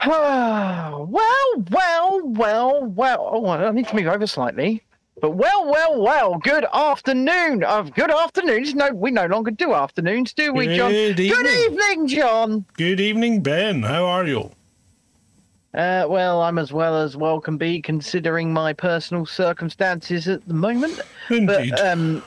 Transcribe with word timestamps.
well, 0.06 1.06
well, 1.10 2.20
well, 2.24 2.84
well. 2.86 3.30
Oh, 3.32 3.46
I 3.46 3.70
need 3.70 3.88
to 3.88 3.96
move 3.96 4.06
over 4.06 4.26
slightly. 4.26 4.82
But 5.20 5.32
well, 5.32 5.70
well, 5.70 6.00
well. 6.00 6.38
Good 6.38 6.64
afternoon. 6.72 7.62
Uh, 7.62 7.82
good 7.82 8.10
afternoon. 8.10 8.64
No, 8.74 8.90
we 8.92 9.10
no 9.10 9.26
longer 9.26 9.50
do 9.50 9.74
afternoons, 9.74 10.32
do 10.32 10.54
we, 10.54 10.74
John? 10.74 10.90
Good 10.90 11.16
Good 11.16 11.46
evening. 11.46 11.54
evening, 11.54 12.06
John. 12.08 12.64
Good 12.74 13.00
evening, 13.00 13.42
Ben. 13.42 13.82
How 13.82 14.06
are 14.06 14.26
you? 14.26 14.50
Uh, 15.74 16.06
well, 16.08 16.40
I'm 16.40 16.58
as 16.58 16.72
well 16.72 16.96
as 16.96 17.16
well 17.16 17.40
can 17.40 17.58
be, 17.58 17.82
considering 17.82 18.52
my 18.52 18.72
personal 18.72 19.26
circumstances 19.26 20.26
at 20.26 20.46
the 20.48 20.54
moment. 20.54 20.98
Indeed. 21.28 21.70
But 21.70 21.86
um, 21.86 22.22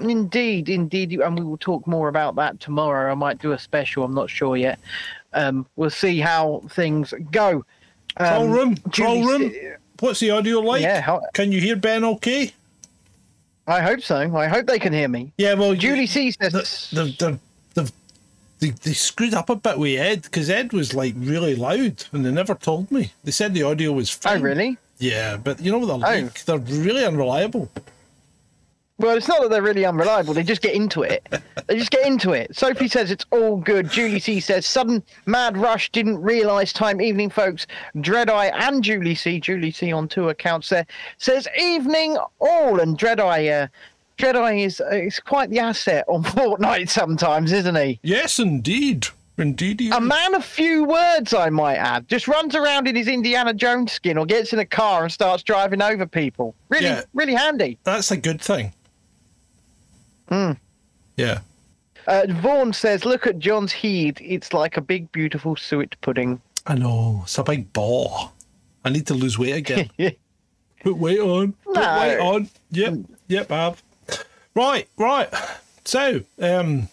indeed, 0.00 0.68
indeed, 0.68 1.12
and 1.12 1.38
we 1.38 1.44
will 1.44 1.56
talk 1.56 1.86
more 1.86 2.08
about 2.08 2.34
that 2.36 2.60
tomorrow. 2.60 3.10
I 3.12 3.14
might 3.14 3.38
do 3.38 3.52
a 3.52 3.58
special. 3.58 4.04
I'm 4.04 4.14
not 4.14 4.28
sure 4.28 4.56
yet. 4.56 4.78
Um, 5.36 5.66
we'll 5.76 5.90
see 5.90 6.18
how 6.18 6.62
things 6.70 7.12
go. 7.30 7.64
Troll 8.18 8.44
Um, 8.44 8.50
room. 8.50 8.76
Troll 8.90 9.22
Julie- 9.22 9.58
room. 9.60 9.76
What's 10.00 10.20
the 10.20 10.30
audio 10.30 10.60
like? 10.60 10.82
Yeah, 10.82 11.00
how, 11.00 11.22
Can 11.34 11.52
you 11.52 11.60
hear 11.60 11.76
Ben 11.76 12.04
okay? 12.04 12.52
I 13.66 13.80
hope 13.80 14.00
so. 14.02 14.36
I 14.36 14.46
hope 14.46 14.66
they 14.66 14.78
can 14.78 14.92
hear 14.92 15.08
me. 15.08 15.32
Yeah, 15.38 15.54
well, 15.54 15.74
Julie 15.74 16.06
C 16.06 16.30
says. 16.32 16.52
the, 16.52 17.02
the, 17.04 17.04
the, 17.74 17.82
the, 17.82 17.92
they, 18.60 18.70
they 18.70 18.92
screwed 18.92 19.34
up 19.34 19.48
a 19.50 19.56
bit 19.56 19.78
with 19.78 19.98
Ed 19.98 20.22
because 20.22 20.48
Ed 20.50 20.72
was 20.72 20.94
like 20.94 21.14
really 21.16 21.54
loud 21.56 22.04
and 22.12 22.24
they 22.24 22.30
never 22.30 22.54
told 22.54 22.90
me. 22.90 23.12
They 23.24 23.30
said 23.32 23.54
the 23.54 23.62
audio 23.64 23.92
was 23.92 24.10
fine. 24.10 24.38
oh, 24.38 24.40
really? 24.42 24.76
Yeah, 24.98 25.36
but 25.36 25.60
you 25.60 25.72
know 25.72 25.78
what 25.78 25.86
they're 26.00 26.08
Oh. 26.20 26.22
like? 26.24 26.44
They're 26.44 26.58
really 26.58 27.04
unreliable. 27.04 27.70
Well, 28.98 29.14
it's 29.16 29.28
not 29.28 29.42
that 29.42 29.50
they're 29.50 29.62
really 29.62 29.84
unreliable. 29.84 30.32
They 30.32 30.42
just 30.42 30.62
get 30.62 30.74
into 30.74 31.02
it. 31.02 31.26
They 31.66 31.76
just 31.78 31.90
get 31.90 32.06
into 32.06 32.32
it. 32.32 32.56
Sophie 32.56 32.88
says 32.88 33.10
it's 33.10 33.26
all 33.30 33.58
good. 33.58 33.90
Julie 33.90 34.20
C 34.20 34.40
says 34.40 34.64
sudden 34.64 35.02
mad 35.26 35.58
rush. 35.58 35.90
Didn't 35.92 36.22
realise 36.22 36.72
time. 36.72 37.02
Evening, 37.02 37.28
folks. 37.28 37.66
Dreadeye 37.96 38.52
and 38.54 38.82
Julie 38.82 39.14
C. 39.14 39.38
Julie 39.38 39.70
C 39.70 39.92
on 39.92 40.08
two 40.08 40.30
accounts 40.30 40.70
there 40.70 40.86
says 41.18 41.46
evening 41.60 42.16
all. 42.40 42.80
And 42.80 42.98
Dreadeye, 42.98 43.64
uh, 43.64 43.66
Dreadeye 44.16 44.64
is 44.64 44.80
uh, 44.80 44.86
is 44.94 45.20
quite 45.20 45.50
the 45.50 45.58
asset 45.58 46.06
on 46.08 46.22
Fortnite 46.24 46.88
sometimes, 46.88 47.52
isn't 47.52 47.76
he? 47.76 48.00
Yes, 48.02 48.38
indeed. 48.38 49.08
Indeed. 49.38 49.80
he 49.80 49.90
A 49.90 49.96
is. 49.98 50.00
man 50.00 50.34
of 50.34 50.42
few 50.42 50.84
words, 50.84 51.34
I 51.34 51.50
might 51.50 51.76
add. 51.76 52.08
Just 52.08 52.26
runs 52.26 52.54
around 52.54 52.88
in 52.88 52.96
his 52.96 53.08
Indiana 53.08 53.52
Jones 53.52 53.92
skin 53.92 54.16
or 54.16 54.24
gets 54.24 54.54
in 54.54 54.58
a 54.58 54.64
car 54.64 55.02
and 55.02 55.12
starts 55.12 55.42
driving 55.42 55.82
over 55.82 56.06
people. 56.06 56.54
Really, 56.70 56.86
Yeah. 56.86 57.02
really 57.12 57.34
handy. 57.34 57.76
That's 57.84 58.10
a 58.10 58.16
good 58.16 58.40
thing. 58.40 58.72
Hmm. 60.28 60.52
Yeah. 61.16 61.40
Uh, 62.06 62.26
Vaughan 62.28 62.72
says, 62.72 63.04
"Look 63.04 63.26
at 63.26 63.38
John's 63.38 63.72
head. 63.72 64.18
It's 64.20 64.52
like 64.52 64.76
a 64.76 64.80
big, 64.80 65.10
beautiful 65.12 65.56
suet 65.56 66.00
pudding." 66.00 66.40
I 66.66 66.74
know. 66.74 67.20
It's 67.24 67.38
a 67.38 67.44
big 67.44 67.72
ball. 67.72 68.32
I 68.84 68.90
need 68.90 69.06
to 69.08 69.14
lose 69.14 69.38
weight 69.38 69.56
again. 69.56 69.90
Put 70.82 70.96
weight 70.96 71.20
on. 71.20 71.52
Put 71.64 71.76
weight 71.76 72.18
on. 72.18 72.48
Yep. 72.70 72.94
Yep, 73.28 73.50
I 73.50 73.56
have. 73.56 73.82
Right, 74.54 74.88
right. 74.96 75.28
So, 75.84 76.22
um, 76.40 76.88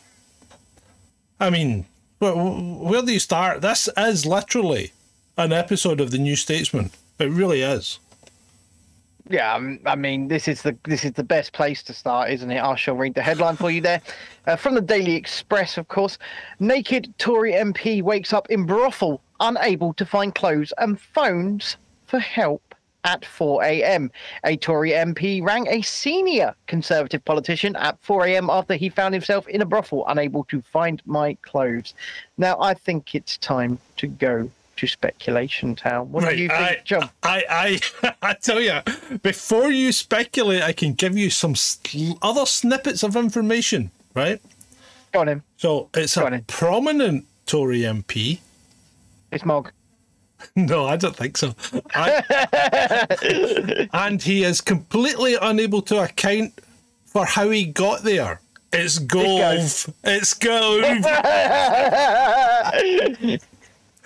I 1.39 1.49
mean, 1.49 1.85
where, 2.19 2.33
where 2.33 3.01
do 3.01 3.13
you 3.13 3.19
start? 3.19 3.61
This 3.61 3.89
is 3.97 4.25
literally 4.25 4.91
an 5.37 5.53
episode 5.53 6.01
of 6.01 6.11
the 6.11 6.17
New 6.17 6.35
Statesman. 6.35 6.91
It 7.19 7.29
really 7.29 7.61
is. 7.61 7.99
Yeah, 9.29 9.55
um, 9.55 9.79
I 9.85 9.95
mean, 9.95 10.27
this 10.27 10.47
is 10.47 10.61
the 10.63 10.75
this 10.83 11.05
is 11.05 11.13
the 11.13 11.23
best 11.23 11.53
place 11.53 11.81
to 11.83 11.93
start, 11.93 12.29
isn't 12.31 12.51
it? 12.51 12.61
I 12.61 12.75
shall 12.75 12.95
read 12.95 13.13
the 13.13 13.21
headline 13.21 13.55
for 13.55 13.71
you 13.71 13.79
there. 13.79 14.01
Uh, 14.45 14.57
from 14.57 14.75
the 14.75 14.81
Daily 14.81 15.15
Express, 15.15 15.77
of 15.77 15.87
course. 15.87 16.17
Naked 16.59 17.13
Tory 17.17 17.53
MP 17.53 18.01
wakes 18.01 18.33
up 18.33 18.49
in 18.49 18.65
brothel, 18.65 19.21
unable 19.39 19.93
to 19.93 20.05
find 20.05 20.35
clothes, 20.35 20.73
and 20.77 20.99
phones 20.99 21.77
for 22.05 22.19
help 22.19 22.75
at 23.05 23.25
4 23.25 23.63
a.m. 23.63 24.11
A 24.43 24.57
Tory 24.57 24.91
MP 24.91 25.41
rang 25.43 25.67
a 25.67 25.81
senior 25.81 26.53
Conservative 26.67 27.23
politician 27.23 27.75
at 27.77 27.97
4 28.01 28.27
a.m. 28.27 28.49
after 28.49 28.75
he 28.75 28.89
found 28.89 29.13
himself 29.13 29.47
in 29.47 29.61
a 29.61 29.65
brothel, 29.65 30.05
unable 30.07 30.43
to 30.45 30.61
find 30.61 31.01
my 31.05 31.35
clothes. 31.41 31.93
Now, 32.37 32.59
I 32.59 32.73
think 32.73 33.15
it's 33.15 33.37
time 33.37 33.79
to 33.97 34.07
go 34.07 34.49
to 34.83 34.91
speculation 34.91 35.75
town. 35.75 36.11
What 36.11 36.25
do 36.29 36.35
you 36.35 36.49
think, 36.49 36.59
I, 36.59 36.81
John? 36.83 37.09
I, 37.23 37.79
I, 38.01 38.15
I 38.21 38.33
tell 38.33 38.59
you, 38.59 38.81
before 39.21 39.71
you 39.71 39.91
speculate, 39.93 40.61
I 40.61 40.73
can 40.73 40.93
give 40.93 41.17
you 41.17 41.29
some 41.29 41.55
sl- 41.55 42.13
other 42.21 42.45
snippets 42.45 43.03
of 43.03 43.15
information, 43.15 43.91
right? 44.13 44.41
Go 45.13 45.21
on 45.21 45.29
him. 45.29 45.43
So 45.57 45.89
it's 45.93 46.15
Go 46.15 46.27
a 46.27 46.39
prominent 46.47 47.25
Tory 47.45 47.79
MP. 47.79 48.39
It's 49.31 49.45
Mog. 49.45 49.71
No, 50.57 50.85
I 50.85 50.97
don't 50.97 51.15
think 51.15 51.37
so. 51.37 51.55
I- 51.95 53.87
and 53.93 54.21
he 54.21 54.43
is 54.43 54.59
completely 54.59 55.37
unable 55.41 55.81
to 55.83 56.03
account 56.03 56.59
for 57.05 57.25
how 57.25 57.49
he 57.49 57.63
got 57.63 58.03
there. 58.03 58.41
It's 58.73 58.99
Gove. 58.99 59.93
It's 60.03 60.33
Gove. 60.33 60.83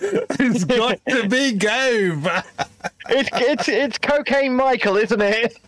it's 0.00 0.64
got 0.64 1.00
to 1.08 1.28
be 1.28 1.52
Gove. 1.52 2.28
It's 3.08 3.30
it's 3.32 3.68
it's 3.68 3.98
cocaine, 3.98 4.54
Michael, 4.54 4.96
isn't 4.96 5.20
it? 5.20 5.58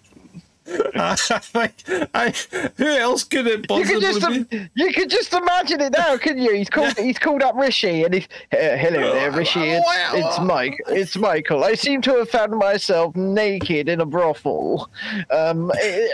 I, 0.95 1.71
I, 2.15 2.35
who 2.77 2.87
else 2.87 3.25
could 3.25 3.47
it 3.47 3.61
You 3.61 3.67
possibly 3.67 3.95
could 3.95 4.21
just 4.21 4.51
be? 4.51 4.69
you 4.75 4.93
could 4.93 5.11
just 5.11 5.33
imagine 5.33 5.81
it 5.81 5.93
now, 5.97 6.17
couldn't 6.17 6.43
you? 6.43 6.55
He's 6.55 6.71
called 6.71 6.97
he's 6.99 7.19
called 7.19 7.43
up 7.43 7.55
Rishi 7.57 8.05
and 8.05 8.15
he's 8.15 8.29
uh, 8.53 8.57
hello 8.77 9.13
there, 9.13 9.31
Rishi. 9.31 9.61
It's 9.61 9.87
it's 10.15 10.41
Mike. 10.41 10.77
It's 10.89 11.17
Michael. 11.17 11.65
I 11.65 11.75
seem 11.75 12.01
to 12.03 12.19
have 12.19 12.31
found 12.31 12.53
myself 12.53 13.17
naked 13.17 13.89
in 13.89 14.01
a 14.01 14.07
brothel. 14.07 14.91
Um, 15.31 15.71
I, 15.75 16.09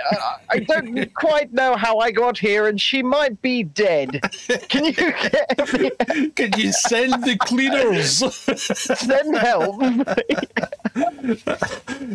I 0.51 0.59
don't 0.61 1.13
quite 1.15 1.53
know 1.53 1.77
how 1.77 1.99
I 1.99 2.11
got 2.11 2.39
here, 2.39 2.67
and 2.69 2.81
she 2.81 3.03
might 3.03 3.41
be 3.43 3.63
dead. 3.65 4.21
Can 4.69 4.85
you 4.85 4.93
get 4.93 5.73
me, 5.73 5.91
Can 6.31 6.59
you 6.59 6.73
send 6.73 7.25
the 7.25 7.37
cleaners? 7.41 8.23
send 8.59 9.37
help? 9.37 9.81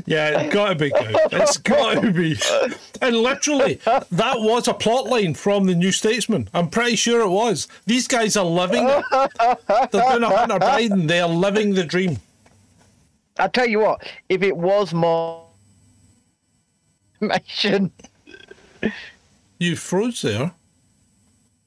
Yeah, 0.05 0.41
it's 0.41 0.53
got 0.53 0.69
to 0.69 0.75
be 0.75 0.89
good. 0.89 1.15
It's 1.31 1.57
got 1.57 2.01
to 2.01 2.11
be. 2.11 2.30
And 3.01 3.15
literally, 3.17 3.79
that 3.85 4.35
was 4.39 4.67
a 4.67 4.75
plot 4.75 5.07
line 5.07 5.33
from 5.33 5.65
the 5.65 5.73
New 5.73 5.91
Statesman. 5.91 6.47
I'm 6.53 6.69
pretty 6.69 6.95
sure 6.95 7.21
it 7.21 7.29
was. 7.29 7.67
These 7.87 8.07
guys 8.07 8.37
are 8.37 8.45
living 8.45 8.87
it. 8.87 9.03
They're 9.91 10.11
doing 10.11 10.23
a 10.23 10.29
Hunter 10.29 10.59
Biden. 10.59 11.07
They 11.07 11.19
are 11.19 11.27
living 11.27 11.73
the 11.73 11.83
dream. 11.83 12.17
I 13.39 13.47
tell 13.47 13.67
you 13.67 13.79
what, 13.79 14.05
if 14.29 14.43
it 14.43 14.55
was 14.55 14.93
more 14.93 15.47
information. 17.19 17.91
You 19.57 19.75
froze 19.75 20.21
there. 20.21 20.51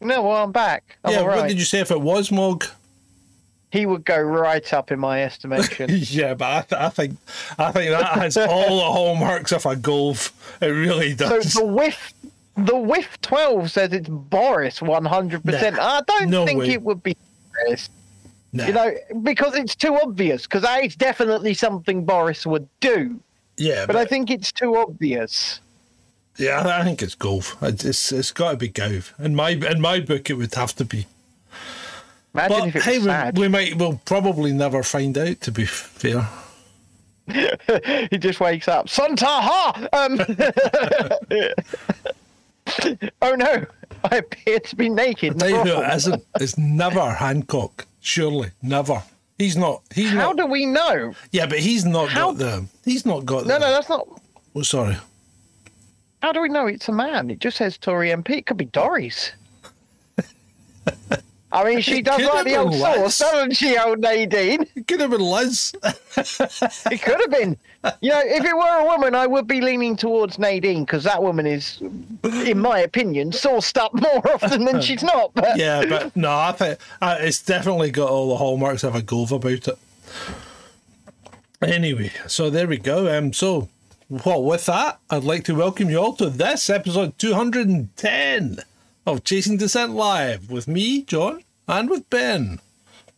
No, 0.00 0.22
well, 0.22 0.44
I'm 0.44 0.52
back. 0.52 0.98
I'm 1.04 1.12
yeah, 1.12 1.22
what 1.22 1.48
did 1.48 1.58
you 1.58 1.64
say 1.64 1.80
if 1.80 1.90
it 1.90 2.00
was 2.00 2.30
Mog? 2.30 2.64
He 3.74 3.86
would 3.86 4.04
go 4.04 4.16
right 4.20 4.72
up 4.72 4.92
in 4.92 5.00
my 5.00 5.24
estimation. 5.24 5.90
Yeah, 5.90 6.34
but 6.34 6.48
I, 6.48 6.60
th- 6.62 6.80
I 6.80 6.88
think 6.90 7.18
I 7.58 7.72
think 7.72 7.90
that 7.90 8.06
has 8.18 8.36
all 8.54 8.76
the 8.76 8.92
hallmarks 8.92 9.50
of 9.50 9.66
a 9.66 9.74
Gove. 9.74 10.32
It 10.60 10.66
really 10.66 11.16
so 11.16 11.28
does. 11.28 11.54
the 11.54 11.64
whiff, 11.64 12.14
the 12.56 12.76
whiff 12.76 13.20
twelve 13.20 13.72
says 13.72 13.92
it's 13.92 14.08
Boris 14.08 14.80
one 14.80 15.04
hundred 15.04 15.42
percent. 15.42 15.76
I 15.80 16.02
don't 16.06 16.30
no 16.30 16.46
think 16.46 16.60
way. 16.60 16.70
it 16.74 16.82
would 16.82 17.02
be 17.02 17.16
Boris. 17.52 17.90
Nah. 18.52 18.66
You 18.66 18.72
know, 18.74 18.94
because 19.24 19.56
it's 19.56 19.74
too 19.74 19.96
obvious. 19.96 20.44
Because 20.44 20.64
it's 20.84 20.94
definitely 20.94 21.54
something 21.54 22.04
Boris 22.04 22.46
would 22.46 22.68
do, 22.78 23.18
yeah, 23.56 23.86
but 23.86 23.96
I 23.96 24.04
think 24.04 24.30
it's 24.30 24.52
too 24.52 24.76
obvious. 24.76 25.58
yeah, 26.38 26.62
I 26.64 26.84
think 26.84 27.02
it's 27.02 27.16
Gove. 27.16 27.56
It's 27.60 27.84
it's, 27.84 28.12
it's 28.12 28.30
got 28.30 28.52
to 28.52 28.56
be 28.56 28.68
Gove. 28.68 29.12
In 29.18 29.34
my 29.34 29.50
in 29.50 29.80
my 29.80 29.98
book, 29.98 30.30
it 30.30 30.34
would 30.34 30.54
have 30.54 30.76
to 30.76 30.84
be. 30.84 31.06
Imagine 32.34 32.58
But 32.58 32.68
if 32.68 32.76
it 32.76 32.82
hey, 32.82 33.00
sad. 33.00 33.36
we, 33.38 33.42
we 33.42 33.48
might 33.48 33.76
we'll 33.76 34.00
probably 34.04 34.52
never 34.52 34.82
find 34.82 35.16
out. 35.16 35.40
To 35.42 35.52
be 35.52 35.64
fair. 35.66 36.28
he 38.10 38.18
just 38.18 38.40
wakes 38.40 38.68
up. 38.68 38.86
Santaha! 38.86 39.88
Um, 39.94 40.20
oh 43.22 43.34
no, 43.34 43.64
I 44.10 44.16
appear 44.16 44.58
to 44.60 44.76
be 44.76 44.88
naked. 44.90 45.34
the 45.34 45.38
Tell 45.38 45.50
you 45.50 45.74
who 45.74 45.82
it 45.82 45.94
isn't. 45.94 46.22
It's 46.40 46.58
never 46.58 47.12
Hancock. 47.14 47.86
Surely, 48.00 48.50
never. 48.62 49.02
He's 49.38 49.56
not. 49.56 49.82
He's 49.94 50.10
How 50.10 50.32
not. 50.32 50.36
do 50.36 50.46
we 50.46 50.66
know? 50.66 51.14
yeah, 51.32 51.46
but 51.46 51.58
he's 51.60 51.84
not 51.84 52.08
how- 52.10 52.32
got 52.32 52.38
the. 52.38 52.66
He's 52.84 53.06
not 53.06 53.24
got. 53.24 53.46
No, 53.46 53.54
the, 53.54 53.60
no, 53.60 53.70
that's 53.72 53.88
not. 53.88 54.06
Oh, 54.54 54.62
sorry. 54.62 54.96
How 56.22 56.32
do 56.32 56.40
we 56.40 56.48
know 56.48 56.66
it's 56.66 56.88
a 56.88 56.92
man? 56.92 57.30
It 57.30 57.38
just 57.38 57.56
says 57.56 57.76
Tory 57.78 58.10
MP. 58.10 58.30
It 58.30 58.46
could 58.46 58.56
be 58.56 58.66
Dorries. 58.66 59.32
I 61.54 61.62
mean, 61.62 61.80
she 61.82 62.02
does 62.02 62.20
like 62.20 62.46
the 62.46 62.56
old 62.56 62.74
sauce, 62.74 63.18
doesn't 63.20 63.52
she, 63.52 63.78
old 63.78 64.00
Nadine? 64.00 64.66
It 64.74 64.88
could 64.88 64.98
have 64.98 65.10
been 65.10 65.20
Liz. 65.20 65.72
It 66.16 67.00
could 67.02 67.20
have 67.20 67.30
been. 67.30 67.56
You 68.00 68.10
know, 68.10 68.22
if 68.24 68.44
it 68.44 68.56
were 68.56 68.80
a 68.80 68.84
woman, 68.84 69.14
I 69.14 69.28
would 69.28 69.46
be 69.46 69.60
leaning 69.60 69.96
towards 69.96 70.36
Nadine 70.36 70.84
because 70.84 71.04
that 71.04 71.22
woman 71.22 71.46
is, 71.46 71.80
in 72.24 72.58
my 72.58 72.80
opinion, 72.80 73.30
sauced 73.30 73.78
up 73.78 73.94
more 73.94 74.32
often 74.32 74.64
than 74.64 74.80
she's 74.80 75.02
not. 75.14 75.32
But 75.34 75.56
yeah, 75.56 75.84
but 75.86 76.16
no, 76.16 76.36
I 76.36 76.50
think 76.52 76.80
uh, 77.00 77.18
it's 77.20 77.40
definitely 77.40 77.92
got 77.92 78.10
all 78.10 78.30
the 78.30 78.36
hallmarks 78.36 78.82
of 78.82 78.96
a 78.96 79.02
Gove 79.02 79.30
about 79.30 79.68
it. 79.68 79.78
Anyway, 81.62 82.10
so 82.26 82.50
there 82.50 82.66
we 82.66 82.78
go. 82.78 83.16
Um, 83.16 83.32
so, 83.32 83.68
well, 84.08 84.42
with 84.42 84.66
that, 84.66 84.98
I'd 85.08 85.22
like 85.22 85.44
to 85.44 85.54
welcome 85.54 85.88
you 85.88 85.98
all 85.98 86.14
to 86.14 86.30
this 86.30 86.68
episode 86.68 87.16
210 87.18 88.58
of 89.06 89.24
Chasing 89.24 89.56
Dissent 89.56 89.92
Live 89.92 90.50
with 90.50 90.66
me, 90.66 91.02
John, 91.02 91.42
and 91.68 91.90
with 91.90 92.08
Ben 92.10 92.60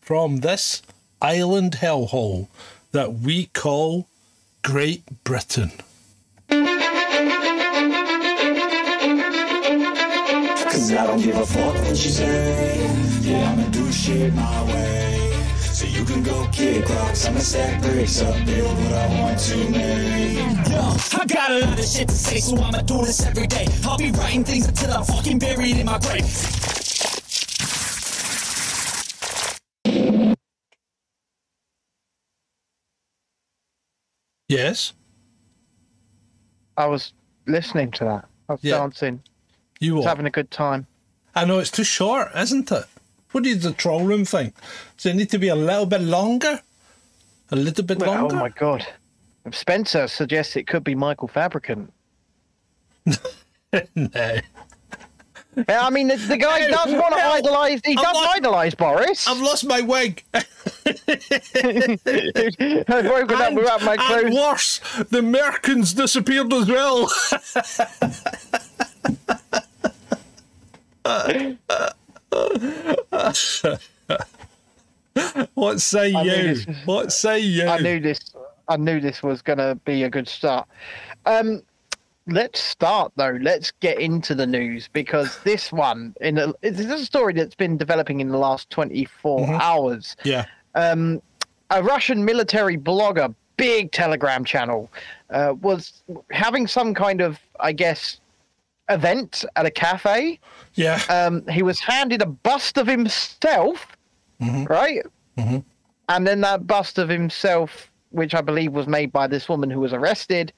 from 0.01 0.39
this 0.39 0.83
island 1.23 1.79
hellhole 1.81 2.49
that 2.93 3.15
we 3.15 3.47
call 3.47 4.09
Great 4.63 5.03
Britain. 5.25 5.73
Cause 10.77 10.93
I 10.93 11.07
don't 11.07 11.23
give 11.23 11.37
a 11.37 11.47
fuck 11.47 11.75
what 11.75 11.89
you 11.89 11.95
say. 11.97 12.77
Yeah, 13.23 13.53
I'ma 13.53 13.69
do 13.71 13.91
shit 13.93 14.35
my 14.35 14.65
way. 14.65 14.96
So 16.17 16.21
you 16.21 16.25
can 16.25 16.35
go 16.35 16.51
kick 16.51 16.89
rocks, 16.89 17.27
I'ma 17.27 17.41
stack 17.41 17.83
bricks 17.83 18.23
up, 18.23 18.47
build 18.47 18.75
what 18.79 18.93
I 18.95 19.21
want 19.21 19.39
to 19.39 19.57
make. 19.69 20.69
Yo, 20.71 20.97
I 21.21 21.27
got 21.27 21.51
a 21.51 21.59
lot 21.59 21.79
of 21.79 21.85
shit 21.85 22.09
to 22.09 22.15
say, 22.15 22.39
so 22.41 22.57
I'ma 22.57 22.81
do 22.83 23.05
this 23.05 23.27
every 23.27 23.47
day. 23.47 23.67
I'll 23.85 23.99
be 23.99 24.11
writing 24.13 24.43
things 24.43 24.67
until 24.67 24.93
I'm 24.95 25.05
fucking 25.05 25.39
buried 25.39 25.77
in 25.77 25.85
my 25.85 25.99
grave. 25.99 26.25
Yes, 34.49 34.93
I 36.77 36.87
was 36.87 37.13
listening 37.47 37.91
to 37.93 38.05
that. 38.05 38.29
I 38.49 38.53
was 38.53 38.61
Yeah. 38.63 38.79
dancing. 38.79 39.23
you 39.81 39.93
I 39.93 39.97
was 39.97 40.05
will. 40.05 40.09
having 40.09 40.25
a 40.27 40.31
good 40.31 40.51
time. 40.51 40.87
I 41.35 41.45
know 41.45 41.59
it's 41.59 41.71
too 41.71 41.85
short, 41.85 42.31
isn't 42.35 42.71
it? 42.73 42.87
What 43.37 43.45
does 43.45 43.65
the 43.65 43.73
troll 43.75 44.03
room 44.03 44.25
think? 44.25 44.55
Does 44.97 45.05
it 45.13 45.15
need 45.15 45.29
to 45.29 45.39
be 45.39 45.49
a 45.49 45.55
little 45.55 45.85
bit 45.85 46.01
longer? 46.01 46.59
A 47.51 47.57
little 47.57 47.85
bit 47.85 48.03
Oh 48.03 48.07
longer? 48.07 48.35
Oh 48.35 48.39
my 48.39 48.49
god. 48.49 48.87
Spencer 49.53 50.09
suggests 50.09 50.57
it 50.57 50.67
could 50.67 50.83
be 50.83 50.95
Michael 50.95 51.29
Fabricant. 51.29 51.93
no. 53.05 54.41
I 55.69 55.91
mean, 55.91 56.09
the, 56.09 56.17
the 56.17 56.39
guy 56.39 56.61
Hey, 56.61 56.71
does 56.71 56.95
want 56.95 57.13
to 57.13 57.21
hell, 57.21 57.33
idolise. 57.35 57.83
He 57.85 57.91
I'm 57.99 58.05
does 58.05 58.15
not- 58.15 58.37
idolise 58.37 58.75
Boris. 58.75 59.29
I've 59.29 59.43
lost 59.43 59.67
my 59.67 59.83
wig. 59.83 60.25
I've 60.35 60.47
broken 63.05 63.37
up 63.37 63.49
and, 63.49 63.57
without 63.59 63.83
my 63.83 63.99
and 64.01 64.33
worse, 64.35 64.79
the 65.11 65.21
Merkins 65.21 65.95
disappeared 65.95 66.51
as 66.55 66.69
well. 66.71 67.11
what 75.55 75.81
say 75.81 76.13
I 76.13 76.23
you? 76.23 76.55
this 76.55 76.67
What 76.85 77.13
say 77.13 77.39
you? 77.41 77.67
I 77.67 77.79
knew 77.79 78.01
this. 78.01 78.21
I 78.69 78.77
knew 78.77 79.01
this 79.01 79.23
was 79.23 79.43
going 79.43 79.59
to 79.59 79.77
be 79.85 80.03
a 80.03 80.11
good 80.11 80.29
start. 80.29 80.69
Um, 81.25 81.63
let's 82.27 82.61
start 82.61 83.13
though. 83.17 83.39
Let's 83.41 83.71
get 83.81 84.01
into 84.01 84.35
the 84.35 84.47
news 84.47 84.89
because 84.93 85.39
this 85.45 85.73
one, 85.73 86.15
in 86.21 86.39
a, 86.39 86.53
this 86.63 86.81
is 86.81 86.91
a 86.91 87.05
story 87.05 87.33
that's 87.33 87.55
been 87.55 87.77
developing 87.77 88.21
in 88.21 88.29
the 88.29 88.39
last 88.39 88.71
24 88.71 89.41
Mm-hmm. 89.41 89.55
hours. 89.61 90.17
Yeah. 90.25 90.47
um, 90.75 91.21
a 91.71 91.83
Russian 91.83 92.25
military 92.25 92.77
blogger, 92.77 93.35
big 93.57 93.91
Telegram 93.93 94.45
channel, 94.45 94.89
uh, 95.31 95.55
was 95.61 96.03
having 96.31 96.67
some 96.69 96.95
kind 96.95 97.21
of, 97.21 97.41
I 97.59 97.73
guess, 97.73 98.21
event 98.89 99.45
at 99.57 99.67
a 99.67 99.71
cafe. 99.71 100.39
Yeah. 100.75 101.01
Um, 101.09 101.47
he 101.49 101.63
was 101.63 101.81
handed 101.81 102.23
a 102.23 102.27
bust 102.27 102.79
of 102.79 102.87
himself, 102.87 103.97
right? 104.41 105.05
Mm-hmm. 105.37 105.59
And 106.09 106.27
then 106.27 106.41
that 106.43 106.67
bust 106.67 106.99
of 106.99 107.09
himself, 107.09 107.91
which 108.11 108.35
I 108.35 108.41
believe 108.41 108.73
was 108.73 108.87
made 108.87 109.13
by 109.13 109.27
this 109.27 109.49
woman 109.49 109.71
who 109.71 109.81
was 109.81 109.93
arrested, 109.93 110.53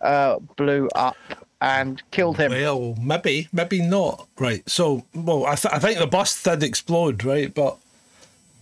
uh, 0.00 0.38
blew 0.56 0.88
up 0.94 1.16
and 1.60 2.02
killed 2.10 2.36
him. 2.36 2.52
Well, 2.52 2.94
maybe, 3.00 3.48
maybe 3.52 3.80
not. 3.80 4.28
Right. 4.38 4.68
So, 4.68 5.04
well, 5.14 5.46
I, 5.46 5.54
th- 5.54 5.72
I 5.72 5.78
think 5.78 5.98
the 5.98 6.06
bust 6.06 6.44
did 6.44 6.62
explode, 6.62 7.24
right? 7.24 7.52
But, 7.52 7.76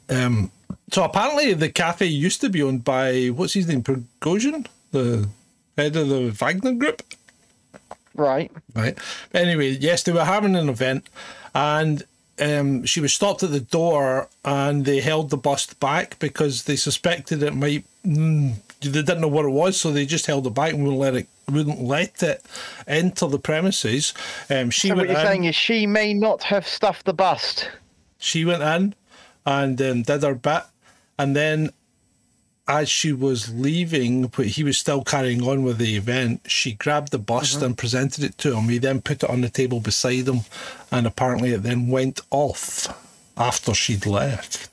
um, 0.09 0.51
so 0.91 1.05
apparently 1.05 1.53
the 1.55 1.69
cafe 1.69 2.07
used 2.07 2.41
to 2.43 2.49
be 2.49 2.63
owned 2.63 2.85
by 2.85 3.27
what's 3.29 3.55
his 3.55 3.67
name, 3.69 3.83
Prigozhin, 3.83 4.67
the 4.93 5.29
head 5.77 5.97
of 5.97 6.09
the 6.09 6.31
Wagner 6.31 6.73
Group, 6.73 7.03
Right. 8.17 8.51
right? 8.75 8.99
Anyway, 9.35 9.71
yes, 9.71 10.03
they 10.03 10.13
were 10.13 10.25
having 10.25 10.57
an 10.57 10.69
event, 10.69 11.09
and 11.55 12.03
um, 12.41 12.85
she 12.85 13.01
was 13.01 13.15
stopped 13.15 13.43
at 13.43 13.51
the 13.51 13.61
door, 13.61 14.29
and 14.45 14.85
they 14.85 15.01
held 15.01 15.31
the 15.31 15.37
bust 15.37 15.79
back 15.81 16.19
because 16.19 16.65
they 16.65 16.77
suspected 16.77 17.43
it 17.43 17.55
might. 17.55 17.85
Mm, 18.07 18.55
they 18.81 18.91
didn't 18.91 19.21
know 19.21 19.29
what 19.29 19.45
it 19.47 19.51
was, 19.51 19.81
so 19.81 19.91
they 19.91 20.05
just 20.07 20.27
held 20.27 20.47
it 20.47 20.55
back 20.55 20.73
and 20.73 20.83
wouldn't 20.85 21.01
let 21.01 21.15
it 21.15 21.27
wouldn't 21.51 21.81
let 21.81 22.23
it 22.23 22.45
enter 22.87 23.27
the 23.29 23.39
premises. 23.39 24.13
Um, 24.51 24.71
she 24.71 24.89
So 24.89 24.95
what 24.97 25.09
you're 25.09 25.19
in, 25.19 25.27
saying 25.27 25.45
is 25.45 25.55
she 25.55 25.87
may 25.87 26.13
not 26.13 26.43
have 26.45 26.67
stuffed 26.67 27.05
the 27.07 27.15
bust. 27.15 27.71
she 28.19 28.45
went 28.45 28.63
in 28.63 28.95
and 29.47 29.81
um, 29.81 30.03
did 30.03 30.23
her 30.23 30.35
bit, 30.35 30.65
and 31.19 31.35
then 31.37 31.71
as 32.69 32.89
she 32.89 33.13
was 33.13 33.53
leaving, 33.55 34.27
but 34.27 34.47
he 34.47 34.65
was 34.65 34.77
still 34.77 35.03
carrying 35.05 35.43
on 35.43 35.63
with 35.63 35.79
the 35.79 35.97
event, 35.97 36.41
she 36.47 36.73
grabbed 36.73 37.13
the 37.13 37.19
bust 37.19 37.63
and 37.63 37.79
presented 37.79 38.25
it 38.25 38.37
to 38.39 38.57
him. 38.57 38.69
He 38.69 38.79
then 38.79 39.01
put 39.01 39.23
it 39.23 39.31
on 39.31 39.41
the 39.41 39.49
table 39.49 39.81
beside 39.81 40.27
him, 40.29 40.41
and 40.91 41.07
apparently 41.07 41.53
it 41.53 41.63
then 41.63 41.89
went 41.89 42.21
off 42.31 42.89
after 43.37 43.73
she'd 43.75 44.07
left. 44.07 44.69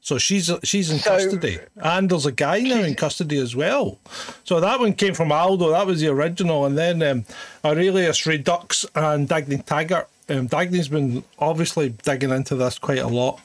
So 0.00 0.18
she's 0.18 0.50
she's 0.62 0.90
in 0.90 0.98
So- 1.00 1.10
custody, 1.10 1.58
and 1.76 2.08
there's 2.08 2.26
a 2.26 2.32
guy 2.32 2.60
now 2.60 2.82
in 2.82 2.94
custody 2.94 3.38
as 3.38 3.56
well. 3.56 3.98
So 4.44 4.60
that 4.60 4.78
one 4.78 4.92
came 4.92 5.14
from 5.14 5.32
Aldo. 5.32 5.70
That 5.70 5.86
was 5.86 6.00
the 6.00 6.08
original, 6.08 6.64
and 6.64 6.78
then 6.78 7.02
um, 7.02 7.24
Aurelius 7.64 8.24
Redux 8.24 8.84
and 8.94 9.28
Dagny 9.28 9.64
Taggart. 9.64 10.08
Um, 10.28 10.48
Dagny's 10.48 10.88
been 10.88 11.24
obviously 11.38 11.88
digging 12.04 12.30
into 12.30 12.54
this 12.56 12.78
quite 12.78 12.98
a 12.98 13.08
lot. 13.08 13.40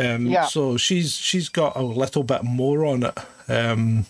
Um, 0.00 0.26
Yeah. 0.26 0.46
So 0.46 0.76
she's 0.76 1.14
she's 1.14 1.48
got 1.48 1.76
a 1.76 1.82
little 1.82 2.22
bit 2.22 2.42
more 2.44 2.86
on 2.86 3.02
it. 3.02 3.18
Um, 3.48 4.06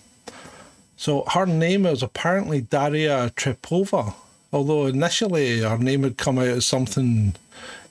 so 0.96 1.24
her 1.28 1.46
name 1.46 1.86
is 1.86 2.02
apparently 2.02 2.60
Daria 2.60 3.30
Trepova, 3.34 4.14
although 4.52 4.86
initially 4.86 5.60
her 5.60 5.78
name 5.78 6.02
had 6.02 6.18
come 6.18 6.38
out 6.38 6.48
as 6.48 6.66
something 6.66 7.34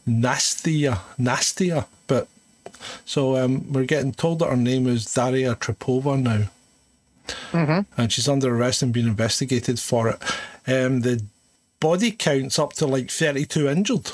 nastier, 0.05 0.99
nastier. 1.17 1.85
But 2.07 2.27
so 3.05 3.35
um, 3.35 3.71
we're 3.71 3.85
getting 3.85 4.11
told 4.11 4.39
that 4.39 4.49
her 4.49 4.55
name 4.55 4.87
is 4.87 5.11
Daria 5.11 5.55
Trepova 5.55 6.21
now, 6.21 6.43
mm-hmm. 7.51 7.99
and 7.99 8.11
she's 8.11 8.29
under 8.29 8.55
arrest 8.55 8.83
and 8.83 8.93
being 8.93 9.07
investigated 9.07 9.79
for 9.79 10.09
it. 10.09 10.21
Um, 10.67 11.01
the 11.01 11.23
body 11.79 12.11
count's 12.11 12.59
up 12.59 12.73
to 12.73 12.85
like 12.85 13.09
thirty-two 13.09 13.67
injured. 13.67 14.11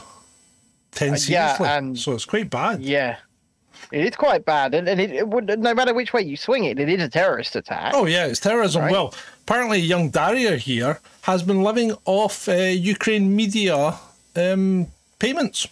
Ten 0.91 1.15
Uh, 1.15 1.17
yeah, 1.27 1.57
seriously, 1.57 1.95
so 1.97 2.13
it's 2.13 2.25
quite 2.25 2.49
bad. 2.49 2.81
Yeah. 2.81 3.17
It 3.91 4.05
is 4.05 4.15
quite 4.15 4.45
bad, 4.45 4.73
and, 4.73 4.87
and 4.89 4.99
it, 4.99 5.11
it 5.11 5.27
would 5.27 5.47
no 5.59 5.73
matter 5.73 5.93
which 5.93 6.11
way 6.13 6.21
you 6.21 6.37
swing 6.37 6.63
it, 6.65 6.79
it 6.79 6.89
is 6.89 7.01
a 7.03 7.09
terrorist 7.09 7.55
attack. 7.55 7.93
Oh 7.95 8.05
yeah, 8.05 8.25
it's 8.25 8.39
terrorism. 8.39 8.81
Right. 8.83 8.91
Well, 8.91 9.13
apparently, 9.43 9.79
young 9.79 10.09
Daria 10.09 10.57
here 10.57 10.99
has 11.23 11.43
been 11.43 11.61
living 11.63 11.95
off 12.05 12.47
uh, 12.49 12.53
Ukraine 12.53 13.35
media 13.35 13.95
um, 14.35 14.87
payments, 15.19 15.67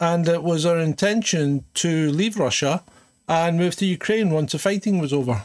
and 0.00 0.28
it 0.28 0.42
was 0.42 0.64
her 0.64 0.78
intention 0.78 1.64
to 1.74 2.10
leave 2.10 2.38
Russia 2.38 2.82
and 3.28 3.56
move 3.58 3.74
to 3.76 3.86
Ukraine 3.86 4.30
once 4.30 4.52
the 4.52 4.58
fighting 4.58 4.98
was 4.98 5.12
over. 5.12 5.42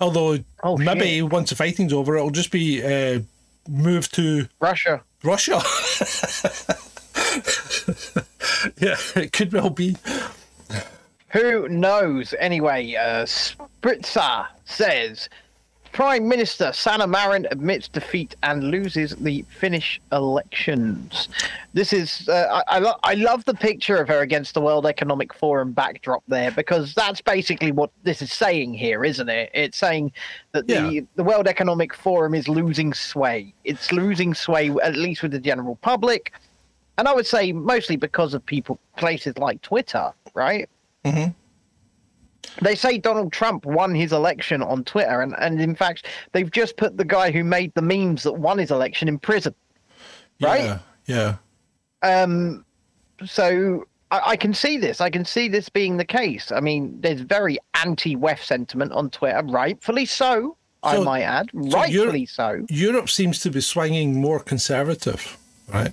Although 0.00 0.38
Oh, 0.62 0.76
maybe 0.78 1.18
shit. 1.20 1.30
once 1.30 1.50
the 1.50 1.56
fighting's 1.56 1.92
over, 1.92 2.16
it'll 2.16 2.30
just 2.30 2.50
be 2.50 2.82
uh, 2.82 3.20
moved 3.68 4.14
to 4.14 4.48
Russia. 4.60 5.02
Russia. 5.22 5.60
yeah, 8.78 8.96
it 9.16 9.32
could 9.32 9.52
well 9.52 9.70
be. 9.70 9.96
Who 11.30 11.68
knows? 11.68 12.34
Anyway, 12.38 12.94
uh, 12.94 13.24
Spritzer 13.24 14.46
says 14.64 15.28
Prime 15.92 16.28
Minister 16.28 16.72
Sanna 16.72 17.06
Marin 17.06 17.46
admits 17.50 17.88
defeat 17.88 18.36
and 18.42 18.64
loses 18.64 19.16
the 19.16 19.42
Finnish 19.42 20.00
elections. 20.12 21.28
This 21.72 21.92
is 21.92 22.28
uh, 22.28 22.62
I 22.68 22.76
I, 22.76 22.78
lo- 22.78 22.98
I 23.02 23.14
love 23.14 23.44
the 23.44 23.54
picture 23.54 23.96
of 23.96 24.08
her 24.08 24.20
against 24.20 24.54
the 24.54 24.60
World 24.60 24.86
Economic 24.86 25.34
Forum 25.34 25.72
backdrop 25.72 26.22
there 26.28 26.52
because 26.52 26.94
that's 26.94 27.20
basically 27.20 27.72
what 27.72 27.90
this 28.04 28.22
is 28.22 28.32
saying 28.32 28.74
here, 28.74 29.04
isn't 29.04 29.28
it? 29.28 29.50
It's 29.52 29.78
saying 29.78 30.12
that 30.52 30.66
the 30.66 31.06
the 31.16 31.24
World 31.24 31.48
Economic 31.48 31.94
Forum 31.94 32.34
is 32.34 32.48
losing 32.48 32.94
sway. 32.94 33.52
It's 33.64 33.92
losing 33.92 34.34
sway 34.34 34.70
at 34.82 34.94
least 34.94 35.22
with 35.22 35.32
the 35.32 35.40
general 35.40 35.76
public, 35.76 36.32
and 37.00 37.08
I 37.08 37.14
would 37.14 37.26
say 37.26 37.50
mostly 37.52 37.96
because 37.96 38.34
of 38.34 38.44
people 38.44 38.78
places 38.98 39.38
like 39.38 39.62
Twitter, 39.62 40.12
right? 40.34 40.68
they 42.62 42.74
say 42.74 42.98
Donald 42.98 43.32
Trump 43.32 43.64
won 43.64 43.94
his 43.94 44.12
election 44.12 44.62
on 44.62 44.84
Twitter, 44.84 45.22
and, 45.22 45.34
and 45.38 45.60
in 45.62 45.74
fact, 45.74 46.06
they've 46.32 46.50
just 46.50 46.76
put 46.76 46.98
the 46.98 47.04
guy 47.04 47.30
who 47.30 47.42
made 47.42 47.72
the 47.74 47.80
memes 47.80 48.22
that 48.24 48.34
won 48.34 48.58
his 48.58 48.70
election 48.70 49.08
in 49.08 49.18
prison. 49.18 49.54
Right? 50.42 50.64
Yeah, 50.64 51.36
yeah. 52.02 52.22
Um, 52.22 52.66
so 53.24 53.86
I, 54.10 54.20
I 54.32 54.36
can 54.36 54.52
see 54.52 54.76
this. 54.76 55.00
I 55.00 55.08
can 55.08 55.24
see 55.24 55.48
this 55.48 55.70
being 55.70 55.96
the 55.96 56.04
case. 56.04 56.52
I 56.52 56.60
mean, 56.60 57.00
there's 57.00 57.22
very 57.22 57.58
anti-WEF 57.74 58.44
sentiment 58.44 58.92
on 58.92 59.08
Twitter, 59.08 59.42
rightfully 59.44 60.04
so. 60.04 60.56
I 60.82 60.98
might 61.00 61.22
add, 61.22 61.50
so 61.52 61.60
rightfully 61.78 61.92
you're- 62.20 62.26
so. 62.26 62.66
Europe 62.68 63.08
seems 63.08 63.38
to 63.40 63.50
be 63.50 63.60
swinging 63.62 64.20
more 64.20 64.38
conservative, 64.40 65.38
right? 65.72 65.92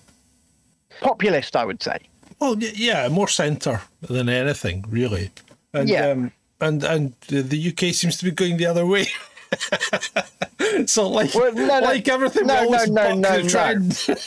Populist, 1.02 1.56
I 1.56 1.66
would 1.66 1.82
say. 1.84 1.98
Well, 2.40 2.56
yeah, 2.60 3.08
more 3.10 3.28
centre 3.28 3.82
than 4.02 4.30
anything, 4.30 4.86
really. 4.90 5.32
And, 5.74 5.90
Yeah. 5.90 6.08
Um, 6.10 6.32
and 6.62 6.84
and 6.84 7.14
the- 7.28 7.70
UK 7.72 7.94
seems 7.94 8.18
to 8.18 8.26
be 8.26 8.32
going 8.32 8.58
the 8.58 8.66
other 8.66 8.86
way. 8.86 9.08
so 10.86 11.08
like 11.08 11.34
Well, 11.34 11.54
no, 11.54 11.66
no. 11.66 11.80
like 11.80 12.08
everything, 12.08 12.48
No, 12.48 12.64
no, 12.66 12.86
no, 12.86 13.14
no, 13.16 13.38
the 13.38 13.44
no. 13.44 13.50
trend. 13.50 14.18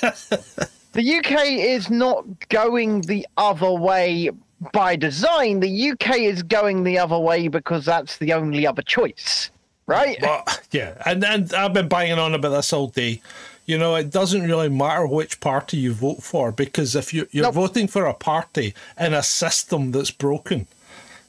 The 0.92 1.18
UK 1.18 1.44
is 1.46 1.88
not 1.88 2.24
going 2.48 3.02
the 3.02 3.24
other 3.36 3.70
way 3.70 4.28
by 4.72 4.96
design. 4.96 5.60
The 5.60 5.92
UK 5.92 6.18
is 6.18 6.42
going 6.42 6.82
the 6.82 6.98
other 6.98 7.16
way 7.16 7.46
because 7.46 7.84
that's 7.84 8.18
the 8.18 8.32
only 8.32 8.66
other 8.66 8.82
choice, 8.82 9.52
right? 9.86 10.16
But 10.20 10.62
yeah, 10.72 11.00
and 11.06 11.24
and 11.24 11.54
I've 11.54 11.72
been 11.74 11.86
banging 11.86 12.18
on 12.18 12.34
about 12.34 12.48
this 12.50 12.72
all 12.72 12.88
day. 12.88 13.22
You 13.66 13.78
know, 13.78 13.94
it 13.94 14.10
doesn't 14.10 14.42
really 14.42 14.68
matter 14.68 15.06
which 15.06 15.38
party 15.40 15.76
you 15.76 15.92
vote 15.92 16.22
for 16.22 16.50
because 16.50 16.96
if 16.96 17.14
you 17.14 17.28
you're 17.30 17.44
Nope. 17.44 17.54
voting 17.54 17.86
for 17.86 18.06
a 18.06 18.14
party 18.14 18.74
in 18.98 19.14
a 19.14 19.22
system 19.22 19.92
that's 19.92 20.10
broken, 20.10 20.66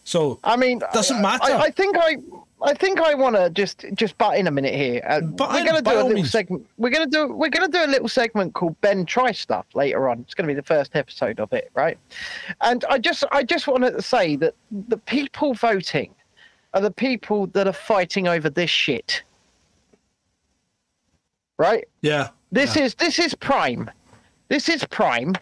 so 0.04 0.40
I 0.44 0.58
mean, 0.58 0.82
Doesn't 0.94 1.22
matter. 1.22 1.54
I, 1.54 1.64
I 1.66 1.70
think 1.72 1.96
I, 2.00 2.18
I 2.64 2.74
think 2.74 3.00
I 3.00 3.14
want 3.14 3.36
to 3.36 3.50
just 3.52 3.86
just 3.94 4.18
butt 4.18 4.38
in 4.38 4.48
a 4.48 4.52
minute 4.52 4.74
here. 4.74 5.02
Uh, 5.08 5.22
we're 5.24 5.66
gonna 5.66 5.82
do 5.84 5.92
a 5.92 5.94
little 5.94 6.10
means. 6.10 6.32
segment. 6.32 6.66
We're 6.78 6.90
gonna 6.90 7.06
do 7.06 7.28
we're 7.32 7.50
gonna 7.50 7.68
do 7.68 7.86
a 7.86 7.88
little 7.88 8.08
segment 8.10 8.54
called 8.56 8.80
Ben 8.82 9.06
Try 9.06 9.32
Stuff 9.34 9.68
later 9.76 10.10
on. 10.10 10.22
It's 10.22 10.34
gonna 10.34 10.48
be 10.48 10.56
the 10.56 10.64
first 10.64 10.96
episode 10.96 11.40
of 11.40 11.54
it, 11.54 11.70
right? 11.76 11.98
And 12.62 12.84
I 12.90 12.98
just 12.98 13.24
I 13.32 13.44
just 13.44 13.68
wanted 13.68 13.92
to 13.92 14.02
say 14.02 14.36
that 14.38 14.56
the 14.72 14.98
people 14.98 15.54
voting 15.54 16.14
are 16.74 16.82
the 16.82 16.92
people 16.92 17.48
that 17.48 17.68
are 17.68 17.74
fighting 17.74 18.28
over 18.28 18.50
this 18.50 18.70
shit, 18.70 19.22
right? 21.62 21.88
yeah, 22.02 22.30
This 22.52 22.76
is 22.76 22.96
this 22.96 23.20
is 23.20 23.36
prime. 23.36 23.90
This 24.50 24.68
is 24.68 24.84
prime, 24.86 25.34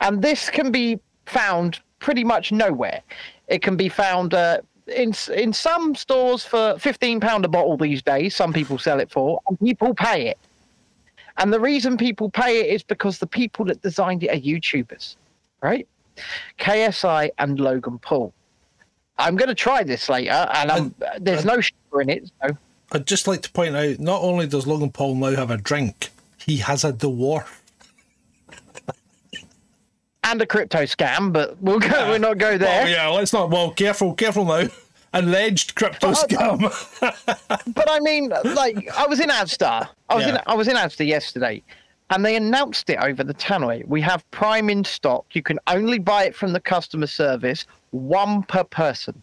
and 0.00 0.22
this 0.22 0.50
can 0.50 0.70
be 0.70 1.00
found 1.26 1.80
pretty 1.98 2.24
much 2.24 2.52
nowhere. 2.52 3.00
It 3.48 3.62
can 3.62 3.76
be 3.76 3.88
found 3.88 4.34
uh, 4.34 4.60
in 4.86 5.14
in 5.34 5.52
some 5.52 5.94
stores 5.94 6.44
for 6.44 6.78
fifteen 6.78 7.20
pound 7.20 7.44
a 7.44 7.48
bottle 7.48 7.76
these 7.76 8.02
days. 8.02 8.36
Some 8.36 8.52
people 8.52 8.78
sell 8.78 9.00
it 9.00 9.10
for, 9.10 9.40
and 9.48 9.58
people 9.58 9.94
pay 9.94 10.28
it. 10.28 10.38
And 11.38 11.50
the 11.50 11.60
reason 11.60 11.96
people 11.96 12.28
pay 12.30 12.60
it 12.60 12.74
is 12.74 12.82
because 12.82 13.18
the 13.18 13.26
people 13.26 13.64
that 13.64 13.80
designed 13.80 14.22
it 14.22 14.28
are 14.28 14.40
YouTubers, 14.40 15.16
right? 15.62 15.88
KSI 16.58 17.30
and 17.38 17.58
Logan 17.58 17.98
Paul. 17.98 18.34
I'm 19.16 19.36
going 19.36 19.48
to 19.48 19.54
try 19.54 19.82
this 19.82 20.10
later, 20.10 20.46
and 20.54 20.70
I'm, 20.70 20.94
there's 21.18 21.44
no 21.44 21.60
sugar 21.60 22.02
in 22.02 22.10
it. 22.10 22.30
So. 22.42 22.56
I'd 22.92 23.06
just 23.06 23.26
like 23.26 23.42
to 23.42 23.50
point 23.52 23.74
out 23.74 23.98
not 23.98 24.20
only 24.22 24.46
does 24.46 24.66
Logan 24.66 24.90
Paul 24.90 25.14
now 25.14 25.34
have 25.34 25.50
a 25.50 25.56
drink, 25.56 26.10
he 26.38 26.58
has 26.58 26.84
a 26.84 26.92
dwarf. 26.92 27.60
and 30.24 30.40
a 30.40 30.46
crypto 30.46 30.80
scam, 30.84 31.32
but 31.32 31.60
we'll 31.60 31.80
go. 31.80 32.08
We'll 32.10 32.18
not 32.20 32.38
go 32.38 32.56
there. 32.58 32.84
Oh 32.84 32.88
yeah, 32.88 33.08
let's 33.08 33.32
not. 33.32 33.50
Well, 33.50 33.70
careful, 33.72 34.14
careful 34.14 34.44
now. 34.44 34.68
Alleged 35.14 35.74
crypto 35.74 36.12
But- 36.12 36.28
scam. 36.28 37.48
But 37.74 37.90
I 37.90 38.00
mean, 38.00 38.30
like, 38.54 38.88
I 38.96 39.06
was 39.06 39.20
in 39.20 39.28
Asda. 39.28 39.88
I 40.08 40.14
was 40.14 40.26
in 40.26 40.34
Yeah. 40.34 40.42
I 40.46 40.54
was 40.54 40.68
in 40.68 40.76
Asda 40.76 41.06
yesterday, 41.06 41.62
and 42.10 42.24
they 42.24 42.36
announced 42.36 42.88
it 42.90 42.98
over 42.98 43.22
the 43.24 43.34
tannoy. 43.34 43.86
We 43.86 44.00
have 44.02 44.28
Prime 44.30 44.70
in 44.70 44.84
stock. 44.84 45.26
You 45.32 45.42
can 45.42 45.58
only 45.66 45.98
buy 45.98 46.24
it 46.24 46.34
from 46.34 46.52
the 46.52 46.60
customer 46.60 47.06
service, 47.06 47.66
one 47.90 48.42
per 48.44 48.64
person. 48.64 49.20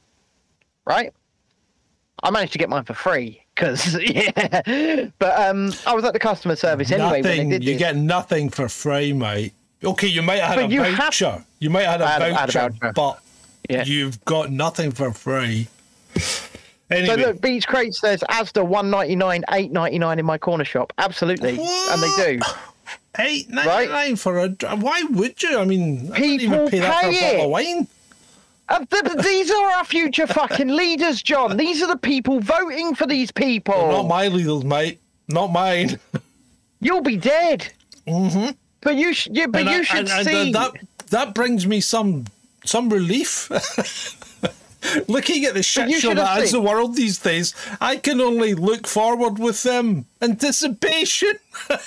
Right? 0.85 1.13
I 2.23 2.31
managed 2.31 2.53
to 2.53 2.57
get 2.59 2.69
mine 2.69 2.83
for 2.83 2.93
free 2.93 3.43
because 3.55 3.95
yeah. 4.01 5.09
But 5.19 5.39
um, 5.39 5.73
I 5.85 5.93
was 5.93 6.03
at 6.05 6.13
the 6.13 6.19
customer 6.19 6.55
service 6.55 6.91
anyway 6.91 7.21
nothing. 7.21 7.51
You 7.51 7.59
this. 7.59 7.77
get 7.79 7.95
nothing 7.95 8.49
for 8.49 8.67
free, 8.69 9.13
mate. 9.13 9.53
Okay, 9.83 10.07
you 10.07 10.21
might 10.21 10.39
have 10.39 10.49
had 10.49 10.55
But 10.57 10.65
a 10.65 10.73
you 10.73 10.81
have- 10.83 10.97
voucher. 10.97 11.45
You 11.59 11.69
might 11.69 11.83
have 11.83 12.01
had 12.01 12.01
a, 12.01 12.07
had 12.07 12.21
I 12.21 12.29
had 12.41 12.49
a 12.49 12.51
voucher, 12.51 12.69
voucher. 12.81 12.93
but 12.93 13.19
Yeah. 13.69 13.83
you've 13.85 14.23
got 14.25 14.51
nothing 14.51 14.91
for 14.91 15.11
free. 15.13 15.67
So 16.17 16.47
Anyway, 16.91 17.17
look, 17.17 17.41
Beach 17.41 17.67
Crate 17.67 17.93
says 17.93 18.23
Asda 18.29 18.65
one 18.65 18.89
ninety 18.89 19.15
nine, 19.15 19.43
eight 19.51 19.71
ninety 19.71 19.99
nine 19.99 20.17
in 20.17 20.25
my 20.25 20.37
corner 20.39 20.65
shop. 20.65 20.91
Absolutely, 20.97 21.51
and 21.59 22.01
they 22.01 22.09
do. 22.37 22.39
eight 23.19 23.47
ninety 23.49 23.91
nine 23.91 24.15
for 24.15 24.39
a. 24.39 24.49
Why 24.75 25.03
would 25.11 25.41
you? 25.43 25.59
I 25.59 25.65
mean, 25.65 26.07
I 26.07 26.19
wouldn't 26.19 26.41
even 26.41 26.49
People 26.51 26.69
pay 26.71 26.79
that 26.79 27.01
for 27.03 27.07
a 27.09 27.11
pay 27.11 27.31
bottle 27.33 27.45
of 27.45 27.51
wine. 27.51 27.87
Uh, 28.69 28.85
th- 28.85 29.03
th- 29.03 29.17
these 29.25 29.49
are 29.51 29.71
our 29.71 29.83
future 29.85 30.27
fucking 30.27 30.67
leaders, 30.67 31.21
John. 31.23 31.57
These 31.57 31.81
are 31.81 31.87
the 31.87 31.97
people 31.97 32.39
voting 32.39 32.93
for 32.95 33.07
these 33.07 33.31
people. 33.31 33.73
Not 33.91 34.07
my 34.07 34.27
leaders, 34.27 34.63
mate. 34.63 34.99
Not 35.27 35.47
mine. 35.51 35.99
You'll 36.81 37.01
be 37.01 37.17
dead. 37.17 37.71
Mm-hmm. 38.07 38.51
But 38.81 38.95
you, 38.95 39.13
sh- 39.13 39.27
you 39.31 39.47
but 39.47 39.61
And 39.61 39.69
you 39.71 39.77
I- 39.79 39.83
should 39.83 39.99
and- 39.99 40.09
and 40.09 40.27
see. 40.27 40.51
that 40.53 40.71
that 41.09 41.33
brings 41.33 41.65
me 41.65 41.81
some 41.81 42.25
some 42.63 42.89
relief. 42.89 43.49
Looking 45.09 45.43
at 45.43 45.53
the 45.55 45.61
shit 45.63 45.91
show 45.99 46.13
that 46.13 46.41
is 46.41 46.51
the 46.51 46.61
world 46.61 46.95
these 46.95 47.17
days, 47.19 47.53
I 47.81 47.97
can 47.97 48.21
only 48.21 48.53
look 48.53 48.87
forward 48.87 49.37
with 49.37 49.65
um, 49.65 50.05
anticipation. 50.21 51.33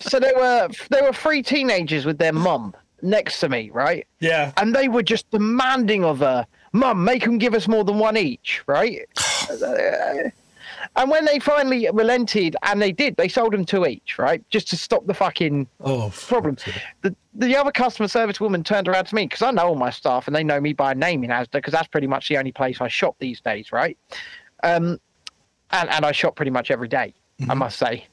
So 0.00 0.18
there 0.18 0.34
were 0.34 0.68
there 0.90 1.04
were 1.04 1.12
three 1.12 1.40
teenagers 1.40 2.04
with 2.04 2.18
their 2.18 2.32
mum 2.32 2.74
next 3.02 3.40
to 3.40 3.48
me, 3.48 3.70
right? 3.70 4.06
Yeah. 4.20 4.52
And 4.56 4.74
they 4.74 4.88
were 4.88 5.02
just 5.02 5.30
demanding 5.30 6.04
of 6.04 6.18
her, 6.20 6.46
"Mum, 6.72 7.04
make 7.04 7.24
them 7.24 7.38
give 7.38 7.54
us 7.54 7.68
more 7.68 7.84
than 7.84 7.98
one 7.98 8.16
each," 8.16 8.62
right? 8.66 9.00
and 10.96 11.10
when 11.10 11.24
they 11.24 11.38
finally 11.38 11.88
relented, 11.92 12.56
and 12.62 12.80
they 12.80 12.92
did, 12.92 13.16
they 13.16 13.28
sold 13.28 13.52
them 13.52 13.64
two 13.64 13.86
each, 13.86 14.18
right? 14.18 14.42
Just 14.50 14.68
to 14.70 14.76
stop 14.76 15.06
the 15.06 15.14
fucking 15.14 15.66
Oh, 15.80 16.12
problem. 16.14 16.56
The 17.02 17.14
the 17.34 17.56
other 17.56 17.70
customer 17.70 18.08
service 18.08 18.40
woman 18.40 18.64
turned 18.64 18.88
around 18.88 19.04
to 19.06 19.14
me 19.14 19.24
because 19.26 19.42
I 19.42 19.50
know 19.52 19.68
all 19.68 19.76
my 19.76 19.90
staff 19.90 20.26
and 20.26 20.34
they 20.34 20.42
know 20.42 20.60
me 20.60 20.72
by 20.72 20.94
name 20.94 21.22
in 21.22 21.30
Asda 21.30 21.52
because 21.52 21.72
that's 21.72 21.86
pretty 21.88 22.08
much 22.08 22.28
the 22.28 22.36
only 22.36 22.50
place 22.52 22.80
I 22.80 22.88
shop 22.88 23.14
these 23.20 23.40
days, 23.40 23.70
right? 23.70 23.96
Um, 24.64 24.98
and 25.70 25.88
and 25.90 26.04
I 26.04 26.12
shop 26.12 26.34
pretty 26.34 26.50
much 26.50 26.70
every 26.70 26.88
day, 26.88 27.14
I 27.48 27.54
must 27.54 27.78
say. 27.78 28.06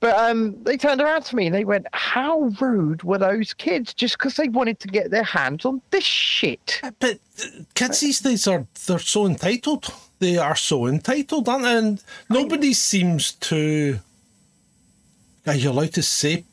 But 0.00 0.16
um, 0.16 0.62
they 0.62 0.76
turned 0.76 1.00
around 1.00 1.22
to 1.24 1.36
me 1.36 1.46
and 1.46 1.54
they 1.54 1.64
went, 1.64 1.86
"How 1.92 2.52
rude 2.60 3.02
were 3.02 3.18
those 3.18 3.52
kids? 3.52 3.92
Just 3.92 4.16
because 4.18 4.36
they 4.36 4.48
wanted 4.48 4.78
to 4.80 4.88
get 4.88 5.10
their 5.10 5.24
hands 5.24 5.64
on 5.64 5.82
this 5.90 6.04
shit." 6.04 6.80
But 7.00 7.18
uh, 7.42 7.62
kids 7.74 8.00
these 8.00 8.20
days 8.20 8.46
are 8.46 8.66
they're 8.86 9.00
so 9.00 9.26
entitled. 9.26 9.92
They 10.20 10.36
are 10.38 10.56
so 10.56 10.86
entitled, 10.86 11.48
aren't 11.48 11.64
they? 11.64 11.76
And 11.76 12.04
nobody 12.30 12.72
seems 12.74 13.32
to. 13.32 13.98
Are 15.46 15.54
you 15.54 15.70
allowed 15.70 15.94
to 15.94 16.02
say? 16.02 16.44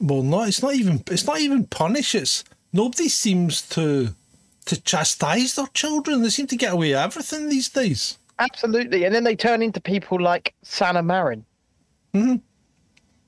Well, 0.00 0.22
no. 0.22 0.42
It's 0.42 0.62
not 0.62 0.74
even. 0.74 1.02
It's 1.10 1.26
not 1.26 1.40
even 1.40 1.66
punish. 1.66 2.14
It's 2.14 2.44
nobody 2.72 3.08
seems 3.08 3.62
to 3.70 4.10
to 4.66 4.80
chastise 4.82 5.54
their 5.54 5.66
children. 5.68 6.22
They 6.22 6.30
seem 6.30 6.46
to 6.48 6.56
get 6.56 6.72
away 6.74 6.90
with 6.90 6.98
everything 6.98 7.48
these 7.48 7.70
days. 7.70 8.18
Absolutely, 8.38 9.04
and 9.04 9.14
then 9.14 9.24
they 9.24 9.36
turn 9.36 9.62
into 9.62 9.80
people 9.80 10.20
like 10.20 10.54
Sanna 10.62 11.02
Marin. 11.02 11.46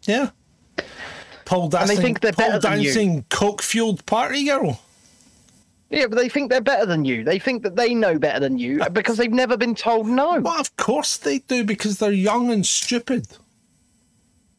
Yeah. 0.07 0.31
Paul 1.45 1.69
they 1.69 1.79
dancing, 1.79 1.97
think 1.99 2.21
they're 2.21 2.33
Paul 2.33 2.49
better 2.49 2.61
dancing, 2.61 3.25
coke 3.31 3.63
fueled 3.63 4.05
party 4.07 4.45
girl. 4.45 4.81
Yeah, 5.91 6.07
but 6.09 6.17
they 6.17 6.29
think 6.29 6.51
they're 6.51 6.61
better 6.61 6.85
than 6.85 7.05
you. 7.05 7.23
They 7.23 7.39
think 7.39 7.63
that 7.63 7.77
they 7.77 7.95
know 7.95 8.19
better 8.19 8.41
than 8.41 8.59
you 8.59 8.83
because 8.93 9.17
they've 9.17 9.33
never 9.33 9.57
been 9.57 9.75
told 9.75 10.09
no. 10.09 10.41
Well, 10.41 10.61
of 10.61 10.77
course 10.77 11.17
they 11.17 11.39
do 11.39 11.63
because 11.63 11.99
they're 11.99 12.11
young 12.11 12.51
and 12.51 12.67
stupid. 12.67 13.29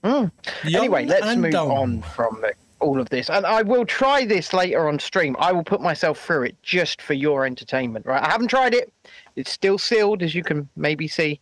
Young 0.04 0.32
Hmm. 0.64 0.68
anyway, 0.76 1.06
let's 1.06 1.36
move 1.36 1.52
dumb. 1.52 1.72
on 1.72 2.02
from 2.02 2.46
all 2.80 3.02
of 3.02 3.10
this. 3.10 3.30
And 3.30 3.46
I 3.46 3.62
will 3.62 3.86
try 3.86 4.24
this 4.24 4.54
later 4.54 4.88
on 4.88 5.00
stream. 5.00 5.36
I 5.40 5.52
will 5.52 5.64
put 5.64 5.82
myself 5.82 6.20
through 6.20 6.44
it 6.44 6.56
just 6.64 7.02
for 7.02 7.14
your 7.14 7.46
entertainment, 7.46 8.06
right? 8.06 8.24
I 8.24 8.30
haven't 8.30 8.48
tried 8.50 8.74
it. 8.74 8.94
It's 9.36 9.52
still 9.52 9.78
sealed, 9.78 10.24
as 10.24 10.34
you 10.34 10.44
can 10.44 10.70
maybe 10.76 11.08
see. 11.08 11.42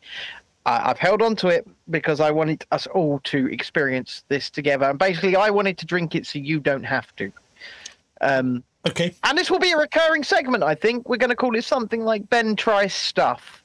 I 0.65 0.89
I've 0.89 0.99
held 0.99 1.21
on 1.21 1.35
to 1.37 1.47
it 1.47 1.67
because 1.89 2.19
I 2.19 2.31
wanted 2.31 2.65
us 2.71 2.87
all 2.87 3.19
to 3.25 3.47
experience 3.47 4.23
this 4.29 4.49
together. 4.49 4.89
And 4.89 4.99
basically, 4.99 5.35
I 5.35 5.49
wanted 5.49 5.77
to 5.79 5.85
drink 5.85 6.15
it 6.15 6.25
so 6.25 6.39
you 6.39 6.59
don't 6.59 6.83
have 6.83 7.15
to. 7.17 7.31
Um, 8.21 8.63
Okay. 8.87 9.15
and 9.23 9.35
this 9.35 9.49
will 9.49 9.57
be 9.59 9.71
a 9.71 9.77
recurring 9.77 10.23
segment, 10.23 10.63
I 10.63 10.75
think. 10.75 11.09
We're 11.09 11.17
going 11.17 11.31
to 11.31 11.35
call 11.35 11.55
it 11.55 11.63
something 11.63 12.03
like 12.05 12.29
Ben 12.29 12.55
tries 12.55 12.93
stuff. 12.93 13.63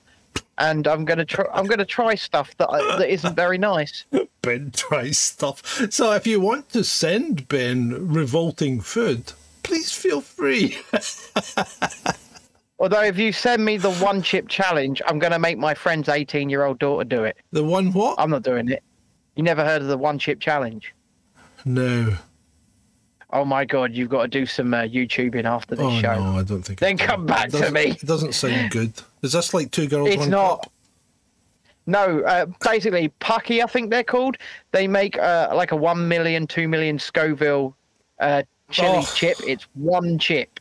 And 0.57 0.87
I'm 0.87 1.05
going 1.05 1.19
to 1.19 1.27
try. 1.27 1.45
I'm 1.53 1.67
going 1.67 1.79
to 1.79 1.85
try 1.85 2.15
stuff 2.15 2.57
that 2.57 2.69
I, 2.71 2.97
that 2.99 3.11
isn't 3.11 3.37
very 3.37 3.59
nice. 3.59 4.05
Ben 4.43 4.71
tries 4.71 5.19
stuff. 5.19 5.63
So 5.93 6.13
if 6.13 6.27
you 6.27 6.41
want 6.41 6.71
to 6.71 6.85
send 6.85 7.49
Ben 7.49 8.09
revolting 8.09 8.81
food, 8.81 9.33
please 9.63 9.93
feel 9.93 10.21
free. 10.23 10.79
Although, 12.81 13.03
if 13.03 13.19
you 13.19 13.31
send 13.31 13.63
me 13.65 13.77
the 13.77 13.93
one 13.97 14.23
chip 14.23 14.49
challenge, 14.49 15.03
I'm 15.07 15.19
going 15.19 15.33
to 15.33 15.39
make 15.39 15.59
my 15.59 15.75
friend's 15.75 16.09
18 16.09 16.49
year 16.49 16.65
old 16.65 16.79
daughter 16.79 17.05
do 17.05 17.25
it. 17.25 17.37
the 17.53 17.63
one 17.63 17.93
what? 17.93 18.15
I'm 18.19 18.31
not 18.31 18.43
doing 18.43 18.69
it. 18.71 18.83
You 19.37 19.43
never 19.43 19.65
heard 19.65 19.83
of 19.83 19.89
the 19.89 19.99
one 19.99 20.19
chip 20.19 20.41
challenge? 20.41 20.95
no. 21.65 22.17
Oh 23.33 23.45
my 23.45 23.65
god, 23.65 23.95
you've 23.95 24.09
got 24.09 24.23
to 24.23 24.29
do 24.29 24.45
some 24.45 24.75
uh, 24.75 24.79
YouTubing 24.79 25.45
after 25.45 25.77
this 25.77 25.87
Oh 25.87 26.01
show. 26.01 26.15
no, 26.19 26.37
I 26.39 26.43
don't 26.43 26.63
think. 26.63 26.81
Then 26.81 26.99
come 26.99 27.27
back 27.27 27.51
to 27.51 27.71
me. 27.71 27.83
It 27.93 28.01
doesn't 28.01 28.33
sound 28.35 28.73
good. 28.73 28.93
Is 29.23 29.31
this 29.35 29.55
like 29.55 29.71
two 29.71 29.87
girls? 29.87 30.09
It's 30.09 30.17
one 30.17 30.31
not. 30.31 30.63
cup? 30.63 30.73
No, 31.87 32.21
uh, 32.23 32.47
basically, 32.65 33.13
Paqui, 33.21 33.63
I 33.63 33.67
think 33.67 33.91
they're 33.91 34.03
called. 34.03 34.37
They 34.73 34.89
make 34.89 35.17
uh, 35.17 35.51
like 35.55 35.71
a 35.71 35.77
1 35.77 36.09
million, 36.09 36.49
2 36.49 36.67
million 36.67 36.99
Scoville 36.99 37.77
uh, 38.19 38.43
chili 38.73 38.99
Oh. 38.99 39.13
chip. 39.15 39.37
It's 39.47 39.69
one 39.75 40.19
chip. 40.19 40.59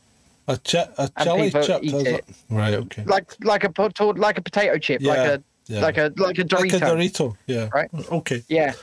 A 0.50 0.58
chip, 0.58 0.94
a 0.98 1.10
chili 1.24 1.52
chip. 1.52 1.84
eat 1.84 1.94
it. 1.94 2.08
it? 2.08 2.26
Right. 2.50 2.74
Okay. 2.74 3.04
Like 3.04 3.36
like 3.44 3.64
a 3.64 3.70
pot- 3.70 4.18
like 4.18 4.40
a 4.40 4.42
potato 4.42 4.80
chip, 4.80 5.02
like 5.04 5.20
a 5.20 5.44
yeah. 5.68 5.82
like 5.82 5.98
a 5.98 6.12
like 6.18 6.40
a 6.40 6.44
Dorito. 6.44 6.60
Like 6.60 6.74
a 6.74 6.80
Dorito. 6.80 7.38
Yeah. 7.46 7.70
Right. 7.72 7.90
Okay. 7.94 8.44
Yeah. 8.48 8.74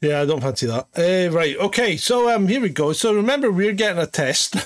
Yeah, 0.00 0.22
I 0.22 0.26
don't 0.26 0.40
fancy 0.40 0.66
that. 0.66 0.88
Uh, 0.96 1.30
right. 1.32 1.56
Okay. 1.56 1.96
So 1.96 2.34
um, 2.34 2.48
here 2.48 2.60
we 2.60 2.70
go. 2.70 2.92
So 2.92 3.14
remember, 3.14 3.52
we're 3.52 3.74
getting 3.74 4.02
a 4.02 4.06
test. 4.06 4.56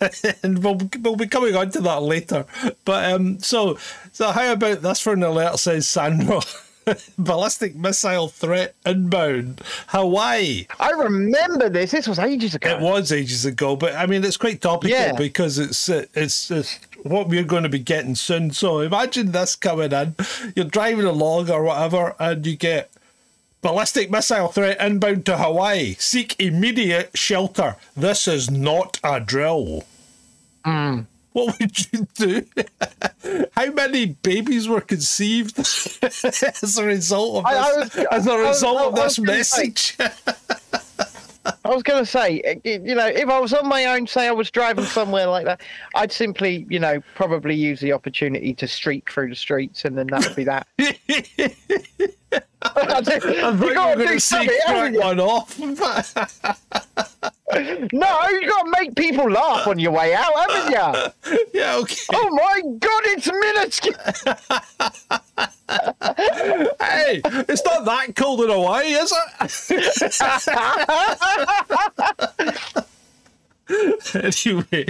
and 0.42 0.64
we'll, 0.64 0.80
we'll 1.02 1.16
be 1.16 1.26
coming 1.26 1.54
on 1.54 1.70
to 1.72 1.80
that 1.80 2.02
later. 2.02 2.46
But 2.86 3.12
um, 3.12 3.40
so 3.40 3.78
so 4.12 4.30
how 4.30 4.52
about 4.52 4.80
this 4.80 5.00
for 5.00 5.12
an 5.12 5.22
alert? 5.22 5.58
Says 5.58 5.86
Sandro, 5.86 6.40
ballistic 7.18 7.74
missile 7.76 8.28
threat 8.28 8.74
inbound, 8.86 9.60
Hawaii. 9.88 10.66
I 10.78 10.90
remember 10.90 11.68
this. 11.68 11.90
This 11.90 12.08
was 12.08 12.18
ages 12.18 12.54
ago. 12.54 12.70
It 12.70 12.80
was 12.80 13.12
ages 13.12 13.44
ago, 13.44 13.76
but 13.76 13.94
I 13.94 14.06
mean, 14.06 14.24
it's 14.24 14.36
quite 14.36 14.60
topical 14.60 14.90
Yeah. 14.96 15.12
because 15.16 15.58
it's 15.58 15.88
uh, 15.88 16.06
it's 16.14 16.50
it's 16.50 16.78
what 17.02 17.28
we're 17.28 17.44
going 17.44 17.62
to 17.62 17.68
be 17.68 17.78
getting 17.78 18.14
soon. 18.14 18.50
So 18.52 18.80
imagine 18.80 19.32
this 19.32 19.56
coming 19.56 19.92
in. 19.92 20.14
You're 20.54 20.64
driving 20.66 21.06
along 21.06 21.50
or 21.50 21.62
whatever, 21.64 22.14
and 22.18 22.46
you 22.46 22.56
get 22.56 22.90
ballistic 23.62 24.10
missile 24.10 24.48
threat 24.48 24.80
inbound 24.80 25.26
to 25.26 25.36
Hawaii. 25.38 25.94
Seek 25.98 26.34
immediate 26.40 27.10
shelter. 27.16 27.76
This 27.96 28.26
is 28.28 28.50
not 28.50 28.98
a 29.04 29.20
drill. 29.20 29.84
Hmm. 30.64 31.00
What 31.32 31.58
would 31.60 31.92
you 31.92 32.06
do? 32.14 32.44
How 33.52 33.70
many 33.70 34.06
babies 34.06 34.68
were 34.68 34.80
conceived 34.80 35.58
as 36.62 36.76
a 36.78 36.84
result 36.84 37.36
of 37.38 37.46
I- 37.46 37.56
I 37.56 37.84
this? 37.84 37.94
was- 37.96 38.06
as 38.10 38.26
a 38.26 38.38
result 38.38 38.78
I 38.80 38.84
of 38.86 38.94
this 38.96 39.18
gonna 39.18 39.44
say- 39.44 39.66
message? 39.68 39.96
I 41.64 41.70
was 41.74 41.82
going 41.82 42.04
to 42.04 42.10
say, 42.10 42.40
eh, 42.40 42.78
you 42.84 42.94
know, 42.94 43.06
if 43.06 43.28
I 43.28 43.38
was 43.40 43.54
on 43.54 43.66
my 43.66 43.86
own, 43.86 44.06
say 44.06 44.28
I 44.28 44.32
was 44.32 44.50
driving 44.50 44.84
somewhere 44.84 45.26
like 45.26 45.46
that, 45.46 45.62
I'd 45.94 46.12
simply, 46.12 46.66
you 46.68 46.78
know, 46.78 47.00
probably 47.14 47.54
use 47.54 47.80
the 47.80 47.92
opportunity 47.92 48.52
to 48.54 48.68
streak 48.68 49.10
through 49.10 49.30
the 49.30 49.34
streets, 49.36 49.84
and 49.86 49.96
then 49.96 50.08
that 50.08 50.26
would 50.26 50.36
be 50.36 50.44
that. 50.44 50.66
I 52.32 53.02
thought 53.02 53.24
you 53.24 53.30
you 53.30 53.52
were 53.52 53.74
got 53.74 53.90
to 53.90 53.96
going 53.96 53.98
do 53.98 54.06
to 54.14 54.20
something, 54.20 54.58
crack 54.66 54.94
one 54.94 55.20
off. 55.20 55.58
No, 57.52 58.28
you 58.28 58.48
got 58.48 58.62
to 58.62 58.70
make 58.78 58.94
people 58.94 59.28
laugh 59.28 59.66
on 59.66 59.80
your 59.80 59.90
way 59.90 60.14
out, 60.14 60.32
haven't 60.50 60.70
you? 60.70 61.36
yeah, 61.60 61.74
okay. 61.78 61.96
Oh 62.14 62.30
my 62.30 62.60
God, 62.78 63.02
it's 63.06 63.26
minuscule. 63.26 63.96
Hey, 66.80 67.20
it's 67.24 67.64
not 67.64 67.84
that 67.84 68.14
cold 68.16 68.40
in 68.42 68.50
Hawaii, 68.50 68.92
is 68.92 69.12
it? 69.12 69.50
Anyway, 74.14 74.86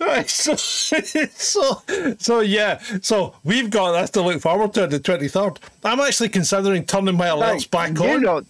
right, 0.00 0.28
so, 0.28 0.54
so, 0.56 1.82
so 2.18 2.40
yeah, 2.40 2.80
so 3.00 3.34
we've 3.44 3.70
got 3.70 4.00
this 4.00 4.10
to 4.10 4.22
look 4.22 4.40
forward 4.40 4.74
to 4.74 4.86
the 4.86 5.00
23rd. 5.00 5.58
I'm 5.84 6.00
actually 6.00 6.28
considering 6.28 6.84
turning 6.84 7.16
my 7.16 7.28
alerts 7.28 7.70
back 7.70 8.00
on. 8.00 8.22
Don't, 8.22 8.46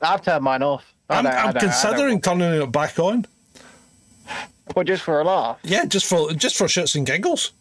I've 0.00 0.22
turned 0.22 0.44
mine 0.44 0.62
off. 0.62 0.92
I 1.08 1.18
I'm, 1.18 1.26
I'm 1.26 1.54
considering 1.54 2.20
turning 2.20 2.62
it 2.62 2.72
back 2.72 2.98
on. 2.98 3.26
Well, 4.74 4.84
just 4.84 5.02
for 5.02 5.20
a 5.20 5.24
laugh. 5.24 5.58
Yeah, 5.62 5.84
just 5.84 6.06
for 6.06 6.32
just 6.32 6.56
for 6.56 6.66
shits 6.66 6.94
and 6.94 7.06
giggles. 7.06 7.52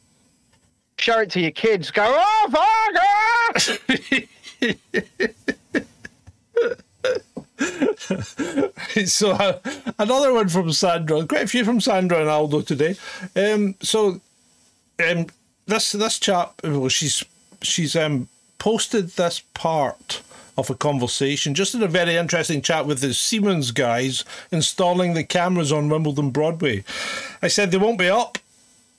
Show 0.98 1.20
it 1.20 1.32
to 1.32 1.42
your 1.42 1.52
kids. 1.52 1.92
Go, 1.92 2.04
oh, 2.06 2.50
fuck! 6.62 6.78
so 9.06 9.32
uh, 9.32 9.60
another 10.00 10.34
one 10.34 10.50
from 10.50 10.72
Sandra. 10.72 11.26
Quite 11.26 11.44
a 11.44 11.48
few 11.48 11.66
from 11.66 11.82
Sandra 11.82 12.20
and 12.20 12.30
Aldo 12.30 12.62
today. 12.62 12.96
Um, 13.36 13.76
so 13.82 14.22
um, 15.08 15.28
this 15.66 15.92
this 15.94 16.20
chap, 16.20 16.54
well, 16.64 16.90
she's 16.90 17.24
she's 17.62 17.96
um 17.96 18.28
posted 18.60 19.10
this 19.10 19.42
part 19.54 20.22
of 20.58 20.70
a 20.70 20.76
conversation, 20.76 21.56
just 21.56 21.74
in 21.74 21.82
a 21.82 21.88
very 21.88 22.16
interesting 22.16 22.62
chat 22.62 22.86
with 22.86 23.02
the 23.02 23.14
Siemens 23.14 23.72
guys 23.72 24.24
installing 24.52 25.14
the 25.14 25.24
cameras 25.24 25.72
on 25.72 25.90
Wimbledon 25.90 26.30
Broadway. 26.30 26.84
I 27.42 27.48
said 27.48 27.72
they 27.72 27.78
won't 27.78 27.98
be 27.98 28.10
up 28.10 28.38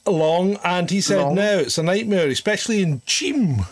long, 0.07 0.57
and 0.65 0.91
he 0.91 1.01
said 1.01 1.19
Long. 1.19 1.37
no, 1.37 1.59
it's 1.59 1.79
a 1.79 1.83
nightmare, 1.83 2.29
especially 2.29 2.83
in 2.83 3.03
Cheam. 3.07 3.65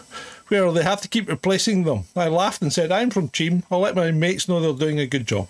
Where 0.53 0.71
they 0.71 0.83
have 0.83 1.01
to 1.01 1.09
keep 1.09 1.31
replacing 1.31 1.85
them. 1.85 2.05
I 2.15 2.29
laughed 2.29 2.61
and 2.61 2.71
said, 2.71 2.93
I'm 2.93 3.09
from 3.09 3.31
Cheam. 3.31 3.63
I'll 3.71 3.81
let 3.81 3.97
my 3.97 4.11
mates 4.11 4.51
know 4.51 4.61
they're 4.61 4.75
doing 4.75 5.01
a 5.01 5.07
good 5.07 5.27
job. 5.27 5.49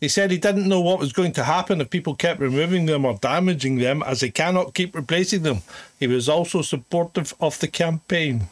He 0.00 0.06
said 0.06 0.30
he 0.30 0.38
didn't 0.38 0.68
know 0.68 0.80
what 0.80 1.00
was 1.00 1.12
going 1.12 1.32
to 1.32 1.42
happen 1.42 1.80
if 1.80 1.90
people 1.90 2.14
kept 2.14 2.38
removing 2.38 2.86
them 2.86 3.04
or 3.04 3.18
damaging 3.20 3.78
them, 3.78 4.00
as 4.04 4.20
they 4.20 4.30
cannot 4.30 4.72
keep 4.72 4.94
replacing 4.94 5.42
them. 5.42 5.62
He 5.98 6.06
was 6.06 6.28
also 6.28 6.62
supportive 6.62 7.34
of 7.40 7.58
the 7.58 7.66
campaign. 7.66 8.42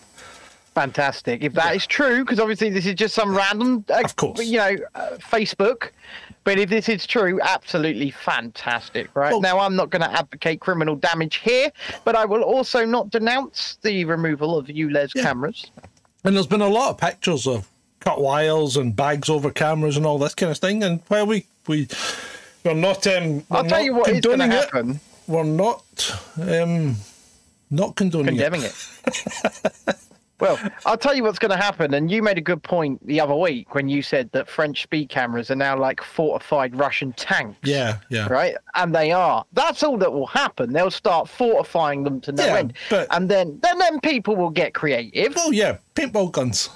Fantastic. 0.75 1.45
If 1.45 1.53
that 1.53 1.77
is 1.77 1.87
true, 1.87 2.25
because 2.25 2.41
obviously 2.41 2.71
this 2.71 2.85
is 2.85 2.95
just 2.97 3.15
some 3.15 3.37
random, 3.37 3.85
uh, 3.89 4.01
Of 4.05 4.17
course. 4.17 4.45
you 4.45 4.59
know, 4.59 4.77
uh, 4.97 5.11
Facebook. 5.19 5.91
But 6.45 6.59
if 6.59 6.69
this 6.69 6.89
is 6.89 7.07
true, 7.07 7.41
absolutely 7.43 8.11
fantastic, 8.11 9.09
right? 9.15 9.31
Well- 9.31 9.41
now, 9.41 9.61
I'm 9.61 9.77
not 9.77 9.91
going 9.91 10.03
to 10.03 10.11
advocate 10.11 10.61
criminal 10.61 10.97
damage 10.97 11.37
here, 11.37 11.71
but 12.05 12.17
I 12.17 12.25
will 12.25 12.43
also 12.43 12.85
not 12.85 13.11
denounce 13.11 13.79
the 13.83 14.05
removal 14.05 14.59
of 14.59 14.67
ULEZ 14.67 15.15
cameras. 15.23 15.71
And 16.25 16.37
there's 16.37 16.47
been 16.47 16.61
a 16.61 16.69
lot 16.69 16.91
of 16.91 16.99
pictures 16.99 17.47
of 17.47 17.69
cut 18.01 18.21
wires 18.21 18.77
and 18.77 18.95
bags 18.95 19.29
over 19.29 19.51
cameras 19.51 19.97
and 19.97 20.07
all 20.07 20.19
this 20.19 20.35
kind 20.35 20.51
of 20.53 20.59
thing. 20.59 20.83
And 20.83 21.01
while 21.09 21.27
we 21.27 21.47
we 21.67 21.89
we're 22.65 22.75
not 22.75 23.07
um, 23.07 23.45
we're 23.49 23.57
I'll 23.59 23.65
tell 23.65 23.83
you 23.83 23.95
what 23.95 24.09
is 24.09 24.21
going 24.21 24.39
to 24.39 24.45
condoning 24.45 24.53
it, 24.53 24.65
happen. 24.65 25.01
we're 25.27 25.43
not 25.45 26.21
um, 26.41 26.97
not 27.71 27.97
condoning 27.97 28.27
condemning 28.37 28.63
it. 28.63 28.75
it. 29.07 29.97
well, 30.43 30.59
I'll 30.85 30.99
tell 30.99 31.15
you 31.15 31.23
what's 31.23 31.39
going 31.39 31.53
to 31.53 31.57
happen, 31.57 31.95
and 31.95 32.11
you 32.11 32.21
made 32.23 32.37
a 32.37 32.41
good 32.43 32.63
point 32.63 33.05
the 33.07 33.21
other 33.21 33.35
week 33.35 33.75
when 33.77 33.89
you 33.89 34.03
said 34.03 34.29
that 34.33 34.49
French 34.49 34.83
speed 34.83 35.09
cameras 35.09 35.51
are 35.53 35.57
now 35.57 35.79
like 35.79 36.03
fortified 36.03 36.75
Russian 36.77 37.13
tanks. 37.13 37.57
Yeah, 37.63 37.99
yeah. 38.11 38.27
Right, 38.27 38.57
and 38.75 38.93
they 38.95 39.13
are. 39.13 39.45
That's 39.53 39.83
all 39.85 39.97
that 39.99 40.13
will 40.13 40.27
happen. 40.27 40.73
They'll 40.73 40.91
start 40.91 41.29
fortifying 41.29 42.03
them 42.03 42.21
to 42.23 42.33
no 42.33 42.45
Yeah, 42.45 42.57
end, 42.57 42.73
but- 42.91 43.07
and 43.13 43.29
then 43.31 43.59
then 43.63 43.79
then 43.79 44.01
people 44.01 44.35
will 44.37 44.51
get 44.51 44.75
creative. 44.75 45.35
Oh 45.37 45.53
yeah, 45.53 45.79
paintball 45.95 46.33
guns. 46.33 46.69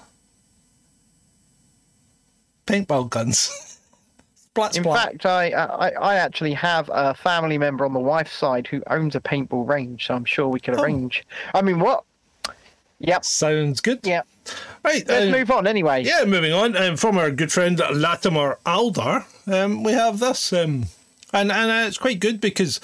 Paintball 2.66 3.10
guns. 3.10 3.78
splat 4.34 4.76
In 4.76 4.82
splat. 4.84 5.04
fact, 5.22 5.26
I, 5.26 5.50
I 5.50 5.88
I 5.90 6.14
actually 6.16 6.54
have 6.54 6.90
a 6.92 7.14
family 7.14 7.58
member 7.58 7.84
on 7.84 7.92
the 7.92 8.00
wife's 8.00 8.32
side 8.32 8.66
who 8.66 8.82
owns 8.88 9.14
a 9.14 9.20
paintball 9.20 9.68
range, 9.68 10.06
so 10.06 10.14
I'm 10.14 10.24
sure 10.24 10.48
we 10.48 10.60
could 10.60 10.74
Oh. 10.78 10.82
arrange. 10.82 11.24
I 11.54 11.62
mean, 11.62 11.78
what? 11.78 12.04
Yep. 13.00 13.24
Sounds 13.24 13.80
good. 13.80 14.00
Yeah. 14.04 14.22
Right. 14.84 15.06
Let's 15.06 15.26
um, 15.26 15.32
move 15.32 15.50
on 15.50 15.66
anyway. 15.66 16.04
Yeah, 16.04 16.24
moving 16.24 16.52
on. 16.52 16.76
Um, 16.76 16.96
from 16.96 17.18
our 17.18 17.30
good 17.30 17.52
friend 17.52 17.80
Latimer 17.92 18.58
Alder, 18.64 19.24
um, 19.46 19.82
we 19.82 19.92
have 19.92 20.18
this, 20.18 20.52
um, 20.52 20.86
and 21.32 21.50
and 21.52 21.70
uh, 21.70 21.86
it's 21.86 21.98
quite 21.98 22.20
good 22.20 22.40
because 22.40 22.80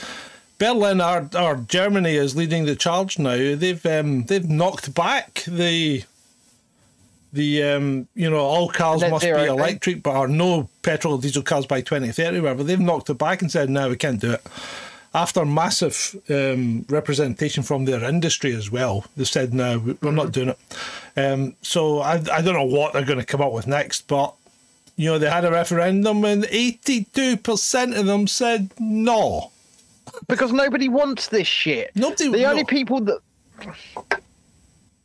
Berlin, 0.59 1.01
or, 1.01 1.31
our 1.35 1.57
Germany, 1.57 2.17
is 2.17 2.37
leading 2.37 2.67
the 2.67 2.77
charge 2.77 3.19
now. 3.19 3.57
They've 3.57 3.85
um, 3.87 4.25
they've 4.25 4.49
knocked 4.49 4.93
back 4.95 5.45
the 5.47 6.05
the 7.33 7.63
um, 7.63 8.09
you 8.15 8.29
know 8.29 8.39
all 8.39 8.69
cars 8.69 9.01
must 9.03 9.25
be 9.25 9.31
electric, 9.31 10.03
but 10.03 10.15
are 10.15 10.29
no 10.29 10.69
petrol 10.83 11.15
or 11.15 11.21
diesel 11.21 11.43
cars 11.43 11.67
by 11.67 11.81
twenty 11.81 12.13
thirty. 12.13 12.41
Whatever 12.41 12.65
they've 12.65 12.79
knocked 12.79 13.09
it 13.09 13.19
back 13.19 13.41
and 13.41 13.51
said, 13.51 13.71
no, 13.71 13.89
we 13.89 13.97
can't 13.97 14.21
do 14.21 14.33
it. 14.33 14.47
After 15.15 15.45
massive 15.45 16.17
um, 16.31 16.87
representation 16.89 17.63
from 17.63 17.85
their 17.85 18.03
industry 18.03 18.55
as 18.55 18.71
well, 18.71 19.05
they 19.17 19.25
said, 19.25 19.53
no, 19.53 19.79
we- 19.79 19.99
we're 20.01 20.11
not 20.11 20.33
doing 20.33 20.49
it. 20.51 20.59
Um, 21.17 21.55
so 21.61 22.01
I, 22.01 22.15
I 22.33 22.41
don't 22.41 22.55
know 22.55 22.65
what 22.65 22.95
they're 22.95 23.05
going 23.05 23.19
to 23.19 23.27
come 23.27 23.43
up 23.43 23.53
with 23.53 23.67
next, 23.67 24.07
but 24.07 24.35
you 24.97 25.11
know 25.11 25.19
they 25.19 25.29
had 25.29 25.45
a 25.45 25.51
referendum 25.51 26.25
and 26.25 26.47
eighty 26.51 27.05
two 27.13 27.37
percent 27.37 27.95
of 27.95 28.07
them 28.07 28.27
said 28.27 28.71
no. 28.79 29.51
because 30.29 30.53
nobody 30.53 30.89
wants 30.89 31.29
this 31.29 31.47
shit. 31.47 31.91
Nobody- 31.95 32.31
The 32.31 32.45
only 32.47 32.65
people 32.65 33.01
that. 33.03 33.19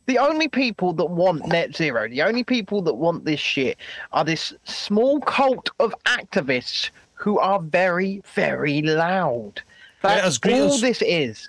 The 0.06 0.16
only 0.18 0.48
people 0.48 0.94
that 0.94 1.04
want 1.10 1.46
net 1.48 1.76
zero, 1.76 2.08
the 2.08 2.22
only 2.22 2.42
people 2.42 2.80
that 2.82 2.94
want 2.94 3.26
this 3.26 3.40
shit 3.40 3.76
are 4.12 4.24
this 4.24 4.54
small 4.64 5.20
cult 5.20 5.68
of 5.80 5.94
activists 6.06 6.88
who 7.12 7.38
are 7.38 7.60
very, 7.60 8.22
very 8.34 8.80
loud. 8.80 9.60
Greta's 10.02 10.38
That's 10.38 10.60
all 10.60 10.78
this 10.78 11.02
is. 11.02 11.48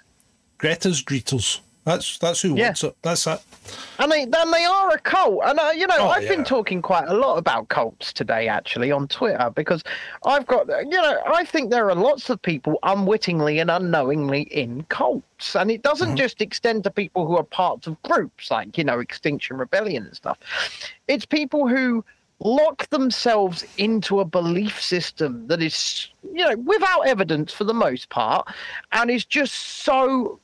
Greta's 0.58 1.04
greeters. 1.04 1.60
That's 1.86 2.20
that's 2.20 2.42
who 2.42 2.56
Yeah. 2.56 2.66
wants 2.66 2.84
it. 2.84 2.96
That's 3.02 3.26
it. 3.26 3.42
And 4.00 4.12
they, 4.12 4.24
and 4.24 4.54
they 4.54 4.66
are 4.66 4.92
a 4.92 5.00
cult. 5.00 5.42
And, 5.44 5.60
you 5.80 5.88
know, 5.88 5.96
Oh, 6.00 6.10
I've 6.10 6.24
yeah. 6.24 6.30
been 6.30 6.44
talking 6.44 6.82
quite 6.82 7.08
a 7.08 7.14
lot 7.14 7.38
about 7.38 7.70
cults 7.70 8.12
today, 8.14 8.48
actually, 8.48 8.92
on 8.92 9.08
Twitter, 9.08 9.50
because 9.56 9.84
I've 10.26 10.46
got, 10.46 10.68
you 10.68 11.02
know, 11.02 11.22
I 11.26 11.46
think 11.46 11.70
there 11.70 11.90
are 11.90 11.96
lots 11.96 12.30
of 12.30 12.42
people 12.42 12.80
unwittingly 12.84 13.60
and 13.60 13.72
unknowingly 13.72 14.42
in 14.44 14.84
cults. 14.90 15.56
And 15.56 15.72
it 15.72 15.82
doesn't 15.82 16.10
mm-hmm. 16.10 16.18
just 16.18 16.42
extend 16.42 16.84
to 16.84 16.92
people 16.92 17.26
who 17.26 17.38
are 17.38 17.44
parts 17.44 17.88
of 17.88 18.02
groups 18.04 18.52
like, 18.52 18.78
you 18.78 18.84
know, 18.84 19.00
Extinction 19.00 19.58
Rebellion 19.58 20.06
and 20.06 20.16
stuff. 20.16 20.38
It's 21.08 21.26
people 21.26 21.68
who 21.68 22.04
lock 22.40 22.90
themselves 22.90 23.66
into 23.78 24.20
a 24.20 24.26
belief 24.26 24.82
system 24.82 25.48
that 25.48 25.62
is, 25.62 26.10
you 26.34 26.46
know, 26.46 26.56
without 26.58 27.02
evidence 27.02 27.54
for 27.54 27.66
the 27.66 27.74
most 27.74 28.10
part, 28.10 28.48
and 28.94 29.12
is 29.12 29.26
just 29.26 29.54
so 29.54 30.40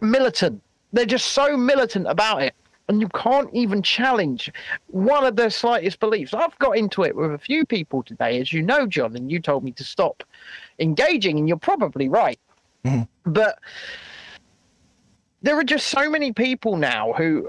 militant. 0.00 0.62
They're 0.92 1.04
just 1.04 1.28
so 1.28 1.56
militant 1.56 2.06
about 2.06 2.42
it. 2.42 2.54
And 2.88 3.00
you 3.00 3.08
can't 3.10 3.48
even 3.54 3.84
challenge 3.84 4.50
one 4.88 5.24
of 5.24 5.36
their 5.36 5.50
slightest 5.50 6.00
beliefs. 6.00 6.34
I've 6.34 6.58
got 6.58 6.76
into 6.76 7.04
it 7.04 7.14
with 7.14 7.32
a 7.32 7.38
few 7.38 7.64
people 7.64 8.02
today, 8.02 8.40
as 8.40 8.52
you 8.52 8.62
know, 8.62 8.84
John, 8.84 9.14
and 9.14 9.30
you 9.30 9.38
told 9.38 9.62
me 9.62 9.70
to 9.72 9.84
stop 9.84 10.24
engaging, 10.80 11.38
and 11.38 11.46
you're 11.46 11.56
probably 11.56 12.08
right. 12.08 12.40
Mm-hmm. 12.84 13.02
But 13.30 13.60
there 15.42 15.56
are 15.56 15.64
just 15.64 15.86
so 15.86 16.10
many 16.10 16.32
people 16.32 16.76
now 16.76 17.12
who 17.12 17.48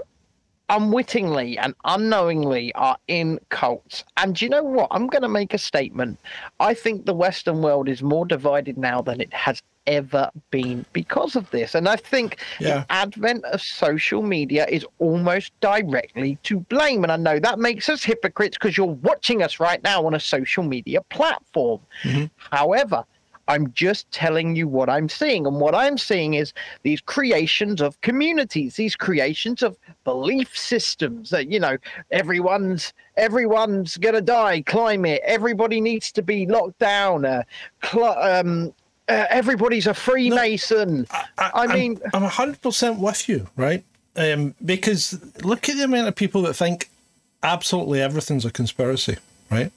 unwittingly 0.68 1.58
and 1.58 1.74
unknowingly 1.84 2.74
are 2.74 2.96
in 3.08 3.38
cults. 3.50 4.04
And 4.16 4.40
you 4.40 4.48
know 4.48 4.62
what? 4.62 4.88
I'm 4.90 5.06
going 5.06 5.22
to 5.22 5.28
make 5.28 5.54
a 5.54 5.58
statement. 5.58 6.18
I 6.60 6.74
think 6.74 7.04
the 7.06 7.14
Western 7.14 7.62
world 7.62 7.88
is 7.88 8.02
more 8.02 8.26
divided 8.26 8.78
now 8.78 9.02
than 9.02 9.20
it 9.20 9.32
has 9.32 9.62
ever 9.86 10.30
been 10.50 10.86
because 10.92 11.34
of 11.34 11.50
this. 11.50 11.74
And 11.74 11.88
I 11.88 11.96
think 11.96 12.38
Yeah. 12.60 12.80
the 12.80 12.92
advent 12.92 13.44
of 13.46 13.60
social 13.60 14.22
media 14.22 14.64
is 14.68 14.86
almost 15.00 15.52
directly 15.60 16.38
to 16.44 16.60
blame. 16.60 17.02
And 17.02 17.12
I 17.12 17.16
know 17.16 17.40
that 17.40 17.58
makes 17.58 17.88
us 17.88 18.04
hypocrites 18.04 18.56
because 18.56 18.76
you're 18.76 18.86
watching 18.86 19.42
us 19.42 19.58
right 19.58 19.82
now 19.82 20.06
on 20.06 20.14
a 20.14 20.20
social 20.20 20.62
media 20.62 21.00
platform. 21.10 21.80
Mm-hmm. 22.04 22.26
However, 22.52 23.04
I'm 23.48 23.72
just 23.72 24.10
telling 24.12 24.54
you 24.56 24.68
what 24.68 24.88
I'm 24.88 25.08
seeing. 25.08 25.46
And 25.46 25.60
what 25.60 25.74
I'm 25.74 25.98
seeing 25.98 26.34
is 26.34 26.52
these 26.82 27.00
creations 27.00 27.80
of 27.80 28.00
communities, 28.00 28.76
these 28.76 28.94
creations 28.96 29.62
of 29.62 29.76
belief 30.04 30.56
systems 30.56 31.30
that, 31.30 31.50
you 31.50 31.58
know, 31.58 31.76
everyone's 32.10 32.92
everyone's 33.16 33.96
gonna 33.96 34.20
die, 34.20 34.62
climate, 34.62 35.20
everybody 35.24 35.80
needs 35.80 36.12
to 36.12 36.22
be 36.22 36.46
locked 36.46 36.78
down, 36.78 37.24
uh, 37.24 37.42
cl- 37.84 38.18
um, 38.18 38.72
uh, 39.08 39.26
everybody's 39.28 39.86
a 39.86 39.94
Freemason. 39.94 41.06
I, 41.10 41.50
I'm- 41.54 41.70
mean, 41.72 42.00
I'm 42.14 42.22
hundred 42.22 42.62
percent 42.62 42.98
with 43.00 43.28
you, 43.28 43.48
right? 43.56 43.84
Um, 44.16 44.54
because 44.64 45.18
look 45.42 45.68
at 45.68 45.76
the 45.76 45.84
amount 45.84 46.06
of 46.06 46.14
people 46.14 46.42
that 46.42 46.54
think 46.54 46.90
absolutely 47.42 48.00
everything's 48.00 48.44
a 48.44 48.50
conspiracy, 48.50 49.16
right? 49.50 49.72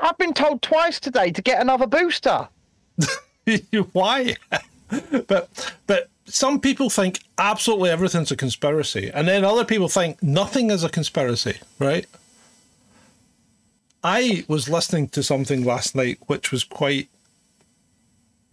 I've 0.00 0.18
been 0.18 0.32
told 0.32 0.62
twice 0.62 0.98
today 0.98 1.30
to 1.30 1.42
get 1.42 1.60
another 1.60 1.86
booster. 1.86 2.48
Why? 3.92 4.36
but 5.26 5.74
but 5.86 6.08
some 6.26 6.60
people 6.60 6.90
think 6.90 7.20
absolutely 7.38 7.90
everything's 7.90 8.30
a 8.30 8.36
conspiracy, 8.36 9.10
and 9.12 9.28
then 9.28 9.44
other 9.44 9.64
people 9.64 9.88
think 9.88 10.22
nothing 10.22 10.70
is 10.70 10.84
a 10.84 10.88
conspiracy, 10.88 11.58
right? 11.78 12.06
I 14.04 14.44
was 14.48 14.68
listening 14.68 15.08
to 15.10 15.22
something 15.22 15.64
last 15.64 15.94
night 15.94 16.18
which 16.26 16.50
was 16.50 16.64
quite 16.64 17.08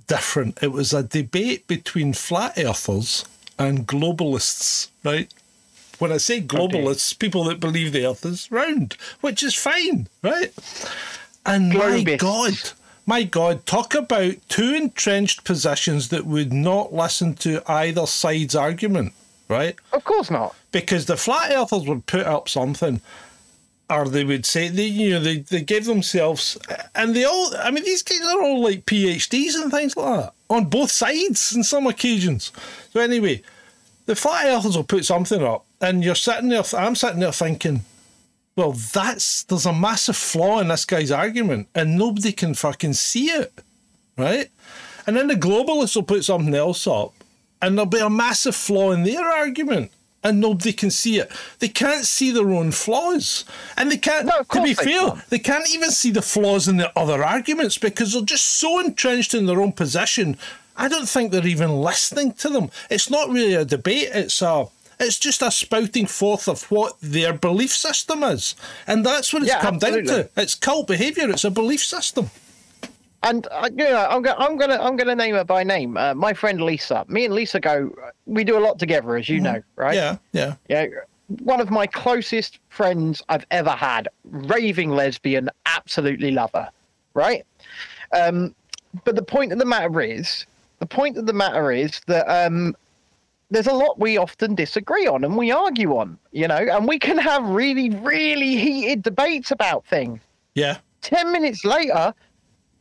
different. 0.07 0.61
It 0.61 0.71
was 0.71 0.93
a 0.93 1.03
debate 1.03 1.67
between 1.67 2.13
flat 2.13 2.57
earthers 2.57 3.25
and 3.57 3.87
globalists, 3.87 4.89
right? 5.03 5.31
When 5.99 6.11
I 6.11 6.17
say 6.17 6.41
globalists, 6.41 7.17
people 7.17 7.43
that 7.45 7.59
believe 7.59 7.91
the 7.91 8.05
earth 8.05 8.25
is 8.25 8.49
round, 8.51 8.95
which 9.21 9.43
is 9.43 9.53
fine, 9.55 10.07
right? 10.23 10.53
And 11.45 11.73
my 11.73 12.03
God, 12.03 12.53
my 13.09 13.23
God, 13.23 13.65
talk 13.65 13.95
about 13.95 14.35
two 14.49 14.75
entrenched 14.75 15.43
positions 15.43 16.09
that 16.09 16.27
would 16.27 16.53
not 16.53 16.93
listen 16.93 17.33
to 17.37 17.63
either 17.65 18.05
side's 18.05 18.55
argument, 18.55 19.13
right? 19.47 19.75
Of 19.91 20.03
course 20.03 20.29
not. 20.29 20.55
Because 20.71 21.07
the 21.07 21.17
flat 21.17 21.51
earthers 21.51 21.87
would 21.87 22.05
put 22.05 22.27
up 22.27 22.47
something, 22.47 23.01
or 23.89 24.07
they 24.07 24.23
would 24.23 24.45
say 24.45 24.67
they, 24.67 24.85
you 24.85 25.09
know, 25.09 25.19
they, 25.19 25.37
they 25.37 25.61
give 25.61 25.85
themselves, 25.85 26.55
and 26.93 27.15
they 27.15 27.25
all, 27.25 27.51
I 27.57 27.71
mean, 27.71 27.83
these 27.83 28.03
guys 28.03 28.21
are 28.21 28.43
all 28.43 28.61
like 28.63 28.85
PhDs 28.85 29.55
and 29.55 29.71
things 29.71 29.97
like 29.97 30.21
that 30.21 30.33
on 30.47 30.65
both 30.65 30.91
sides 30.91 31.55
in 31.55 31.63
some 31.63 31.87
occasions. 31.87 32.51
So 32.93 32.99
anyway, 32.99 33.41
the 34.05 34.15
flat 34.15 34.45
earthers 34.45 34.75
will 34.75 34.83
put 34.83 35.03
something 35.03 35.43
up, 35.43 35.65
and 35.81 36.03
you're 36.03 36.13
sitting 36.13 36.49
there, 36.49 36.63
I'm 36.77 36.93
sitting 36.93 37.21
there 37.21 37.31
thinking, 37.31 37.81
well, 38.59 38.73
that's 38.73 39.43
there's 39.43 39.65
a 39.65 39.71
massive 39.71 40.17
flaw 40.17 40.59
in 40.59 40.67
this 40.67 40.83
guy's 40.83 41.11
argument, 41.11 41.69
and 41.73 41.97
nobody 41.97 42.33
can 42.33 42.53
fucking 42.53 42.91
see 42.91 43.27
it, 43.27 43.53
right? 44.17 44.49
And 45.07 45.15
then 45.15 45.27
the 45.27 45.35
globalists 45.35 45.95
will 45.95 46.03
put 46.03 46.25
something 46.25 46.53
else 46.53 46.85
up, 46.85 47.13
and 47.61 47.77
there'll 47.77 47.89
be 47.89 47.99
a 47.99 48.09
massive 48.09 48.57
flaw 48.57 48.91
in 48.91 49.03
their 49.03 49.23
argument, 49.23 49.91
and 50.25 50.41
nobody 50.41 50.73
can 50.73 50.91
see 50.91 51.19
it. 51.19 51.31
They 51.59 51.69
can't 51.69 52.03
see 52.03 52.31
their 52.31 52.49
own 52.49 52.71
flaws, 52.71 53.45
and 53.77 53.89
they 53.89 53.95
can't. 53.97 54.25
No, 54.25 54.43
to 54.51 54.61
be 54.61 54.73
they 54.73 54.83
fair, 54.83 55.07
can't. 55.07 55.29
they 55.29 55.39
can't 55.39 55.73
even 55.73 55.91
see 55.91 56.11
the 56.11 56.21
flaws 56.21 56.67
in 56.67 56.75
the 56.75 56.91
other 56.99 57.23
arguments 57.23 57.77
because 57.77 58.11
they're 58.11 58.23
just 58.23 58.45
so 58.45 58.77
entrenched 58.81 59.33
in 59.33 59.45
their 59.45 59.61
own 59.61 59.71
position. 59.71 60.37
I 60.75 60.89
don't 60.89 61.07
think 61.07 61.31
they're 61.31 61.47
even 61.47 61.79
listening 61.79 62.33
to 62.33 62.49
them. 62.49 62.71
It's 62.89 63.09
not 63.09 63.29
really 63.29 63.53
a 63.53 63.63
debate. 63.63 64.09
It's 64.13 64.41
a 64.41 64.67
it's 64.99 65.17
just 65.17 65.41
a 65.41 65.51
spouting 65.51 66.05
forth 66.05 66.47
of 66.47 66.63
what 66.71 66.99
their 67.01 67.33
belief 67.33 67.71
system 67.71 68.23
is, 68.23 68.55
and 68.85 69.05
that's 69.05 69.33
what 69.33 69.43
it's 69.43 69.51
Yeah, 69.51 69.61
come 69.61 69.77
down 69.79 70.03
to. 70.05 70.29
It's 70.35 70.55
cult 70.55 70.87
behaviour. 70.87 71.29
It's 71.29 71.43
a 71.43 71.51
belief 71.51 71.83
system. 71.83 72.29
And 73.23 73.47
uh, 73.51 73.69
you 73.75 73.83
know, 73.83 74.07
I'm 74.09 74.21
gonna, 74.21 74.37
I'm 74.39 74.57
gonna, 74.57 74.77
I'm 74.81 74.95
gonna 74.95 75.15
name 75.15 75.35
her 75.35 75.43
by 75.43 75.63
name. 75.63 75.97
Uh, 75.97 76.13
my 76.13 76.33
friend 76.33 76.61
Lisa. 76.61 77.05
Me 77.07 77.25
and 77.25 77.33
Lisa 77.33 77.59
go. 77.59 77.93
We 78.25 78.43
do 78.43 78.57
a 78.57 78.61
lot 78.61 78.79
together, 78.79 79.15
as 79.17 79.27
you 79.27 79.41
know, 79.41 79.61
right? 79.75 79.95
Yeah, 79.95 80.17
yeah. 80.31 80.55
Yeah. 80.69 80.85
One 81.43 81.59
of 81.59 81.69
my 81.69 81.85
closest 81.85 82.59
friends 82.69 83.21
I've 83.29 83.45
ever 83.51 83.71
had. 83.71 84.07
Raving 84.23 84.89
lesbian. 84.89 85.49
Absolutely 85.65 86.31
love 86.31 86.51
her. 86.53 86.69
Right. 87.13 87.45
Um, 88.13 88.55
but 89.03 89.15
the 89.15 89.21
point 89.21 89.51
of 89.51 89.59
the 89.59 89.65
matter 89.65 90.01
is, 90.01 90.45
the 90.79 90.85
point 90.85 91.17
of 91.17 91.25
the 91.25 91.33
matter 91.33 91.71
is 91.71 92.01
that 92.07 92.25
um, 92.27 92.75
there's 93.49 93.67
a 93.67 93.73
lot 93.73 93.99
we 93.99 94.17
often 94.17 94.55
disagree 94.55 95.07
on 95.07 95.23
and 95.23 95.35
we 95.35 95.51
argue 95.51 95.97
on. 95.97 96.17
You 96.31 96.47
know, 96.47 96.57
and 96.57 96.87
we 96.87 96.99
can 96.99 97.17
have 97.17 97.47
really, 97.47 97.89
really 97.89 98.55
heated 98.57 99.03
debates 99.03 99.51
about 99.51 99.85
things. 99.85 100.21
Yeah. 100.55 100.77
10 101.01 101.31
minutes 101.31 101.63
later, 101.63 102.13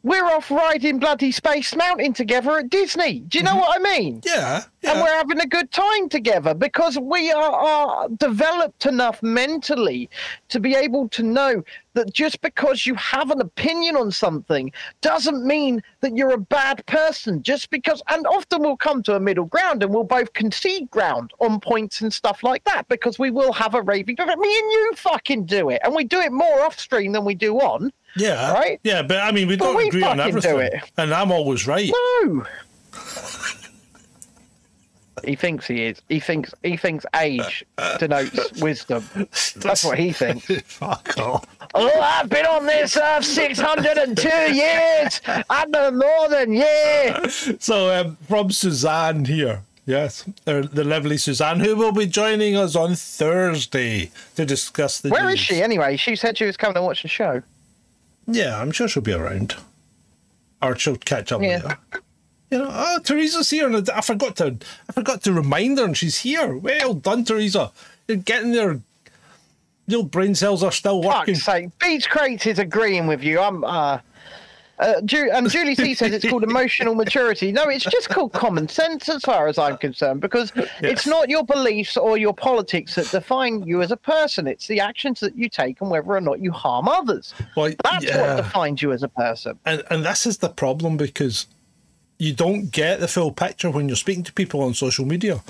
we're 0.03 0.25
off 0.27 0.51
riding 0.51 0.99
bloody 0.99 1.33
Space 1.33 1.75
Mountain 1.75 2.13
together 2.13 2.59
at 2.59 2.71
Disney. 2.71 3.21
Do 3.21 3.39
you 3.39 3.45
know 3.45 3.51
mm-hmm. 3.51 3.61
what 3.61 3.81
I 3.81 3.99
mean? 3.99 4.21
Yeah. 4.25 4.65
And 4.85 5.01
we're 5.01 5.13
having 5.13 5.41
a 5.41 5.47
good 5.47 5.73
time 5.73 6.09
together 6.09 6.55
because 6.55 6.99
we 6.99 7.33
are, 7.33 7.51
are 7.51 8.09
developed 8.09 8.87
enough 8.87 9.21
mentally 9.23 10.09
to 10.51 10.61
be 10.61 10.77
able 10.77 11.09
to 11.11 11.23
know 11.25 11.65
that 11.95 12.13
just 12.15 12.41
because 12.43 12.87
you 12.87 12.95
have 12.95 13.33
an 13.33 13.41
opinion 13.41 13.97
on 13.97 14.13
something 14.13 14.71
doesn't 15.01 15.45
mean 15.45 15.83
that 16.01 16.17
you're 16.17 16.33
a 16.33 16.39
bad 16.39 16.87
person. 16.87 17.43
Just 17.43 17.71
because, 17.71 18.01
and 18.09 18.25
often 18.29 18.63
we'll 18.63 18.77
come 18.77 19.03
to 19.03 19.17
a 19.17 19.21
middle 19.21 19.47
ground 19.47 19.83
and 19.83 19.93
we'll 19.93 20.05
both 20.05 20.33
concede 20.33 20.89
ground 20.93 21.33
on 21.41 21.59
points 21.59 22.01
and 22.01 22.13
stuff 22.13 22.45
like 22.45 22.63
that 22.65 22.87
because 22.87 23.19
we 23.19 23.31
will 23.31 23.53
have 23.53 23.75
a 23.75 23.83
raving. 23.83 24.15
Me 24.19 24.25
and 24.25 24.73
you 24.73 24.93
fucking 24.95 25.45
do 25.45 25.71
it, 25.71 25.81
and 25.83 25.95
we 25.95 26.05
do 26.05 26.21
it 26.21 26.31
more 26.31 26.61
off 26.61 26.79
stream 26.79 27.13
than 27.13 27.25
we 27.25 27.35
do 27.35 27.59
on. 27.59 27.93
Yeah. 28.17 28.53
Right? 28.53 28.81
Yeah, 28.83 29.03
but 29.03 29.19
I 29.19 29.33
mean, 29.33 29.49
we 29.49 29.57
But 29.57 29.65
don't 29.67 29.77
we 29.77 29.89
agree 29.89 30.03
on 30.03 30.19
everything. 30.21 30.71
And 30.97 31.13
I'm 31.15 31.31
always 31.33 31.67
right. 31.67 31.91
No. 32.25 32.47
He 35.25 35.35
thinks 35.35 35.67
he 35.67 35.83
is. 35.85 36.01
He 36.09 36.21
thinks 36.21 36.55
he 36.63 36.77
thinks 36.77 37.05
age 37.17 37.65
denotes 37.99 38.53
wisdom. 38.63 39.05
That's 39.57 39.85
what 39.85 39.99
he 39.99 40.13
thinks. 40.23 40.47
Fuck 40.63 41.19
off. 41.19 41.45
Oh, 41.75 42.01
I've 42.01 42.29
been 42.29 42.47
on 42.47 42.67
this 42.67 42.97
earth 42.97 43.25
602 43.25 44.29
years. 44.55 45.21
I 45.51 45.67
know 45.67 45.91
more 45.91 46.29
than 46.29 46.53
you. 46.53 47.59
So, 47.59 48.01
um, 48.01 48.17
from 48.29 48.51
Suzanne 48.53 49.25
here. 49.25 49.63
Yes, 49.87 50.25
the, 50.45 50.69
the 50.73 50.85
lovely 50.85 51.17
Suzanne, 51.17 51.61
who 51.61 51.75
will 51.75 51.93
be 51.93 52.07
joining 52.07 52.57
us 52.57 52.77
on 52.77 52.95
Thursday 52.95 54.11
to 54.37 54.45
discuss 54.45 55.01
the 55.01 55.09
Where 55.09 55.25
is 55.29 55.33
news. 55.37 55.41
she 55.41 55.63
anyway? 55.63 55.97
She 55.97 56.15
said 56.15 56.37
she 56.39 56.45
was 56.45 56.57
coming 56.59 56.75
to 56.75 56.83
watch 56.83 57.03
the 57.03 57.09
show. 57.09 57.43
Yeah, 58.31 58.61
I'm 58.61 58.71
sure 58.71 58.87
she'll 58.89 59.03
be 59.03 59.13
around. 59.13 59.57
Or 60.63 60.77
she'll 60.77 60.97
catch 60.97 61.33
up 61.33 61.41
Yeah. 61.43 61.57
later. 61.63 61.79
You 62.51 62.59
know, 62.59 62.71
oh, 62.71 62.99
Teresa's 63.05 63.51
here, 63.51 63.67
and 63.67 63.91
I 63.91 64.01
forgot 64.01 64.37
to, 64.37 64.57
I 64.89 64.93
forgot 64.93 65.23
to 65.25 65.33
remind 65.33 65.79
her, 65.79 65.85
and 65.85 65.97
she's 65.97 66.19
here. 66.19 66.57
Well 66.57 66.95
done, 66.95 67.25
Teresa. 67.25 67.73
You're 68.07 68.17
getting 68.19 68.53
there. 68.53 68.81
Your 69.87 70.05
brain 70.05 70.35
cells 70.35 70.63
are 70.63 70.73
still 70.73 71.03
working. 71.03 71.35
Fuck's 71.35 71.45
sake. 71.45 71.79
Beach 71.79 72.09
Crates 72.11 72.47
is 72.47 72.59
agreeing 72.59 73.07
with 73.07 73.23
you. 73.23 73.41
I'm 73.41 73.65
uh 73.65 73.99
Uh, 74.81 75.01
Ju- 75.03 75.31
and 75.33 75.49
Julie 75.51 75.75
C 75.75 75.95
says 75.95 76.13
it's 76.13 76.29
called 76.29 76.45
emotional 76.53 76.95
maturity. 76.95 77.51
No, 77.53 77.65
it's 77.65 77.85
just 77.85 78.09
called 78.11 78.33
common 78.33 78.69
sense 78.69 79.09
as 79.09 79.23
far 79.23 79.49
as 79.49 79.59
I'm 79.59 79.77
concerned, 79.77 80.21
because 80.21 80.53
it's 80.81 81.07
not 81.07 81.29
your 81.29 81.45
beliefs 81.45 81.97
or 81.97 82.17
your 82.17 82.33
politics 82.35 82.95
that 82.95 83.11
define 83.11 83.63
you 83.65 83.83
as 83.83 83.91
a 83.91 83.97
person. 83.97 84.47
It's 84.47 84.67
the 84.69 84.81
actions 84.81 85.21
that 85.21 85.37
you 85.37 85.49
take 85.49 85.81
and 85.81 85.91
whether 85.91 86.09
or 86.13 86.21
not 86.21 86.41
you 86.41 86.53
harm 86.53 86.89
others. 86.89 87.35
Well, 87.57 87.73
That's 87.83 88.05
yeah. 88.05 88.37
what 88.37 88.43
defines 88.45 88.81
you 88.83 88.93
as 88.93 89.03
a 89.03 89.09
person. 89.09 89.59
and 89.65 89.83
and 89.91 90.05
this 90.05 90.27
is 90.27 90.39
the 90.39 90.49
problem 90.49 90.97
because 90.97 91.47
you 92.19 92.33
don't 92.33 92.71
get 92.71 93.01
the 93.01 93.09
full 93.09 93.33
picture 93.33 93.71
when 93.71 93.89
you're 93.89 93.97
speaking 93.97 94.25
to 94.25 94.33
people 94.33 94.61
on 94.61 94.75
social 94.75 95.05
media 95.05 95.41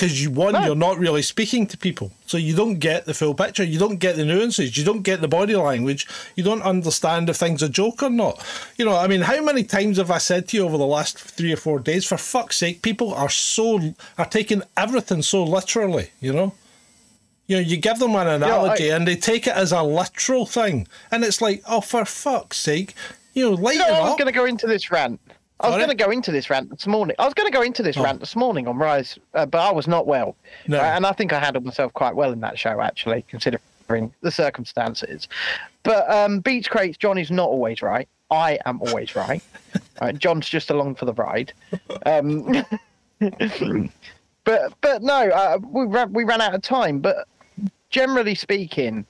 because 0.00 0.22
you 0.22 0.30
one 0.30 0.54
No. 0.54 0.64
you're 0.64 0.74
not 0.74 0.98
really 0.98 1.20
speaking 1.20 1.66
to 1.66 1.76
people. 1.76 2.10
So 2.24 2.38
you 2.38 2.56
don't 2.56 2.78
get 2.78 3.04
the 3.04 3.12
full 3.12 3.34
picture. 3.34 3.62
You 3.62 3.78
don't 3.78 3.98
get 3.98 4.16
the 4.16 4.24
nuances. 4.24 4.74
You 4.78 4.82
don't 4.82 5.02
get 5.02 5.20
the 5.20 5.28
body 5.28 5.54
language. 5.54 6.08
You 6.36 6.42
don't 6.42 6.62
understand 6.62 7.28
if 7.28 7.36
things 7.36 7.62
a 7.62 7.68
joke 7.68 8.02
or 8.02 8.08
not. 8.08 8.42
You 8.78 8.86
know 8.86 8.96
i 8.96 9.06
mean 9.06 9.20
how 9.20 9.42
many 9.42 9.62
times 9.62 9.98
have 9.98 10.10
i 10.10 10.18
said 10.18 10.48
to 10.48 10.56
you 10.56 10.64
over 10.64 10.78
the 10.78 10.86
last 10.86 11.18
three 11.18 11.52
or 11.52 11.56
four 11.56 11.78
days 11.80 12.06
for 12.06 12.16
fuck's 12.16 12.56
sake 12.56 12.80
people 12.80 13.12
are 13.12 13.28
so 13.28 13.94
are 14.16 14.24
taking 14.24 14.62
everything 14.76 15.20
so 15.22 15.44
literally 15.44 16.08
you 16.20 16.32
know? 16.32 16.54
You 17.46 17.56
know, 17.56 17.62
you 17.62 17.76
give 17.76 17.98
them 17.98 18.14
an 18.14 18.28
analogy 18.28 18.90
and 18.90 19.06
they 19.08 19.16
take 19.16 19.48
it 19.48 19.54
as 19.54 19.72
a 19.72 19.82
literal 19.82 20.46
thing. 20.46 20.86
And 21.10 21.24
it's 21.24 21.40
like, 21.42 21.64
oh, 21.66 21.80
for 21.80 22.04
fuck's 22.04 22.58
sake, 22.58 22.94
you 23.34 23.42
know, 23.42 23.56
lighten 23.56 23.80
You 23.80 23.88
know, 23.88 24.02
I 24.02 24.08
was 24.10 24.16
going 24.16 24.32
to 24.32 24.38
go 24.40 24.44
into 24.44 24.68
this 24.68 24.88
rant. 24.92 25.20
I 25.60 25.68
was 25.68 25.76
going 25.76 25.90
to 25.90 25.94
go 26.04 26.10
into 26.10 26.32
this 26.32 26.48
rant 26.50 26.70
this 26.70 26.86
morning. 26.86 27.16
I 27.18 27.24
was 27.24 27.34
going 27.34 27.50
to 27.50 27.56
go 27.56 27.62
into 27.62 27.82
this 27.82 27.96
Oh. 27.96 28.02
rant 28.02 28.20
this 28.20 28.34
morning 28.34 28.66
on 28.66 28.78
Rise, 28.78 29.18
uh, 29.34 29.46
but 29.46 29.60
I 29.60 29.70
was 29.72 29.86
not 29.86 30.06
well. 30.06 30.36
No. 30.66 30.78
Uh, 30.78 30.82
and 30.82 31.06
I 31.06 31.12
think 31.12 31.32
I 31.32 31.38
handled 31.38 31.64
myself 31.64 31.92
quite 31.92 32.14
well 32.16 32.32
in 32.32 32.40
that 32.40 32.58
show, 32.58 32.80
actually, 32.80 33.24
considering 33.28 33.60
the 34.22 34.30
circumstances. 34.30 35.28
But 35.82 36.10
um, 36.10 36.40
Beach 36.40 36.70
Crates, 36.70 36.96
John 36.96 37.18
is 37.18 37.30
not 37.30 37.48
always 37.48 37.82
right. 37.82 38.08
I 38.30 38.58
am 38.64 38.80
always 38.82 39.14
right. 39.16 39.42
uh, 40.00 40.12
John's 40.12 40.48
just 40.48 40.70
along 40.70 40.94
for 40.94 41.04
the 41.04 41.14
ride. 41.14 41.52
Um, 42.06 42.64
but 44.44 44.72
but 44.80 45.02
no, 45.02 45.28
uh, 45.30 45.58
we 45.62 45.84
ran, 45.86 46.12
we 46.12 46.24
ran 46.24 46.40
out 46.40 46.54
of 46.54 46.62
time. 46.62 47.00
But 47.00 47.26
generally 47.90 48.34
speaking, 48.34 49.04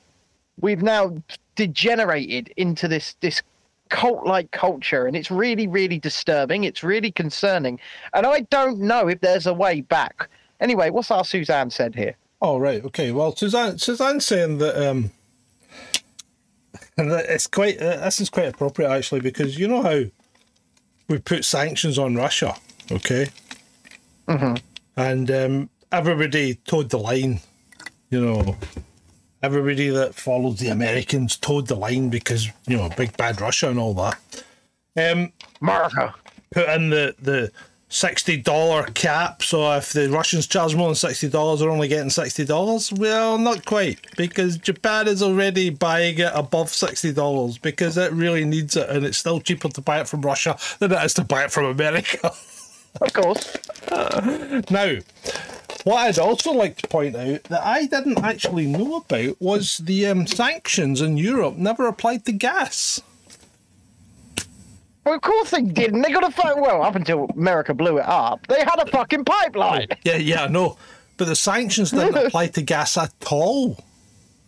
we've 0.60 0.82
now 0.82 1.14
degenerated 1.56 2.52
into 2.56 2.88
this 2.88 3.14
this 3.20 3.42
cult 3.90 4.26
like 4.26 4.50
culture 4.52 5.06
and 5.06 5.16
it's 5.16 5.30
really 5.30 5.66
really 5.66 5.98
disturbing 5.98 6.64
it's 6.64 6.82
really 6.82 7.12
concerning 7.12 7.78
and 8.14 8.26
i 8.26 8.40
don't 8.50 8.78
know 8.78 9.08
if 9.08 9.20
there's 9.20 9.46
a 9.46 9.54
way 9.54 9.80
back 9.80 10.28
anyway 10.60 10.90
what's 10.90 11.10
our 11.10 11.24
suzanne 11.24 11.70
said 11.70 11.94
here 11.94 12.16
Oh 12.42 12.58
right, 12.58 12.82
okay. 12.86 13.12
Well, 13.12 13.36
Suzanne, 13.36 13.78
Suzanne's 13.78 14.24
saying 14.24 14.58
that 14.58 14.76
um, 14.88 15.10
and 16.96 17.10
that 17.10 17.26
it's 17.28 17.46
quite. 17.46 17.80
Uh, 17.80 17.98
this 17.98 18.20
is 18.20 18.30
quite 18.30 18.48
appropriate 18.48 18.90
actually 18.90 19.20
because 19.20 19.58
you 19.58 19.68
know 19.68 19.82
how 19.82 20.04
we 21.08 21.18
put 21.18 21.44
sanctions 21.44 21.98
on 21.98 22.16
Russia, 22.16 22.56
okay? 22.90 23.28
Mm-hmm. 24.26 24.54
And 24.96 25.30
um, 25.30 25.70
everybody 25.92 26.54
towed 26.54 26.90
the 26.90 26.98
line, 26.98 27.40
you 28.10 28.24
know. 28.24 28.56
Everybody 29.42 29.88
that 29.88 30.14
followed 30.14 30.58
the 30.58 30.68
Americans 30.68 31.36
towed 31.36 31.66
the 31.66 31.74
line 31.74 32.10
because 32.10 32.48
you 32.66 32.76
know 32.76 32.90
big 32.96 33.16
bad 33.16 33.40
Russia 33.40 33.70
and 33.70 33.78
all 33.78 33.94
that. 33.94 34.18
Um, 34.96 35.32
america 35.62 36.14
put 36.50 36.68
in 36.68 36.90
the 36.90 37.14
the 37.20 37.52
sixty 37.90 38.36
dollar 38.36 38.84
cap. 38.84 39.42
So 39.42 39.70
if 39.72 39.92
the 39.92 40.08
Russians 40.08 40.46
charge 40.46 40.74
more 40.74 40.88
than 40.88 40.94
sixty 40.94 41.28
dollars, 41.28 41.60
they're 41.60 41.70
only 41.70 41.88
getting 41.88 42.10
sixty 42.10 42.44
dollars. 42.44 42.92
Well, 42.92 43.36
not 43.36 43.66
quite, 43.66 43.98
because 44.16 44.56
Japan 44.56 45.08
is 45.08 45.22
already 45.22 45.70
buying 45.70 46.18
it 46.18 46.32
above 46.34 46.70
sixty 46.70 47.12
dollars 47.12 47.58
because 47.58 47.98
it 47.98 48.12
really 48.12 48.44
needs 48.44 48.76
it, 48.76 48.88
and 48.88 49.04
it's 49.04 49.18
still 49.18 49.40
cheaper 49.40 49.68
to 49.68 49.80
buy 49.80 50.00
it 50.00 50.08
from 50.08 50.22
Russia 50.22 50.56
than 50.78 50.92
it 50.92 51.04
is 51.04 51.14
to 51.14 51.24
buy 51.24 51.44
it 51.44 51.52
from 51.52 51.66
America. 51.66 52.32
of 53.00 53.12
course 53.12 53.56
now, 54.70 54.96
what 55.84 55.96
I'd 55.98 56.18
also 56.18 56.52
like 56.52 56.76
to 56.78 56.88
point 56.88 57.16
out 57.16 57.44
that 57.44 57.64
I 57.64 57.86
didn't 57.86 58.18
actually 58.24 58.66
know 58.66 58.96
about 58.96 59.40
was 59.40 59.78
the 59.78 60.06
um, 60.06 60.26
sanctions 60.26 61.00
in 61.00 61.16
Europe 61.16 61.56
never 61.56 61.86
applied 61.86 62.24
to 62.26 62.32
gas. 62.32 63.00
well, 65.04 65.14
of 65.14 65.22
course 65.22 65.50
they 65.50 65.62
didn't 65.62 66.02
they 66.02 66.12
got 66.12 66.28
a 66.28 66.30
fuck 66.30 66.56
well 66.60 66.82
up 66.82 66.94
until 66.94 67.26
america 67.36 67.72
blew 67.74 67.98
it 67.98 68.04
up 68.06 68.46
they 68.48 68.58
had 68.60 68.78
a 68.78 68.86
fucking 68.90 69.24
pipeline 69.24 69.88
Yeah, 70.04 70.16
yeah, 70.16 70.44
I 70.44 70.48
know. 70.48 70.76
But 71.16 71.26
the 71.28 71.36
sanctions 71.36 71.90
didn't 71.90 72.16
apply 72.26 72.48
to 72.48 72.62
gas 72.62 72.96
at 72.96 73.12
all, 73.30 73.82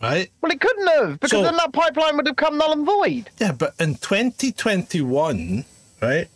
right? 0.03 0.31
well 0.41 0.53
it 0.53 0.61
couldn't 0.61 0.87
have 0.89 1.21
because 1.21 1.31
So- 1.31 1.43
then 1.43 1.57
that 1.57 1.73
pipeline 1.73 2.17
would 2.17 2.27
have 2.27 2.37
come 2.37 2.59
null 2.59 2.73
and 2.73 2.85
void 2.87 3.31
Yeah, 3.39 3.53
but 3.53 3.75
in 3.81 3.95
2021, 3.97 5.65
right, 6.03 6.29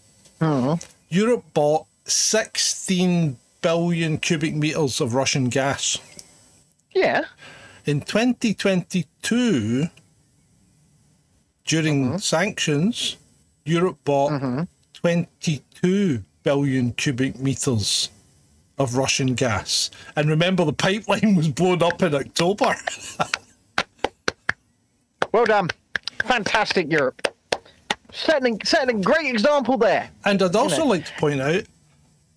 Europe 1.11 1.45
bought 1.55 1.87
16 2.07 3.37
billion 3.63 4.19
cubic 4.19 4.55
meters 4.55 5.01
of 5.01 5.15
Russian 5.15 5.49
gas. 5.49 5.99
yeah. 6.95 7.25
In 7.85 8.01
2022, 8.01 9.87
during 11.65 12.09
uh-huh. 12.09 12.19
sanctions, 12.19 13.17
Europe 13.65 13.99
bought 14.05 14.33
uh-huh. 14.33 14.65
22 14.95 16.25
billion 16.43 16.93
cubic 16.93 17.39
meters 17.39 18.11
of 18.79 18.97
Russian 18.97 19.35
gas. 19.35 19.91
And 20.17 20.29
remember, 20.29 20.65
the 20.65 20.73
pipeline 20.73 21.35
was 21.35 21.49
blown 21.49 21.83
up 21.83 22.03
in 22.03 22.15
October. 22.15 22.75
well 25.33 25.45
done. 25.45 25.69
Fantastic 26.25 26.91
europe. 26.91 27.29
Setting 28.13 28.61
setting 28.65 29.01
a 29.01 29.03
great 29.03 29.27
example 29.27 29.77
there. 29.77 30.11
And 30.25 30.43
I'd 30.43 30.57
also 30.57 30.85
like 30.85 31.05
to 31.07 31.13
point 31.15 31.41
out 31.41 31.63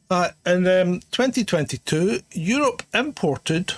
that 0.10 0.36
in 0.45 0.67
um, 0.67 1.00
2022, 1.12 2.22
Europe 2.34 2.84
imported 2.93 3.74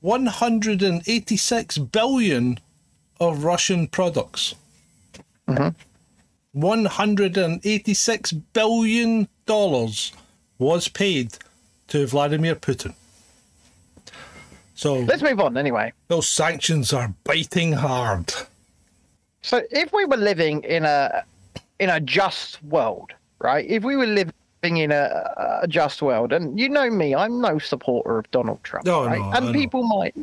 186 0.00 1.78
billion 1.78 2.58
of 3.20 3.44
Russian 3.44 3.86
products. 3.88 4.54
186 6.52 8.32
billion 8.32 9.28
dollars 9.46 10.12
was 10.58 10.88
paid 10.88 11.38
to 11.88 12.06
Vladimir 12.06 12.54
Putin. 12.54 12.94
So 14.74 15.00
let's 15.00 15.22
move 15.22 15.40
on 15.40 15.56
anyway 15.56 15.92
those 16.10 16.28
sanctions 16.28 16.92
are 16.92 17.14
biting 17.24 17.72
hard. 17.72 18.34
So 19.42 19.62
if 19.70 19.92
we 19.92 20.04
were 20.04 20.16
living 20.16 20.62
in 20.64 20.84
a 20.84 21.24
in 21.78 21.88
a 21.88 22.00
just 22.00 22.62
world, 22.64 23.12
right? 23.38 23.64
If 23.66 23.84
we 23.84 23.96
were 23.96 24.06
living 24.06 24.34
in 24.62 24.92
a, 24.92 25.60
a 25.62 25.68
just 25.68 26.02
world, 26.02 26.32
and 26.32 26.58
you 26.58 26.68
know 26.68 26.90
me, 26.90 27.14
I'm 27.14 27.40
no 27.40 27.58
supporter 27.58 28.18
of 28.18 28.30
Donald 28.30 28.62
Trump, 28.62 28.86
No, 28.86 29.06
right? 29.06 29.18
no, 29.18 29.32
and 29.32 29.54
people 29.54 29.82
might, 29.82 30.14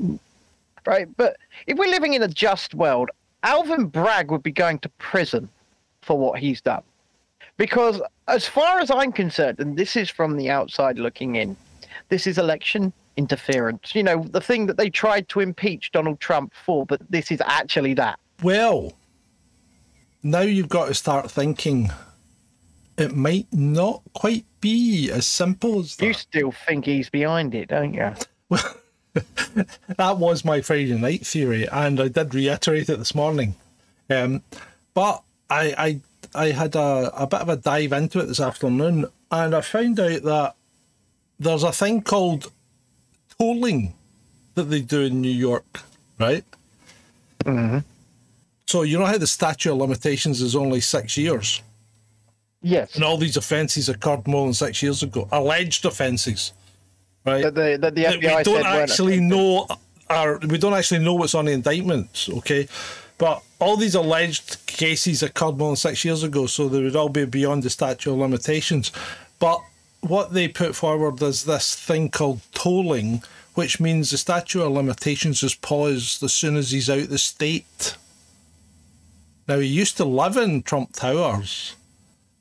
right? 0.86 1.08
But 1.17 1.38
if 1.65 1.78
we're 1.78 1.89
living 1.89 2.13
in 2.13 2.21
a 2.21 2.28
just 2.28 2.76
world, 2.76 3.10
Alvin 3.43 3.86
Bragg 3.86 4.32
would 4.32 4.43
be 4.43 4.52
going 4.52 4.80
to 4.80 4.89
prison 4.97 5.50
for 6.02 6.17
what 6.17 6.39
he's 6.39 6.62
done, 6.62 6.84
because 7.58 8.02
as 8.28 8.45
far 8.47 8.80
as 8.80 8.91
I'm 8.91 9.12
concerned, 9.12 9.60
and 9.60 9.78
this 9.78 9.95
is 9.95 10.10
from 10.10 10.38
the 10.38 10.50
outside 10.50 11.00
looking 11.00 11.36
in, 11.36 11.58
this 12.10 12.28
is 12.28 12.38
election 12.38 12.93
interference. 13.15 13.95
You 13.95 14.04
know, 14.04 14.23
the 14.30 14.41
thing 14.41 14.67
that 14.67 14.78
they 14.78 14.89
tried 14.89 15.28
to 15.30 15.39
impeach 15.39 15.91
Donald 15.91 16.19
Trump 16.19 16.54
for, 16.54 16.86
but 16.86 17.02
this 17.10 17.32
is 17.32 17.41
actually 17.45 17.95
that. 17.95 18.19
Well, 18.43 18.93
now 20.21 20.41
you've 20.41 20.69
got 20.69 20.88
to 20.88 20.93
start 20.93 21.32
thinking 21.32 21.89
it 22.98 23.16
might 23.16 23.48
not 23.52 24.02
quite 24.14 24.46
be 24.60 25.12
as 25.12 25.28
simple 25.28 25.80
as 25.80 25.96
that. 25.96 26.06
You 26.06 26.14
still 26.14 26.52
think 26.52 26.86
he's 26.86 27.10
behind 27.10 27.56
it, 27.56 27.70
don't 27.70 27.94
you? 27.94 28.14
Well, 28.50 29.24
that 29.98 30.18
was 30.20 30.46
my 30.46 30.62
Friday 30.62 30.94
night 30.94 31.26
theory, 31.26 31.68
and 31.68 32.00
I 32.00 32.08
did 32.08 32.36
reiterate 32.36 32.88
it 32.88 32.98
this 32.98 33.16
morning. 33.16 33.56
Um, 34.12 34.44
but 34.94 35.24
I, 35.50 36.00
I, 36.36 36.46
I 36.46 36.52
had 36.52 36.76
a, 36.76 37.12
a 37.16 37.26
bit 37.26 37.42
of 37.42 37.50
a 37.50 37.56
dive 37.56 37.94
into 37.94 38.20
it 38.20 38.28
this 38.28 38.40
afternoon, 38.40 39.08
and 39.32 39.56
I 39.56 39.62
found 39.62 40.00
out 40.00 40.22
that 40.22 40.56
there's 41.40 41.64
a 41.64 41.72
thing 41.72 42.04
called 42.04 42.52
tolling 43.40 43.94
that 44.56 44.66
they 44.66 44.82
do 44.82 45.02
in 45.02 45.22
New 45.22 45.30
York, 45.30 45.82
right? 46.20 46.44
Mm-hmm. 47.44 47.80
So 48.68 48.82
you 48.82 49.00
know 49.00 49.06
how 49.06 49.18
the 49.18 49.28
statute 49.28 49.72
of 49.72 49.78
limitations 49.78 50.42
is 50.42 50.56
only 50.56 50.82
six 50.82 51.18
years, 51.18 51.62
Yes. 52.68 52.96
and 52.96 53.04
all 53.04 53.18
these 53.18 53.38
offences 53.38 53.90
occurred 53.90 54.28
more 54.28 54.46
than 54.46 54.54
six 54.54 54.84
years 54.84 55.04
ago, 55.04 55.28
alleged 55.32 55.86
offences, 55.86 56.54
right? 57.26 57.44
That 57.44 57.56
the, 57.56 57.78
that 57.82 57.96
the 57.96 58.04
that 58.04 58.18
we 58.18 58.44
don't 58.44 58.66
actually 58.66 59.20
know 59.20 59.68
are 60.10 60.40
we 60.40 60.58
don't 60.58 60.74
actually 60.74 61.00
know 61.00 61.14
what's 61.14 61.36
on 61.36 61.46
the 61.46 61.52
indictments, 61.52 62.30
okay? 62.30 62.68
But 63.18 63.42
all 63.60 63.78
these 63.78 63.96
alleged 63.96 64.66
cases 64.68 65.24
occurred 65.24 65.58
more 65.58 65.70
than 65.70 65.76
six 65.76 66.06
years 66.06 66.24
ago, 66.24 66.46
so 66.46 66.70
they 66.70 66.84
would 66.84 66.96
all 66.96 67.10
be 67.10 67.26
beyond 67.26 67.64
the 67.64 67.70
statute 67.70 68.12
of 68.12 68.18
limitations. 68.18 68.92
But 69.40 69.60
what 70.02 70.34
they 70.34 70.48
put 70.48 70.76
forward 70.76 71.22
is 71.22 71.46
this 71.46 71.76
thing 71.76 72.10
called 72.10 72.42
tolling, 72.54 73.24
which 73.56 73.80
means 73.80 74.12
the 74.12 74.18
statute 74.18 74.62
of 74.62 74.72
limitations 74.72 75.42
is 75.42 75.56
paused 75.56 76.22
as 76.22 76.34
soon 76.34 76.58
as 76.58 76.72
he's 76.72 76.90
out 76.90 77.10
the 77.10 77.18
state. 77.18 77.96
Now, 79.48 79.60
he 79.60 79.68
used 79.68 79.98
to 79.98 80.06
live 80.06 80.38
in 80.38 80.62
Trump 80.62 80.94
Towers, 80.94 81.77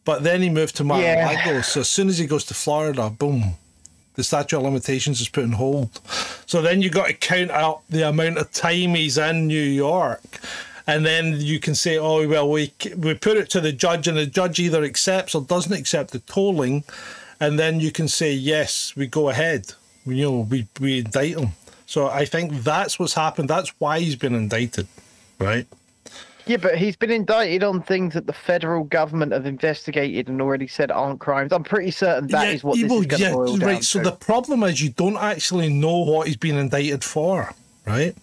but 0.07 0.23
then 0.23 0.41
he 0.41 0.49
moved 0.49 0.77
to 0.77 0.85
Mar-a-Lago. 0.85 1.57
Yeah. 1.57 1.61
So 1.61 1.81
as 1.81 1.89
soon 1.91 2.09
as 2.09 2.17
he 2.17 2.27
goes 2.27 2.45
to 2.47 2.55
Florida, 2.55 3.11
boom, 3.11 3.57
the 4.15 4.25
statute 4.25 4.57
of 4.57 4.63
limitations 4.63 5.21
is 5.21 5.29
put 5.29 5.45
on 5.45 5.53
hold. 5.53 6.01
So 6.47 6.63
then 6.63 6.81
you 6.81 6.89
got 6.89 7.09
to 7.09 7.13
count 7.13 7.51
up 7.51 7.83
the 7.91 8.09
amount 8.09 8.39
of 8.39 8.51
time 8.53 8.95
he's 8.95 9.19
in 9.19 9.47
New 9.47 9.61
York. 9.61 10.41
And 10.87 11.05
then 11.05 11.41
you 11.41 11.59
can 11.59 11.75
say, 11.75 11.99
oh, 11.99 12.27
well, 12.27 12.49
we, 12.49 12.73
we 12.97 13.15
put 13.15 13.37
it 13.37 13.51
to 13.51 13.61
the 13.61 13.73
judge, 13.73 14.07
and 14.09 14.17
the 14.17 14.25
judge 14.25 14.61
either 14.61 14.85
accepts 14.85 15.35
or 15.35 15.43
doesn't 15.43 15.73
accept 15.73 16.13
the 16.13 16.21
tolling. 16.21 16.85
And 17.41 17.59
then 17.59 17.81
you 17.81 17.91
can 17.91 18.09
say, 18.09 18.33
yes, 18.33 18.95
we 18.97 19.09
go 19.09 19.29
ahead. 19.29 19.75
You 20.07 20.23
know, 20.23 20.47
we, 20.49 20.69
we 20.81 21.01
indict 21.01 21.37
him. 21.37 21.49
So 21.87 22.07
I 22.07 22.25
think 22.25 22.63
that's 22.63 22.99
what's 22.99 23.15
happened. 23.15 23.51
That's 23.51 23.71
why 23.81 23.99
he's 24.01 24.17
been 24.17 24.35
indicted, 24.35 24.87
right? 25.39 25.67
Yeah, 26.47 26.59
but 26.59 26.79
he's 26.79 26.95
been 26.95 27.11
indicted 27.11 27.65
on 27.65 27.83
things 27.83 28.15
that 28.15 28.29
the 28.29 28.33
federal 28.33 28.85
government 28.85 29.33
have 29.33 29.47
investigated 29.47 30.29
and 30.29 30.41
already 30.41 30.69
said 30.69 30.93
aren't 30.93 31.19
crimes. 31.19 31.53
I'm 31.53 31.65
pretty 31.65 31.91
certain 31.91 32.29
that 32.29 32.55
is 32.55 32.63
what 32.63 32.79
this 32.79 32.89
well, 32.89 33.01
is 33.01 33.07
going 33.07 33.23
to 33.23 33.33
boil 33.33 33.57
down 33.57 33.69
right. 33.69 33.85
So 33.85 33.99
to. 33.99 34.11
the 34.11 34.17
problem 34.17 34.63
is 34.63 34.81
you 34.81 34.91
don't 34.91 35.17
actually 35.17 35.69
know 35.73 35.99
what 35.99 36.29
he's 36.29 36.37
been 36.37 36.57
indicted 36.57 37.03
for, 37.03 37.53
right? 37.85 38.15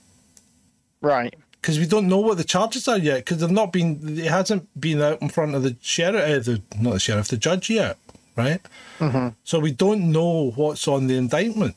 Right. 1.02 1.36
Because 1.60 1.80
we 1.80 1.86
don't 1.86 2.08
know 2.08 2.20
what 2.20 2.38
the 2.38 2.46
charges 2.46 2.88
are 2.88 2.98
yet. 2.98 3.18
Because 3.18 3.40
they've 3.40 3.52
not 3.52 3.74
been, 3.74 4.18
it 4.18 4.26
hasn't 4.26 4.68
been 4.80 5.02
out 5.02 5.22
in 5.22 5.28
front 5.28 5.54
of 5.54 5.64
the 5.64 5.76
sheriff, 5.82 6.24
uh, 6.24 6.52
the 6.52 6.62
not 6.80 6.94
the 6.94 7.00
sheriff, 7.00 7.28
the 7.28 7.38
judge 7.38 7.70
yet, 7.70 7.98
right? 8.38 8.62
Mm-hmm. 9.00 9.30
So 9.44 9.60
we 9.60 9.72
don't 9.72 10.12
know 10.14 10.52
what's 10.56 10.88
on 10.88 11.08
the 11.08 11.18
indictment. 11.18 11.76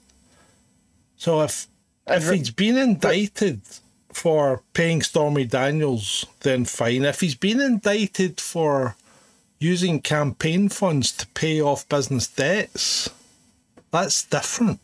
So 1.17 1.41
if 1.43 1.67
if 2.07 2.31
he's 2.31 2.51
been 2.51 2.77
indicted 2.77 3.63
for 4.17 4.63
paying 4.73 5.03
Stormy 5.03 5.45
Daniels, 5.45 6.25
then 6.41 6.65
fine. 6.65 7.05
If 7.05 7.21
he's 7.21 7.35
been 7.35 7.61
indicted 7.61 8.41
for 8.41 8.97
using 9.59 10.01
campaign 10.01 10.71
funds 10.71 11.13
to 11.13 11.27
pay 11.29 11.61
off 11.61 11.87
business 11.91 12.27
debts, 12.27 13.11
that's 13.91 14.25
different. 14.25 14.81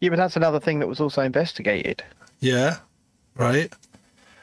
Yeah, 0.00 0.08
but 0.08 0.16
that's 0.16 0.36
another 0.36 0.58
thing 0.58 0.78
that 0.78 0.88
was 0.88 1.00
also 1.00 1.20
investigated. 1.20 2.02
Yeah, 2.40 2.78
right. 3.36 3.70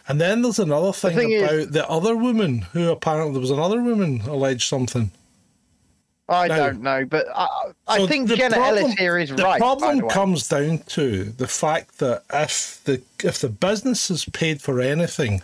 And 0.07 0.21
then 0.21 0.43
there's 0.43 0.59
another 0.59 0.93
thing, 0.93 1.15
thing 1.15 1.31
is- 1.31 1.41
about 1.41 1.71
the 1.71 1.89
other 1.89 2.15
woman 2.15 2.59
who 2.73 2.91
apparently 2.91 3.33
there 3.33 3.41
was 3.41 3.49
another 3.49 3.81
woman 3.81 4.21
alleged 4.27 4.69
something. 4.69 5.09
I 6.27 6.47
No. 6.47 6.55
don't 6.57 6.81
know, 6.81 7.05
but 7.05 7.27
I, 7.35 7.47
I 7.87 7.97
So 7.99 8.07
think 8.07 8.29
Jenna 8.29 8.55
problem- 8.55 8.83
Ellis 8.85 8.93
here 8.97 9.17
is 9.19 9.29
the 9.29 9.43
right. 9.43 9.59
problem 9.59 9.97
the 9.99 10.05
way. 10.05 10.13
comes 10.13 10.47
down 10.47 10.79
to 10.87 11.25
the 11.25 11.47
fact 11.47 11.99
that 11.99 12.23
if 12.33 12.81
the 12.85 13.01
if 13.23 13.39
the 13.39 13.49
business 13.49 14.09
is 14.09 14.25
paid 14.25 14.59
for 14.61 14.81
anything, 14.81 15.41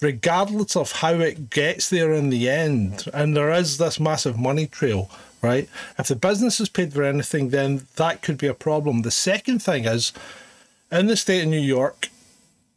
regardless 0.00 0.74
of 0.76 0.90
how 0.92 1.14
it 1.14 1.48
gets 1.50 1.88
there 1.90 2.12
in 2.12 2.30
the 2.30 2.50
end, 2.50 3.04
and 3.14 3.36
there 3.36 3.52
is 3.52 3.78
this 3.78 4.00
massive 4.00 4.36
money 4.36 4.66
trail, 4.66 5.08
right? 5.42 5.68
If 5.98 6.08
the 6.08 6.16
business 6.16 6.58
is 6.60 6.68
paid 6.68 6.92
for 6.92 7.04
anything, 7.04 7.50
then 7.50 7.86
that 7.94 8.20
could 8.22 8.38
be 8.38 8.48
a 8.48 8.54
problem. 8.54 9.02
The 9.02 9.12
second 9.12 9.60
thing 9.62 9.84
is, 9.84 10.12
in 10.90 11.06
the 11.06 11.16
state 11.16 11.42
of 11.42 11.48
New 11.48 11.60
York, 11.60 12.08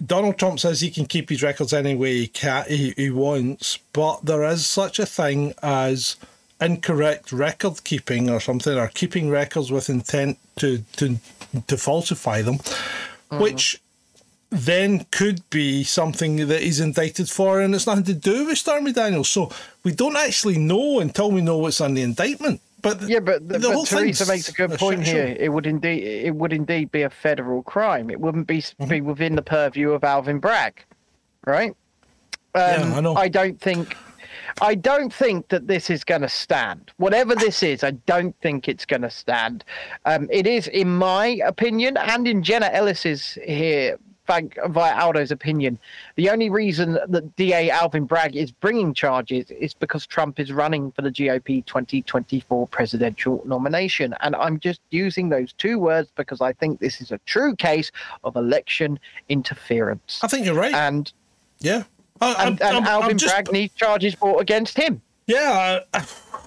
Donald 0.05 0.37
Trump 0.37 0.59
says 0.59 0.81
he 0.81 0.91
can 0.91 1.05
keep 1.07 1.29
his 1.29 1.43
records 1.43 1.73
any 1.73 1.93
way 1.95 2.13
he, 2.19 2.27
can, 2.27 2.63
he, 2.67 2.93
he 2.95 3.09
wants, 3.09 3.79
but 3.91 4.23
there 4.23 4.43
is 4.45 4.65
such 4.65 4.97
a 4.99 5.05
thing 5.05 5.53
as 5.63 6.15
incorrect 6.61 7.31
record 7.31 7.83
keeping 7.83 8.29
or 8.29 8.39
something, 8.39 8.77
or 8.77 8.87
keeping 8.89 9.29
records 9.29 9.71
with 9.71 9.89
intent 9.89 10.37
to 10.57 10.83
to, 10.97 11.17
to 11.67 11.77
falsify 11.77 12.41
them, 12.41 12.59
which 13.31 13.81
then 14.51 15.05
could 15.11 15.47
be 15.51 15.83
something 15.83 16.47
that 16.47 16.61
he's 16.61 16.79
indicted 16.79 17.29
for, 17.29 17.61
and 17.61 17.75
it's 17.75 17.85
nothing 17.85 18.03
to 18.05 18.13
do 18.15 18.47
with 18.47 18.57
Stormy 18.57 18.91
Daniels. 18.91 19.29
So 19.29 19.51
we 19.83 19.91
don't 19.91 20.15
actually 20.17 20.57
know 20.57 20.99
until 20.99 21.31
we 21.31 21.41
know 21.41 21.57
what's 21.59 21.81
on 21.81 21.93
the 21.93 22.01
indictment. 22.01 22.59
But 22.81 23.01
Yeah, 23.01 23.19
but, 23.19 23.47
the 23.47 23.59
but 23.59 23.73
whole 23.73 23.85
Teresa 23.85 24.25
makes 24.25 24.47
a 24.49 24.53
good 24.53 24.71
point 24.71 25.03
here. 25.03 25.35
It 25.37 25.49
would 25.49 25.67
indeed 25.67 26.01
it 26.03 26.33
would 26.33 26.53
indeed 26.53 26.91
be 26.91 27.03
a 27.03 27.09
federal 27.09 27.61
crime. 27.61 28.09
It 28.09 28.19
wouldn't 28.19 28.47
be 28.47 28.59
Mm-hmm. 28.61 28.87
be 28.89 29.01
within 29.01 29.35
the 29.35 29.41
purview 29.41 29.91
of 29.91 30.03
Alvin 30.03 30.39
Bragg, 30.39 30.83
right? 31.45 31.71
Um, 32.55 32.61
Yeah, 32.61 32.93
I 32.95 32.99
know. 33.01 33.15
I 33.15 33.27
don't 33.27 33.59
think 33.59 33.95
I 34.61 34.75
don't 34.75 35.13
think 35.13 35.47
that 35.49 35.67
this 35.67 35.89
is 35.89 36.03
going 36.03 36.21
to 36.21 36.29
stand. 36.29 36.91
Whatever 36.97 37.35
this 37.35 37.63
is, 37.63 37.83
I 37.83 37.91
don't 37.91 38.35
think 38.41 38.67
it's 38.67 38.85
going 38.85 39.01
to 39.01 39.09
stand. 39.09 39.63
Um, 40.05 40.27
it 40.31 40.47
is, 40.47 40.67
in 40.67 40.89
my 40.89 41.39
opinion, 41.45 41.97
and 41.97 42.27
in 42.27 42.43
Jenna 42.43 42.69
Ellis's 42.71 43.37
here, 43.45 43.97
thank 44.29 44.59
via 44.67 44.93
Aldo's 44.93 45.31
opinion, 45.31 45.79
the 46.15 46.29
only 46.29 46.49
reason 46.51 46.99
that 47.07 47.35
DA 47.35 47.71
Alvin 47.71 48.05
Bragg 48.05 48.35
is 48.35 48.51
bringing 48.51 48.93
charges 48.93 49.49
is 49.49 49.73
because 49.73 50.05
Trump 50.05 50.39
is 50.39 50.51
running 50.51 50.91
for 50.91 51.01
the 51.01 51.09
GOP 51.09 51.65
2024 51.65 52.67
presidential 52.67 53.41
nomination. 53.43 54.13
And 54.21 54.35
I'm 54.35 54.59
just 54.59 54.81
using 54.91 55.29
those 55.29 55.51
two 55.53 55.79
words 55.79 56.11
because 56.15 56.41
I 56.41 56.53
think 56.53 56.79
this 56.79 57.01
is 57.01 57.11
a 57.11 57.17
true 57.25 57.55
case 57.55 57.91
of 58.23 58.35
election 58.35 58.99
interference. 59.29 60.19
I 60.21 60.27
think 60.27 60.45
you're 60.45 60.53
right. 60.53 60.75
And 60.75 61.11
yeah. 61.59 61.83
I, 62.21 62.29
and, 62.29 62.37
I'm- 62.37 62.51
and 62.53 62.61
I'm- 62.63 62.83
I'm 62.83 62.87
Alvin 63.03 63.17
just- 63.17 63.33
Bragg 63.33 63.51
needs 63.51 63.73
charges 63.75 64.15
brought 64.15 64.39
against 64.39 64.77
him. 64.77 65.01
Yeah, 65.27 65.81
I, 65.93 66.05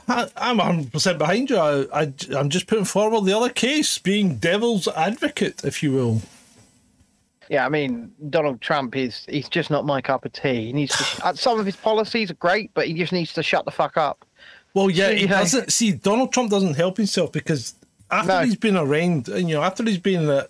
I, 0.08 0.28
I'm 0.36 0.58
100% 0.58 1.16
behind 1.18 1.50
you. 1.50 1.56
I, 1.56 1.86
I, 1.92 2.12
I'm 2.36 2.50
just 2.50 2.66
putting 2.66 2.84
forward 2.84 3.24
the 3.24 3.36
other 3.36 3.48
case, 3.48 3.96
being 3.98 4.36
devil's 4.36 4.88
advocate, 4.88 5.62
if 5.64 5.82
you 5.84 5.92
will. 5.92 6.22
Yeah, 7.48 7.66
I 7.66 7.68
mean 7.68 8.10
Donald 8.30 8.60
Trump 8.60 8.96
is 8.96 9.26
he's 9.28 9.48
just 9.48 9.70
not 9.70 9.84
my 9.84 10.00
cup 10.00 10.24
of 10.24 10.32
tea. 10.32 10.66
He 10.66 10.72
needs 10.72 10.96
to. 10.96 11.26
uh, 11.26 11.34
some 11.34 11.60
of 11.60 11.66
his 11.66 11.76
policies 11.76 12.30
are 12.30 12.34
great, 12.34 12.70
but 12.72 12.86
he 12.86 12.94
just 12.94 13.12
needs 13.12 13.32
to 13.34 13.42
shut 13.42 13.64
the 13.66 13.70
fuck 13.70 13.96
up. 13.96 14.24
Well, 14.74 14.88
yeah, 14.88 15.10
he 15.12 15.26
doesn't. 15.26 15.70
See, 15.72 15.92
Donald 15.92 16.32
Trump 16.32 16.50
doesn't 16.50 16.74
help 16.74 16.96
himself 16.96 17.30
because 17.30 17.74
after 18.12 18.28
No. 18.32 18.40
he's 18.44 18.56
been 18.56 18.76
arraigned, 18.76 19.28
and 19.28 19.48
you 19.48 19.54
know, 19.56 19.62
after 19.62 19.82
he's 19.82 19.98
been, 19.98 20.28
uh, 20.28 20.44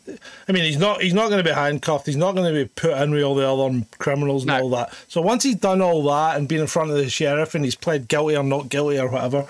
I 0.48 0.53
mean, 0.53 0.64
he's 0.64 0.79
not, 0.79 1.01
he's 1.01 1.14
not 1.14 1.29
going 1.31 1.38
to 1.42 1.48
be 1.48 1.55
handcuffed. 1.55 2.07
He's 2.07 2.16
not 2.16 2.35
going 2.35 2.53
to 2.53 2.64
be 2.64 2.68
put 2.68 2.90
in 3.01 3.12
with 3.12 3.22
all 3.22 3.35
the 3.37 3.48
other 3.48 3.87
criminals 3.98 4.42
and 4.42 4.48
No. 4.48 4.61
all 4.62 4.70
that. 4.70 4.92
So 5.09 5.20
once 5.20 5.44
he's 5.44 5.57
done 5.57 5.81
all 5.81 6.03
that 6.05 6.37
and 6.37 6.48
been 6.48 6.61
in 6.61 6.66
front 6.66 6.90
of 6.90 6.96
the 6.96 7.09
sheriff 7.09 7.55
and 7.55 7.64
he's 7.64 7.77
pled 7.77 8.09
guilty 8.09 8.37
or 8.37 8.42
not 8.42 8.68
guilty 8.68 8.98
or 8.98 9.09
whatever, 9.09 9.46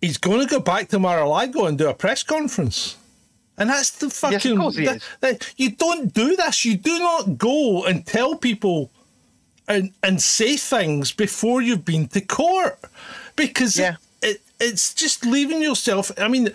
he's 0.00 0.18
going 0.18 0.40
to 0.40 0.46
go 0.46 0.60
back 0.60 0.88
to 0.88 0.98
Mar-a-Lago 0.98 1.66
and 1.66 1.78
do 1.78 1.88
a 1.88 1.94
press 1.94 2.22
conference. 2.22 2.96
And 3.58 3.68
that's 3.68 3.90
the 3.90 4.08
fucking. 4.10 4.56
course 4.56 4.76
he 4.76 4.86
that- 4.86 4.96
is. 4.96 5.02
that- 5.20 5.54
you 5.56 5.70
don't 5.72 6.12
do 6.14 6.36
this. 6.36 6.64
You 6.64 6.76
do 6.76 6.98
not 6.98 7.36
go 7.38 7.84
and 7.84 8.06
tell 8.06 8.34
people 8.36 8.90
and 9.68 9.92
and 10.02 10.20
say 10.20 10.56
things 10.56 11.12
before 11.12 11.60
you've 11.62 11.84
been 11.84 12.08
to 12.08 12.20
court 12.22 12.78
because 13.36 13.78
Yeah. 13.78 13.96
It, 14.60 14.64
it's 14.72 14.94
just 14.94 15.24
leaving 15.26 15.62
yourself. 15.62 16.10
I 16.18 16.28
mean, 16.28 16.50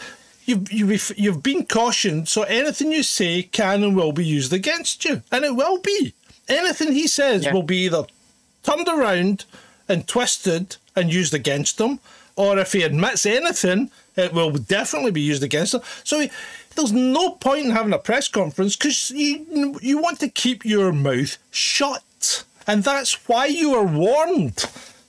you've 0.46 0.72
you've 0.72 1.12
you've 1.18 1.44
been 1.44 1.65
cautioned, 1.65 2.28
so 2.30 2.44
anything 2.44 2.91
you 2.91 3.04
say 3.04 3.44
can 3.44 3.84
and 3.84 3.96
will 3.96 4.12
be 4.12 4.26
used 4.26 4.54
against 4.54 5.06
you, 5.06 5.22
and 5.32 5.44
it 5.46 5.56
will 5.56 5.80
be. 5.80 6.13
Anything 6.48 6.91
he 6.94 7.08
says 7.08 7.46
Yeah. 7.46 7.54
will 7.54 7.63
be 7.63 7.86
either 7.86 8.06
turned 8.63 8.88
around 8.88 9.46
and 9.89 10.08
twisted 10.08 10.78
and 10.96 11.12
used 11.13 11.34
against 11.34 11.80
him, 11.80 12.00
or 12.36 12.58
if 12.60 12.74
he 12.74 12.84
admits 12.84 13.26
anything, 13.26 13.89
it 14.15 14.34
will 14.34 14.52
definitely 14.52 15.12
be 15.12 15.22
used 15.22 15.44
against 15.44 15.74
him. 15.74 15.82
So 16.04 16.20
he, 16.20 16.30
there's 16.76 16.91
no 16.91 17.32
point 17.32 17.65
in 17.65 17.72
having 17.72 17.94
a 17.94 17.98
press 18.00 18.28
conference 18.28 18.76
because 18.76 19.12
you 19.12 19.80
you 19.82 19.98
want 19.98 20.20
to 20.20 20.30
keep 20.30 20.63
your 20.65 20.91
mouth 20.91 21.38
shut, 21.52 22.44
and 22.68 22.84
that's 22.84 23.28
why 23.28 23.46
you 23.48 23.74
are 23.74 23.86
warned. 23.86 24.65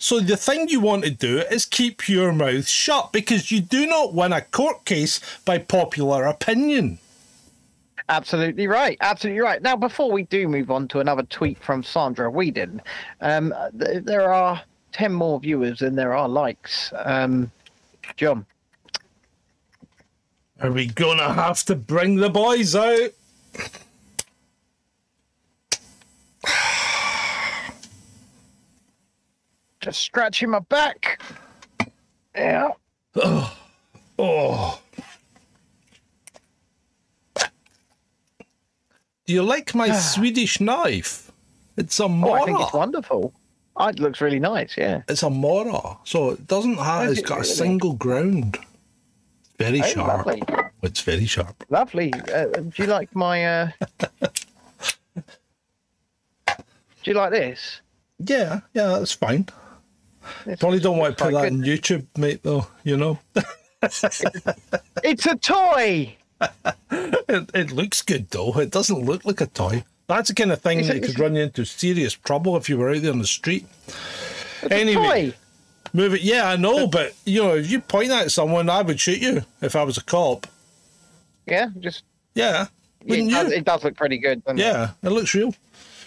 So 0.07 0.21
the 0.21 0.37
thing 0.37 0.69
you 0.69 0.79
want 0.79 1.03
to 1.03 1.11
do 1.11 1.39
is 1.51 1.65
keep 1.65 2.09
your 2.09 2.33
mouth 2.33 2.69
shut 2.69 3.13
because 3.13 3.51
you 3.51 3.61
do 3.61 3.89
not 3.89 4.15
win 4.15 4.33
a 4.33 4.41
court 4.41 4.85
case 4.85 5.19
by 5.45 5.59
popular 5.59 6.27
opinion. 6.27 7.01
Absolutely 8.09 8.69
right. 8.69 8.97
Absolutely 9.01 9.41
right. 9.41 9.61
Now, 9.61 9.75
before 9.75 10.13
we 10.13 10.23
do 10.23 10.47
move 10.47 10.71
on 10.71 10.87
to 10.89 11.01
another 11.01 11.25
tweet 11.25 11.59
from 11.59 11.83
Sandra 11.83 12.31
Whedon, 12.31 12.83
um, 13.21 13.53
th- 13.81 14.05
there 14.05 14.33
are 14.33 14.63
10 14.93 15.13
more 15.13 15.41
viewers 15.41 15.81
than 15.81 15.97
there 15.97 16.15
are 16.15 16.29
likes. 16.29 16.93
Um, 17.05 17.51
John. 18.17 18.47
Are 20.61 20.71
we 20.71 20.87
gonna 20.87 21.33
have 21.33 21.65
to 21.65 21.75
bring 21.75 22.15
the 22.15 22.31
boys 22.31 22.77
out? 22.77 23.11
Just 29.87 30.03
scratching 30.03 30.51
my 30.51 30.59
back. 30.59 31.23
Yeah. 32.35 32.71
Oh. 33.15 33.57
oh. 34.19 34.81
Do 39.27 39.33
you 39.33 39.45
like 39.45 39.77
my 39.77 39.93
Swedish 39.97 40.61
knife? 40.61 41.31
It's 41.77 42.01
a 42.01 42.09
mora. 42.09 42.33
Oh. 42.33 42.43
I 42.43 42.47
think 42.47 42.61
it's 42.63 42.73
wonderful. 42.73 43.33
Oh, 43.77 43.87
it 43.87 44.01
looks 44.01 44.21
really 44.21 44.41
nice. 44.41 44.77
Yeah. 44.77 45.03
It's 45.07 45.23
a 45.23 45.31
mora, 45.31 45.99
so 46.03 46.31
it 46.31 46.49
doesn't 46.49 46.79
have. 46.79 47.09
It's 47.09 47.21
it 47.21 47.27
got 47.27 47.43
a 47.43 47.45
single 47.45 47.93
ground. 47.93 48.59
It's 48.59 49.51
very 49.57 49.83
Oh, 49.83 49.87
sharp. 49.87 50.27
lovely. 50.27 50.43
It's 50.83 51.01
very 51.03 51.27
sharp. 51.27 51.63
Lovely. 51.71 52.13
Uh, 52.35 52.47
do 52.47 52.73
you 52.75 52.87
like 52.87 53.15
my? 53.15 53.45
Uh... 53.45 53.71
do 56.49 56.57
you 57.05 57.15
like 57.15 57.31
this? 57.31 57.83
Yeah, 58.19 58.63
yeah, 58.75 58.89
that's 58.89 59.13
fine. 59.13 59.47
Probably 60.59 60.81
don't 60.81 60.99
want 60.99 61.17
to 61.17 61.25
put 61.25 61.33
that 61.33 61.47
on 61.47 61.59
YouTube, 61.63 62.07
mate. 62.17 62.43
Though 62.43 62.67
you 62.85 62.97
know, 62.97 63.19
it's 63.83 65.27
a 65.27 65.37
toy. 65.37 66.17
it, 66.91 67.51
it 67.55 67.73
looks 67.73 68.03
good 68.03 68.31
though. 68.31 68.59
It 68.59 68.71
doesn't 68.71 69.05
look 69.05 69.25
like 69.25 69.41
a 69.41 69.47
toy. 69.47 69.85
That's 70.07 70.29
the 70.29 70.35
kind 70.35 70.53
of 70.53 70.61
thing 70.61 70.81
It's 70.81 70.89
a- 70.89 70.95
that 70.95 71.03
could 71.03 71.19
run 71.19 71.35
you 71.35 71.43
into 71.43 71.65
serious 71.65 72.13
trouble 72.13 72.57
if 72.57 72.69
you 72.69 72.77
were 72.79 72.91
out 72.91 73.03
there 73.03 73.13
on 73.13 73.19
the 73.19 73.27
street. 73.27 73.67
Anyway. 74.71 75.31
a. 75.31 75.97
Move 75.97 76.15
it. 76.15 76.23
Yeah, 76.23 76.49
I 76.49 76.57
know, 76.57 76.87
but 76.99 77.15
you 77.25 77.43
know, 77.43 77.55
if 77.57 77.71
you 77.71 77.81
point 77.81 78.09
that 78.09 78.25
at 78.27 78.31
someone, 78.33 78.69
I 78.69 78.83
would 78.83 79.01
shoot 79.01 79.19
you 79.21 79.43
if 79.61 79.75
I 79.75 79.83
was 79.83 79.97
a 79.97 80.05
cop. 80.05 80.47
Yeah, 81.47 81.69
just 81.79 82.03
Yeah, 82.35 82.67
it 83.05 83.31
does, 83.31 83.53
it 83.53 83.65
does 83.65 83.85
look 83.85 83.97
pretty 83.97 84.19
good. 84.19 84.45
doesn't 84.45 84.59
it? 84.59 84.63
Yeah, 84.63 84.91
it 85.03 85.11
looks 85.11 85.33
real. 85.35 85.55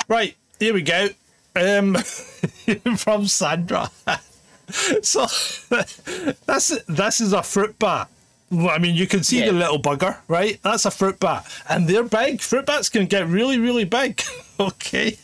Right, 0.07 0.35
here 0.59 0.73
we 0.73 0.81
go. 0.81 1.09
Um, 1.55 1.95
from 2.97 3.27
Sandra. 3.27 3.89
so 5.01 5.25
that's 6.45 6.77
this 6.85 7.21
is 7.21 7.33
a 7.33 7.43
fruit 7.43 7.77
bat. 7.79 8.07
I 8.51 8.79
mean, 8.79 8.95
you 8.95 9.05
can 9.07 9.23
see 9.23 9.39
Yeah. 9.39 9.47
the 9.47 9.51
little 9.53 9.79
bugger, 9.81 10.17
right? 10.27 10.59
That's 10.63 10.85
a 10.85 10.91
fruit 10.91 11.19
bat, 11.19 11.45
and 11.69 11.87
they're 11.87 12.03
big. 12.03 12.41
Fruit 12.41 12.65
bats 12.65 12.89
can 12.89 13.05
get 13.05 13.27
really, 13.27 13.59
really 13.59 13.83
big. 13.85 14.21
okay. 14.59 15.17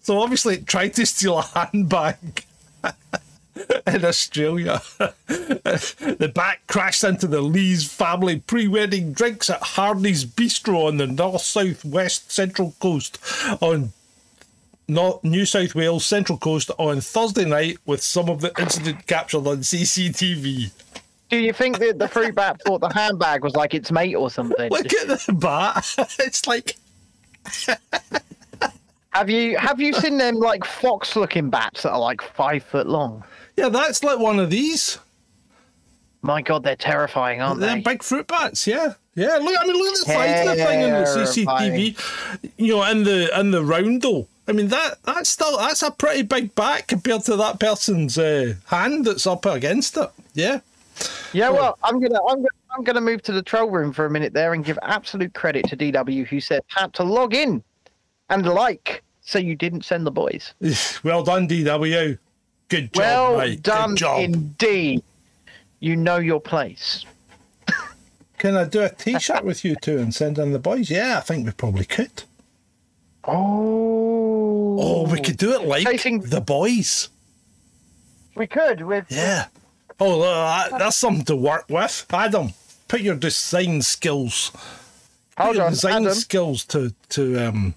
so 0.00 0.20
obviously, 0.20 0.54
it 0.54 0.66
tried 0.66 0.94
to 0.94 1.06
steal 1.06 1.38
a 1.38 1.42
handbag 1.42 2.44
in 3.86 4.04
Australia. 4.04 4.80
the 5.26 6.32
bat 6.34 6.58
crashed 6.66 7.04
into 7.04 7.26
the 7.26 7.42
Lee's 7.42 7.90
family 7.92 8.38
pre-wedding 8.40 9.12
drinks 9.12 9.50
at 9.50 9.60
Harney's 9.60 10.24
Bistro 10.24 10.88
on 10.88 10.96
the 10.96 11.06
north 11.06 11.42
south 11.42 11.84
west 11.84 12.30
central 12.32 12.74
coast 12.80 13.18
on 13.60 13.92
New 14.90 15.44
South 15.46 15.74
Wales 15.74 16.04
Central 16.04 16.36
Coast 16.38 16.70
on 16.78 17.00
Thursday 17.00 17.44
night 17.44 17.78
with 17.86 18.02
some 18.02 18.28
of 18.28 18.40
the 18.40 18.52
incident 18.58 19.06
captured 19.06 19.46
on 19.46 19.58
CCTV. 19.58 20.72
Do 21.28 21.38
you 21.38 21.52
think 21.52 21.78
that 21.78 21.98
the 21.98 22.08
fruit 22.08 22.34
bat 22.34 22.60
thought 22.66 22.80
the 22.80 22.92
handbag 22.92 23.44
was 23.44 23.54
like 23.54 23.72
its 23.72 23.92
mate 23.92 24.16
or 24.16 24.30
something? 24.30 24.68
Look 24.70 24.92
at 24.92 25.06
the 25.26 25.32
bat. 25.32 25.94
It's 26.18 26.46
like 26.46 26.76
Have 29.12 29.28
you 29.30 29.56
have 29.58 29.80
you 29.80 29.92
seen 29.92 30.18
them 30.18 30.36
like 30.36 30.64
fox 30.64 31.16
looking 31.16 31.50
bats 31.50 31.82
that 31.82 31.90
are 31.92 31.98
like 31.98 32.20
five 32.20 32.62
foot 32.62 32.86
long? 32.86 33.24
yeah, 33.56 33.68
that's 33.68 34.02
like 34.04 34.18
one 34.18 34.38
of 34.38 34.50
these. 34.50 34.98
My 36.22 36.42
god, 36.42 36.62
they're 36.64 36.76
terrifying, 36.76 37.40
aren't 37.40 37.60
They're 37.60 37.76
they? 37.76 37.80
big 37.80 38.02
fruit 38.02 38.26
bats, 38.26 38.66
yeah. 38.66 38.94
Yeah, 39.14 39.38
look 39.40 39.54
I 39.58 39.66
mean 39.66 39.76
look 39.76 39.94
at 39.94 40.06
the 40.06 40.12
size 40.12 40.48
of 40.48 40.56
the 40.56 40.64
thing 40.64 40.80
in 40.82 40.90
the 40.90 41.04
CCTV. 41.04 42.50
You 42.56 42.76
know, 42.76 42.84
in 42.84 43.04
the 43.04 43.30
and 43.38 43.52
the 43.54 43.64
roundel. 43.64 44.28
I 44.50 44.52
mean 44.52 44.66
that 44.66 45.00
that's 45.04 45.30
still 45.30 45.56
that's 45.58 45.80
a 45.82 45.92
pretty 45.92 46.22
big 46.22 46.56
bat 46.56 46.88
compared 46.88 47.22
to 47.26 47.36
that 47.36 47.60
person's 47.60 48.18
uh, 48.18 48.54
hand 48.66 49.04
that's 49.04 49.24
up 49.24 49.46
against 49.46 49.96
it. 49.96 50.10
Yeah. 50.34 50.58
Yeah, 51.32 51.50
well, 51.50 51.78
I'm 51.84 52.00
gonna 52.00 52.18
I'm 52.28 52.38
gonna 52.38 52.48
I'm 52.76 52.82
gonna 52.82 53.00
move 53.00 53.22
to 53.22 53.32
the 53.32 53.42
troll 53.42 53.70
room 53.70 53.92
for 53.92 54.06
a 54.06 54.10
minute 54.10 54.32
there 54.32 54.52
and 54.52 54.64
give 54.64 54.76
absolute 54.82 55.34
credit 55.34 55.66
to 55.68 55.76
DW 55.76 56.26
who 56.26 56.40
said 56.40 56.62
had 56.66 56.92
to 56.94 57.04
log 57.04 57.32
in 57.32 57.62
and 58.28 58.44
like 58.44 59.04
so 59.20 59.38
you 59.38 59.54
didn't 59.54 59.84
send 59.84 60.04
the 60.04 60.10
boys. 60.10 60.52
Well 61.04 61.22
done, 61.22 61.46
DW. 61.46 62.18
Good 62.68 62.92
job, 62.92 63.00
well 63.00 63.38
mate. 63.38 63.62
done 63.62 63.90
Good 63.90 63.98
job. 63.98 64.20
indeed. 64.20 65.04
You 65.78 65.94
know 65.94 66.16
your 66.16 66.40
place. 66.40 67.04
Can 68.38 68.56
I 68.56 68.64
do 68.64 68.82
a 68.82 68.88
T-shirt 68.88 69.44
with 69.44 69.64
you 69.64 69.76
two 69.76 69.98
and 69.98 70.12
send 70.12 70.38
in 70.38 70.50
the 70.52 70.58
boys? 70.58 70.90
Yeah, 70.90 71.18
I 71.18 71.20
think 71.20 71.46
we 71.46 71.52
probably 71.52 71.84
could. 71.84 72.24
Oh, 73.24 74.39
Oh, 74.82 75.06
we 75.06 75.20
could 75.20 75.36
do 75.36 75.52
it 75.52 75.62
like 75.62 75.84
the 75.84 76.40
boys. 76.40 77.08
we 78.34 78.46
could 78.46 78.80
with 78.82 79.04
Yeah. 79.10 79.46
Oh, 79.98 80.20
that- 80.22 80.78
that's 80.78 80.96
something 80.96 81.24
to 81.26 81.36
work 81.36 81.66
with. 81.68 82.06
Adam, 82.10 82.54
put 82.88 83.02
your 83.02 83.16
design 83.16 83.82
skills. 83.82 84.50
Put 85.36 85.44
hold 85.44 85.56
your 85.56 85.64
on, 85.66 85.72
design 85.72 86.02
Adam. 86.04 86.14
skills 86.14 86.64
to 86.66 86.94
to 87.10 87.38
um. 87.48 87.74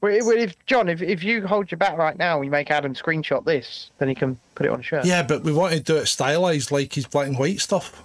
Well, 0.00 0.14
if- 0.14 0.24
well, 0.24 0.38
if 0.38 0.54
John, 0.66 0.88
if, 0.88 1.02
if 1.02 1.24
you 1.24 1.44
hold 1.46 1.70
your 1.72 1.78
bat 1.78 1.96
right 1.98 2.16
now, 2.16 2.38
we 2.38 2.48
make 2.48 2.70
Adam 2.70 2.94
screenshot 2.94 3.44
this, 3.44 3.90
then 3.98 4.08
he 4.08 4.14
can 4.14 4.38
put 4.54 4.66
it 4.66 4.70
on 4.70 4.78
a 4.78 4.82
shirt. 4.82 5.04
Yeah, 5.04 5.24
but 5.24 5.42
we 5.42 5.52
want 5.52 5.72
to 5.74 5.80
do 5.80 5.96
it 5.96 6.06
stylized 6.06 6.70
like 6.70 6.92
his 6.92 7.06
black 7.06 7.26
and 7.26 7.36
white 7.38 7.58
stuff. 7.60 8.04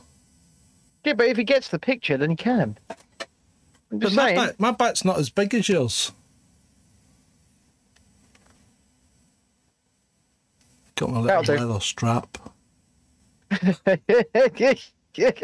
Yeah, 1.04 1.14
but 1.14 1.28
if 1.28 1.38
he 1.38 1.44
gets 1.44 1.68
the 1.68 1.78
picture, 1.78 2.18
then 2.18 2.32
he 2.32 2.36
can. 2.36 2.78
I'm 3.92 4.00
But 4.00 4.14
my 4.14 4.34
bat, 4.34 4.60
my 4.60 4.72
bat's 4.72 5.06
not 5.06 5.20
as 5.20 5.30
big 5.30 5.54
as 5.54 5.70
yours. 5.70 6.12
Got 10.96 11.10
my 11.12 11.20
little 11.20 11.56
leather 11.56 11.80
strap. 11.80 12.38
So 15.16 15.38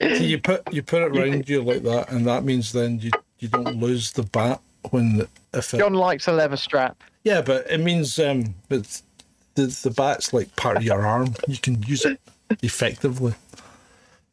you 0.00 0.38
put 0.38 0.72
you 0.72 0.82
put 0.82 1.02
it 1.02 1.12
round 1.12 1.48
you 1.48 1.60
like 1.62 1.82
that, 1.82 2.10
and 2.12 2.24
that 2.26 2.44
means 2.44 2.70
then 2.72 3.00
you 3.00 3.10
you 3.40 3.48
don't 3.48 3.76
lose 3.80 4.12
the 4.12 4.22
bat 4.22 4.60
when 4.90 5.26
if 5.52 5.74
it, 5.74 5.78
John 5.78 5.94
likes 5.94 6.28
a 6.28 6.32
leather 6.32 6.56
strap. 6.56 7.02
yeah, 7.24 7.40
but 7.40 7.68
it 7.68 7.78
means 7.80 8.16
um 8.20 8.54
it's 8.70 9.02
the 9.56 9.66
the 9.82 9.90
bat's 9.90 10.32
like 10.32 10.54
part 10.54 10.76
of 10.76 10.84
your 10.84 11.04
arm. 11.04 11.34
You 11.48 11.56
can 11.58 11.82
use 11.82 12.04
it 12.04 12.20
effectively. 12.62 13.34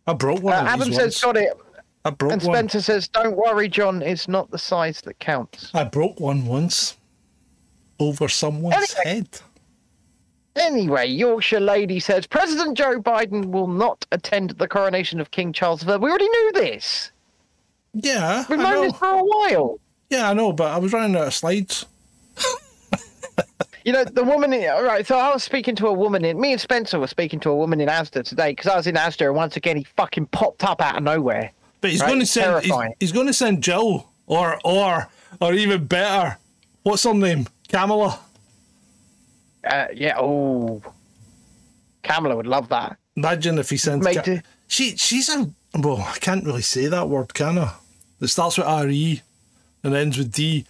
I 0.05 0.13
broke 0.13 0.43
one 0.43 0.53
Uh, 0.53 0.61
of 0.61 0.67
Adam 0.67 0.87
these 0.89 0.95
says 0.97 1.03
once. 1.05 1.21
got 1.21 1.37
it, 1.37 1.53
I 2.05 2.09
broke 2.11 2.33
and 2.33 2.43
one. 2.43 2.55
Spencer 2.55 2.81
says, 2.81 3.07
"Don't 3.07 3.35
worry, 3.35 3.67
John. 3.67 4.03
It's 4.03 4.27
not 4.27 4.51
the 4.51 4.59
size 4.59 5.01
that 5.01 5.17
counts." 5.19 5.71
I 5.73 5.83
broke 5.83 6.19
one 6.19 6.45
once 6.45 6.95
over 7.99 8.27
someone's 8.29 8.75
Anyway. 9.03 9.15
head. 9.15 9.39
Anyway, 10.55 11.07
Yorkshire 11.07 11.59
lady 11.59 11.99
says 11.99 12.25
President 12.25 12.77
Joe 12.77 12.99
Biden 13.01 13.45
will 13.47 13.67
not 13.67 14.05
attend 14.11 14.51
the 14.51 14.67
coronation 14.67 15.19
of 15.19 15.31
King 15.31 15.51
Charles 15.51 15.85
III. 15.87 15.97
We 15.97 16.09
already 16.09 16.29
knew 16.29 16.51
this. 16.53 17.11
Yeah, 17.93 18.45
We've 18.49 18.59
known 18.59 18.73
know. 18.73 18.81
this 18.83 18.97
for 18.97 19.07
a 19.07 19.23
while. 19.23 19.79
Yeah, 20.09 20.29
I 20.29 20.33
know, 20.33 20.51
but 20.53 20.71
I 20.71 20.77
was 20.77 20.93
running 20.93 21.15
out 21.15 21.27
of 21.27 21.33
slides. 21.33 21.85
You 23.83 23.91
know, 23.93 24.03
the 24.03 24.23
woman. 24.23 24.51
In, 24.51 24.67
all 24.71 24.83
right, 24.83 25.05
so 25.05 25.15
I 25.15 25.31
was 25.31 25.43
speaking 25.43 25.75
to 25.75 25.85
a 25.87 25.93
woman 25.93 26.25
in. 26.25 26.41
Me 26.41 26.51
and 26.53 26.59
Spencer 26.59 26.99
were 26.99 27.05
speaking 27.05 27.39
to 27.41 27.51
a 27.51 27.55
woman 27.55 27.79
in 27.79 27.87
Asda 27.87 28.23
today 28.23 28.49
because 28.51 28.65
I 28.65 28.75
was 28.75 28.87
in 28.87 28.95
Asda, 28.95 29.27
and 29.27 29.35
once 29.35 29.57
again 29.57 29.77
he 29.77 29.83
fucking 29.83 30.25
popped 30.27 30.63
up 30.63 30.81
out 30.81 30.97
of 30.97 31.03
nowhere. 31.03 31.51
But 31.81 31.91
he's 31.91 32.01
Right, 32.01 32.07
going 32.07 32.19
to 32.19 32.25
send. 32.25 32.65
He's, 32.65 32.73
he's 32.99 33.11
going 33.11 33.27
to 33.27 33.33
send 33.33 33.61
Jill, 33.61 34.09
or 34.25 34.59
or 34.63 35.07
or 35.39 35.53
even 35.53 35.85
better. 35.85 36.39
What's 36.81 37.03
her 37.03 37.13
name? 37.13 37.45
Kamala. 37.67 38.19
Uh, 39.65 39.87
yeah. 39.93 40.15
Oh, 40.17 40.81
Kamala 42.03 42.35
would 42.35 42.47
love 42.47 42.69
that. 42.69 42.97
Imagine 43.15 43.57
if 43.57 43.69
he 43.69 43.77
sent. 43.77 44.03
Mate, 44.03 44.15
Ka- 44.17 44.21
do- 44.23 44.41
she 44.67 44.95
she's 44.97 45.29
a 45.29 45.49
well. 45.77 45.97
I 46.01 46.17
can't 46.19 46.45
really 46.45 46.61
say 46.61 46.87
that 46.87 47.09
word, 47.09 47.33
can 47.33 47.57
I? 47.57 47.73
It 48.21 48.27
starts 48.27 48.57
with 48.57 48.67
R 48.67 48.87
E, 48.89 49.21
and 49.83 49.93
ends 49.95 50.17
with 50.17 50.31
D. 50.31 50.65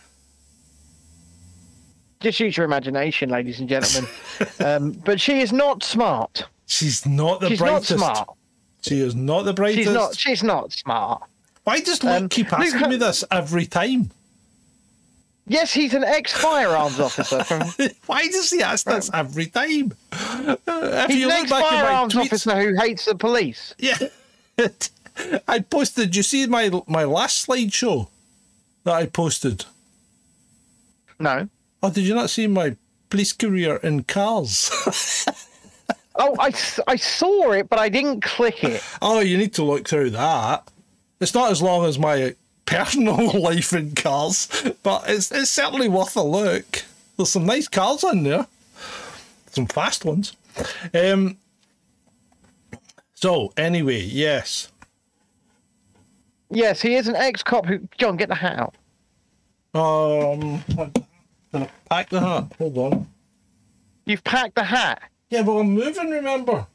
Just 2.21 2.39
use 2.39 2.57
your 2.57 2.65
imagination, 2.65 3.29
ladies 3.29 3.59
and 3.59 3.69
gentlemen. 3.69 4.09
um, 4.59 4.91
but 5.03 5.19
she 5.19 5.41
is 5.41 5.51
not 5.53 5.83
smart. 5.83 6.45
She's 6.65 7.05
not 7.05 7.39
the 7.41 7.49
She's 7.49 7.59
not 7.59 7.67
brightest. 7.67 7.97
smart. 7.97 8.29
She 8.81 8.99
is 8.99 9.15
not 9.15 9.43
the 9.45 9.53
brightest. 9.53 9.83
She's 9.85 9.93
not. 9.93 10.17
She's 10.17 10.43
not 10.43 10.71
smart. 10.71 11.23
Why 11.63 11.79
does 11.81 12.03
Luke 12.03 12.13
um, 12.13 12.29
keep 12.29 12.51
asking 12.53 12.79
ha- 12.79 12.87
me 12.87 12.95
this 12.97 13.23
every 13.31 13.65
time? 13.65 14.11
Yes, 15.47 15.73
he's 15.73 15.93
an 15.93 16.03
ex-firearms 16.03 16.99
officer 16.99 17.43
from. 17.43 17.61
Why 18.07 18.27
does 18.27 18.49
he 18.49 18.63
ask 18.63 18.85
this 18.85 19.11
every 19.13 19.45
time? 19.47 19.93
Uh, 20.11 20.55
if 20.67 21.07
He's 21.07 21.19
you 21.19 21.29
an 21.29 21.41
look 21.41 21.49
back 21.49 21.63
at 21.63 21.71
my 21.71 21.77
ex-firearms 21.77 22.13
tweets, 22.13 22.25
officer 22.25 22.55
who 22.55 22.75
hates 22.75 23.05
the 23.05 23.15
police. 23.15 23.75
Yeah. 23.77 23.97
I 25.47 25.59
posted. 25.59 26.15
You 26.15 26.23
see 26.23 26.47
my 26.47 26.71
my 26.87 27.03
last 27.03 27.47
slideshow 27.47 28.07
that 28.83 28.93
I 28.95 29.05
posted? 29.05 29.65
No. 31.19 31.47
Oh, 31.83 31.89
did 31.91 32.05
you 32.05 32.15
not 32.15 32.29
see 32.29 32.47
my 32.47 32.75
police 33.09 33.31
career 33.33 33.77
in 33.77 34.03
cars? 34.03 34.71
Oh, 36.17 36.33
I, 36.39 36.53
I 36.87 36.95
saw 36.95 37.51
it, 37.51 37.67
but 37.67 37.77
I 37.77 37.89
didn't 37.89 38.21
click 38.21 38.63
it. 38.63 38.81
oh, 39.01 39.19
you 39.19 39.37
need 39.37 39.53
to 39.55 39.63
look 39.63 39.85
through 39.85 40.11
that. 40.11 40.65
It's 41.19 41.33
not 41.33 41.51
as 41.51 41.61
long 41.61 41.85
as 41.85 41.99
my 41.99 42.35
personal 42.65 43.39
life 43.41 43.73
in 43.73 43.95
cars, 43.95 44.47
but 44.83 45.03
it's 45.07 45.31
it's 45.31 45.51
certainly 45.51 45.89
worth 45.89 46.15
a 46.15 46.23
look. 46.23 46.83
There's 47.17 47.31
some 47.31 47.45
nice 47.45 47.67
cars 47.67 48.03
in 48.03 48.23
there, 48.23 48.47
some 49.51 49.67
fast 49.67 50.05
ones. 50.05 50.35
Um. 50.93 51.37
So 53.13 53.53
anyway, 53.57 54.01
yes. 54.01 54.71
Yes, 56.51 56.81
he 56.81 56.95
is 56.95 57.07
an 57.07 57.15
ex-cop 57.15 57.65
who. 57.65 57.87
John, 57.97 58.17
get 58.17 58.29
the 58.29 58.35
hat 58.35 58.59
out. 58.59 58.75
Um. 59.73 60.63
I 61.53 61.69
pack 61.89 62.09
the 62.09 62.19
hat? 62.19 62.51
Hold 62.57 62.77
on. 62.77 63.07
You've 64.05 64.23
packed 64.23 64.55
the 64.55 64.63
hat. 64.63 65.01
Yeah, 65.29 65.43
but 65.43 65.57
I'm 65.57 65.71
moving. 65.71 66.09
Remember. 66.09 66.67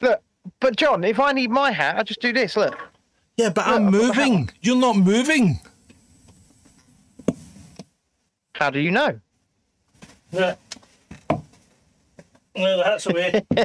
Look, 0.00 0.20
but 0.60 0.76
John, 0.76 1.04
if 1.04 1.20
I 1.20 1.32
need 1.32 1.50
my 1.50 1.70
hat, 1.70 1.96
I 1.98 2.02
just 2.02 2.20
do 2.20 2.32
this. 2.32 2.56
Look. 2.56 2.76
Yeah, 3.36 3.50
but 3.50 3.66
I'm 3.66 3.90
Look, 3.90 3.94
I've 3.94 4.08
got 4.08 4.24
the 4.24 4.30
moving. 4.30 4.50
You're 4.60 4.76
not 4.76 4.96
moving. 4.96 5.60
How 8.54 8.70
do 8.70 8.78
you 8.78 8.90
know? 8.90 9.18
Yeah. 10.30 10.54
Well, 12.54 12.78
that's 12.84 13.06
away. 13.06 13.42
yeah, 13.56 13.64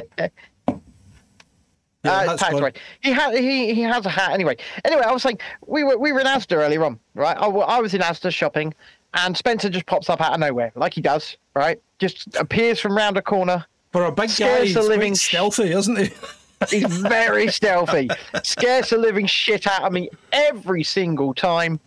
uh, 2.04 2.26
that's 2.26 2.42
tax 2.42 2.52
gone. 2.52 2.62
rate. 2.62 2.78
He 3.00 3.12
had 3.12 3.36
he 3.36 3.74
he 3.74 3.82
has 3.82 4.06
a 4.06 4.10
hat 4.10 4.32
anyway. 4.32 4.56
Anyway, 4.84 5.02
I 5.02 5.12
was 5.12 5.22
saying 5.22 5.38
we 5.66 5.84
were 5.84 5.98
we 5.98 6.12
were 6.12 6.20
in 6.20 6.26
Asda 6.26 6.56
earlier 6.56 6.84
on, 6.84 6.98
right? 7.14 7.36
I, 7.36 7.46
I 7.46 7.80
was 7.80 7.94
in 7.94 8.00
Asda 8.00 8.32
shopping, 8.32 8.74
and 9.14 9.36
Spencer 9.36 9.68
just 9.68 9.86
pops 9.86 10.08
up 10.08 10.20
out 10.20 10.32
of 10.32 10.40
nowhere, 10.40 10.72
like 10.74 10.94
he 10.94 11.00
does, 11.00 11.36
right? 11.54 11.80
Just 11.98 12.34
appears 12.36 12.80
from 12.80 12.96
round 12.96 13.16
a 13.16 13.22
corner. 13.22 13.64
For 13.92 14.04
a 14.04 14.12
big 14.12 14.30
guy, 14.36 14.64
he's 14.64 14.74
the 14.74 14.80
quite 14.80 14.88
living 14.88 15.14
stealthy, 15.14 15.72
isn't 15.72 15.96
he? 15.96 16.10
He's 16.68 16.84
very 16.84 17.48
stealthy, 17.48 18.08
scares 18.42 18.90
the 18.90 18.98
living 18.98 19.26
shit 19.26 19.66
out 19.66 19.82
of 19.82 19.92
me 19.92 20.10
every 20.32 20.82
single 20.82 21.34
time. 21.34 21.80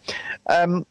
Um, 0.48 0.86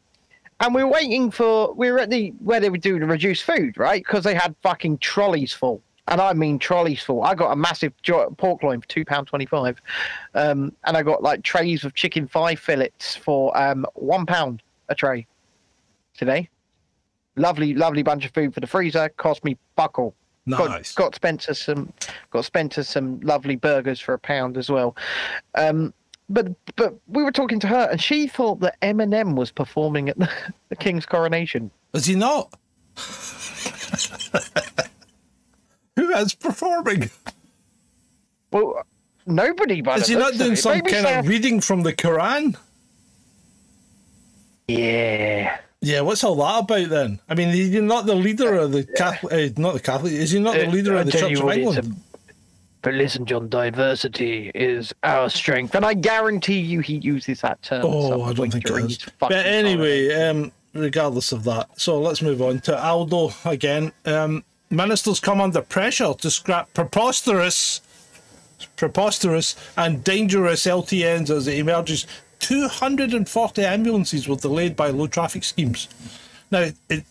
and 0.60 0.74
we're 0.74 0.86
waiting 0.86 1.30
for 1.30 1.72
we 1.72 1.90
were 1.90 1.98
at 1.98 2.10
the 2.10 2.34
where 2.40 2.60
they 2.60 2.70
were 2.70 2.78
doing 2.78 3.00
the 3.00 3.06
reduced 3.06 3.44
food, 3.44 3.78
right? 3.78 4.04
Because 4.04 4.24
they 4.24 4.34
had 4.34 4.54
fucking 4.62 4.98
trolleys 4.98 5.52
full, 5.52 5.82
and 6.08 6.20
I 6.20 6.34
mean 6.34 6.58
trolleys 6.58 7.02
full. 7.02 7.22
I 7.22 7.34
got 7.34 7.50
a 7.50 7.56
massive 7.56 7.94
pork 8.36 8.62
loin 8.62 8.80
for 8.80 8.88
two 8.88 9.04
pound 9.04 9.26
twenty 9.26 9.46
five, 9.46 9.80
um, 10.34 10.72
and 10.84 10.96
I 10.96 11.02
got 11.02 11.22
like 11.22 11.42
trays 11.42 11.84
of 11.84 11.94
chicken 11.94 12.28
thigh 12.28 12.54
fillets 12.54 13.16
for 13.16 13.56
um, 13.56 13.86
one 13.94 14.26
pound 14.26 14.62
a 14.90 14.94
tray 14.94 15.26
today. 16.14 16.48
Lovely, 17.36 17.74
lovely 17.74 18.02
bunch 18.02 18.26
of 18.26 18.32
food 18.32 18.52
for 18.52 18.60
the 18.60 18.66
freezer. 18.66 19.08
Cost 19.16 19.44
me 19.44 19.56
buckle. 19.76 20.14
Nice. 20.58 20.94
Got, 20.94 21.04
got 21.04 21.14
Spencer 21.14 21.54
some 21.54 21.92
got 22.30 22.44
Spencer 22.44 22.82
some 22.84 23.20
lovely 23.20 23.56
burgers 23.56 24.00
for 24.00 24.14
a 24.14 24.18
pound 24.18 24.56
as 24.56 24.70
well. 24.70 24.96
Um, 25.54 25.94
but 26.28 26.48
but 26.76 26.94
we 27.08 27.22
were 27.22 27.32
talking 27.32 27.60
to 27.60 27.66
her 27.66 27.88
and 27.90 28.00
she 28.00 28.26
thought 28.26 28.60
that 28.60 28.80
Eminem 28.80 29.34
was 29.36 29.50
performing 29.50 30.08
at 30.08 30.18
the, 30.18 30.30
the 30.68 30.76
King's 30.76 31.06
coronation. 31.06 31.70
Is 31.92 32.06
he 32.06 32.14
not? 32.14 32.52
Who 35.96 36.10
is 36.14 36.34
performing? 36.34 37.10
Well, 38.52 38.86
nobody. 39.26 39.80
By 39.80 39.96
Is 39.96 40.06
he 40.06 40.14
not 40.14 40.34
doing 40.34 40.56
some 40.56 40.80
kind 40.80 41.06
of 41.06 41.26
reading 41.28 41.60
from 41.60 41.82
the 41.82 41.92
Quran? 41.92 42.56
Yeah. 44.68 45.58
Yeah, 45.82 46.02
what's 46.02 46.22
all 46.24 46.36
that 46.36 46.58
about 46.64 46.90
then? 46.90 47.20
I 47.28 47.34
mean, 47.34 47.48
he's 47.48 47.70
not 47.80 48.04
the 48.06 48.14
leader 48.14 48.54
of 48.54 48.72
the 48.72 48.84
Catholic, 48.84 49.32
uh, 49.56 49.60
not 49.60 49.72
the 49.74 49.80
Catholic. 49.80 50.12
Is 50.12 50.30
he 50.32 50.38
not 50.38 50.54
the 50.54 50.66
leader 50.66 50.94
Uh, 50.96 51.00
of 51.00 51.06
the 51.06 51.12
Church 51.12 51.38
of 51.40 51.50
England? 51.50 51.78
a- 51.78 52.30
But 52.82 52.94
listen, 52.94 53.24
John, 53.26 53.48
diversity 53.48 54.50
is 54.54 54.92
our 55.02 55.28
strength, 55.30 55.74
and 55.74 55.84
I 55.84 55.94
guarantee 55.94 56.60
you, 56.60 56.80
he 56.80 56.96
uses 56.96 57.40
that 57.42 57.62
term. 57.62 57.84
Oh, 57.84 58.22
I 58.22 58.32
don't 58.34 58.50
think 58.50 58.66
it 58.68 58.70
is. 58.90 58.98
But 59.18 59.32
anyway, 59.32 60.12
um, 60.14 60.52
regardless 60.74 61.32
of 61.32 61.44
that, 61.44 61.68
so 61.80 61.98
let's 62.00 62.20
move 62.22 62.40
on 62.42 62.60
to 62.60 62.78
Aldo 62.82 63.32
again. 63.46 63.92
Um, 64.04 64.44
ministers 64.70 65.18
come 65.20 65.40
under 65.40 65.62
pressure 65.62 66.12
to 66.14 66.30
scrap 66.30 66.72
preposterous, 66.74 67.80
preposterous 68.76 69.56
and 69.76 70.04
dangerous 70.04 70.66
LTNs 70.66 71.30
as 71.30 71.48
it 71.48 71.58
emerges. 71.58 72.06
240 72.40 73.64
ambulances 73.64 74.26
were 74.28 74.36
delayed 74.36 74.74
by 74.76 74.88
low 74.88 75.06
traffic 75.06 75.44
schemes. 75.44 75.88
Now, 76.50 76.68
it 76.88 77.04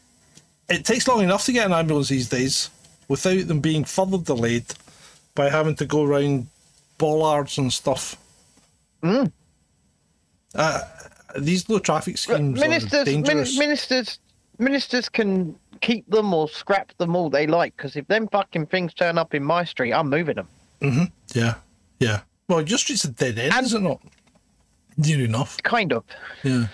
it 0.67 0.86
takes 0.86 1.07
long 1.07 1.21
enough 1.23 1.45
to 1.45 1.51
get 1.51 1.65
an 1.65 1.73
ambulance 1.73 2.09
these 2.09 2.30
days 2.30 2.69
without 3.07 3.47
them 3.47 3.59
being 3.59 3.84
further 3.84 4.17
delayed 4.19 4.65
by 5.34 5.49
having 5.49 5.75
to 5.75 5.86
go 5.86 6.03
around 6.03 6.47
bollards 6.97 7.57
and 7.57 7.71
stuff. 7.73 8.15
Uh, 10.55 10.82
these 11.39 11.67
low 11.69 11.80
traffic 11.80 12.17
schemes 12.17 12.59
ministers, 12.59 13.05
min- 13.05 13.23
dangerous. 13.23 13.57
ministers, 13.57 14.19
ministers 14.57 15.07
can 15.09 15.55
keep 15.82 16.07
them 16.09 16.34
or 16.34 16.49
scrap 16.49 16.91
them 16.97 17.15
all 17.15 17.30
they 17.30 17.47
like. 17.47 17.75
Because 17.77 17.95
if 17.95 18.07
them 18.07 18.27
fucking 18.27 18.65
things 18.67 18.93
turn 18.93 19.17
up 19.17 19.34
in 19.34 19.43
my 19.43 19.63
street, 19.63 19.93
I'm 19.93 20.09
moving 20.09 20.36
them. 20.36 20.47
Mhm. 20.82 21.11
yeah, 21.34 21.55
yeah. 21.99 22.21
Well, 22.47 22.61
your 22.61 22.77
street's 22.77 23.05
a 23.05 23.09
dead 23.11 23.38
end, 23.39 23.53
And- 23.53 23.65
is 23.65 23.73
it 23.73 23.82
not? 23.82 24.01
Near 25.00 25.24
enough. 25.26 25.58
Kind 25.64 25.93
of, 25.93 26.04
Yeah. 26.43 26.68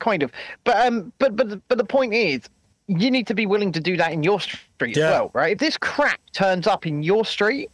kind 0.00 0.22
of. 0.22 0.32
But 0.64 0.86
um, 0.86 1.12
but 1.18 1.36
but 1.36 1.60
but 1.68 1.78
the 1.78 1.84
point 1.84 2.14
is, 2.14 2.40
you 2.88 3.10
need 3.10 3.26
to 3.28 3.34
be 3.34 3.46
willing 3.46 3.70
to 3.72 3.80
do 3.80 3.96
that 3.98 4.12
in 4.12 4.22
your 4.22 4.40
street 4.40 4.96
Yeah. 4.96 5.04
as 5.06 5.10
well, 5.12 5.30
right? 5.34 5.52
If 5.52 5.58
this 5.58 5.76
crap 5.76 6.18
turns 6.32 6.66
up 6.66 6.86
in 6.86 7.02
your 7.02 7.24
street. 7.24 7.70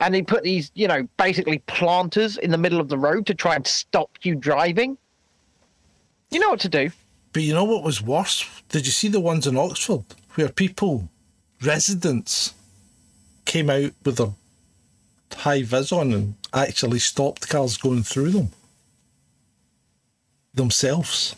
And 0.00 0.12
they 0.12 0.22
put 0.22 0.42
these, 0.42 0.72
you 0.74 0.88
know, 0.88 1.06
basically 1.18 1.58
planters 1.68 2.36
in 2.38 2.50
the 2.50 2.58
middle 2.58 2.80
of 2.80 2.88
the 2.88 2.98
road 2.98 3.26
to 3.26 3.34
try 3.34 3.54
and 3.54 3.64
stop 3.64 4.10
you 4.22 4.34
driving. 4.34 4.98
You 6.32 6.40
know 6.40 6.48
what 6.50 6.58
to 6.60 6.68
do. 6.68 6.90
But 7.32 7.42
you 7.42 7.54
know 7.54 7.62
what 7.62 7.84
was 7.84 8.02
worse? 8.02 8.44
Did 8.70 8.86
you 8.86 8.90
see 8.92 9.06
the 9.06 9.20
ones 9.20 9.46
in 9.46 9.56
Oxford 9.56 10.02
where 10.34 10.48
people, 10.48 11.08
residents, 11.62 12.54
came 13.44 13.70
out 13.70 13.92
with 14.04 14.16
their 14.16 14.32
high 15.36 15.62
vis 15.62 15.92
on 15.92 16.12
and 16.12 16.34
actually 16.52 16.98
stopped 16.98 17.48
cars 17.48 17.76
going 17.76 18.02
through 18.02 18.30
them 18.30 18.50
themselves? 20.54 21.36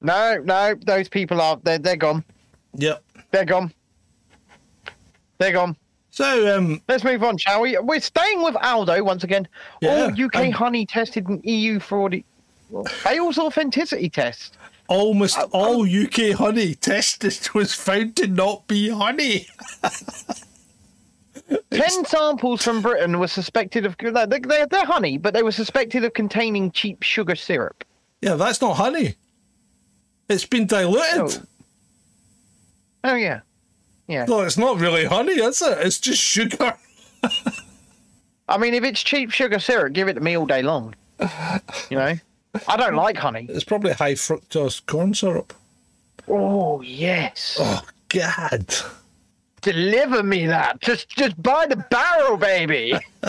No, 0.00 0.36
no, 0.44 0.74
those 0.84 1.08
people 1.08 1.40
are 1.40 1.58
they're 1.62 1.78
they're 1.78 1.96
gone. 1.96 2.24
Yep. 2.74 3.02
They're 3.30 3.44
gone. 3.44 3.72
They're 5.38 5.52
gone. 5.52 5.76
So, 6.10 6.56
um, 6.56 6.80
Let's 6.88 7.02
move 7.02 7.24
on, 7.24 7.36
shall 7.38 7.62
we? 7.62 7.76
We're 7.78 8.00
staying 8.00 8.42
with 8.42 8.54
Aldo 8.62 9.02
once 9.02 9.24
again. 9.24 9.48
Yeah, 9.80 10.10
All 10.14 10.24
UK 10.24 10.36
um, 10.36 10.52
honey 10.52 10.86
tested 10.86 11.28
in 11.28 11.40
EU 11.42 11.80
fraud 11.80 12.22
fails 12.88 13.36
authenticity 13.38 14.08
test. 14.08 14.56
almost 14.88 15.38
all 15.50 15.82
UK 15.82 16.36
honey 16.38 16.74
tested 16.76 17.48
was 17.54 17.74
found 17.74 18.14
to 18.16 18.28
not 18.28 18.68
be 18.68 18.90
honey. 18.90 19.48
Ten 21.70 22.04
samples 22.06 22.62
from 22.62 22.80
Britain 22.80 23.18
were 23.18 23.28
suspected 23.28 23.84
of 23.84 23.96
they're, 23.98 24.66
they're, 24.66 24.86
honey, 24.86 25.18
but 25.18 25.34
they 25.34 25.42
were 25.42 25.52
suspected 25.52 26.04
of 26.04 26.14
containing 26.14 26.70
cheap 26.70 27.02
sugar 27.02 27.36
syrup. 27.36 27.84
Yeah, 28.22 28.34
that's 28.34 28.60
not 28.60 28.74
honey. 28.76 29.16
It's 30.28 30.46
been 30.46 30.66
diluted. 30.66 31.42
Oh. 33.04 33.10
Oh 33.12 33.14
yeah, 33.14 33.40
yeah. 34.08 34.24
No, 34.24 34.40
it's 34.40 34.56
not 34.56 34.80
really 34.80 35.04
honey, 35.04 35.32
is 35.34 35.60
it? 35.60 35.78
It's 35.78 36.00
just 36.00 36.22
sugar. 36.22 36.74
I 38.48 38.56
mean, 38.56 38.72
if 38.72 38.82
it's 38.84 39.02
cheap 39.02 39.30
sugar 39.30 39.58
syrup, 39.58 39.92
give 39.92 40.08
it 40.08 40.14
to 40.14 40.20
me 40.20 40.36
all 40.38 40.46
day 40.46 40.62
long. 40.62 40.94
You 41.90 41.98
know, 41.98 42.14
I 42.66 42.76
don't 42.76 42.94
like 42.96 43.16
honey. 43.18 43.46
It's 43.50 43.64
probably 43.64 43.92
high 43.92 44.14
fructose 44.14 44.84
corn 44.86 45.12
syrup. 45.12 45.52
Oh 46.26 46.80
yes, 46.80 47.58
Oh, 47.60 47.82
God. 48.08 48.66
Deliver 49.64 50.22
me 50.22 50.46
that. 50.46 50.80
Just 50.80 51.08
just 51.08 51.42
buy 51.42 51.66
the 51.66 51.76
barrel, 51.90 52.36
baby. 52.36 52.94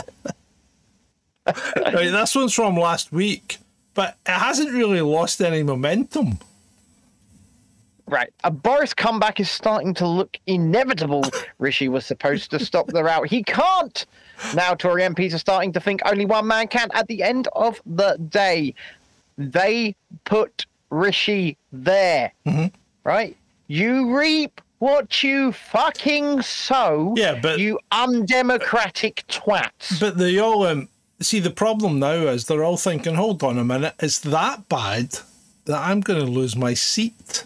right, 1.46 2.12
this 2.12 2.36
one's 2.36 2.54
from 2.54 2.76
last 2.76 3.12
week, 3.12 3.58
but 3.94 4.18
it 4.28 4.34
hasn't 4.34 4.72
really 4.72 5.02
lost 5.02 5.42
any 5.42 5.64
momentum. 5.64 6.38
Right. 8.08 8.32
A 8.44 8.52
Boris 8.52 8.94
comeback 8.94 9.40
is 9.40 9.50
starting 9.50 9.96
to 9.96 10.08
look 10.08 10.38
inevitable. 10.46 11.24
Rishi 11.58 11.90
was 11.90 12.06
supposed 12.06 12.52
to 12.52 12.60
stop 12.60 12.86
the 12.88 13.04
route. 13.04 13.28
He 13.28 13.42
can't. 13.42 14.06
Now 14.54 14.76
Tory 14.76 15.02
MPs 15.02 15.34
are 15.34 15.40
starting 15.40 15.74
to 15.74 15.80
think 15.80 16.02
only 16.06 16.26
one 16.26 16.46
man 16.46 16.68
can. 16.68 16.90
At 16.94 17.08
the 17.08 17.24
end 17.24 17.48
of 17.54 17.82
the 17.86 18.18
day, 18.30 18.76
they 19.40 19.96
put 20.26 20.68
Rishi 20.92 21.58
there. 21.72 22.32
Mm-hmm. 22.46 22.68
Right? 23.04 23.36
You 23.68 24.16
reap 24.16 24.62
what 24.86 25.24
you 25.24 25.52
fucking 25.52 26.44
sow. 26.44 27.14
Yeah, 27.18 27.40
but- 27.42 27.58
you 27.60 27.80
undemocratic 27.92 29.24
twats. 29.28 30.00
But 30.00 30.18
they 30.18 30.38
all 30.38 30.64
um, 30.68 30.90
see 31.20 31.40
the 31.40 31.50
problem 31.50 31.98
now 32.00 32.28
is 32.28 32.46
they're 32.46 32.64
all 32.64 32.78
thinking, 32.78 33.16
hold 33.16 33.42
on 33.44 33.58
a 33.58 33.64
minute, 33.64 33.96
it's 34.00 34.20
that 34.20 34.70
bad 34.70 35.20
that 35.66 35.82
I'm 35.82 36.02
going 36.02 36.24
to 36.24 36.32
lose 36.32 36.56
my 36.56 36.76
seat. 36.76 37.46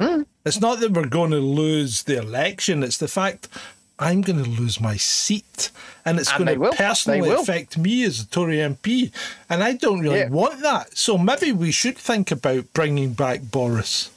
Hmm. 0.00 0.22
It's 0.44 0.60
not 0.60 0.78
that 0.80 0.92
we're 0.92 1.06
going 1.06 1.32
to 1.32 1.38
lose 1.40 2.04
the 2.04 2.18
election; 2.18 2.84
it's 2.84 2.98
the 2.98 3.08
fact 3.08 3.48
I'm 3.98 4.20
going 4.20 4.42
to 4.44 4.48
lose 4.48 4.80
my 4.80 4.96
seat, 4.96 5.70
and 6.04 6.20
it's 6.20 6.30
And 6.30 6.44
going 6.44 6.54
to 6.54 6.60
will. 6.60 6.72
Personally 6.72 7.30
affect 7.30 7.76
me 7.76 8.04
as 8.04 8.20
a 8.20 8.26
Tory 8.26 8.58
MP, 8.58 9.10
and 9.50 9.64
I 9.64 9.72
don't 9.72 9.98
really 10.00 10.18
Yeah. 10.20 10.28
want 10.28 10.60
that. 10.60 10.96
So 10.96 11.18
maybe 11.18 11.50
we 11.50 11.72
should 11.72 11.98
think 11.98 12.30
about 12.30 12.72
bringing 12.74 13.14
back 13.14 13.40
Boris. 13.50 14.10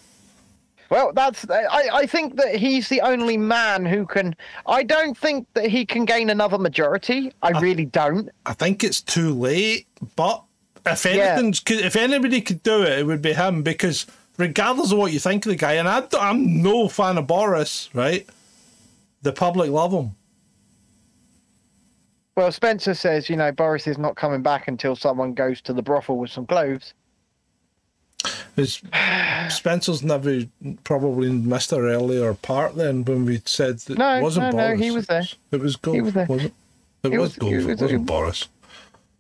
Well, 0.90 1.12
that's. 1.14 1.48
I, 1.50 1.90
I 1.94 2.06
think 2.06 2.36
that 2.38 2.56
he's 2.56 2.90
the 2.90 3.02
only 3.02 3.38
man 3.38 3.86
who 3.86 4.06
can. 4.06 4.36
I 4.66 4.84
don't 4.84 5.18
think 5.18 5.48
that 5.54 5.68
he 5.68 5.86
can 5.86 6.06
gain 6.06 6.30
another 6.30 6.58
majority. 6.58 7.32
I 7.44 7.60
really 7.60 7.86
don't. 7.86 8.30
I 8.46 8.54
think 8.54 8.84
it's 8.84 9.02
too 9.02 9.34
late, 9.34 9.88
but 10.16 10.44
if 10.86 11.06
Yeah. 11.06 11.40
if 11.40 11.96
anybody 11.96 12.42
could 12.42 12.64
do 12.64 12.82
it, 12.84 13.00
it 13.00 13.06
would 13.06 13.22
be 13.22 13.34
him 13.34 13.62
because 13.62 14.08
regardless 14.38 14.92
of 14.92 14.98
what 14.98 15.12
you 15.12 15.20
think 15.20 15.46
of 15.46 15.52
the 15.52 15.56
guy, 15.56 15.74
and 15.74 15.88
I, 15.88 16.04
am 16.20 16.64
no 16.64 16.88
fan 16.88 17.18
of 17.18 17.28
Boris, 17.28 17.90
right? 17.94 18.28
The 19.22 19.34
public 19.34 19.70
love 19.70 19.92
him. 19.92 20.16
Well, 22.36 22.52
Spencer 22.54 22.94
says, 22.94 23.30
you 23.30 23.36
know, 23.36 23.52
Boris 23.52 23.86
is 23.86 23.98
not 23.98 24.16
coming 24.16 24.42
back 24.42 24.70
until 24.70 24.96
someone 24.96 25.34
goes 25.34 25.62
to 25.64 25.74
the 25.74 25.82
brothel 25.82 26.18
with 26.18 26.32
some 26.32 26.46
clothes. 26.46 26.94
It's, 28.60 29.56
Spencer's 29.56 30.04
never 30.04 30.44
probably 30.84 31.32
missed 31.32 31.74
our 31.74 31.84
earlier 31.88 32.34
part 32.34 32.76
then 32.76 33.04
when 33.06 33.26
we 33.26 33.42
said 33.46 33.80
that 33.80 33.98
No, 33.98 34.18
it 34.18 34.22
wasn't 34.22 34.52
no, 34.54 34.58
no, 34.58 34.68
Boris. 34.70 34.80
he 34.82 34.92
was 34.92 35.08
there. 35.08 35.24
It 35.52 35.60
was 35.62 35.76
Gove, 35.76 35.96
was 36.02 36.14
there. 36.14 36.26
was 36.28 36.44
it? 36.46 36.54
It, 37.04 37.14
It 37.14 37.18
was, 37.20 37.30
was- 37.30 37.38
Gove, 37.38 37.52
it 37.54 37.56
was- 37.66 37.82
wasn't 37.82 37.92
it- 38.02 38.06
Boris. 38.06 38.48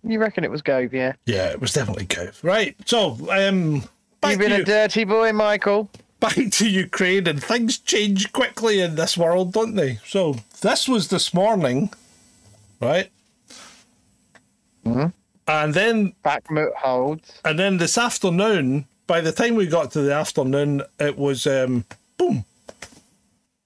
You 0.03 0.19
reckon 0.19 0.43
it 0.45 0.51
was 0.51 0.61
Gove, 0.61 0.93
yeah? 0.93 1.13
Yeah, 1.25 1.49
it 1.49 1.59
was 1.59 1.73
definitely 1.73 2.05
Gove. 2.05 2.39
Right, 2.43 2.75
so 2.85 3.17
um, 3.31 3.83
You've 4.25 4.39
been 4.39 4.51
a 4.53 4.63
dirty 4.63 5.03
boy, 5.03 5.33
Michael. 5.33 5.89
back 6.21 6.35
to 6.35 6.69
Ukraine, 6.69 7.27
and 7.27 7.43
things 7.43 7.77
change 7.79 8.31
quickly 8.31 8.79
in 8.79 8.95
this 8.95 9.17
world, 9.17 9.51
don't 9.53 9.75
they? 9.75 9.99
So 10.05 10.35
this 10.61 10.87
was 10.87 11.07
this 11.09 11.33
morning, 11.33 11.91
right? 12.81 13.09
Mm-hmm. 14.85 15.07
And 15.47 15.73
then 15.73 16.13
back 16.23 16.45
Bakhmut 16.45 16.73
holds. 16.75 17.41
And 17.43 17.57
then 17.59 17.77
this 17.77 17.97
afternoon, 17.97 18.85
by 19.09 19.21
the 19.21 19.31
time 19.31 19.55
we 19.55 19.65
got 19.65 19.89
to 19.91 20.01
the 20.01 20.13
afternoon, 20.13 20.83
it 20.99 21.17
was 21.17 21.47
um, 21.47 21.83
boom. 22.15 22.45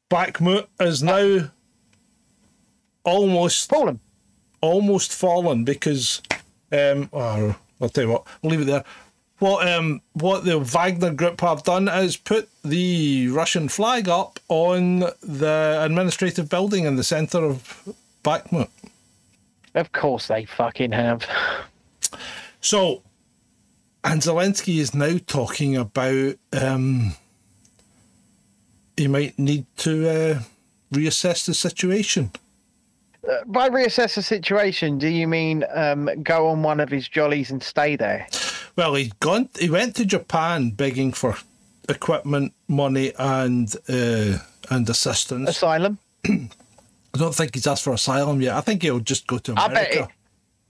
Bakhmut 0.10 0.68
is 0.80 1.04
now 1.04 1.52
almost 3.04 3.70
Fallen. 3.70 4.00
almost 4.62 5.12
fallen 5.12 5.66
because 5.66 6.22
um, 6.72 7.10
oh, 7.12 7.56
I'll 7.82 7.90
tell 7.90 8.06
you 8.06 8.12
what, 8.12 8.26
we'll 8.42 8.52
leave 8.52 8.62
it 8.62 8.66
there. 8.72 8.86
What 9.40 9.68
um 9.68 10.02
what 10.14 10.46
the 10.46 10.60
Wagner 10.60 11.12
group 11.12 11.42
have 11.42 11.64
done 11.64 11.90
is 11.90 12.16
put 12.16 12.48
the 12.64 13.28
Russian 13.28 13.68
flag 13.68 14.08
up 14.08 14.40
on 14.48 15.00
the 15.22 15.80
administrative 15.82 16.48
building 16.48 16.86
in 16.86 16.96
the 16.96 17.04
centre 17.04 17.44
of 17.44 17.84
Bakhmut. 18.24 18.70
Of 19.76 19.92
course 19.92 20.28
they 20.28 20.46
fucking 20.46 20.94
have. 20.94 21.28
So, 22.62 23.02
and 24.04 24.22
Zelensky 24.22 24.78
is 24.78 24.94
now 24.94 25.18
talking 25.26 25.78
about 25.78 26.36
um, 26.54 27.14
he 28.98 29.08
might 29.08 29.38
need 29.40 29.66
to 29.78 30.10
uh, 30.10 30.40
reassess 30.94 31.46
the 31.46 31.54
situation. 31.54 32.32
By 33.46 33.70
reassess 33.70 34.16
the 34.16 34.22
situation, 34.22 34.98
do 34.98 35.08
you 35.08 35.28
mean 35.28 35.64
um, 35.74 36.10
go 36.24 36.48
on 36.50 36.62
one 36.62 36.82
of 36.82 36.90
his 36.90 37.08
jollies 37.08 37.52
and 37.52 37.64
stay 37.64 37.96
there? 37.96 38.28
Well, 38.76 38.96
he's 38.96 39.14
gone. 39.14 39.50
He 39.58 39.70
went 39.70 39.96
to 39.96 40.06
Japan 40.06 40.72
begging 40.72 41.14
for 41.14 41.38
equipment, 41.88 42.54
money, 42.68 43.14
and 43.18 43.74
uh, 43.88 44.40
and 44.70 44.90
assistance. 44.90 45.50
Asylum? 45.50 46.00
I 46.26 46.50
don't 47.18 47.36
think 47.36 47.54
he's 47.54 47.68
asked 47.68 47.84
for 47.84 47.94
asylum 47.94 48.42
yet. 48.42 48.56
I 48.56 48.62
think 48.62 48.82
he'll 48.82 49.00
just 49.00 49.28
go 49.28 49.38
to 49.38 49.54
I 49.56 49.68
bet 49.68 49.92
America. 49.94 50.14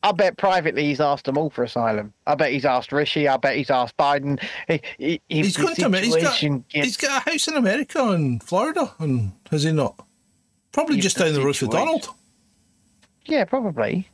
I 0.04 0.12
bet 0.12 0.38
privately 0.38 0.84
he's 0.84 1.00
asked 1.00 1.26
them 1.26 1.38
all 1.38 1.50
for 1.50 1.64
asylum. 1.64 2.14
I 2.28 2.36
bet 2.36 2.52
he's 2.52 2.66
asked 2.66 2.92
Rishi. 2.92 3.28
I 3.28 3.38
bet 3.38 3.56
he's 3.56 3.70
asked 3.70 3.96
Biden. 3.96 4.44
He, 4.68 4.82
he, 4.98 5.22
he's 5.30 5.56
going 5.56 5.74
to. 5.76 5.90
He's 6.00 6.16
got, 6.16 6.40
gets- 6.42 6.66
he's 6.70 6.98
got 6.98 7.26
a 7.26 7.32
house 7.32 7.48
in 7.48 7.56
America 7.56 8.10
and 8.12 8.44
Florida, 8.44 8.92
and 9.00 9.32
has 9.50 9.64
he 9.64 9.72
not? 9.72 9.96
Probably 10.74 11.00
just 11.00 11.18
down 11.18 11.34
the 11.34 11.42
road 11.42 11.56
for 11.56 11.68
Donald. 11.68 12.10
yeah, 13.26 13.46
probably. 13.46 14.10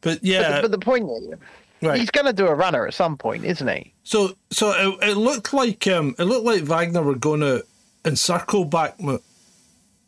But 0.00 0.20
But, 0.20 0.24
yeah, 0.24 0.56
the, 0.56 0.62
but 0.62 0.70
the 0.70 0.78
point 0.78 1.08
is, 1.10 1.34
right. 1.82 2.00
he's 2.00 2.10
going 2.10 2.26
to 2.26 2.32
do 2.32 2.46
a 2.46 2.54
runner 2.54 2.86
at 2.86 2.94
some 2.94 3.16
point, 3.18 3.44
isn't 3.44 3.68
he? 3.68 3.92
So, 4.02 4.34
so 4.50 4.70
it, 4.70 5.10
it 5.10 5.16
looked 5.16 5.52
like 5.52 5.86
um, 5.88 6.14
it 6.18 6.24
looked 6.24 6.46
like 6.46 6.62
Wagner 6.62 7.02
were 7.02 7.14
going 7.16 7.40
to 7.40 7.64
encircle 8.04 8.66
Bakhmut, 8.66 9.22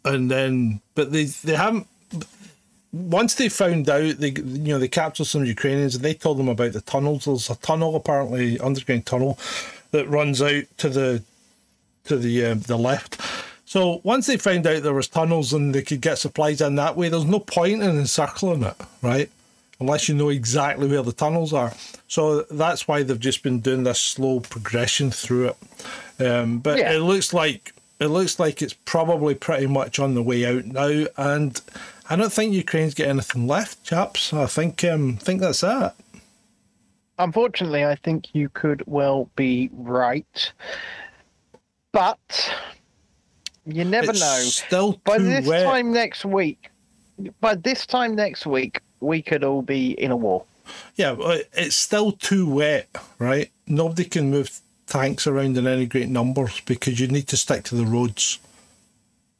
and 0.04 0.30
then, 0.30 0.80
but 0.94 1.12
they 1.12 1.24
they 1.24 1.56
haven't. 1.56 1.88
Once 2.94 3.34
they 3.34 3.48
found 3.48 3.88
out, 3.88 4.16
they 4.18 4.30
you 4.30 4.72
know 4.72 4.78
they 4.78 4.88
captured 4.88 5.24
some 5.24 5.44
Ukrainians, 5.44 5.96
and 5.96 6.04
they 6.04 6.14
told 6.14 6.38
them 6.38 6.48
about 6.48 6.72
the 6.72 6.80
tunnels. 6.80 7.24
There's 7.24 7.50
a 7.50 7.56
tunnel, 7.56 7.96
apparently 7.96 8.58
underground 8.60 9.04
tunnel, 9.04 9.38
that 9.90 10.08
runs 10.08 10.40
out 10.40 10.64
to 10.78 10.88
the 10.88 11.22
to 12.04 12.16
the 12.16 12.46
um, 12.46 12.60
the 12.60 12.76
left. 12.76 13.20
So 13.66 14.00
once 14.04 14.26
they 14.26 14.36
found 14.36 14.66
out 14.66 14.82
there 14.82 14.94
was 14.94 15.08
tunnels 15.08 15.52
and 15.52 15.74
they 15.74 15.82
could 15.82 16.00
get 16.00 16.18
supplies 16.18 16.60
in 16.60 16.76
that 16.76 16.96
way, 16.96 17.08
there's 17.08 17.24
no 17.24 17.40
point 17.40 17.82
in 17.82 17.98
encircling 17.98 18.62
it, 18.62 18.76
right? 19.02 19.28
Unless 19.80 20.08
you 20.08 20.14
know 20.14 20.28
exactly 20.28 20.86
where 20.86 21.02
the 21.02 21.12
tunnels 21.12 21.52
are. 21.52 21.72
So 22.06 22.42
that's 22.42 22.86
why 22.86 23.02
they've 23.02 23.18
just 23.18 23.42
been 23.42 23.58
doing 23.60 23.82
this 23.82 23.98
slow 23.98 24.38
progression 24.40 25.10
through 25.10 25.48
it. 25.48 25.56
Um, 26.24 26.58
but 26.60 26.78
Yeah. 26.78 26.92
it 26.92 27.00
looks 27.00 27.32
like 27.34 27.72
it 27.98 28.08
looks 28.08 28.38
like 28.38 28.60
it's 28.62 28.74
probably 28.84 29.34
pretty 29.34 29.66
much 29.66 29.98
on 29.98 30.14
the 30.14 30.22
way 30.22 30.44
out 30.44 30.66
now, 30.66 31.06
and 31.16 31.60
I 32.10 32.16
don't 32.16 32.32
think 32.32 32.52
Ukraine's 32.52 32.94
got 32.94 33.08
anything 33.08 33.46
left, 33.46 33.82
chaps. 33.84 34.32
I 34.32 34.46
think 34.46 34.84
um, 34.84 35.16
think 35.16 35.40
that's 35.40 35.62
it. 35.62 35.92
Unfortunately, 37.18 37.84
I 37.84 37.94
think 37.94 38.34
you 38.34 38.48
could 38.48 38.82
well 38.86 39.30
be 39.36 39.70
right. 39.72 40.52
But 41.92 42.52
you 43.64 43.84
never 43.84 44.10
It's 44.10 44.20
know. 44.20 44.38
Still 44.40 45.00
By 45.04 45.18
this 45.18 45.46
wet. 45.46 45.64
time 45.64 45.92
next 45.92 46.24
week, 46.24 46.70
by 47.40 47.54
this 47.54 47.86
time 47.86 48.14
next 48.14 48.46
week, 48.46 48.80
we 49.00 49.22
could 49.22 49.44
all 49.44 49.62
be 49.62 49.92
in 49.92 50.10
a 50.10 50.16
war. 50.16 50.44
Yeah, 50.96 51.16
it's 51.52 51.76
still 51.76 52.12
too 52.12 52.48
wet, 52.48 52.88
right? 53.18 53.50
Nobody 53.66 54.04
can 54.04 54.30
move 54.30 54.60
tanks 54.86 55.26
around 55.26 55.56
in 55.56 55.66
any 55.66 55.86
great 55.86 56.08
numbers 56.08 56.60
because 56.60 57.00
you 57.00 57.06
need 57.06 57.28
to 57.28 57.36
stick 57.36 57.64
to 57.64 57.74
the 57.74 57.84
roads. 57.84 58.38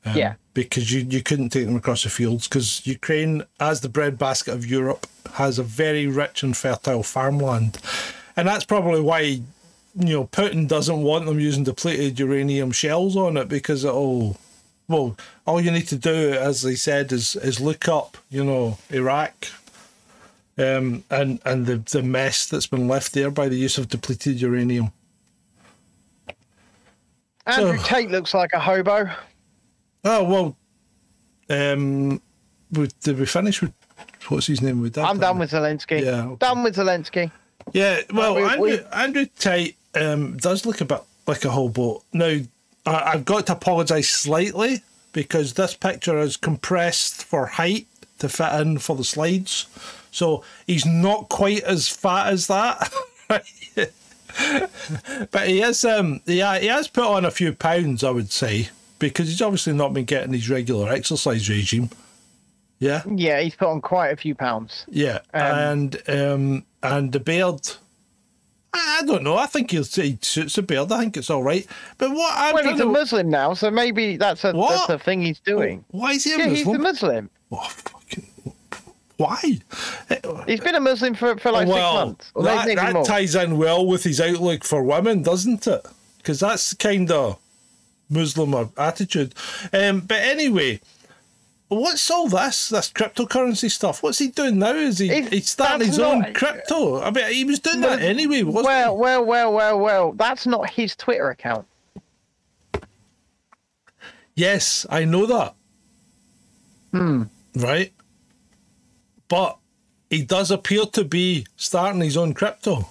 Um, 0.04 0.16
Yeah. 0.16 0.34
Because 0.54 0.92
you, 0.92 1.00
you 1.00 1.20
couldn't 1.22 1.48
take 1.50 1.66
them 1.66 1.74
across 1.76 2.04
the 2.04 2.10
fields 2.10 2.46
because 2.46 2.86
Ukraine, 2.86 3.42
as 3.58 3.80
the 3.80 3.88
breadbasket 3.88 4.54
of 4.54 4.64
Europe, 4.64 5.06
has 5.32 5.58
a 5.58 5.64
very 5.64 6.06
rich 6.06 6.44
and 6.44 6.56
fertile 6.56 7.02
farmland. 7.02 7.78
And 8.36 8.46
that's 8.46 8.64
probably 8.64 9.00
why, 9.00 9.18
you 9.18 9.42
know, 9.96 10.26
Putin 10.26 10.68
doesn't 10.68 11.02
want 11.02 11.26
them 11.26 11.40
using 11.40 11.64
depleted 11.64 12.20
uranium 12.20 12.70
shells 12.70 13.16
on 13.16 13.36
it 13.36 13.48
because 13.48 13.84
it'll. 13.84 14.36
Well, 14.86 15.16
all 15.46 15.60
you 15.60 15.70
need 15.70 15.88
to 15.88 15.96
do, 15.96 16.32
as 16.34 16.62
they 16.62 16.74
said, 16.76 17.10
is 17.10 17.34
is 17.36 17.58
look 17.58 17.88
up, 17.88 18.16
you 18.30 18.44
know, 18.44 18.76
Iraq, 18.90 19.46
um, 20.58 21.02
and 21.10 21.40
and 21.44 21.66
the 21.66 21.78
the 21.78 22.02
mess 22.02 22.46
that's 22.46 22.66
been 22.66 22.86
left 22.86 23.12
there 23.14 23.30
by 23.30 23.48
the 23.48 23.56
use 23.56 23.78
of 23.78 23.88
depleted 23.88 24.40
uranium. 24.42 24.92
Andrew 27.46 27.76
So- 27.78 27.84
Tate 27.84 28.10
looks 28.10 28.34
like 28.34 28.52
a 28.52 28.60
hobo. 28.60 29.10
Oh 30.04 30.24
well, 30.24 30.56
um, 31.50 32.20
we, 32.72 32.88
did 33.02 33.18
we 33.18 33.26
finish 33.26 33.62
with 33.62 33.72
what's 34.28 34.46
his 34.46 34.60
name? 34.60 34.80
With 34.80 34.94
that, 34.94 35.06
I'm 35.06 35.18
done 35.18 35.38
with 35.38 35.50
Zelensky. 35.50 36.02
Yeah, 36.02 36.26
okay. 36.26 36.36
Done 36.36 36.62
with 36.62 36.76
Zelensky. 36.76 37.30
Yeah, 37.72 38.00
well, 38.12 38.34
we- 38.34 38.42
Andrew, 38.42 38.60
we- 38.62 38.84
Andrew 38.92 39.26
Tate 39.38 39.76
um, 39.94 40.36
does 40.36 40.66
look 40.66 40.80
a 40.80 40.84
bit 40.84 41.00
like 41.26 41.44
a 41.44 41.50
hobo. 41.50 42.02
Now, 42.12 42.38
I, 42.84 43.02
I've 43.12 43.24
got 43.24 43.46
to 43.46 43.52
apologise 43.52 44.10
slightly 44.10 44.82
because 45.12 45.54
this 45.54 45.74
picture 45.74 46.18
is 46.18 46.36
compressed 46.36 47.24
for 47.24 47.46
height 47.46 47.86
to 48.18 48.28
fit 48.28 48.52
in 48.60 48.78
for 48.78 48.96
the 48.96 49.04
slides. 49.04 49.66
So 50.10 50.44
he's 50.66 50.84
not 50.84 51.28
quite 51.28 51.62
as 51.62 51.88
fat 51.88 52.28
as 52.32 52.46
that. 52.48 52.92
but 55.30 55.46
he 55.48 55.62
is 55.62 55.84
um 55.84 56.20
ha- 56.26 56.58
he 56.60 56.66
has 56.66 56.88
put 56.88 57.04
on 57.04 57.24
a 57.24 57.30
few 57.30 57.52
pounds, 57.52 58.02
I 58.04 58.10
would 58.10 58.30
say, 58.30 58.68
because 59.08 59.28
he's 59.28 59.42
obviously 59.42 59.72
not 59.72 59.92
been 59.92 60.04
getting 60.04 60.32
his 60.32 60.48
regular 60.48 60.90
exercise 60.92 61.48
regime. 61.48 61.90
Yeah. 62.78 63.02
Yeah, 63.10 63.40
he's 63.40 63.54
put 63.54 63.68
on 63.68 63.80
quite 63.80 64.08
a 64.08 64.16
few 64.16 64.34
pounds. 64.34 64.84
Yeah, 64.88 65.20
Um, 65.32 65.42
and 65.42 66.02
um, 66.08 66.64
and 66.82 67.12
the 67.12 67.20
beard. 67.20 67.60
I 68.72 68.98
I 69.00 69.06
don't 69.06 69.22
know. 69.22 69.36
I 69.36 69.46
think 69.46 69.70
he'll 69.70 69.84
he 69.84 70.18
suits 70.20 70.56
the 70.56 70.62
beard. 70.62 70.90
I 70.90 70.98
think 71.00 71.16
it's 71.16 71.30
all 71.30 71.42
right. 71.42 71.66
But 71.98 72.10
what 72.10 72.32
I'm 72.36 72.54
Well, 72.54 72.70
he's 72.72 72.80
a 72.80 72.86
Muslim 72.86 73.30
now, 73.30 73.54
so 73.54 73.70
maybe 73.70 74.16
that's 74.16 74.44
a 74.44 74.52
What? 74.52 74.70
that's 74.70 74.90
a 74.90 74.98
thing 74.98 75.22
he's 75.22 75.40
doing. 75.40 75.84
Why 75.92 76.12
is 76.12 76.24
he 76.24 76.34
a 76.34 76.38
yeah, 76.38 76.48
he's 76.48 76.66
a 76.66 76.78
Muslim? 76.78 76.82
Muslim. 76.82 77.30
Oh, 77.52 77.68
fucking, 77.68 78.26
why? 79.16 79.40
He's 80.46 80.60
been 80.60 80.74
a 80.74 80.80
Muslim 80.80 81.14
for, 81.14 81.36
for 81.38 81.52
like 81.52 81.68
six 81.68 81.78
months. 81.78 82.32
Maybe 82.36 82.74
that, 82.74 82.92
that 82.94 83.04
ties 83.06 83.36
in 83.36 83.56
well 83.58 83.86
with 83.86 84.02
his 84.02 84.20
outlook 84.20 84.64
for 84.64 84.82
women, 84.82 85.22
doesn't 85.22 85.66
it? 85.68 85.86
Because 86.18 86.40
that's 86.40 86.74
kind 86.74 87.10
of 87.12 87.38
Muslim 88.10 88.70
attitude. 88.76 89.34
Um, 89.72 90.00
but 90.00 90.18
anyway, 90.18 90.80
what's 91.68 92.10
all 92.10 92.28
this? 92.28 92.68
This 92.68 92.90
cryptocurrency 92.90 93.70
stuff? 93.70 94.02
What's 94.02 94.18
he 94.18 94.28
doing 94.28 94.58
now? 94.58 94.74
Is 94.74 94.98
he 94.98 95.10
If 95.10 95.30
he's 95.30 95.50
starting 95.50 95.86
his 95.86 95.96
that's 95.96 96.26
own 96.26 96.34
crypto? 96.34 97.00
I 97.02 97.10
mean, 97.10 97.32
he 97.32 97.44
was 97.44 97.60
doing 97.60 97.80
that 97.80 98.00
anyway, 98.00 98.42
wasn't 98.42 98.66
well, 98.66 98.94
he? 98.94 99.00
well, 99.00 99.24
well, 99.24 99.52
well, 99.52 99.78
well. 99.78 100.12
That's 100.12 100.46
not 100.46 100.70
his 100.70 100.94
Twitter 100.96 101.30
account. 101.30 101.66
Yes, 104.34 104.84
I 104.90 105.04
know 105.04 105.26
that. 105.26 105.54
Hmm. 106.92 107.24
Right? 107.54 107.92
But 109.28 109.58
he 110.10 110.22
does 110.22 110.50
appear 110.50 110.84
to 110.86 111.04
be 111.04 111.46
starting 111.56 112.00
his 112.00 112.16
own 112.16 112.34
crypto. 112.34 112.88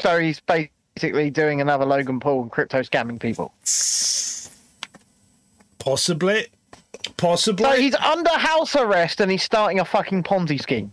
So 0.00 0.18
he's 0.18 0.40
basically 0.40 0.72
doing 1.30 1.60
another 1.60 1.84
Logan 1.84 2.20
Paul 2.20 2.42
and 2.42 2.50
crypto 2.50 2.82
scamming 2.82 3.20
people. 3.20 3.52
Possibly. 5.78 6.46
Possibly. 7.16 7.64
So 7.64 7.72
he's 7.72 7.94
under 7.94 8.30
house 8.30 8.76
arrest 8.76 9.20
and 9.20 9.30
he's 9.30 9.42
starting 9.42 9.80
a 9.80 9.84
fucking 9.84 10.22
Ponzi 10.22 10.60
scheme. 10.60 10.92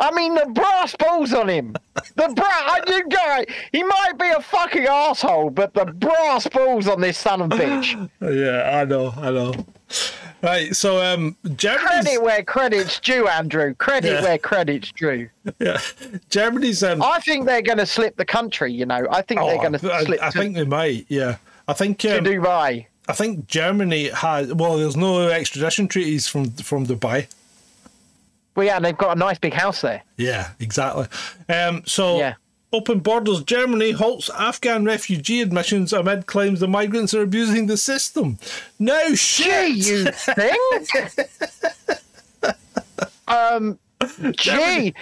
I 0.00 0.10
mean, 0.12 0.34
the 0.34 0.46
brass 0.46 0.94
balls 0.96 1.32
on 1.32 1.48
him. 1.48 1.74
The 2.16 2.32
brass. 2.34 2.80
You 2.88 3.08
guy, 3.08 3.46
he 3.72 3.82
might 3.82 4.12
be 4.18 4.28
a 4.28 4.40
fucking 4.40 4.86
asshole, 4.86 5.50
but 5.50 5.74
the 5.74 5.84
brass 5.86 6.46
balls 6.48 6.88
on 6.88 7.00
this 7.00 7.18
son 7.18 7.42
of 7.42 7.52
a 7.52 7.56
bitch. 7.56 8.10
Yeah, 8.22 8.80
I 8.80 8.84
know, 8.84 9.12
I 9.16 9.30
know. 9.30 9.54
Right, 10.42 10.74
so 10.74 11.00
um, 11.02 11.36
Germany's 11.56 11.82
Credit 12.04 12.22
where 12.22 12.42
credit's 12.42 12.98
due, 12.98 13.28
Andrew. 13.28 13.74
Credit 13.74 14.10
Yeah. 14.12 14.22
where 14.22 14.38
credit's 14.38 14.90
due. 14.92 15.28
yeah, 15.60 15.78
Germany's 16.30 16.82
um. 16.82 17.00
I 17.02 17.20
think 17.20 17.46
they're 17.46 17.62
going 17.62 17.78
to 17.78 17.86
slip 17.86 18.16
the 18.16 18.24
country. 18.24 18.72
You 18.72 18.86
know, 18.86 19.06
I 19.10 19.22
think 19.22 19.40
they're 19.40 19.58
going 19.58 19.74
to 19.74 19.90
Oh, 19.90 19.94
I, 19.94 20.04
slip 20.04 20.22
I 20.22 20.30
to, 20.30 20.38
think 20.38 20.54
they 20.56 20.64
might. 20.64 21.06
Yeah, 21.08 21.36
I 21.68 21.74
think 21.74 21.98
to 22.00 22.18
um, 22.18 22.24
Dubai. 22.24 22.86
I 23.08 23.12
think 23.12 23.46
Germany 23.46 24.08
has. 24.08 24.52
Well, 24.52 24.78
there's 24.78 24.96
no 24.96 25.28
extradition 25.28 25.86
treaties 25.88 26.26
from 26.26 26.50
from 26.52 26.86
Dubai. 26.86 27.26
Well, 28.54 28.66
yeah, 28.66 28.76
and 28.76 28.84
they've 28.84 28.96
got 28.96 29.16
a 29.16 29.18
nice 29.18 29.38
big 29.38 29.54
house 29.54 29.80
there. 29.80 30.02
Yeah, 30.16 30.50
exactly. 30.60 31.06
Um, 31.48 31.82
so 31.86 32.18
Yeah. 32.18 32.34
open 32.72 33.00
borders. 33.00 33.42
Germany 33.44 33.92
halts 33.92 34.28
Afghan 34.30 34.84
refugee 34.84 35.40
admissions 35.40 35.92
amid 35.92 36.26
claims 36.26 36.60
the 36.60 36.68
migrants 36.68 37.14
are 37.14 37.22
abusing 37.22 37.66
the 37.66 37.76
system. 37.76 38.38
No 38.78 39.10
Gee, 39.10 39.16
shit. 39.16 39.70
you 39.76 40.04
think? 40.12 40.58
um, 43.28 43.78
gee, 44.32 44.94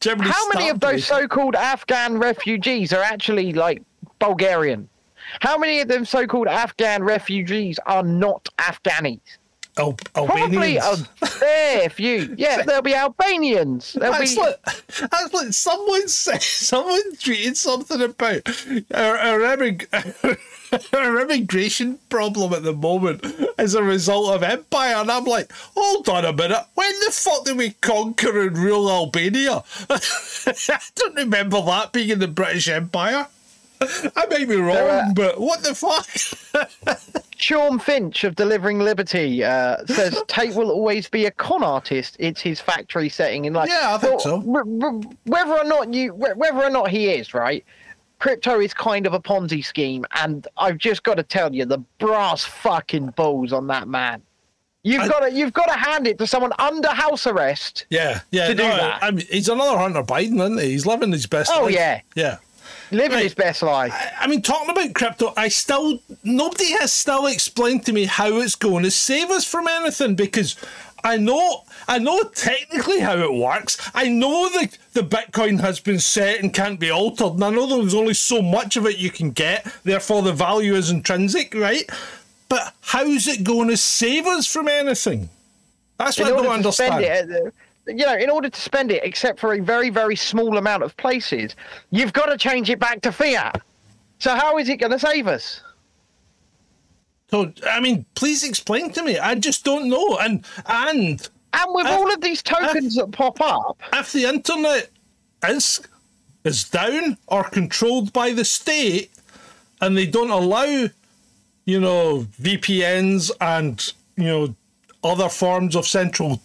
Germany 0.00 0.30
how 0.30 0.48
many 0.54 0.68
of 0.68 0.80
those 0.80 1.04
so-called 1.04 1.54
Afghan 1.54 2.18
refugees 2.18 2.92
are 2.92 3.02
actually 3.02 3.52
like 3.52 3.82
Bulgarian? 4.18 4.88
How 5.40 5.58
many 5.58 5.80
of 5.80 5.88
them 5.88 6.04
so-called 6.04 6.46
Afghan 6.46 7.02
refugees 7.02 7.78
are 7.86 8.02
not 8.04 8.48
Afghanis? 8.58 9.20
Al- 9.78 9.92
Probably 10.14 10.76
a 10.78 10.96
fair 10.96 11.90
few. 11.90 12.34
Yeah, 12.38 12.62
there'll 12.66 12.80
be 12.82 12.94
Albanians. 12.94 13.92
There'll 13.92 14.18
That's 14.18 14.34
be. 14.34 14.40
like, 14.40 14.64
that's 14.64 15.34
like 15.34 15.52
someone 15.52 16.08
said, 16.08 16.42
someone 16.42 17.02
tweeted 17.16 17.56
something 17.56 18.00
about 18.00 18.48
our, 18.94 19.18
our, 19.18 19.56
immig- 19.56 19.86
our 20.94 21.20
immigration 21.20 21.98
problem 22.08 22.54
at 22.54 22.62
the 22.62 22.72
moment 22.72 23.24
as 23.58 23.74
a 23.74 23.82
result 23.82 24.34
of 24.34 24.42
empire, 24.42 24.94
and 24.96 25.10
I'm 25.10 25.24
like, 25.24 25.52
hold 25.76 26.08
on 26.08 26.24
a 26.24 26.32
minute, 26.32 26.64
when 26.74 26.92
the 27.00 27.12
fuck 27.12 27.44
did 27.44 27.58
we 27.58 27.72
conquer 27.72 28.46
and 28.46 28.56
rule 28.56 28.88
Albania? 28.90 29.62
I 29.90 30.78
don't 30.94 31.16
remember 31.16 31.60
that 31.60 31.92
being 31.92 32.08
in 32.10 32.18
the 32.18 32.28
British 32.28 32.68
Empire. 32.68 33.26
I 33.78 34.24
may 34.30 34.46
be 34.46 34.56
wrong, 34.56 34.76
uh, 34.76 35.12
but 35.14 35.38
what 35.38 35.62
the 35.62 35.74
fuck? 35.74 36.08
Sean 37.36 37.78
Finch 37.78 38.24
of 38.24 38.34
Delivering 38.34 38.78
Liberty 38.80 39.44
uh, 39.44 39.76
says 39.86 40.22
Tate 40.28 40.54
will 40.54 40.70
always 40.70 41.08
be 41.08 41.26
a 41.26 41.30
con 41.30 41.62
artist. 41.62 42.16
It's 42.18 42.40
his 42.40 42.60
factory 42.60 43.08
setting 43.08 43.44
in 43.44 43.52
life. 43.52 43.68
Yeah, 43.70 43.94
I 43.94 43.98
think 43.98 44.20
so. 44.20 44.38
whether 44.40 45.52
or 45.52 45.64
not 45.64 45.92
you, 45.94 46.12
wh- 46.12 46.36
whether 46.36 46.62
or 46.62 46.70
not 46.70 46.88
he 46.88 47.10
is 47.10 47.34
right, 47.34 47.64
crypto 48.18 48.60
is 48.60 48.72
kind 48.72 49.06
of 49.06 49.12
a 49.14 49.20
Ponzi 49.20 49.64
scheme, 49.64 50.04
and 50.16 50.46
I've 50.56 50.78
just 50.78 51.02
got 51.02 51.14
to 51.16 51.22
tell 51.22 51.54
you, 51.54 51.64
the 51.64 51.78
brass 51.98 52.44
fucking 52.44 53.08
balls 53.10 53.52
on 53.52 53.66
that 53.68 53.88
man. 53.88 54.22
You've 54.82 55.02
I- 55.02 55.08
got 55.08 55.20
to, 55.20 55.32
you've 55.32 55.52
got 55.52 55.66
to 55.66 55.76
hand 55.76 56.06
it 56.06 56.16
to 56.18 56.26
someone 56.26 56.52
under 56.58 56.88
house 56.88 57.26
arrest. 57.26 57.86
Yeah, 57.90 58.20
yeah. 58.30 58.48
To 58.48 58.54
do 58.54 58.62
no, 58.62 58.76
that. 58.76 59.02
I 59.02 59.10
mean, 59.10 59.26
he's 59.30 59.48
another 59.48 59.76
Hunter 59.78 60.02
Biden, 60.02 60.40
isn't 60.40 60.58
he? 60.60 60.70
He's 60.70 60.86
living 60.86 61.12
his 61.12 61.26
best 61.26 61.50
Oh, 61.54 61.64
life. 61.64 61.74
yeah. 61.74 62.00
Yeah. 62.14 62.36
Living 62.90 63.12
Right. 63.16 63.24
his 63.24 63.34
best 63.34 63.62
life. 63.62 63.94
I 64.20 64.26
mean, 64.26 64.42
talking 64.42 64.70
about 64.70 64.94
crypto, 64.94 65.32
I 65.36 65.48
still 65.48 66.00
nobody 66.22 66.72
has 66.72 66.92
still 66.92 67.26
explained 67.26 67.84
to 67.86 67.92
me 67.92 68.04
how 68.04 68.36
it's 68.40 68.54
going 68.54 68.84
to 68.84 68.90
save 68.90 69.30
us 69.30 69.44
from 69.44 69.66
anything 69.66 70.14
because 70.14 70.56
I 71.02 71.16
know 71.16 71.64
I 71.88 71.98
know 71.98 72.22
technically 72.34 73.00
how 73.00 73.16
it 73.16 73.32
works. 73.32 73.76
I 73.94 74.08
know 74.08 74.48
that 74.50 74.78
the 74.92 75.02
Bitcoin 75.02 75.60
has 75.60 75.80
been 75.80 75.98
set 76.00 76.40
and 76.40 76.52
can't 76.52 76.80
be 76.80 76.90
altered, 76.90 77.34
and 77.34 77.44
I 77.44 77.50
know 77.50 77.66
there's 77.66 77.94
only 77.94 78.14
so 78.14 78.42
much 78.42 78.76
of 78.76 78.86
it 78.86 78.98
you 78.98 79.10
can 79.10 79.30
get, 79.30 79.66
therefore 79.84 80.22
the 80.22 80.32
value 80.32 80.74
is 80.74 80.90
intrinsic, 80.90 81.54
right? 81.54 81.88
But 82.48 82.72
how's 82.80 83.26
it 83.26 83.44
going 83.44 83.68
to 83.68 83.76
save 83.76 84.26
us 84.26 84.46
from 84.46 84.68
anything? 84.68 85.28
That's 85.98 86.18
what 86.18 86.28
I 86.32 86.36
don't 86.36 86.46
understand. 86.46 87.52
You 87.86 88.04
know, 88.06 88.16
in 88.16 88.30
order 88.30 88.48
to 88.48 88.60
spend 88.60 88.90
it, 88.90 89.04
except 89.04 89.38
for 89.38 89.54
a 89.54 89.60
very, 89.60 89.90
very 89.90 90.16
small 90.16 90.58
amount 90.58 90.82
of 90.82 90.96
places, 90.96 91.54
you've 91.90 92.12
got 92.12 92.26
to 92.26 92.36
change 92.36 92.68
it 92.70 92.78
back 92.78 93.00
to 93.02 93.12
fiat. 93.12 93.60
So 94.18 94.34
how 94.34 94.58
is 94.58 94.68
it 94.68 94.78
going 94.78 94.92
to 94.92 94.98
save 94.98 95.26
us? 95.26 95.60
So 97.30 97.52
I 97.68 97.80
mean, 97.80 98.06
please 98.14 98.44
explain 98.44 98.92
to 98.92 99.02
me. 99.02 99.18
I 99.18 99.34
just 99.34 99.64
don't 99.64 99.88
know. 99.88 100.16
And 100.18 100.44
and 100.66 101.28
And 101.52 101.74
with 101.74 101.86
Uh, 101.86 101.90
all 101.90 102.12
of 102.12 102.20
these 102.20 102.42
tokens 102.42 102.94
that 102.96 103.10
pop 103.10 103.40
up, 103.40 103.80
if 103.92 104.12
the 104.12 104.24
internet 104.24 104.90
is 105.48 105.80
is 106.44 106.64
down 106.64 107.18
or 107.26 107.42
controlled 107.44 108.12
by 108.12 108.32
the 108.32 108.44
state 108.44 109.10
and 109.80 109.96
they 109.96 110.06
don't 110.06 110.30
allow 110.30 110.88
you 111.64 111.80
know 111.80 112.26
VPNs 112.40 113.32
and 113.40 113.92
you 114.16 114.24
know 114.24 114.54
other 115.02 115.28
forms 115.28 115.74
of 115.74 115.86
central 115.86 116.40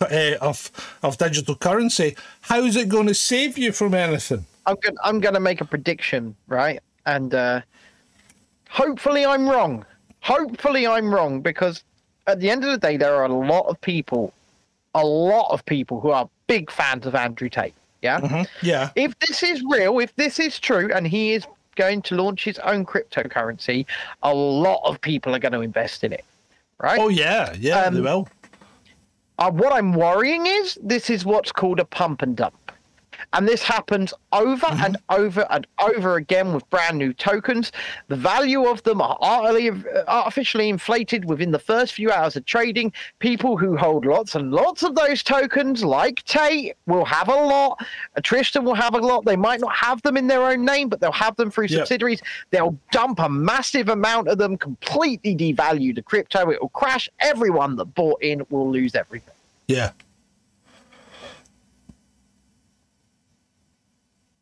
of 0.00 0.70
of 1.02 1.18
digital 1.18 1.54
currency 1.56 2.16
how 2.42 2.60
is 2.60 2.76
it 2.76 2.88
going 2.88 3.06
to 3.06 3.14
save 3.14 3.58
you 3.58 3.72
from 3.72 3.94
anything 3.94 4.44
I'm 4.66 4.76
going, 4.82 4.96
I'm 5.02 5.20
going 5.20 5.32
to 5.34 5.40
make 5.40 5.62
a 5.62 5.64
prediction, 5.64 6.36
right? 6.46 6.78
And 7.06 7.34
uh, 7.34 7.62
hopefully 8.68 9.24
I'm 9.24 9.48
wrong. 9.48 9.86
Hopefully 10.20 10.86
I'm 10.86 11.12
wrong 11.12 11.40
because 11.40 11.82
at 12.26 12.38
the 12.40 12.50
end 12.50 12.64
of 12.64 12.70
the 12.70 12.76
day, 12.76 12.98
there 12.98 13.14
are 13.14 13.24
a 13.24 13.32
lot 13.32 13.66
of 13.66 13.80
people, 13.80 14.34
a 14.94 15.04
lot 15.06 15.50
of 15.50 15.64
people 15.64 16.00
who 16.00 16.10
are 16.10 16.28
big 16.48 16.70
fans 16.70 17.06
of 17.06 17.14
Andrew 17.14 17.48
Tate. 17.48 17.72
Yeah. 18.02 18.44
yeah 18.62 18.90
if 18.94 19.18
this 19.20 19.42
is 19.42 19.62
real, 19.70 19.98
if 20.00 20.14
this 20.16 20.38
is 20.38 20.58
true, 20.60 20.90
and 20.94 21.06
he 21.06 21.32
is 21.32 21.46
going 21.76 22.02
to 22.02 22.14
launch 22.14 22.44
his 22.44 22.58
own 22.58 22.84
cryptocurrency, 22.84 23.86
a 24.22 24.34
lot 24.34 24.82
of 24.84 25.00
people 25.00 25.34
are 25.34 25.38
going 25.38 25.52
to 25.52 25.62
invest 25.62 26.04
in 26.04 26.12
it, 26.12 26.24
right? 26.78 26.98
oh 27.00 27.08
yeah 27.08 27.54
yeah 27.58 27.88
they 27.88 27.98
Um, 27.98 28.04
will 28.04 28.28
Uh, 29.38 29.50
what 29.50 29.72
I'm 29.72 29.92
worrying 29.92 30.46
is 30.46 30.76
this 30.82 31.10
is 31.10 31.24
what's 31.24 31.52
called 31.52 31.78
a 31.78 31.84
pump 31.84 32.22
and 32.22 32.36
dump. 32.36 32.67
And 33.32 33.46
this 33.46 33.62
happens 33.62 34.14
over 34.32 34.66
mm-hmm. 34.66 34.84
and 34.84 34.96
over 35.10 35.46
and 35.50 35.66
over 35.80 36.16
again 36.16 36.52
with 36.52 36.68
brand 36.70 36.98
new 36.98 37.12
tokens. 37.12 37.72
The 38.08 38.16
value 38.16 38.66
of 38.66 38.82
them 38.82 39.00
are 39.00 39.18
artificially, 40.08 40.68
inflated 40.68 41.24
within 41.24 41.50
the 41.50 41.58
first 41.58 41.94
few 41.94 42.10
hours 42.10 42.36
of 42.36 42.44
trading. 42.44 42.92
People 43.18 43.56
who 43.56 43.76
hold 43.76 44.06
lots 44.06 44.34
and 44.34 44.52
lots 44.52 44.82
of 44.82 44.94
those 44.94 45.22
tokens, 45.22 45.84
like 45.84 46.22
Tate, 46.24 46.76
will 46.86 47.04
have 47.04 47.28
a 47.28 47.34
lot. 47.34 47.84
Tristan 48.22 48.64
will 48.64 48.74
have 48.74 48.94
a 48.94 48.98
lot. 48.98 49.24
They 49.24 49.36
might 49.36 49.60
not 49.60 49.74
have 49.74 50.00
them 50.02 50.16
in 50.16 50.26
their 50.26 50.42
own 50.42 50.64
name, 50.64 50.88
but 50.88 51.00
they'll 51.00 51.12
have 51.12 51.36
them 51.36 51.50
through 51.50 51.66
Yep. 51.68 51.80
subsidiaries. 51.80 52.22
They'll 52.50 52.78
dump 52.92 53.18
a 53.18 53.28
massive 53.28 53.88
amount 53.88 54.28
of 54.28 54.38
them, 54.38 54.56
completely 54.56 55.36
devalue 55.36 55.94
the 55.94 56.02
crypto. 56.02 56.50
It 56.50 56.60
will 56.60 56.68
crash. 56.70 57.08
Everyone 57.20 57.76
that 57.76 57.86
bought 57.86 58.22
in 58.22 58.42
will 58.50 58.70
lose 58.70 58.94
everything. 58.94 59.34
yeah 59.66 59.90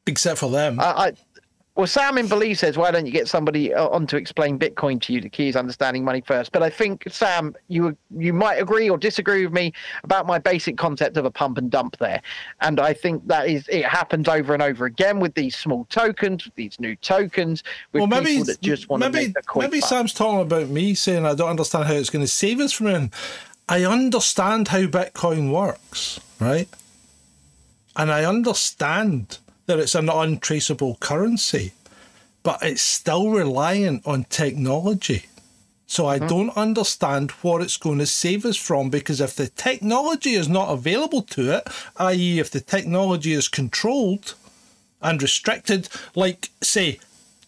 except 0.06 0.38
for 0.38 0.50
them 0.50 0.78
I, 0.80 0.84
I, 0.84 1.12
well, 1.76 1.86
Sam 1.86 2.16
in 2.16 2.26
Belize 2.26 2.60
says, 2.60 2.78
"Why 2.78 2.90
don't 2.90 3.04
you 3.04 3.12
get 3.12 3.28
somebody 3.28 3.74
uh, 3.74 3.88
on 3.88 4.06
to 4.06 4.16
explain 4.16 4.58
Bitcoin 4.58 4.98
to 5.02 5.12
you? 5.12 5.20
The 5.20 5.28
key 5.28 5.48
is 5.48 5.56
understanding 5.56 6.04
money 6.04 6.22
first. 6.22 6.50
But 6.50 6.62
I 6.62 6.70
think 6.70 7.04
Sam, 7.10 7.54
you 7.68 7.94
you 8.16 8.32
might 8.32 8.56
agree 8.56 8.88
or 8.88 8.96
disagree 8.96 9.44
with 9.44 9.52
me 9.52 9.74
about 10.02 10.26
my 10.26 10.38
basic 10.38 10.78
concept 10.78 11.18
of 11.18 11.26
a 11.26 11.30
pump 11.30 11.58
and 11.58 11.70
dump 11.70 11.98
there, 11.98 12.22
and 12.62 12.80
I 12.80 12.94
think 12.94 13.28
that 13.28 13.48
is 13.48 13.68
it 13.68 13.84
happens 13.84 14.26
over 14.26 14.54
and 14.54 14.62
over 14.62 14.86
again 14.86 15.20
with 15.20 15.34
these 15.34 15.54
small 15.54 15.84
tokens, 15.90 16.46
with 16.46 16.54
these 16.54 16.80
new 16.80 16.96
tokens, 16.96 17.62
with 17.92 18.00
well, 18.00 18.06
maybe 18.06 18.30
people 18.30 18.46
that 18.46 18.62
just 18.62 18.88
want 18.88 19.02
to 19.02 19.10
maybe 19.10 19.26
make 19.26 19.38
a 19.38 19.42
quick 19.42 19.70
maybe 19.70 19.80
buck. 19.80 19.88
Sam's 19.90 20.14
talking 20.14 20.40
about 20.40 20.68
me 20.70 20.94
saying 20.94 21.26
I 21.26 21.34
don't 21.34 21.50
understand 21.50 21.84
how 21.84 21.92
it's 21.92 22.10
going 22.10 22.24
to 22.24 22.30
save 22.30 22.58
us 22.58 22.72
from 22.72 22.86
it. 22.86 23.10
I 23.68 23.84
understand 23.84 24.68
how 24.68 24.86
Bitcoin 24.86 25.52
works, 25.52 26.20
right? 26.40 26.68
And 27.96 28.10
I 28.10 28.24
understand 28.24 29.38
that 29.66 29.78
it's 29.78 29.94
an 29.94 30.08
untraceable 30.08 30.96
currency, 31.00 31.72
but 32.42 32.62
it's 32.62 32.82
still 32.82 33.30
reliant 33.30 34.06
on 34.06 34.24
technology. 34.24 35.26
So 35.86 36.06
I 36.06 36.18
hmm. 36.18 36.26
don't 36.26 36.56
understand 36.56 37.30
what 37.42 37.62
it's 37.62 37.76
going 37.76 37.98
to 37.98 38.06
save 38.06 38.44
us 38.44 38.56
from 38.56 38.90
because 38.90 39.20
if 39.20 39.36
the 39.36 39.48
technology 39.48 40.34
is 40.34 40.48
not 40.48 40.70
available 40.70 41.22
to 41.22 41.56
it, 41.56 41.68
i.e., 41.96 42.38
if 42.38 42.50
the 42.50 42.60
technology 42.60 43.32
is 43.32 43.48
controlled 43.48 44.34
and 45.00 45.22
restricted, 45.22 45.88
like, 46.14 46.50
say, 46.60 46.98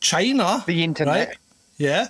China, 0.01 0.63
The 0.67 0.85
internet. 0.85 1.29
right? 1.29 1.37
Yeah. 1.77 2.09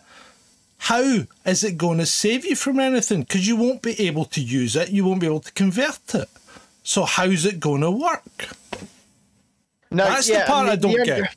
How 0.79 1.25
is 1.45 1.65
it 1.65 1.79
going 1.79 1.99
to 1.99 2.07
save 2.07 2.45
you 2.45 2.55
from 2.55 2.79
anything? 2.79 3.21
Because 3.23 3.49
you 3.49 3.57
won't 3.57 3.83
be 3.83 4.01
able 4.07 4.27
to 4.27 4.41
use 4.41 4.77
it, 4.77 4.91
you 4.91 5.05
won't 5.05 5.21
be 5.21 5.27
able 5.27 5.41
to 5.41 5.53
convert 5.53 6.15
it. 6.15 6.29
So, 6.83 7.05
how's 7.05 7.45
it 7.45 7.61
going 7.61 7.81
to 7.81 7.91
work? 7.91 8.49
No, 9.91 10.05
That's 10.05 10.29
the 10.29 10.43
part 10.47 10.69
I 10.69 10.77
don't 10.77 10.93
only- 10.93 11.05
get. 11.05 11.35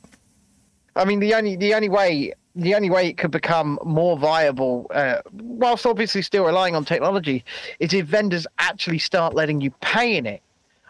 I 0.94 1.04
mean, 1.06 1.20
the 1.20 1.34
only 1.34 1.56
the 1.56 1.72
only 1.74 1.88
way 1.88 2.32
the 2.54 2.74
only 2.74 2.90
way 2.90 3.08
it 3.08 3.16
could 3.16 3.30
become 3.30 3.78
more 3.82 4.18
viable, 4.18 4.86
uh, 4.94 5.22
whilst 5.32 5.86
obviously 5.86 6.20
still 6.20 6.44
relying 6.44 6.76
on 6.76 6.84
technology, 6.84 7.44
is 7.80 7.94
if 7.94 8.04
vendors 8.06 8.46
actually 8.58 8.98
start 8.98 9.34
letting 9.34 9.60
you 9.62 9.70
pay 9.80 10.16
in 10.16 10.26
it. 10.26 10.42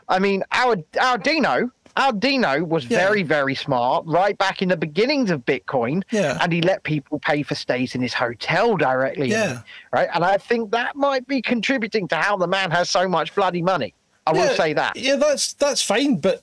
I 0.08 0.18
mean, 0.18 0.42
our 0.50 0.76
our 1.00 1.18
Dino, 1.18 1.70
our 1.96 2.12
Dino 2.12 2.64
was 2.64 2.86
Yeah. 2.86 2.98
very 2.98 3.22
very 3.22 3.54
smart 3.54 4.04
right 4.08 4.36
back 4.36 4.60
in 4.60 4.68
the 4.70 4.76
beginnings 4.76 5.30
of 5.30 5.44
Bitcoin. 5.46 6.02
Yeah. 6.10 6.36
and 6.40 6.52
he 6.52 6.62
let 6.62 6.82
people 6.82 7.20
pay 7.20 7.44
for 7.44 7.54
stays 7.54 7.94
in 7.94 8.02
his 8.02 8.12
hotel 8.12 8.76
directly. 8.76 9.28
Yeah. 9.30 9.60
right. 9.92 10.08
And 10.12 10.24
I 10.24 10.38
think 10.38 10.72
that 10.72 10.96
might 10.96 11.28
be 11.28 11.40
contributing 11.40 12.08
to 12.08 12.16
how 12.16 12.36
the 12.36 12.48
man 12.48 12.72
has 12.72 12.90
so 12.90 13.06
much 13.06 13.32
bloody 13.36 13.62
money. 13.62 13.94
I 14.26 14.32
will 14.32 14.46
Yeah, 14.46 14.54
say 14.54 14.72
that. 14.72 14.96
Yeah, 14.96 15.14
that's 15.14 15.52
that's 15.52 15.80
fine, 15.82 16.16
but 16.16 16.42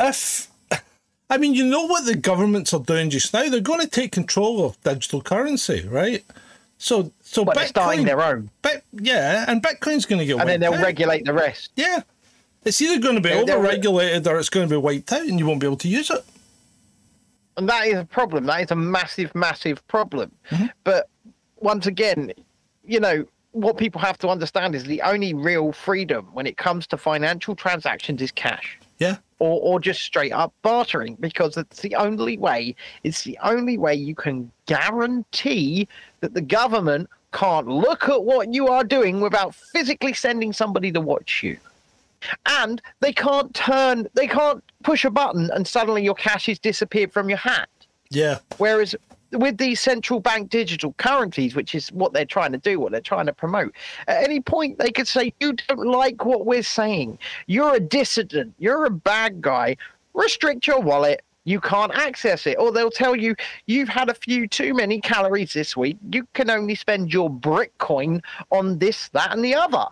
if 0.00 0.50
I 1.28 1.38
mean, 1.38 1.54
you 1.54 1.64
know 1.64 1.84
what 1.86 2.06
the 2.06 2.16
governments 2.16 2.74
are 2.74 2.80
doing 2.80 3.10
just 3.10 3.32
now? 3.32 3.48
They're 3.48 3.60
going 3.60 3.80
to 3.80 3.86
take 3.88 4.10
control 4.10 4.64
of 4.64 4.80
digital 4.82 5.22
currency, 5.22 5.86
right? 5.86 6.24
So, 6.78 7.12
so 7.22 7.44
But 7.44 7.56
they're 7.56 7.66
starting 7.68 8.04
their 8.04 8.22
own, 8.22 8.50
But 8.62 8.82
yeah, 8.92 9.44
and 9.46 9.62
Bitcoin's 9.62 10.06
going 10.06 10.18
to 10.18 10.26
get 10.26 10.40
and 10.40 10.48
then 10.48 10.60
they'll 10.60 10.74
out. 10.74 10.82
regulate 10.82 11.24
the 11.26 11.34
rest. 11.34 11.70
Yeah, 11.76 12.00
it's 12.64 12.80
either 12.80 12.98
going 13.00 13.16
to 13.16 13.20
be 13.20 13.28
they'll- 13.28 13.50
over-regulated 13.58 14.26
or 14.26 14.38
it's 14.38 14.48
going 14.48 14.66
to 14.68 14.74
be 14.74 14.78
wiped 14.78 15.12
out, 15.12 15.20
and 15.22 15.38
you 15.38 15.46
won't 15.46 15.60
be 15.60 15.66
able 15.66 15.76
to 15.76 15.88
use 15.88 16.10
it. 16.10 16.24
And 17.56 17.68
that 17.68 17.86
is 17.86 17.96
a 17.96 18.04
problem. 18.06 18.46
That 18.46 18.62
is 18.62 18.70
a 18.70 18.76
massive, 18.76 19.34
massive 19.34 19.86
problem. 19.88 20.32
Mm-hmm. 20.50 20.66
But 20.84 21.08
once 21.58 21.86
again, 21.86 22.32
you 22.82 22.98
know, 22.98 23.26
what 23.52 23.76
people 23.76 24.00
have 24.00 24.16
to 24.18 24.28
understand 24.28 24.74
is 24.74 24.84
the 24.84 25.02
only 25.02 25.34
real 25.34 25.72
freedom 25.72 26.28
when 26.32 26.46
it 26.46 26.56
comes 26.56 26.86
to 26.88 26.96
financial 26.96 27.54
transactions 27.54 28.22
is 28.22 28.32
cash. 28.32 28.78
Yeah, 28.98 29.18
Or, 29.40 29.58
or 29.62 29.80
just 29.80 30.02
straight 30.02 30.32
up 30.32 30.52
bartering 30.62 31.16
because 31.18 31.56
it's 31.56 31.80
the 31.80 31.94
only 31.94 32.36
way 32.36 32.76
it's 33.04 33.24
the 33.24 33.38
only 33.42 33.78
way 33.78 33.94
you 33.94 34.14
can 34.14 34.52
guarantee 34.66 35.88
that 36.20 36.34
the 36.34 36.42
government 36.42 37.08
can't 37.32 37.66
look 37.66 38.08
at 38.08 38.22
what 38.22 38.52
you 38.52 38.68
are 38.68 38.84
doing 38.84 39.20
without 39.20 39.54
physically 39.54 40.12
sending 40.12 40.52
somebody 40.52 40.92
to 40.92 41.00
watch 41.00 41.42
you. 41.42 41.56
And 42.44 42.82
they 43.00 43.14
can't 43.14 43.54
turn 43.54 44.06
they 44.12 44.26
can't 44.26 44.62
push 44.82 45.06
a 45.06 45.10
button 45.10 45.50
and 45.54 45.66
suddenly 45.66 46.04
your 46.04 46.14
cash 46.14 46.46
has 46.46 46.58
disappeared 46.58 47.10
from 47.10 47.30
your 47.30 47.38
hat 47.38 47.70
yeah, 48.10 48.38
Whereas 48.58 48.96
with 49.32 49.58
these 49.58 49.80
central 49.80 50.20
bank 50.20 50.50
digital 50.50 50.92
currencies, 50.94 51.54
which 51.54 51.74
is 51.74 51.90
what 51.92 52.12
they're 52.12 52.24
trying 52.24 52.52
to 52.52 52.58
do, 52.58 52.80
what 52.80 52.92
they're 52.92 53.00
trying 53.00 53.26
to 53.26 53.32
promote, 53.32 53.74
at 54.08 54.22
any 54.22 54.40
point 54.40 54.78
they 54.78 54.90
could 54.90 55.08
say, 55.08 55.32
You 55.40 55.52
don't 55.52 55.86
like 55.86 56.24
what 56.24 56.46
we're 56.46 56.62
saying. 56.62 57.18
You're 57.46 57.74
a 57.74 57.80
dissident. 57.80 58.54
You're 58.58 58.86
a 58.86 58.90
bad 58.90 59.40
guy. 59.40 59.76
Restrict 60.14 60.66
your 60.66 60.80
wallet. 60.80 61.22
You 61.44 61.60
can't 61.60 61.92
access 61.94 62.46
it. 62.46 62.58
Or 62.58 62.72
they'll 62.72 62.90
tell 62.90 63.16
you, 63.16 63.34
You've 63.66 63.88
had 63.88 64.08
a 64.08 64.14
few 64.14 64.46
too 64.48 64.74
many 64.74 65.00
calories 65.00 65.52
this 65.52 65.76
week. 65.76 65.98
You 66.12 66.26
can 66.34 66.50
only 66.50 66.74
spend 66.74 67.12
your 67.12 67.30
Bitcoin 67.30 68.22
on 68.50 68.78
this, 68.78 69.08
that, 69.10 69.32
and 69.32 69.44
the 69.44 69.54
other. 69.54 69.86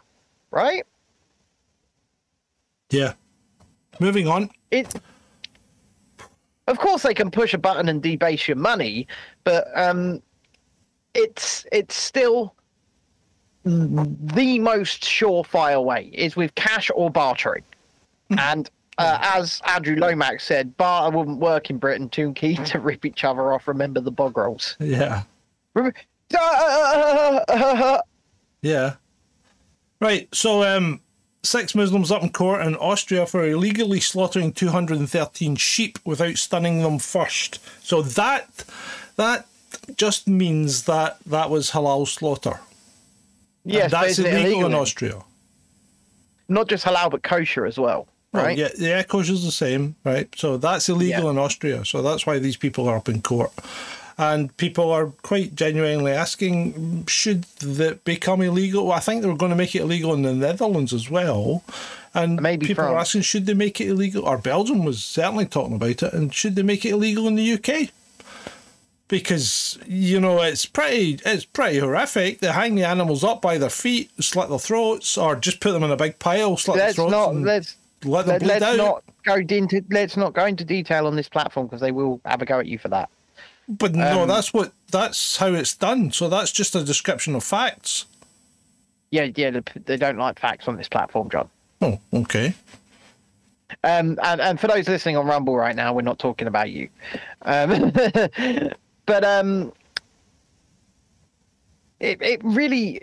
Right? 0.50 0.84
yeah. 2.90 3.12
Moving 4.00 4.28
on. 4.28 4.50
it 4.70 4.94
of 6.68 6.78
course 6.78 7.02
they 7.02 7.14
can 7.14 7.30
push 7.30 7.52
a 7.52 7.58
button 7.58 7.88
and 7.88 8.02
debase 8.02 8.46
your 8.46 8.56
money 8.56 9.06
but 9.44 9.66
um 9.74 10.22
it's 11.14 11.66
it's 11.72 11.96
still 11.96 12.54
the 13.64 14.58
most 14.60 15.02
surefire 15.02 15.82
way 15.82 16.10
is 16.12 16.36
with 16.36 16.54
cash 16.54 16.90
or 16.94 17.10
bartering 17.10 17.64
and 18.30 18.70
uh, 18.98 19.18
as 19.22 19.62
Andrew 19.64 19.94
Lomax 19.94 20.44
said, 20.44 20.76
barter 20.76 21.16
wouldn't 21.16 21.38
work 21.38 21.70
in 21.70 21.78
Britain. 21.78 22.08
Too 22.08 22.32
keen 22.32 22.62
to 22.64 22.80
rip 22.80 23.04
each 23.04 23.24
other 23.24 23.52
off. 23.52 23.68
Remember 23.68 24.00
the 24.00 24.10
bog 24.10 24.36
rolls. 24.36 24.76
Yeah, 24.80 25.22
yeah. 28.62 28.94
Right. 30.00 30.28
So, 30.34 30.64
um, 30.64 31.00
six 31.48 31.74
Muslims 31.74 32.12
up 32.12 32.22
in 32.22 32.30
court 32.30 32.64
in 32.66 32.76
Austria 32.76 33.26
for 33.26 33.44
illegally 33.46 34.00
slaughtering 34.00 34.52
213 34.52 35.56
sheep 35.56 35.98
without 36.04 36.36
stunning 36.36 36.82
them 36.82 36.98
first. 36.98 37.58
So 37.82 38.02
that 38.02 38.64
that 39.16 39.46
just 39.96 40.28
means 40.28 40.84
that 40.84 41.18
that 41.26 41.50
was 41.50 41.70
halal 41.70 42.06
slaughter. 42.06 42.60
And 43.64 43.72
Yes, 43.74 43.90
but 43.90 44.00
that's 44.02 44.18
illegal, 44.18 44.40
illegal 44.40 44.66
in? 44.66 44.74
Austria. 44.74 45.22
Not 46.48 46.68
just 46.68 46.84
halal, 46.84 47.10
but 47.10 47.22
kosher 47.22 47.66
as 47.66 47.78
well, 47.78 48.06
right? 48.32 48.56
yeah, 48.56 48.68
yeah, 48.78 49.02
kosher's 49.02 49.44
the 49.44 49.50
same, 49.52 49.96
right? 50.04 50.28
So 50.36 50.56
that's 50.56 50.88
illegal 50.88 51.24
Yeah. 51.24 51.30
in 51.30 51.38
Austria. 51.38 51.84
So 51.84 52.00
that's 52.02 52.26
why 52.26 52.38
these 52.38 52.56
people 52.56 52.88
are 52.88 52.96
up 52.96 53.08
in 53.08 53.20
court. 53.22 53.52
And 54.20 54.54
people 54.56 54.90
are 54.90 55.06
quite 55.22 55.54
genuinely 55.54 56.10
asking, 56.10 57.06
should 57.06 57.44
that 57.60 58.02
become 58.02 58.42
illegal? 58.42 58.86
Well, 58.86 58.96
I 58.96 59.00
think 59.00 59.22
they 59.22 59.28
were 59.28 59.36
going 59.36 59.50
to 59.50 59.56
make 59.56 59.76
it 59.76 59.82
illegal 59.82 60.12
in 60.12 60.22
the 60.22 60.34
Netherlands 60.34 60.92
as 60.92 61.08
well. 61.08 61.62
And 62.14 62.42
Maybe 62.42 62.66
people 62.66 62.84
are 62.84 62.98
asking, 62.98 63.22
should 63.22 63.46
they 63.46 63.54
make 63.54 63.80
it 63.80 63.88
illegal? 63.88 64.24
Or 64.24 64.36
Belgium 64.36 64.84
was 64.84 65.04
certainly 65.04 65.46
talking 65.46 65.76
about 65.76 66.02
it. 66.02 66.12
And 66.12 66.34
should 66.34 66.56
they 66.56 66.64
make 66.64 66.84
it 66.84 66.90
illegal 66.90 67.28
in 67.28 67.36
the 67.36 67.52
UK? 67.52 67.90
Because 69.06 69.78
you 69.86 70.20
know 70.20 70.42
it's 70.42 70.66
pretty 70.66 71.18
it's 71.24 71.46
pretty 71.46 71.78
horrific. 71.78 72.40
They 72.40 72.52
hang 72.52 72.74
the 72.74 72.84
animals 72.84 73.24
up 73.24 73.40
by 73.40 73.56
their 73.56 73.70
feet, 73.70 74.10
slit 74.22 74.50
their 74.50 74.58
throats, 74.58 75.16
or 75.16 75.34
just 75.34 75.60
put 75.60 75.72
them 75.72 75.82
in 75.82 75.90
a 75.90 75.96
big 75.96 76.18
pile, 76.18 76.58
slit 76.58 76.76
let's 76.76 76.96
their 76.96 77.06
throats, 77.06 77.12
not 77.12 77.30
and 77.30 77.46
let's 77.46 77.76
let 78.04 78.26
them 78.26 78.32
let, 78.34 78.40
bleed 78.40 78.48
let's 78.48 78.64
out. 78.64 78.76
not 78.76 79.04
go 79.24 79.36
into 79.36 79.82
let's 79.88 80.18
not 80.18 80.34
go 80.34 80.44
into 80.44 80.62
detail 80.62 81.06
on 81.06 81.16
this 81.16 81.26
platform 81.26 81.68
because 81.68 81.80
they 81.80 81.90
will 81.90 82.20
have 82.26 82.42
a 82.42 82.44
go 82.44 82.58
at 82.58 82.66
you 82.66 82.76
for 82.76 82.88
that. 82.88 83.08
But 83.68 83.94
no, 83.94 84.22
Um, 84.22 84.28
that's 84.28 84.54
what 84.54 84.72
that's 84.90 85.36
how 85.36 85.52
it's 85.52 85.76
done. 85.76 86.10
So 86.10 86.28
that's 86.28 86.50
just 86.50 86.74
a 86.74 86.82
description 86.82 87.34
of 87.34 87.44
facts. 87.44 88.06
Yeah, 89.10 89.28
yeah, 89.36 89.60
they, 89.86 89.96
don't 89.96 90.18
like 90.18 90.38
facts 90.38 90.68
on 90.68 90.76
this 90.76 90.88
platform, 90.88 91.30
John. 91.30 91.48
Oh, 91.80 91.98
okay. 92.12 92.54
Um, 93.84 94.18
and, 94.22 94.40
and 94.40 94.60
for 94.60 94.66
those 94.66 94.88
listening 94.88 95.16
on 95.16 95.26
Rumble 95.26 95.56
right 95.56 95.74
now, 95.76 95.94
we're 95.94 96.02
not 96.02 96.18
talking 96.18 96.46
about 96.46 96.70
you. 96.70 96.88
Um, 97.42 97.90
but 99.06 99.24
um, 99.24 99.72
it, 102.00 102.20
it 102.20 102.40
really, 102.44 103.00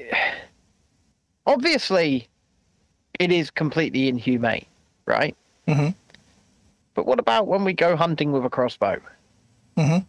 obviously, 1.47 2.27
it 3.19 3.31
is 3.31 3.49
completely 3.49 4.07
inhumane, 4.07 4.65
right? 5.07 5.35
Mm-hmm. 5.67 5.89
But 6.93 7.07
what 7.07 7.19
about 7.19 7.47
when 7.47 7.63
we 7.63 7.73
go 7.73 7.95
hunting 7.95 8.31
with 8.31 8.45
a 8.45 8.49
crossbow? 8.49 8.99
Mhm. 9.77 10.05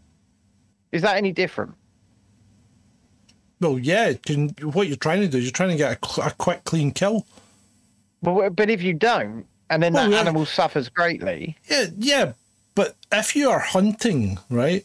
Is 0.93 1.03
that 1.03 1.17
any 1.17 1.33
different? 1.33 1.75
Well, 3.61 3.79
yeah. 3.79 4.13
Can, 4.15 4.51
what 4.63 4.89
you're 4.89 4.97
trying 4.97 5.21
to 5.23 5.29
do 5.29 5.39
is 5.39 5.45
you're 5.45 5.53
trying 5.53 5.71
to 5.71 5.77
get 5.77 5.93
a, 5.93 6.27
a 6.27 6.31
quick, 6.33 6.65
clean 6.65 6.91
kill. 6.91 7.27
But, 8.23 8.57
but 8.57 8.71
if 8.71 8.83
you 8.83 8.93
don't, 8.95 9.47
and 9.71 9.83
then 9.83 9.93
Well, 9.93 10.09
that 10.09 10.15
yeah. 10.15 10.21
animal 10.21 10.47
suffers 10.47 10.89
greatly, 10.89 11.57
Yeah, 11.69 11.87
yeah. 11.99 12.33
But 12.75 12.97
if 13.11 13.35
you 13.35 13.49
are 13.51 13.59
hunting, 13.59 14.39
right, 14.51 14.85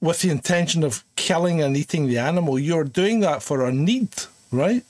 with 0.00 0.20
the 0.20 0.30
intention 0.30 0.82
of 0.82 1.04
killing 1.14 1.62
and 1.62 1.76
eating 1.76 2.08
the 2.08 2.18
animal, 2.18 2.58
you're 2.58 2.84
doing 2.84 3.20
that 3.20 3.42
for 3.42 3.64
a 3.64 3.72
need, 3.72 4.10
right? 4.50 4.84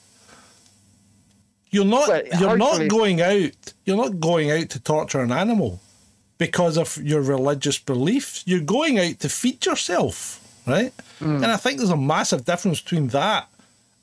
You're 1.69 1.85
not. 1.85 2.07
Well, 2.07 2.23
you're 2.39 2.57
not 2.57 2.87
going 2.87 3.21
out. 3.21 3.73
You're 3.85 3.97
not 3.97 4.19
going 4.19 4.49
out 4.49 4.69
to 4.71 4.79
torture 4.79 5.19
an 5.19 5.31
animal 5.31 5.79
because 6.37 6.77
of 6.77 6.97
your 6.97 7.21
religious 7.21 7.77
beliefs. 7.79 8.43
You're 8.45 8.59
going 8.59 8.99
out 8.99 9.19
to 9.21 9.29
feed 9.29 9.65
yourself, 9.65 10.41
right? 10.67 10.93
Mm. 11.19 11.35
And 11.43 11.45
I 11.45 11.57
think 11.57 11.77
there's 11.77 11.89
a 11.89 11.97
massive 11.97 12.45
difference 12.45 12.81
between 12.81 13.07
that 13.09 13.47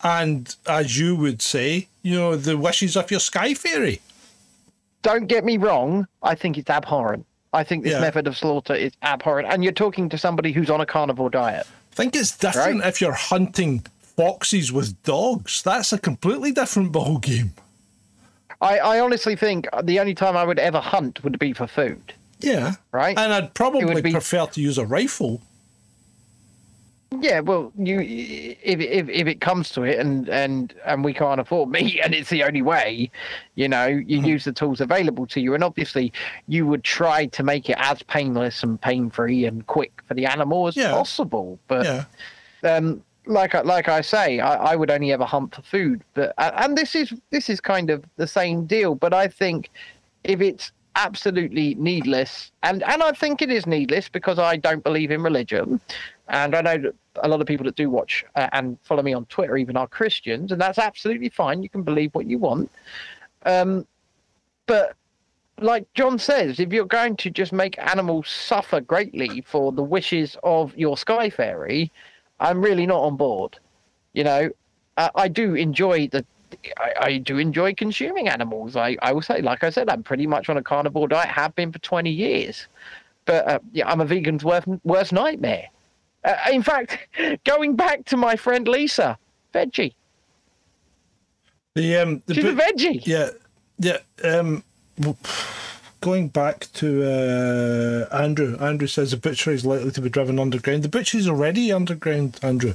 and, 0.02 0.54
as 0.66 0.98
you 0.98 1.14
would 1.16 1.42
say, 1.42 1.88
you 2.02 2.16
know, 2.16 2.34
the 2.36 2.56
wishes 2.58 2.96
of 2.96 3.10
your 3.10 3.20
sky 3.20 3.54
fairy. 3.54 4.00
don't 5.02 5.26
get 5.26 5.44
me 5.44 5.56
wrong, 5.56 6.06
I 6.22 6.36
think 6.36 6.56
it's 6.56 6.70
abhorrent. 6.70 7.26
I 7.52 7.64
think 7.64 7.82
this 7.82 7.92
Yeah. 7.92 8.00
method 8.00 8.26
of 8.28 8.36
slaughter 8.36 8.74
is 8.74 8.92
abhorrent. 9.02 9.48
And 9.52 9.64
you're 9.64 9.72
talking 9.72 10.08
to 10.10 10.16
somebody 10.16 10.52
who's 10.52 10.70
on 10.70 10.80
a 10.80 10.86
carnivore 10.86 11.28
diet. 11.28 11.66
I 11.92 11.94
think 11.96 12.14
it's 12.14 12.36
different 12.36 12.80
Right. 12.80 12.88
if 12.88 13.00
you're 13.00 13.12
hunting 13.12 13.84
foxes 14.16 14.70
with 14.72 15.00
dogs. 15.02 15.60
That's 15.62 15.92
a 15.92 15.98
completely 15.98 16.52
different 16.52 16.92
ball 16.92 17.18
game. 17.18 17.52
I, 18.60 18.78
I 18.78 19.00
honestly 19.00 19.34
think 19.34 19.66
the 19.82 19.98
only 19.98 20.14
time 20.14 20.36
I 20.36 20.44
would 20.44 20.60
ever 20.60 20.78
hunt 20.80 21.24
would 21.24 21.36
be 21.38 21.52
for 21.52 21.66
food. 21.66 22.14
Yeah. 22.42 22.74
Right. 22.92 23.16
And 23.18 23.32
I'd 23.32 23.54
probably 23.54 24.00
be- 24.02 24.10
prefer 24.12 24.46
to 24.46 24.60
use 24.60 24.78
a 24.78 24.86
rifle. 24.86 25.40
Yeah, 27.20 27.40
well, 27.40 27.72
you 27.76 28.00
if 28.00 28.80
if 28.80 29.08
if 29.10 29.26
it 29.26 29.42
comes 29.42 29.68
to 29.72 29.82
it, 29.82 29.98
and 29.98 30.30
and 30.30 30.72
and 30.86 31.04
we 31.04 31.12
can't 31.12 31.38
afford 31.40 31.68
meat, 31.68 32.00
and 32.04 32.14
it's 32.14 32.30
the 32.30 32.42
only 32.42 32.62
way, 32.62 33.10
you 33.54 33.68
know, 33.68 33.86
you 33.86 34.16
Mm-hmm. 34.18 34.24
use 34.28 34.44
the 34.44 34.52
tools 34.52 34.80
available 34.80 35.26
to 35.26 35.40
you, 35.40 35.52
and 35.54 35.62
obviously, 35.62 36.10
you 36.48 36.66
would 36.66 36.82
try 36.84 37.26
to 37.26 37.42
make 37.42 37.68
it 37.68 37.76
as 37.78 38.02
painless 38.04 38.62
and 38.62 38.80
pain 38.80 39.10
free 39.10 39.44
and 39.44 39.66
quick 39.66 39.92
for 40.08 40.14
the 40.14 40.24
animal 40.24 40.68
as 40.68 40.74
Yeah. 40.76 40.92
possible. 40.92 41.58
But 41.68 41.84
Yeah. 41.84 42.04
um, 42.76 43.02
like 43.26 43.54
I, 43.54 43.60
like 43.60 43.88
I 43.88 44.00
say, 44.00 44.40
I, 44.40 44.72
I 44.72 44.76
would 44.76 44.90
only 44.90 45.12
ever 45.12 45.26
hunt 45.26 45.54
for 45.54 45.60
food. 45.62 46.00
But 46.14 46.32
and 46.38 46.78
this 46.78 46.94
is 46.94 47.12
this 47.28 47.50
is 47.50 47.60
kind 47.60 47.90
of 47.90 48.02
the 48.16 48.26
same 48.26 48.64
deal. 48.64 48.94
But 48.94 49.12
I 49.12 49.28
think 49.28 49.68
if 50.24 50.40
it's 50.40 50.72
absolutely 50.96 51.74
needless, 51.76 52.52
and 52.62 52.82
and 52.82 53.02
I 53.02 53.12
think 53.12 53.42
it 53.42 53.50
is 53.50 53.66
needless 53.66 54.08
because 54.08 54.38
I 54.38 54.56
don't 54.56 54.84
believe 54.84 55.10
in 55.10 55.22
religion, 55.22 55.80
and 56.28 56.54
I 56.54 56.60
know 56.60 56.78
that 56.78 56.94
a 57.16 57.28
lot 57.28 57.40
of 57.40 57.46
people 57.46 57.64
that 57.64 57.76
do 57.76 57.90
watch 57.90 58.24
uh, 58.36 58.48
and 58.52 58.78
follow 58.82 59.02
me 59.02 59.12
on 59.12 59.26
Twitter 59.26 59.56
even 59.56 59.76
are 59.76 59.86
Christians, 59.86 60.52
and 60.52 60.60
that's 60.60 60.78
absolutely 60.78 61.28
fine. 61.28 61.62
You 61.62 61.68
can 61.68 61.82
believe 61.82 62.14
what 62.14 62.26
you 62.26 62.38
want. 62.38 62.70
Um, 63.44 63.86
but 64.66 64.94
like 65.58 65.92
John 65.94 66.18
says, 66.18 66.60
if 66.60 66.72
you're 66.72 66.84
going 66.84 67.16
to 67.16 67.30
just 67.30 67.52
make 67.52 67.78
animals 67.78 68.28
suffer 68.28 68.80
greatly 68.80 69.42
for 69.42 69.72
the 69.72 69.82
wishes 69.82 70.36
of 70.42 70.76
your 70.76 70.96
sky 70.96 71.30
fairy, 71.30 71.90
I'm 72.40 72.60
really 72.60 72.86
not 72.86 73.02
on 73.02 73.16
board. 73.16 73.58
You 74.12 74.24
know, 74.24 74.50
I, 74.96 75.10
I 75.14 75.28
do 75.28 75.54
enjoy 75.54 76.08
the. 76.08 76.24
I, 76.78 76.92
I 77.00 77.18
do 77.18 77.38
enjoy 77.38 77.74
consuming 77.74 78.28
animals. 78.28 78.76
I, 78.76 78.96
I 79.02 79.12
will 79.12 79.22
say, 79.22 79.40
like 79.42 79.64
I 79.64 79.70
said, 79.70 79.88
I'm 79.88 80.02
pretty 80.02 80.26
much 80.26 80.48
on 80.48 80.56
a 80.56 80.62
carnivore 80.62 81.08
diet, 81.08 81.28
have 81.28 81.54
been 81.54 81.72
for 81.72 81.78
20 81.78 82.10
years. 82.10 82.66
But 83.24 83.48
uh, 83.48 83.58
yeah, 83.72 83.88
I'm 83.88 84.00
a 84.00 84.04
vegan's 84.04 84.44
worst, 84.44 84.66
worst 84.84 85.12
nightmare. 85.12 85.68
Uh, 86.24 86.34
in 86.52 86.62
fact, 86.62 86.98
going 87.44 87.76
back 87.76 88.04
to 88.06 88.16
my 88.16 88.36
friend 88.36 88.66
Lisa, 88.66 89.18
veggie. 89.52 89.94
The 91.74 91.96
um, 91.96 92.22
the 92.26 92.34
She's 92.34 92.44
a 92.44 92.52
veggie. 92.52 93.06
Yeah, 93.06 93.30
yeah. 93.78 93.98
Um, 94.22 94.62
going 96.02 96.28
back 96.28 96.68
to 96.74 97.02
uh, 97.02 98.14
Andrew. 98.14 98.58
Andrew 98.58 98.86
says 98.86 99.12
the 99.12 99.16
butchery 99.16 99.54
is 99.54 99.64
likely 99.64 99.90
to 99.92 100.00
be 100.02 100.10
driven 100.10 100.38
underground. 100.38 100.82
The 100.82 100.88
butchery's 100.88 101.28
already 101.28 101.72
underground, 101.72 102.38
Andrew. 102.42 102.74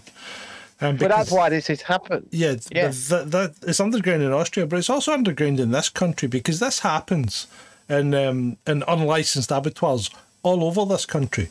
Um, 0.79 0.95
But 0.97 1.09
that's 1.09 1.31
why 1.31 1.49
this 1.49 1.67
has 1.67 1.81
happened. 1.81 2.27
Yeah, 2.31 2.49
it's- 2.51 2.69
Yeah. 2.71 2.89
That, 3.17 3.31
that, 3.31 3.53
it's 3.67 3.79
underground 3.79 4.21
in 4.21 4.31
Austria, 4.31 4.67
but 4.67 4.77
it's 4.77 4.89
also 4.89 5.11
underground 5.11 5.59
in 5.59 5.71
this 5.71 5.89
country 5.89 6.27
because 6.27 6.59
this 6.59 6.79
happens 6.79 7.47
in 7.89 8.13
um, 8.13 8.57
in 8.67 8.83
unlicensed 8.87 9.51
abattoirs 9.51 10.09
all 10.43 10.63
over 10.63 10.85
this 10.85 11.05
country. 11.05 11.49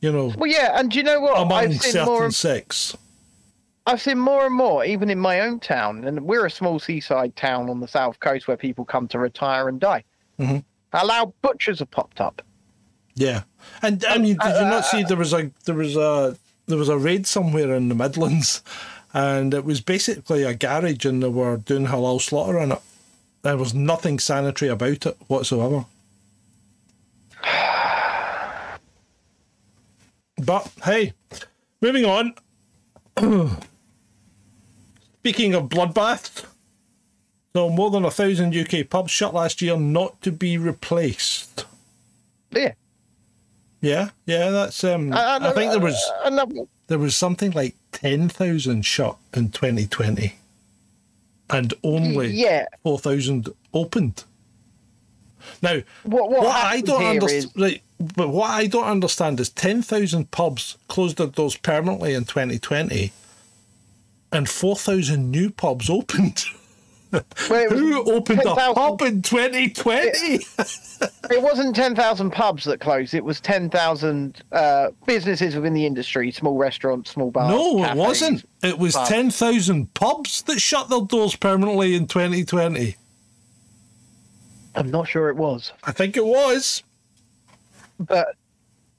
You 0.00 0.12
know, 0.12 0.32
Well, 0.36 0.50
yeah, 0.50 0.78
and 0.78 0.90
do 0.90 0.98
you 0.98 1.04
know 1.04 1.20
what? 1.20 1.38
among 1.40 1.52
I've 1.52 1.72
seen 1.80 1.92
certain 1.92 2.06
more. 2.06 2.30
sects. 2.30 2.96
I've 3.86 4.00
seen 4.02 4.18
more 4.18 4.46
and 4.46 4.54
more, 4.54 4.84
even 4.84 5.08
in 5.10 5.18
my 5.18 5.40
own 5.40 5.60
town, 5.60 6.04
and 6.04 6.22
we're 6.22 6.46
a 6.46 6.50
small 6.50 6.78
seaside 6.78 7.36
town 7.36 7.68
on 7.70 7.80
the 7.80 7.88
south 7.88 8.18
coast 8.20 8.48
where 8.48 8.56
people 8.56 8.84
come 8.84 9.06
to 9.08 9.18
retire 9.18 9.68
and 9.68 9.78
die. 9.78 10.04
Mhm. 10.40 10.64
Halal 10.92 11.32
butchers 11.42 11.78
have 11.80 11.90
popped 11.90 12.20
up. 12.20 12.42
Yeah, 13.14 13.42
and 13.82 14.04
I 14.06 14.18
mean, 14.18 14.36
did 14.42 14.54
you 14.56 14.62
not 14.68 14.84
see 14.86 15.04
there 15.04 15.16
was 15.16 15.32
a 15.32 15.50
there 15.64 15.74
was 15.76 15.96
a 15.96 16.36
there 16.66 16.78
was 16.78 16.88
a 16.88 16.98
raid 16.98 17.26
somewhere 17.26 17.74
in 17.74 17.88
the 17.88 17.94
Midlands, 17.94 18.62
and 19.12 19.52
it 19.54 19.64
was 19.64 19.80
basically 19.80 20.42
a 20.42 20.54
garage, 20.54 21.04
and 21.04 21.22
they 21.22 21.28
were 21.28 21.56
doing 21.56 21.86
halal 21.86 22.20
slaughter 22.20 22.58
in 22.58 22.72
it. 22.72 22.80
There 23.42 23.56
was 23.56 23.74
nothing 23.74 24.18
sanitary 24.18 24.70
about 24.70 25.06
it 25.06 25.16
whatsoever. 25.26 25.84
But 30.36 30.70
hey, 30.84 31.12
moving 31.80 32.04
on. 32.04 32.34
Speaking 35.20 35.54
of 35.54 35.68
bloodbaths, 35.68 36.44
so 37.54 37.70
more 37.70 37.90
than 37.90 38.04
a 38.04 38.10
thousand 38.10 38.56
UK 38.56 38.88
pubs 38.90 39.10
shut 39.10 39.32
last 39.32 39.62
year, 39.62 39.76
not 39.76 40.20
to 40.22 40.32
be 40.32 40.58
replaced. 40.58 41.66
Yeah. 42.50 42.72
Yeah, 43.84 44.10
yeah, 44.24 44.48
that's 44.48 44.82
um. 44.82 45.12
I 45.12 45.52
think 45.52 45.72
there 45.72 45.78
was 45.78 46.12
there 46.86 46.98
was 46.98 47.14
something 47.14 47.50
like 47.50 47.76
ten 47.92 48.30
thousand 48.30 48.86
shut 48.86 49.18
in 49.34 49.50
twenty 49.50 49.86
twenty, 49.86 50.36
and 51.50 51.74
only 51.82 52.28
yeah. 52.28 52.64
four 52.82 52.98
thousand 52.98 53.50
opened. 53.74 54.24
Now, 55.60 55.82
What 56.04 56.30
what, 56.30 56.44
what 56.44 56.64
I 56.64 56.80
don't 56.80 57.04
understand, 57.04 57.44
is- 57.44 57.56
right? 57.62 57.82
But 58.16 58.30
what 58.30 58.48
I 58.48 58.66
don't 58.68 58.86
understand 58.86 59.38
is 59.38 59.50
ten 59.50 59.82
thousand 59.82 60.30
pubs 60.30 60.78
closed 60.88 61.18
their 61.18 61.26
doors 61.26 61.56
permanently 61.56 62.14
in 62.14 62.24
twenty 62.24 62.58
twenty, 62.58 63.12
and 64.32 64.48
four 64.48 64.76
thousand 64.76 65.30
new 65.30 65.50
pubs 65.50 65.90
opened. 65.90 66.42
well, 67.50 67.60
it 67.64 67.72
Who 67.72 68.10
opened 68.12 68.40
a 68.40 68.44
10,000 68.44 68.74
pub 68.74 69.02
in 69.02 69.22
twenty 69.22 69.70
twenty? 69.70 70.44
It 71.30 71.42
wasn't 71.42 71.74
ten 71.76 71.94
thousand 71.94 72.30
pubs 72.30 72.64
that 72.64 72.80
closed. 72.80 73.14
It 73.14 73.24
was 73.24 73.40
ten 73.40 73.70
thousand 73.70 74.42
uh, 74.52 74.90
businesses 75.06 75.54
within 75.54 75.74
the 75.74 75.86
industry, 75.86 76.30
small 76.30 76.56
restaurants, 76.56 77.10
small 77.10 77.30
bars. 77.30 77.50
No, 77.50 77.84
it 77.84 77.96
wasn't. 77.96 78.48
It 78.62 78.78
was 78.78 78.94
pubs. 78.94 79.08
10,000 79.10 79.92
pubs 79.94 80.42
that 80.42 80.58
shut 80.60 80.88
their 80.88 81.02
doors 81.02 81.36
permanently 81.36 81.94
in 81.94 82.06
2020. 82.06 82.96
I'm 84.74 84.90
not 84.90 85.06
sure 85.08 85.28
it 85.28 85.36
was. 85.36 85.72
I 85.84 85.92
think 85.92 86.16
it 86.16 86.24
was. 86.24 86.82
but 88.00 88.36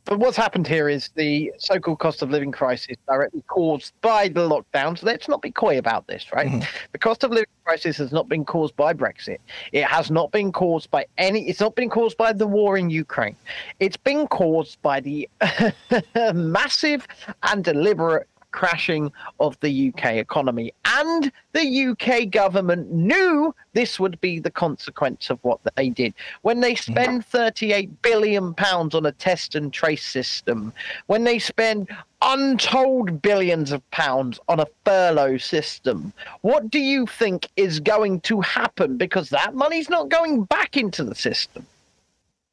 but 0.06 0.20
what's 0.20 0.38
happened 0.38 0.68
here 0.68 0.88
is 0.88 1.10
the 1.16 1.52
so-called 1.58 2.00
cost 2.00 2.22
of 2.22 2.30
living 2.30 2.52
crisis 2.52 2.96
directly 3.08 3.42
caused 3.48 3.94
by 4.02 4.28
the 4.28 4.48
lockdowns. 4.48 5.04
Let's 5.04 5.28
not 5.28 5.42
be 5.42 5.52
coy 5.52 5.80
about 5.80 6.08
this, 6.08 6.32
right? 6.32 6.48
Mm-hmm. 6.48 6.88
The 6.92 6.98
cost 7.00 7.24
of 7.24 7.32
living 7.32 7.48
crisis 7.64 7.98
has 7.98 8.12
not 8.12 8.30
been 8.30 8.46
caused 8.46 8.76
by 8.76 8.94
Brexit. 8.94 9.40
It 9.72 9.84
has 9.86 10.12
not 10.12 10.32
been 10.32 10.52
caused 10.52 10.92
by 10.92 11.08
any. 11.18 11.50
It's 11.50 11.60
not 11.60 11.76
been 11.76 11.90
caused 11.90 12.18
by 12.18 12.34
the 12.34 12.46
war 12.46 12.78
in 12.78 12.90
Ukraine. 12.92 13.36
It's 13.80 13.98
been 13.98 14.28
caused 14.28 14.80
by 14.84 15.00
the 15.00 15.28
massive 16.34 17.08
and 17.44 17.64
deliberate 17.64 18.28
crashing 18.56 19.12
of 19.42 19.60
the 19.60 19.90
UK 19.90 20.14
economy. 20.14 20.74
And 20.86 21.30
the 21.52 21.88
UK 21.90 22.32
government 22.32 22.90
knew 22.90 23.54
this 23.74 24.00
would 24.00 24.20
be 24.22 24.40
the 24.40 24.50
consequence 24.50 25.30
of 25.30 25.38
what 25.42 25.60
they 25.76 25.90
did. 25.90 26.14
When 26.44 26.62
they 26.62 26.74
mm-hmm. 26.74 26.94
spend 26.94 27.26
38 27.26 28.02
billion 28.02 28.54
pounds 28.54 28.96
on 28.96 29.06
a 29.06 29.12
test 29.12 29.56
and 29.56 29.74
trace 29.74 30.06
system, 30.06 30.72
when 31.08 31.26
they 31.26 31.38
spend 31.38 31.90
untold 32.22 33.22
billions 33.22 33.74
of 33.74 33.82
pounds 33.92 34.40
on 34.48 34.62
a 34.62 34.68
furlough 34.86 35.38
system, 35.38 36.14
what 36.42 36.72
do 36.72 36.80
you 36.80 37.06
think 37.06 37.50
is 37.58 37.82
going 37.82 38.22
to 38.22 38.40
happen? 38.40 38.96
Because 38.96 39.30
that 39.32 39.54
money's 39.54 39.90
not 39.90 40.08
going 40.08 40.46
back 40.46 40.78
into 40.78 41.04
the 41.04 41.16
system 41.16 41.68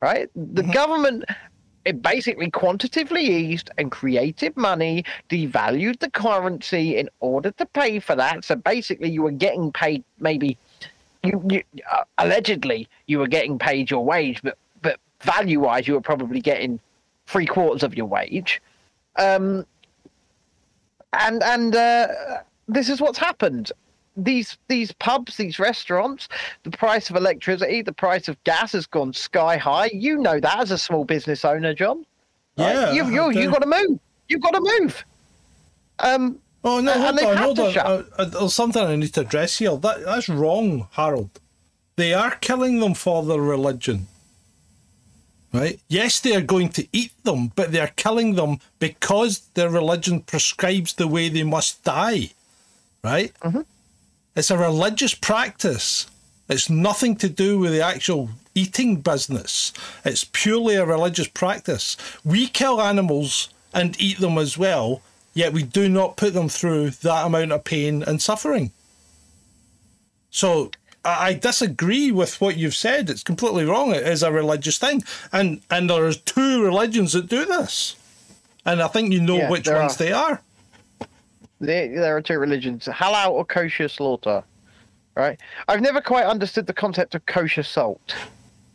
right? 0.03 0.29
The 0.35 0.63
mm-hmm. 0.63 0.73
government 0.73 1.25
it 1.85 2.03
basically 2.03 2.51
quantitatively 2.51 3.24
eased 3.24 3.70
and 3.78 3.91
created 3.91 4.57
money, 4.57 5.05
devalued 5.28 5.99
the 5.99 6.11
currency 6.11 6.97
in 6.97 7.09
order 7.20 7.51
to 7.53 7.66
pay 7.66 7.99
for 7.99 8.14
that. 8.16 8.45
So 8.45 8.57
basically, 8.57 9.11
you 9.11 9.22
were 9.22 9.33
getting 9.33 9.72
paid 9.72 10.05
maybe 10.20 10.57
you, 11.22 11.43
you 11.49 11.62
uh, 11.91 12.05
allegedly 12.18 12.89
you 13.07 13.18
were 13.18 13.28
getting 13.28 13.59
paid 13.59 13.91
your 13.91 14.05
wage, 14.05 14.43
but 14.43 14.59
but 14.83 14.99
value 15.20 15.61
wise, 15.61 15.87
you 15.87 15.95
were 15.95 16.01
probably 16.01 16.41
getting 16.41 16.80
three 17.26 17.47
quarters 17.47 17.83
of 17.83 17.97
your 17.97 18.07
wage. 18.07 18.61
Um, 19.16 19.66
and 21.12 21.43
and 21.43 21.74
uh, 21.74 22.09
this 22.68 22.89
is 22.89 23.01
what's 23.01 23.18
happened. 23.18 23.72
These 24.17 24.59
these 24.69 24.93
pubs, 24.93 25.37
these 25.37 25.59
restaurants, 25.59 26.29
the 26.65 26.71
price 26.71 27.09
of 27.09 27.17
electricity, 27.17 27.83
the 27.83 27.93
price 27.93 28.29
of 28.29 28.43
gas 28.45 28.73
has 28.73 28.87
gone 28.87 29.13
sky 29.13 29.57
high. 29.57 29.91
You 29.93 30.19
know 30.19 30.39
that 30.39 30.59
as 30.59 30.71
a 30.71 30.79
small 30.79 31.05
business 31.05 31.45
owner, 31.45 31.73
John. 31.75 32.05
right? 32.59 32.75
Yeah, 32.75 32.93
you 32.93 33.05
I 33.05 33.31
you 33.31 33.41
you 33.41 33.51
got 33.51 33.63
to 33.63 33.69
move. 33.69 33.99
You've 34.29 34.43
got 34.43 34.55
to 34.55 34.61
move. 34.61 35.05
Um, 35.99 36.39
Oh, 36.65 36.81
no, 36.81 36.93
hold 36.93 37.19
on, 37.19 37.37
hold 37.37 37.59
on. 37.59 37.77
Uh, 37.77 38.03
uh, 38.19 38.25
there's 38.25 38.55
something 38.55 38.83
I 38.83 38.95
need 38.95 39.13
to 39.15 39.23
address 39.23 39.59
here. 39.59 39.77
That, 39.77 40.05
that's 40.05 40.29
wrong, 40.29 40.87
Harold. 40.93 41.41
They 41.97 42.15
are 42.15 42.37
killing 42.37 42.79
them 42.79 42.95
for 42.95 43.25
their 43.25 43.41
religion. 43.41 44.07
Right? 45.53 45.81
Yes, 45.89 46.21
they 46.21 46.35
are 46.35 46.41
going 46.41 46.71
to 46.71 46.87
eat 46.93 47.13
them, 47.25 47.53
but 47.55 47.73
they 47.73 47.81
are 47.81 47.91
killing 47.97 48.37
them 48.37 48.59
because 48.79 49.41
their 49.55 49.69
religion 49.69 50.21
prescribes 50.21 50.95
the 50.95 51.09
way 51.09 51.29
they 51.29 51.43
must 51.43 51.83
die. 51.85 52.31
Right? 53.03 53.33
It's 54.35 54.51
a 54.51 54.59
religious 54.59 55.14
practice. 55.14 56.07
It's 56.49 56.70
nothing 56.70 57.16
to 57.16 57.28
do 57.28 57.59
with 57.59 57.72
the 57.72 57.83
actual 57.83 58.30
eating 58.55 58.97
business. 58.97 59.72
It's 60.05 60.24
purely 60.24 60.74
a 60.76 60.85
religious 60.87 61.28
practice. 61.28 61.97
We 62.24 62.47
kill 62.47 62.80
animals 62.80 63.49
and 63.74 63.99
eat 64.01 64.18
them 64.20 64.39
as 64.39 64.59
well, 64.59 65.01
yet 65.35 65.53
we 65.53 65.62
do 65.62 65.89
not 65.89 66.16
put 66.16 66.35
them 66.35 66.49
through 66.49 66.91
that 66.91 67.26
amount 67.26 67.53
of 67.53 67.64
pain 67.64 68.03
and 68.03 68.20
suffering. 68.20 68.72
So 70.30 70.70
I 71.05 71.35
disagree 71.35 72.11
with 72.11 72.41
what 72.41 72.57
you've 72.57 72.74
said. 72.74 73.11
It's 73.11 73.22
completely 73.22 73.64
wrong. 73.64 73.95
It 73.95 74.07
is 74.07 74.22
a 74.22 74.33
religious 74.33 74.78
thing, 74.78 75.03
and 75.33 75.61
and 75.70 75.91
there 75.91 76.07
are 76.07 76.12
two 76.12 76.62
religions 76.62 77.12
that 77.12 77.28
do 77.28 77.45
this, 77.45 77.97
and 78.64 78.80
I 78.83 78.89
think 78.89 79.12
you 79.12 79.20
know 79.20 79.37
Yeah, 79.37 79.51
which 79.51 79.68
ones 79.68 79.95
are. 79.95 79.99
they 79.99 80.12
are. 80.12 80.43
There, 81.63 81.89
there 81.89 82.17
are 82.17 82.23
two 82.23 82.39
religions: 82.39 82.87
halal 82.87 83.31
or 83.31 83.45
kosher 83.45 83.89
slaughter. 83.89 84.43
Right? 85.15 85.39
I've 85.69 85.83
never 85.83 86.01
quite 86.01 86.25
understood 86.25 86.67
the 86.67 86.73
concept 86.73 87.15
of 87.15 87.27
kosher 87.27 87.63
salt, 87.63 88.15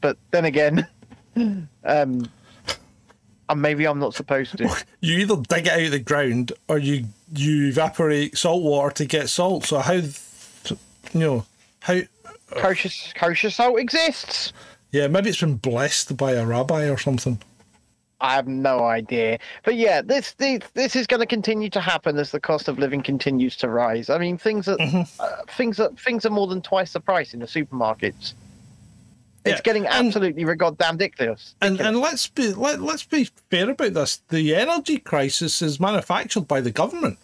but 0.01 0.17
then 0.31 0.45
again, 0.45 0.87
um, 1.35 1.67
and 1.83 3.61
maybe 3.61 3.85
I'm 3.85 3.99
not 3.99 4.13
supposed 4.13 4.57
to. 4.57 4.85
You 4.99 5.19
either 5.19 5.37
dig 5.37 5.67
it 5.67 5.73
out 5.73 5.81
of 5.81 5.91
the 5.91 5.99
ground 5.99 6.51
or 6.67 6.77
you 6.77 7.05
you 7.33 7.67
evaporate 7.67 8.37
salt 8.37 8.63
water 8.63 8.93
to 8.95 9.05
get 9.05 9.29
salt. 9.29 9.65
So 9.65 9.79
how, 9.79 9.93
you 9.93 10.09
know, 11.13 11.45
how? 11.81 12.01
kosher 12.55 12.89
kosher 13.15 13.49
salt 13.49 13.79
exists. 13.79 14.53
Yeah, 14.91 15.07
maybe 15.07 15.29
it's 15.29 15.39
been 15.41 15.57
blessed 15.57 16.15
by 16.17 16.33
a 16.33 16.45
rabbi 16.45 16.89
or 16.89 16.97
something. 16.97 17.39
I 18.19 18.33
have 18.33 18.47
no 18.47 18.83
idea. 18.85 19.37
But 19.63 19.75
yeah, 19.75 20.01
this 20.01 20.33
this, 20.33 20.59
this 20.73 20.95
is 20.95 21.05
going 21.07 21.19
to 21.19 21.27
continue 21.27 21.69
to 21.69 21.79
happen 21.81 22.17
as 22.17 22.31
the 22.31 22.39
cost 22.39 22.67
of 22.67 22.79
living 22.79 23.03
continues 23.03 23.55
to 23.57 23.69
rise. 23.69 24.09
I 24.09 24.17
mean, 24.17 24.37
things 24.37 24.67
are 24.67 24.77
uh, 25.19 25.35
things 25.55 25.79
are 25.79 25.91
things 26.03 26.25
are 26.25 26.31
more 26.31 26.47
than 26.47 26.61
twice 26.61 26.93
the 26.93 26.99
price 26.99 27.33
in 27.33 27.39
the 27.41 27.45
supermarkets. 27.45 28.33
It's 29.45 29.59
Yeah, 29.59 29.61
getting 29.63 29.85
and- 29.85 30.07
absolutely 30.07 30.43
goddamn 30.55 30.95
ridiculous. 30.95 31.53
And 31.61 31.79
and 31.79 31.99
let's 32.01 32.27
be 32.27 32.53
let, 32.53 32.81
let's 32.81 33.03
be 33.03 33.29
fair 33.51 33.69
about 33.69 33.93
this. 33.93 34.17
The 34.29 34.55
energy 34.55 34.97
crisis 34.97 35.61
is 35.61 35.79
manufactured 35.79 36.47
by 36.47 36.59
the 36.61 36.71
government. 36.71 37.19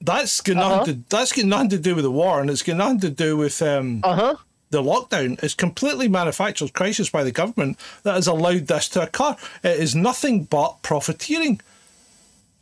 That's 0.00 0.42
got 0.42 0.56
Uh-huh. 0.58 0.76
nothing 0.76 0.94
to 1.04 1.08
that's 1.08 1.32
got 1.32 1.46
nothing 1.46 1.70
to 1.70 1.78
do 1.78 1.94
with 1.94 2.04
the 2.04 2.10
war, 2.10 2.40
and 2.42 2.50
it's 2.50 2.62
got 2.62 2.76
nothing 2.76 3.00
to 3.00 3.10
do 3.10 3.38
with 3.38 3.62
um, 3.62 4.00
Uh 4.04 4.14
huh. 4.14 4.36
The 4.74 4.82
lockdown. 4.82 5.42
is 5.42 5.54
completely 5.54 6.08
manufactured 6.08 6.72
crisis 6.72 7.08
by 7.08 7.24
the 7.24 7.32
government 7.32 7.78
that 8.02 8.14
has 8.14 8.26
allowed 8.26 8.66
this 8.66 8.88
to 8.90 9.02
occur. 9.02 9.36
It 9.62 9.78
is 9.78 9.94
nothing 9.94 10.44
but 10.44 10.82
profiteering. 10.82 11.60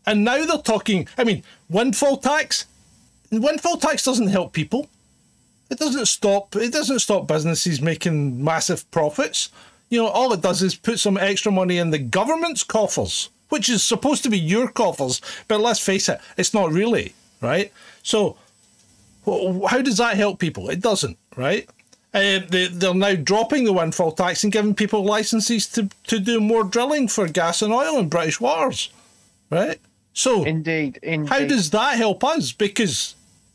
And 0.07 0.25
now 0.25 0.45
they're 0.45 0.59
talking. 0.59 1.09
I 1.17 1.25
mean, 1.25 1.43
windfall 1.69 2.19
tax. 2.19 2.67
Windfall 3.31 3.79
tax 3.79 4.03
doesn't 4.05 4.29
help 4.29 4.53
people. 4.53 4.89
It 5.71 5.79
doesn't 5.79 6.07
stop. 6.07 6.55
It 6.55 6.73
doesn't 6.73 6.99
stop 6.99 7.27
businesses 7.27 7.81
making 7.81 8.45
massive 8.45 8.89
profits. 8.91 9.49
You 9.89 10.03
know, 10.03 10.09
all 10.09 10.33
it 10.33 10.43
does 10.43 10.63
is 10.63 10.75
put 10.75 10.99
some 10.99 11.17
extra 11.17 11.51
money 11.51 11.79
in 11.79 11.91
the 11.91 11.99
government's 11.99 12.63
coffers, 12.63 13.31
which 13.49 13.69
is 13.69 13.83
supposed 13.83 14.23
to 14.25 14.31
be 14.31 14.39
your 14.39 14.69
coffers. 14.69 15.21
But 15.49 15.61
let's 15.61 15.81
face 15.81 16.09
it, 16.09 16.21
it's 16.37 16.53
not 16.53 16.73
really, 16.73 17.15
right? 17.41 17.73
So, 18.03 18.37
how 19.25 19.81
does 19.81 19.97
that 19.99 20.17
help 20.17 20.39
people? 20.39 20.69
It 20.69 20.81
doesn't, 20.81 21.17
right? 21.37 21.69
Uh, 22.15 22.41
they, 22.49 22.69
they're 22.69 22.95
now 22.95 23.15
dropping 23.15 23.65
the 23.65 23.73
windfall 23.73 24.13
tax 24.13 24.45
and 24.45 24.53
giving 24.53 24.75
people 24.75 25.03
licenses 25.03 25.67
to, 25.67 25.89
to 26.05 26.19
do 26.19 26.41
more 26.41 26.63
drilling 26.63 27.09
for 27.09 27.27
gas 27.27 27.63
and 27.63 27.73
oil 27.73 27.99
in 27.99 28.09
British 28.09 28.39
waters, 28.39 28.91
right? 29.51 29.81
So, 30.13 30.45
Indeed. 30.45 30.99
Indeed. 31.03 31.31
how 31.31 31.39
does 31.47 31.71
that 31.71 31.97
help 31.97 32.23
us? 32.23 32.53
Because 32.53 33.15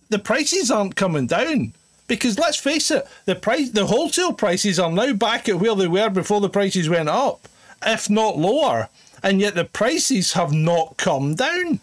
the 0.09 0.17
prices 0.17 0.71
aren't 0.71 0.95
coming 0.95 1.27
down. 1.27 1.73
Because 2.07 2.39
let's 2.39 2.57
face 2.57 2.89
it, 2.89 3.05
the 3.25 3.35
price, 3.35 3.69
the 3.69 3.85
wholesale 3.85 4.33
prices 4.33 4.79
are 4.79 4.91
now 4.91 5.13
back 5.13 5.49
at 5.49 5.59
where 5.59 5.75
they 5.75 5.87
were 5.87 6.09
before 6.09 6.39
the 6.39 6.49
prices 6.49 6.89
went 6.89 7.09
up, 7.09 7.47
if 7.85 8.09
not 8.09 8.37
lower, 8.37 8.87
and 9.21 9.41
yet 9.41 9.55
the 9.55 9.65
prices 9.65 10.33
have 10.33 10.53
not 10.53 10.95
come 10.97 11.35
down. 11.35 11.81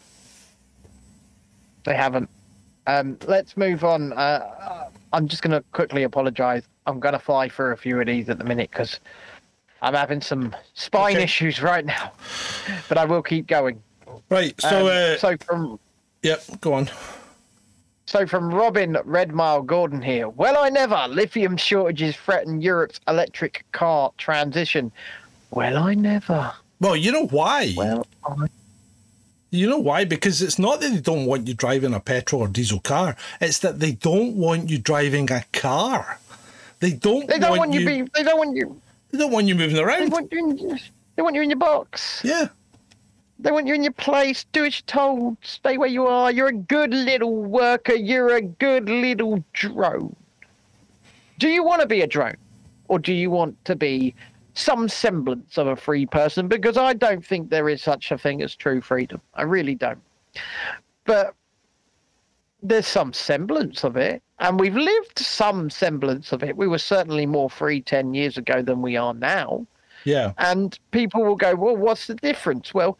They 1.84 1.94
haven't. 1.94 2.30
Um, 2.86 3.18
let's 3.26 3.56
move 3.56 3.84
on. 3.84 4.14
Uh, 4.14 4.88
I'm 5.14 5.28
just 5.28 5.42
going 5.42 5.52
to 5.52 5.62
quickly 5.72 6.02
apologise. 6.02 6.64
I'm 6.86 6.98
going 6.98 7.12
to 7.12 7.20
fly 7.20 7.48
through 7.48 7.72
a 7.72 7.76
few 7.76 8.00
of 8.00 8.06
these 8.08 8.28
at 8.28 8.38
the 8.38 8.44
minute 8.44 8.70
because 8.72 8.98
I'm 9.80 9.94
having 9.94 10.20
some 10.20 10.54
spine 10.74 11.14
Okay. 11.14 11.24
issues 11.24 11.62
right 11.62 11.86
now. 11.86 12.12
But 12.88 12.98
I 12.98 13.04
will 13.04 13.22
keep 13.22 13.46
going. 13.46 13.80
Right. 14.28 14.60
So, 14.60 14.80
Um, 14.80 15.14
uh, 15.14 15.16
so 15.18 15.36
from 15.46 15.78
yep, 16.22 16.42
go 16.60 16.74
on. 16.74 16.90
so 18.06 18.26
from 18.26 18.52
Robin 18.52 18.94
Redmile 18.94 19.64
Gordon 19.64 20.02
here. 20.02 20.28
Well, 20.28 20.58
I 20.58 20.68
never. 20.68 21.06
Lithium 21.08 21.56
shortages 21.56 22.16
threaten 22.16 22.60
Europe's 22.60 22.98
electric 23.06 23.64
car 23.70 24.10
transition. 24.18 24.90
Well, 25.52 25.78
I 25.78 25.94
never. 25.94 26.52
Well, 26.80 26.96
you 26.96 27.12
know 27.12 27.26
why? 27.26 27.72
Well, 27.76 28.04
I 28.26 28.46
You 29.54 29.70
know 29.70 29.78
why? 29.78 30.04
Because 30.04 30.42
it's 30.42 30.58
not 30.58 30.80
that 30.80 30.90
they 30.90 31.00
don't 31.00 31.26
want 31.26 31.46
you 31.46 31.54
driving 31.54 31.94
a 31.94 32.00
petrol 32.00 32.42
or 32.42 32.48
diesel 32.48 32.80
car. 32.80 33.16
It's 33.40 33.60
that 33.60 33.78
they 33.78 33.92
don't 33.92 34.34
want 34.34 34.68
you 34.68 34.78
driving 34.78 35.30
a 35.30 35.44
car. 35.52 36.18
They 36.80 36.90
don't. 36.90 37.28
They 37.28 37.38
don't 37.38 37.50
want, 37.50 37.70
want 37.70 37.74
you. 37.74 37.86
Be, 37.86 38.02
they 38.14 38.24
don't 38.24 38.36
want 38.36 38.56
you. 38.56 38.80
They 39.12 39.18
don't 39.18 39.30
want 39.30 39.46
you 39.46 39.54
moving 39.54 39.78
around. 39.78 40.02
They 40.02 40.08
want 40.08 40.32
you. 40.32 40.38
In, 40.38 40.80
they 41.14 41.22
want 41.22 41.36
you 41.36 41.42
in 41.42 41.50
your 41.50 41.58
box. 41.58 42.20
yeah. 42.24 42.48
They 43.38 43.52
want 43.52 43.66
you 43.68 43.74
in 43.74 43.84
your 43.84 43.92
place. 43.92 44.44
Do 44.52 44.64
as 44.64 44.76
you're 44.78 44.86
told. 44.86 45.36
Stay 45.42 45.76
where 45.76 45.88
you 45.88 46.06
are. 46.06 46.32
You're 46.32 46.48
a 46.48 46.52
good 46.52 46.92
little 46.92 47.36
worker. 47.36 47.94
You're 47.94 48.34
a 48.34 48.40
good 48.42 48.88
little 48.88 49.44
drone. 49.52 50.16
Do 51.38 51.48
you 51.48 51.62
want 51.62 51.80
to 51.80 51.86
be 51.86 52.00
a 52.02 52.06
drone, 52.08 52.36
or 52.88 52.98
do 52.98 53.12
you 53.12 53.30
want 53.30 53.64
to 53.66 53.76
be 53.76 54.14
some 54.54 54.88
semblance 54.88 55.58
of 55.58 55.66
a 55.66 55.76
free 55.76 56.06
person? 56.06 56.48
Because 56.48 56.76
I 56.76 56.94
don't 56.94 57.24
think 57.24 57.50
there 57.50 57.68
is 57.68 57.82
such 57.82 58.10
a 58.10 58.18
thing 58.18 58.42
as 58.42 58.54
true 58.54 58.80
freedom. 58.80 59.20
I 59.34 59.42
really 59.42 59.74
don't. 59.74 60.02
But 61.04 61.34
there's 62.62 62.86
some 62.86 63.12
semblance 63.12 63.84
of 63.84 63.96
it, 63.96 64.22
and 64.38 64.58
we've 64.58 64.76
lived 64.76 65.18
some 65.18 65.68
semblance 65.68 66.32
of 66.32 66.42
it. 66.42 66.56
We 66.56 66.66
were 66.66 66.78
certainly 66.78 67.26
more 67.26 67.50
free 67.50 67.82
ten 67.82 68.14
years 68.14 68.38
ago 68.38 68.62
than 68.62 68.80
we 68.80 68.96
are 68.96 69.12
now. 69.12 69.66
Yeah. 70.04 70.32
And 70.38 70.78
people 70.90 71.24
will 71.24 71.36
go, 71.36 71.54
well, 71.54 71.76
what's 71.76 72.06
the 72.06 72.14
difference? 72.14 72.72
Well, 72.72 72.98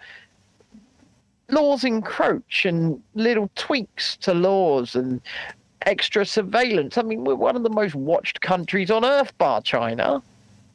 laws 1.50 1.84
encroach 1.84 2.64
and 2.64 3.02
little 3.14 3.50
tweaks 3.54 4.16
to 4.18 4.34
laws 4.34 4.94
and 4.94 5.20
extra 5.82 6.24
surveillance. 6.24 6.96
I 6.96 7.02
mean, 7.02 7.24
we're 7.24 7.34
one 7.34 7.56
of 7.56 7.62
the 7.62 7.70
most 7.70 7.94
watched 7.94 8.40
countries 8.40 8.90
on 8.90 9.04
earth, 9.04 9.36
bar 9.38 9.60
China. 9.60 10.22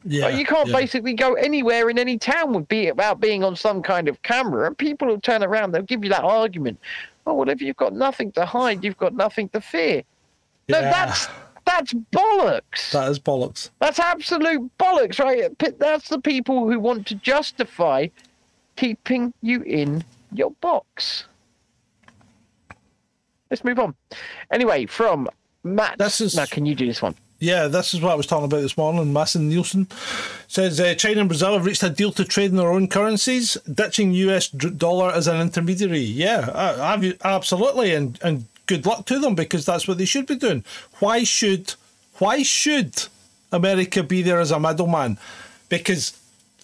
Yeah. 0.04 0.28
you 0.28 0.44
can't 0.44 0.68
yeah. 0.68 0.76
basically 0.76 1.12
go 1.12 1.34
anywhere 1.34 1.90
in 1.90 1.98
any 1.98 2.18
town 2.18 2.52
with 2.52 2.68
be 2.68 2.88
about 2.88 3.20
being 3.20 3.44
on 3.44 3.54
some 3.54 3.82
kind 3.82 4.08
of 4.08 4.22
camera, 4.22 4.66
and 4.66 4.76
people 4.76 5.08
will 5.08 5.20
turn 5.20 5.42
around. 5.42 5.72
They'll 5.72 5.82
give 5.82 6.04
you 6.04 6.10
that 6.10 6.24
argument. 6.24 6.78
Oh, 7.26 7.34
well, 7.34 7.48
if 7.50 7.60
you've 7.60 7.76
got 7.76 7.92
nothing 7.92 8.32
to 8.32 8.46
hide, 8.46 8.82
you've 8.82 8.96
got 8.96 9.14
nothing 9.14 9.48
to 9.50 9.60
fear. 9.60 10.02
No, 10.68 10.80
that's 10.80 11.28
that's 11.66 11.92
bollocks. 11.92 12.90
That 12.92 13.10
is 13.10 13.18
bollocks. 13.18 13.70
That's 13.78 13.98
absolute 13.98 14.70
bollocks, 14.78 15.18
right? 15.18 15.50
That's 15.78 16.08
the 16.08 16.20
people 16.20 16.68
who 16.68 16.78
want 16.80 17.06
to 17.08 17.14
justify 17.16 18.08
keeping 18.76 19.34
you 19.42 19.62
in 19.62 20.02
your 20.32 20.50
box. 20.60 21.24
Let's 23.50 23.64
move 23.64 23.78
on. 23.78 23.94
Anyway, 24.52 24.86
from 24.86 25.28
Matt. 25.64 25.98
This 25.98 26.20
is- 26.20 26.36
Now, 26.36 26.46
can 26.46 26.66
you 26.66 26.74
do 26.74 26.86
this 26.86 27.02
one? 27.02 27.14
Yeah, 27.40 27.68
this 27.68 27.94
is 27.94 28.02
what 28.02 28.12
I 28.12 28.16
was 28.16 28.26
talking 28.26 28.44
about 28.44 28.60
this 28.60 28.76
morning. 28.76 29.14
Masson 29.14 29.48
Nielsen 29.48 29.88
says 30.46 30.78
uh, 30.78 30.94
China 30.94 31.20
and 31.20 31.28
Brazil 31.28 31.54
have 31.54 31.64
reached 31.64 31.82
a 31.82 31.88
deal 31.88 32.12
to 32.12 32.24
trade 32.24 32.50
in 32.50 32.56
their 32.56 32.70
own 32.70 32.86
currencies, 32.86 33.56
ditching 33.72 34.12
US 34.12 34.48
dollar 34.48 35.10
as 35.10 35.26
an 35.26 35.40
intermediary. 35.40 36.00
Yeah, 36.00 36.98
absolutely, 37.24 37.94
and 37.94 38.18
and 38.22 38.44
good 38.66 38.84
luck 38.84 39.06
to 39.06 39.18
them 39.18 39.34
because 39.34 39.64
that's 39.64 39.88
what 39.88 39.96
they 39.96 40.04
should 40.04 40.26
be 40.26 40.36
doing. 40.36 40.64
Why 40.98 41.24
should 41.24 41.74
why 42.18 42.42
should 42.42 43.06
America 43.50 44.02
be 44.02 44.20
there 44.20 44.38
as 44.38 44.50
a 44.50 44.60
middleman? 44.60 45.18
Because 45.70 46.12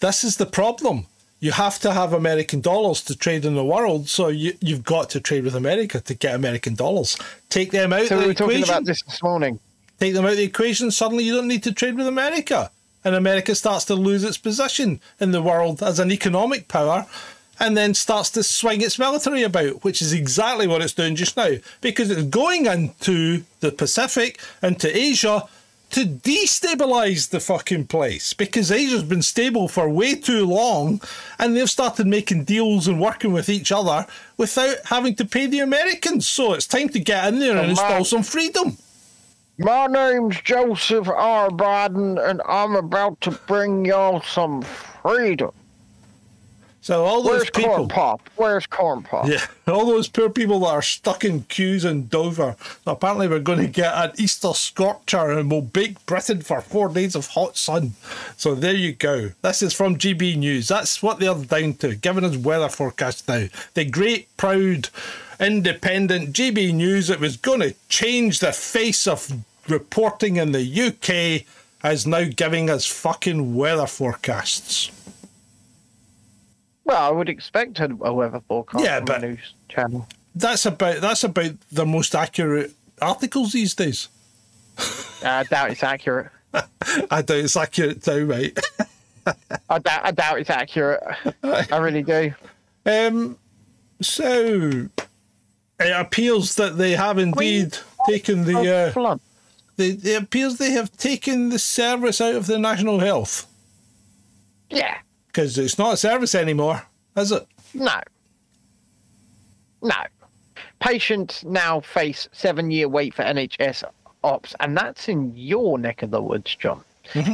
this 0.00 0.24
is 0.24 0.36
the 0.36 0.46
problem. 0.46 1.06
You 1.40 1.52
have 1.52 1.78
to 1.80 1.92
have 1.92 2.12
American 2.12 2.60
dollars 2.60 3.02
to 3.04 3.16
trade 3.16 3.44
in 3.46 3.54
the 3.54 3.64
world, 3.64 4.08
so 4.08 4.28
you, 4.28 4.54
you've 4.60 4.84
got 4.84 5.10
to 5.10 5.20
trade 5.20 5.44
with 5.44 5.54
America 5.54 6.00
to 6.00 6.14
get 6.14 6.34
American 6.34 6.74
dollars. 6.74 7.16
Take 7.50 7.70
them 7.72 7.92
out 7.92 8.06
So 8.06 8.18
we 8.18 8.26
were 8.26 8.34
talking 8.34 8.62
about 8.62 8.84
this 8.84 9.02
this 9.02 9.22
morning. 9.22 9.58
Take 9.99 10.14
them 10.14 10.24
out 10.24 10.32
of 10.32 10.36
the 10.36 10.44
equation, 10.44 10.90
suddenly 10.90 11.24
you 11.24 11.34
don't 11.34 11.49
need 11.49 11.62
to 11.64 11.72
trade 11.72 11.97
with 11.97 12.07
America. 12.07 12.70
And 13.05 13.14
America 13.14 13.55
starts 13.55 13.84
to 13.86 13.94
lose 13.94 14.24
its 14.24 14.38
position 14.38 15.01
in 15.20 15.30
the 15.30 15.42
world 15.42 15.82
as 15.82 15.99
an 15.99 16.11
economic 16.11 16.66
power 16.66 17.07
and 17.59 17.76
then 17.76 17.94
starts 17.94 18.30
to 18.30 18.42
swing 18.42 18.80
its 18.82 18.99
military 18.99 19.42
about, 19.42 19.84
which 19.84 20.03
is 20.03 20.12
exactly 20.12 20.66
what 20.66 20.82
it's 20.82 20.92
doing 20.92 21.16
just 21.16 21.36
now. 21.36 21.53
Because 21.80 22.11
it's 22.11 22.24
going 22.24 22.66
into 22.66 23.44
the 23.61 23.72
Pacific, 23.72 24.40
into 24.62 24.94
Asia, 24.94 25.44
to 25.91 26.04
destabilize 26.04 27.30
the 27.30 27.41
fucking 27.41 27.87
place. 27.87 28.33
Because 28.33 28.72
Asia's 28.72 29.04
been 29.04 29.22
stable 29.22 29.68
for 29.68 29.88
way 29.88 30.14
too 30.14 30.45
long 30.45 31.00
and 31.38 31.57
they've 31.57 31.70
started 31.70 32.07
making 32.07 32.45
deals 32.45 32.88
and 32.88 33.00
working 33.00 33.33
with 33.33 33.49
each 33.49 33.72
other 33.72 34.07
without 34.37 34.76
having 34.87 35.14
to 35.14 35.25
pay 35.25 35.46
the 35.46 35.61
Americans. 35.61 36.26
So 36.26 36.53
it's 36.54 36.66
time 36.66 36.88
to 36.91 36.99
get 36.99 37.29
in 37.29 37.38
there 37.38 37.57
and 37.57 37.70
install 37.70 38.04
some 38.04 38.22
freedom. 38.22 38.76
My 39.58 39.87
name's 39.87 40.41
Joseph 40.42 41.08
R. 41.08 41.49
Biden, 41.49 42.22
and 42.22 42.42
I'm 42.46 42.76
about 42.76 43.20
to 43.22 43.30
bring 43.30 43.87
y'all 43.87 44.20
some 44.20 44.61
freedom. 44.62 45.53
So 46.83 47.04
all 47.04 47.22
those 47.22 47.38
Where's 47.38 47.50
people, 47.50 47.74
Corn 47.74 47.88
Pop? 47.88 48.30
Where's 48.37 48.66
Corn 48.66 49.03
Pop? 49.03 49.26
yeah, 49.26 49.45
all 49.66 49.87
those 49.87 50.07
poor 50.07 50.30
people 50.30 50.61
that 50.61 50.68
are 50.68 50.83
stuck 50.83 51.24
in 51.24 51.42
queues 51.45 51.84
in 51.84 52.07
Dover. 52.07 52.54
Apparently, 52.87 53.26
we're 53.26 53.41
going 53.41 53.58
to 53.58 53.66
get 53.66 53.92
an 53.95 54.12
Easter 54.18 54.53
scorcher, 54.53 55.33
and 55.33 55.50
we'll 55.50 55.62
bake 55.62 56.04
Britain 56.07 56.42
for 56.42 56.61
four 56.61 56.88
days 56.91 57.16
of 57.16 57.26
hot 57.28 57.57
sun. 57.57 57.95
So 58.37 58.54
there 58.54 58.74
you 58.74 58.92
go. 58.92 59.33
This 59.42 59.62
is 59.62 59.72
from 59.72 59.96
GB 59.96 60.37
News. 60.37 60.68
That's 60.68 61.03
what 61.03 61.18
they're 61.18 61.34
down 61.34 61.74
to, 61.74 61.96
giving 61.96 62.24
us 62.24 62.37
weather 62.37 62.68
forecast 62.68 63.26
now. 63.26 63.46
The 63.74 63.84
great, 63.84 64.28
proud, 64.37 64.91
independent 65.41 66.33
GB 66.33 66.72
News 66.75 67.08
that 67.08 67.21
was 67.21 67.37
going 67.37 67.61
to 67.61 67.75
change 67.88 68.41
the 68.41 68.53
face 68.53 69.07
of 69.07 69.33
reporting 69.68 70.37
in 70.37 70.53
the 70.53 70.63
UK 70.63 71.45
is 71.91 72.07
now 72.07 72.25
giving 72.25 72.71
us 72.71 72.87
fucking 72.87 73.54
weather 73.54 73.87
forecasts. 73.87 74.91
Well, 76.84 77.03
I 77.03 77.11
would 77.11 77.29
expect 77.29 77.80
a, 77.80 77.88
weather 77.88 78.41
forecast 78.46 78.84
Yeah, 78.84 79.00
but- 79.00 79.21
news 79.22 79.54
channel. 79.68 80.07
That's 80.34 80.67
about 80.67 81.00
that's 81.00 81.25
about 81.25 81.53
the 81.72 81.87
most 81.87 82.14
accurate 82.14 82.72
articles 83.00 83.53
these 83.53 83.75
days. 83.75 84.08
I 85.25 85.45
doubt 85.45 85.71
it's 85.71 85.83
accurate. 85.83 86.30
I 87.11 87.22
doubt 87.22 87.30
it's 87.38 87.57
accurate 87.57 88.07
now, 88.07 88.18
mate. 88.18 88.58
I 89.71 89.79
doubt, 89.79 90.00
I 90.04 90.11
doubt 90.11 90.38
it's 90.38 90.50
accurate. 90.50 91.03
I 91.42 91.76
really 91.79 92.03
do. 92.03 92.34
um, 92.84 93.38
so 94.03 94.88
it 95.80 95.92
appears 95.92 96.54
that 96.57 96.78
they 96.78 96.92
have 96.92 97.18
indeed 97.18 97.76
taken 98.08 98.44
the 98.44 98.92
uh, 98.96 99.16
they, 99.76 99.88
it 99.90 100.22
appears 100.22 100.57
they 100.57 100.70
have 100.72 100.90
taken 100.96 101.50
the 101.50 101.58
service 101.58 102.20
out 102.20 102.34
of 102.34 102.46
the 102.46 102.58
National 102.58 102.98
Health 103.00 103.46
Yeah. 104.70 104.96
because 105.26 105.58
it's 105.58 105.78
not 105.78 105.94
a 105.94 105.96
service 105.96 106.34
anymore, 106.34 106.82
is 107.16 107.30
it? 107.32 107.46
No. 107.74 108.00
No. 109.82 109.94
Patients 110.80 111.44
now 111.44 111.80
face 111.80 112.28
seven 112.32 112.70
year 112.70 112.88
wait 112.88 113.12
for 113.14 113.22
NHS 113.22 113.84
ops, 114.24 114.54
and 114.61 114.76
that's 114.76 115.08
in 115.08 115.32
your 115.36 115.78
neck 115.78 116.03
of 116.03 116.11
the 116.11 116.22
woods, 116.22 116.54
John. 116.57 116.82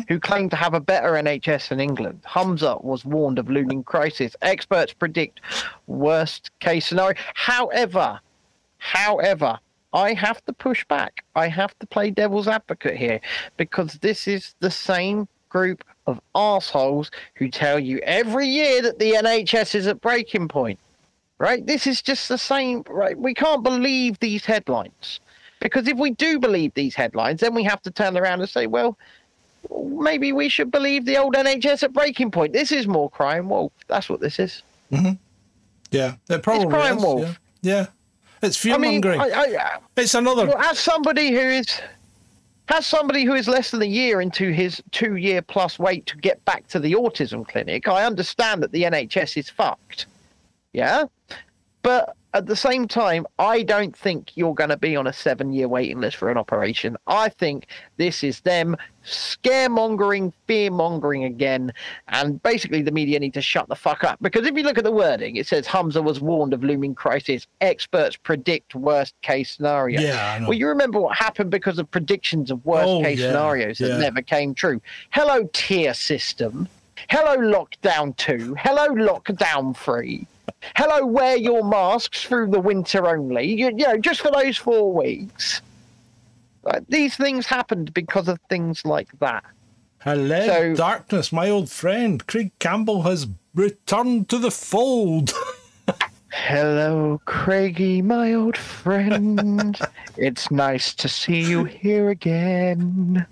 Who 0.08 0.20
claim 0.20 0.50
to 0.50 0.56
have 0.56 0.74
a 0.74 0.80
better 0.80 1.12
NHS 1.12 1.72
in 1.72 1.80
England? 1.80 2.20
Humza 2.28 2.84
was 2.84 3.06
warned 3.06 3.38
of 3.38 3.48
looming 3.48 3.82
crisis. 3.84 4.36
Experts 4.42 4.92
predict 4.92 5.40
worst 5.86 6.50
case 6.60 6.86
scenario. 6.88 7.14
However, 7.34 8.20
however, 8.82 9.58
I 9.92 10.12
have 10.14 10.44
to 10.46 10.52
push 10.52 10.84
back. 10.86 11.24
I 11.36 11.46
have 11.46 11.78
to 11.78 11.86
play 11.86 12.10
devil's 12.10 12.48
advocate 12.48 12.96
here 12.96 13.20
because 13.56 13.94
this 13.94 14.26
is 14.26 14.56
the 14.58 14.70
same 14.70 15.28
group 15.48 15.84
of 16.06 16.20
assholes 16.34 17.10
who 17.36 17.48
tell 17.48 17.78
you 17.78 17.98
every 17.98 18.48
year 18.48 18.82
that 18.82 18.98
the 18.98 19.12
NHS 19.12 19.76
is 19.76 19.86
at 19.86 20.00
breaking 20.00 20.48
point. 20.48 20.80
Right? 21.38 21.64
This 21.64 21.86
is 21.86 22.02
just 22.02 22.28
the 22.28 22.38
same. 22.38 22.82
Right? 22.88 23.16
We 23.16 23.34
can't 23.34 23.62
believe 23.62 24.18
these 24.18 24.44
headlines 24.44 25.20
because 25.60 25.86
if 25.86 25.96
we 25.96 26.10
do 26.10 26.40
believe 26.40 26.74
these 26.74 26.96
headlines, 26.96 27.40
then 27.40 27.54
we 27.54 27.62
have 27.62 27.82
to 27.82 27.90
turn 27.90 28.16
around 28.16 28.40
and 28.40 28.48
say, 28.48 28.66
well, 28.66 28.98
maybe 29.70 30.32
we 30.32 30.48
should 30.48 30.72
believe 30.72 31.04
the 31.04 31.18
old 31.18 31.34
NHS 31.34 31.84
at 31.84 31.92
breaking 31.92 32.32
point. 32.32 32.52
This 32.52 32.72
is 32.72 32.88
more 32.88 33.10
crime. 33.10 33.48
Well, 33.48 33.70
that's 33.86 34.08
what 34.08 34.20
this 34.20 34.40
is. 34.40 34.62
Mm-hmm. 34.90 35.12
Yeah, 35.92 36.14
it 36.28 36.42
probably 36.42 36.68
Crime 36.68 36.96
is. 36.96 37.02
Wolf. 37.02 37.40
Yeah. 37.60 37.74
yeah. 37.74 37.86
It's 38.42 38.56
fear 38.56 38.74
I 38.74 38.78
mean. 38.78 39.06
I, 39.06 39.18
I, 39.18 39.78
it's 39.96 40.14
another. 40.14 40.46
Well, 40.46 40.58
as 40.58 40.78
somebody 40.78 41.30
who 41.30 41.38
is, 41.38 41.80
as 42.68 42.86
somebody 42.86 43.24
who 43.24 43.34
is 43.34 43.46
less 43.46 43.70
than 43.70 43.82
a 43.82 43.86
year 43.86 44.20
into 44.20 44.50
his 44.50 44.82
two-year 44.90 45.42
plus 45.42 45.78
wait 45.78 46.06
to 46.06 46.16
get 46.16 46.44
back 46.44 46.66
to 46.68 46.80
the 46.80 46.92
autism 46.94 47.46
clinic, 47.46 47.86
I 47.86 48.04
understand 48.04 48.62
that 48.62 48.72
the 48.72 48.82
NHS 48.82 49.36
is 49.36 49.48
fucked. 49.48 50.06
Yeah, 50.72 51.04
but 51.82 52.16
at 52.34 52.46
the 52.46 52.56
same 52.56 52.88
time, 52.88 53.26
I 53.38 53.62
don't 53.62 53.94
think 53.96 54.36
you're 54.36 54.54
going 54.54 54.70
to 54.70 54.76
be 54.76 54.96
on 54.96 55.06
a 55.06 55.12
seven-year 55.12 55.68
waiting 55.68 56.00
list 56.00 56.16
for 56.16 56.30
an 56.30 56.38
operation. 56.38 56.96
I 57.06 57.28
think 57.28 57.66
this 57.98 58.24
is 58.24 58.40
them 58.40 58.76
scaremongering, 59.04 60.32
fear-mongering 60.46 61.24
again, 61.24 61.72
and 62.08 62.42
basically 62.42 62.82
the 62.82 62.90
media 62.90 63.18
need 63.20 63.34
to 63.34 63.42
shut 63.42 63.68
the 63.68 63.74
fuck 63.76 64.04
up. 64.04 64.18
Because 64.22 64.46
if 64.46 64.56
you 64.56 64.62
look 64.62 64.78
at 64.78 64.84
the 64.84 64.92
wording, 64.92 65.36
it 65.36 65.46
says 65.46 65.66
Humza 65.66 66.02
was 66.02 66.20
warned 66.20 66.54
of 66.54 66.64
looming 66.64 66.94
crisis. 66.94 67.46
Experts 67.60 68.16
predict 68.16 68.74
worst-case 68.74 69.50
scenario. 69.56 70.00
Yeah, 70.00 70.40
Well, 70.42 70.54
you 70.54 70.68
remember 70.68 71.00
what 71.00 71.16
happened 71.16 71.50
because 71.50 71.78
of 71.78 71.90
predictions 71.90 72.50
of 72.50 72.64
worst 72.64 72.88
Oh, 72.88 73.02
case 73.02 73.18
yeah, 73.18 73.28
scenarios 73.28 73.78
that 73.78 73.88
yeah. 73.88 73.98
never 73.98 74.22
came 74.22 74.54
true. 74.54 74.80
Hello, 75.10 75.48
tier 75.52 75.94
system. 75.94 76.68
Hello, 77.10 77.36
lockdown 77.36 78.16
two. 78.16 78.54
Hello, 78.58 78.88
lockdown 78.88 79.76
three. 79.76 80.26
Hello, 80.76 81.04
wear 81.06 81.36
your 81.36 81.64
masks 81.64 82.24
through 82.24 82.48
the 82.50 82.60
winter 82.60 83.06
only. 83.06 83.46
You, 83.46 83.66
you 83.66 83.86
know, 83.86 83.98
just 83.98 84.20
for 84.20 84.30
those 84.30 84.56
four 84.56 84.92
weeks. 84.92 85.60
Like, 86.64 86.84
these 86.88 87.16
things 87.16 87.46
happened 87.46 87.92
because 87.92 88.28
of 88.28 88.38
things 88.48 88.84
like 88.84 89.08
that. 89.18 89.44
Hello, 90.00 90.46
So- 90.46 90.74
darkness, 90.74 91.32
my 91.32 91.48
old 91.50 91.70
friend. 91.70 92.24
Craig 92.26 92.52
Campbell 92.58 93.02
has 93.02 93.26
returned 93.54 94.28
to 94.30 94.38
the 94.38 94.50
fold. 94.50 95.32
Hello, 96.32 97.20
Craigie, 97.26 98.00
my 98.00 98.32
old 98.32 98.56
friend. 98.56 99.78
it's 100.16 100.50
nice 100.50 100.94
to 100.94 101.08
see 101.08 101.42
you 101.42 101.64
here 101.64 102.08
again. 102.10 103.26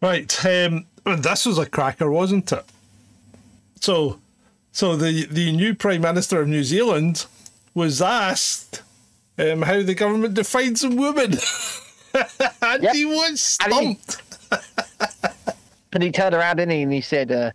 right, 0.00 0.46
um, 0.46 0.86
this 1.04 1.44
was 1.46 1.58
a 1.58 1.66
cracker, 1.66 2.10
wasn't 2.10 2.52
it? 2.52 2.64
So, 3.80 4.20
so 4.72 4.96
the 4.96 5.26
the 5.26 5.52
new 5.52 5.74
Prime 5.74 6.00
Minister 6.00 6.40
of 6.40 6.48
New 6.48 6.64
Zealand 6.64 7.26
was 7.74 8.02
asked 8.02 8.82
um, 9.38 9.62
how 9.62 9.82
the 9.82 9.94
government 9.94 10.34
defines 10.34 10.82
a 10.84 10.88
woman, 10.90 11.32
and 12.62 12.82
Yep. 12.82 12.94
he 12.94 13.04
was 13.04 13.40
stumped. 13.42 14.22
And 15.94 16.02
he 16.02 16.10
turned 16.10 16.34
around 16.34 16.56
didn't 16.56 16.72
he, 16.72 16.80
and 16.82 16.92
he 16.92 17.02
said, 17.02 17.30
uh, 17.30 17.50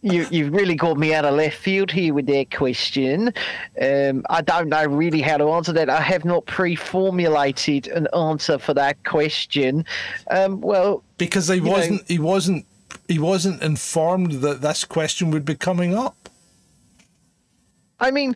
"You 0.00 0.26
you've 0.30 0.50
really 0.54 0.76
caught 0.76 0.96
me 0.96 1.12
out 1.12 1.26
of 1.26 1.34
left 1.34 1.58
field 1.58 1.90
here 1.90 2.14
with 2.14 2.24
that 2.28 2.50
question. 2.50 3.34
Um, 3.78 4.24
I 4.30 4.40
don't 4.40 4.70
know 4.70 4.86
really 4.86 5.20
how 5.20 5.36
to 5.36 5.50
answer 5.50 5.72
that. 5.74 5.90
I 5.90 6.00
have 6.00 6.24
not 6.24 6.46
pre-formulated 6.46 7.88
an 7.88 8.08
answer 8.16 8.56
for 8.58 8.72
that 8.74 9.04
question. 9.04 9.84
Um, 10.30 10.62
well, 10.62 11.02
because 11.18 11.48
he 11.48 11.60
wasn't 11.60 12.08
he 12.08 12.18
wasn't 12.18 12.64
he 13.08 13.18
wasn't 13.18 13.62
informed 13.62 14.32
that 14.42 14.60
this 14.60 14.84
question 14.84 15.30
would 15.30 15.44
be 15.44 15.54
coming 15.54 15.94
up. 15.94 16.24
I 18.00 18.10
mean, 18.10 18.34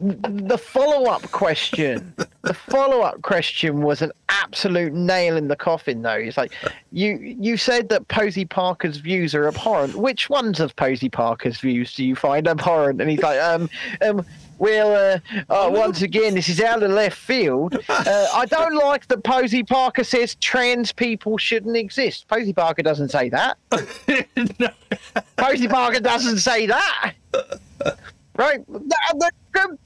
the 0.00 0.58
follow-up 0.58 1.30
question, 1.30 2.14
the 2.42 2.54
follow-up 2.54 3.22
question 3.22 3.82
was 3.82 4.02
an 4.02 4.12
absolute 4.28 4.92
nail 4.92 5.36
in 5.36 5.48
the 5.48 5.56
coffin. 5.56 6.02
Though 6.02 6.12
it's 6.12 6.36
like 6.36 6.52
you 6.90 7.16
you 7.18 7.56
said 7.56 7.90
that 7.90 8.08
Posie 8.08 8.44
Parker's 8.44 8.96
views 8.96 9.34
are 9.34 9.46
abhorrent. 9.46 9.96
Which 9.96 10.30
ones 10.30 10.58
of 10.58 10.74
Posie 10.76 11.10
Parker's 11.10 11.60
views 11.60 11.94
do 11.94 12.04
you 12.04 12.16
find 12.16 12.48
abhorrent? 12.48 13.00
And 13.00 13.10
he's 13.10 13.22
like, 13.22 13.40
um, 13.40 13.68
um. 14.02 14.24
Well, 14.58 15.20
uh, 15.48 15.52
uh, 15.52 15.70
once 15.70 16.02
again, 16.02 16.34
this 16.34 16.48
is 16.48 16.60
out 16.60 16.82
of 16.82 16.90
left 16.90 17.18
field. 17.18 17.78
Uh, 18.04 18.26
I 18.34 18.44
don't 18.46 18.74
like 18.74 19.06
that 19.08 19.24
Posie 19.24 19.62
Parker 19.62 20.04
says 20.04 20.34
trans 20.34 20.92
people 20.92 21.38
shouldn't 21.38 21.76
exist. 21.76 22.26
Posie 22.28 22.52
Parker 22.52 22.82
doesn't 22.82 23.10
say 23.10 23.30
that. 23.30 23.56
Posie 25.36 25.68
Parker 25.68 26.00
doesn't 26.00 26.38
say 26.38 26.66
that. 26.66 27.14
Right? 28.36 28.66
The, 28.66 29.30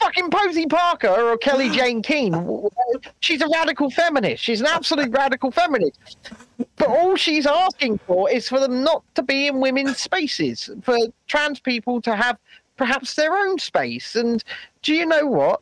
fucking 0.01 0.31
Posie 0.31 0.67
Parker 0.67 1.09
or 1.09 1.37
Kelly 1.37 1.69
Jane 1.73 2.01
Keane, 2.01 2.35
she's 3.21 3.43
a 3.43 3.49
radical 3.49 3.91
feminist. 3.91 4.43
She's 4.43 4.63
an 4.63 4.67
absolute 4.67 5.11
radical 5.11 5.51
feminist. 5.51 5.99
But 6.77 6.89
all 6.89 7.17
she's 7.17 7.47
asking 7.47 7.99
for 8.07 8.31
is 8.31 8.49
for 8.49 8.59
them 8.59 8.83
not 8.83 9.03
to 9.17 9.23
be 9.23 9.49
in 9.49 9.61
women's 9.61 9.99
spaces, 9.99 10.71
for 10.83 10.97
trans 11.27 11.61
people 11.61 12.01
to 12.01 12.17
have 12.17 12.39
perhaps 12.79 13.15
their 13.15 13.37
own 13.37 13.59
space. 13.59 14.17
And 14.17 14.43
do 14.83 14.95
you 14.95 15.05
know 15.05 15.27
what? 15.27 15.61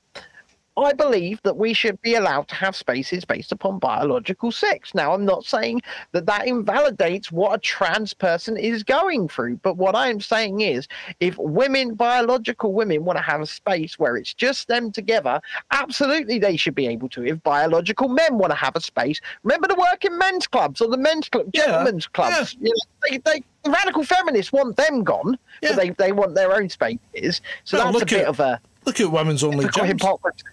I 0.78 0.92
believe 0.92 1.40
that 1.42 1.56
we 1.56 1.72
should 1.72 2.00
be 2.02 2.14
allowed 2.16 2.48
to 2.48 2.54
have 2.54 2.76
spaces 2.76 3.24
based 3.24 3.50
upon 3.50 3.78
biological 3.78 4.52
sex. 4.52 4.94
Now, 4.94 5.14
I'm 5.14 5.24
not 5.24 5.44
saying 5.44 5.80
that 6.12 6.26
that 6.26 6.46
invalidates 6.46 7.32
what 7.32 7.54
a 7.54 7.58
trans 7.58 8.12
person 8.12 8.56
is 8.58 8.82
going 8.82 9.28
through, 9.28 9.56
but 9.62 9.76
what 9.78 9.94
I 9.94 10.08
am 10.08 10.20
saying 10.20 10.60
is 10.60 10.86
if 11.20 11.38
women, 11.38 11.94
biological 11.94 12.74
women, 12.74 13.04
want 13.04 13.16
to 13.16 13.22
have 13.22 13.40
a 13.40 13.46
space 13.46 13.98
where 13.98 14.16
it's 14.16 14.34
just 14.34 14.68
them 14.68 14.92
together, 14.92 15.40
absolutely 15.70 16.38
they 16.38 16.56
should 16.56 16.74
be 16.74 16.86
able 16.86 17.08
to. 17.10 17.24
If 17.24 17.42
biological 17.42 18.08
men 18.08 18.36
want 18.36 18.50
to 18.50 18.56
have 18.56 18.76
a 18.76 18.80
space, 18.80 19.20
remember 19.44 19.68
the 19.68 19.76
working 19.76 20.18
men's 20.18 20.46
clubs 20.46 20.80
or 20.82 20.88
the 20.88 20.98
men's 20.98 21.28
club, 21.30 21.46
Yeah, 21.54 21.66
gentlemen's 21.66 22.06
clubs. 22.06 22.54
You 22.60 22.68
know, 22.68 22.74
they, 23.10 23.16
they, 23.18 23.42
the 23.64 23.70
radical 23.70 24.04
feminists 24.04 24.52
want 24.52 24.76
them 24.76 25.04
gone, 25.04 25.38
Yeah. 25.62 25.70
but 25.70 25.76
they, 25.78 25.90
they 25.90 26.12
want 26.12 26.34
their 26.34 26.54
own 26.54 26.68
spaces. 26.68 27.40
So 27.64 27.78
Well, 27.78 27.92
that's 27.92 28.02
a 28.02 28.06
bit 28.06 28.20
at- 28.22 28.26
of 28.28 28.40
a 28.40 28.60
Look 28.84 29.00
at 29.00 29.10
women's 29.10 29.42
only 29.42 29.64
hypocrisy. 29.64 30.44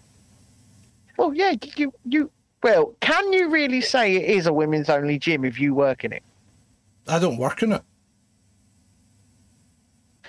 Well, 1.18 1.34
yeah, 1.34 1.54
you 1.76 1.94
you 2.06 2.32
well, 2.64 2.94
can 3.02 3.32
you 3.34 3.50
really 3.50 3.82
say 3.82 4.16
it 4.16 4.30
is 4.38 4.48
a 4.48 4.54
women's 4.54 4.90
only 4.90 5.20
gym 5.20 5.44
if 5.46 5.60
you 5.60 5.74
work 5.76 6.04
in 6.04 6.14
it? 6.14 6.24
I 7.08 7.20
don't 7.20 7.38
work 7.38 7.62
in 7.64 7.74
it. 7.74 7.82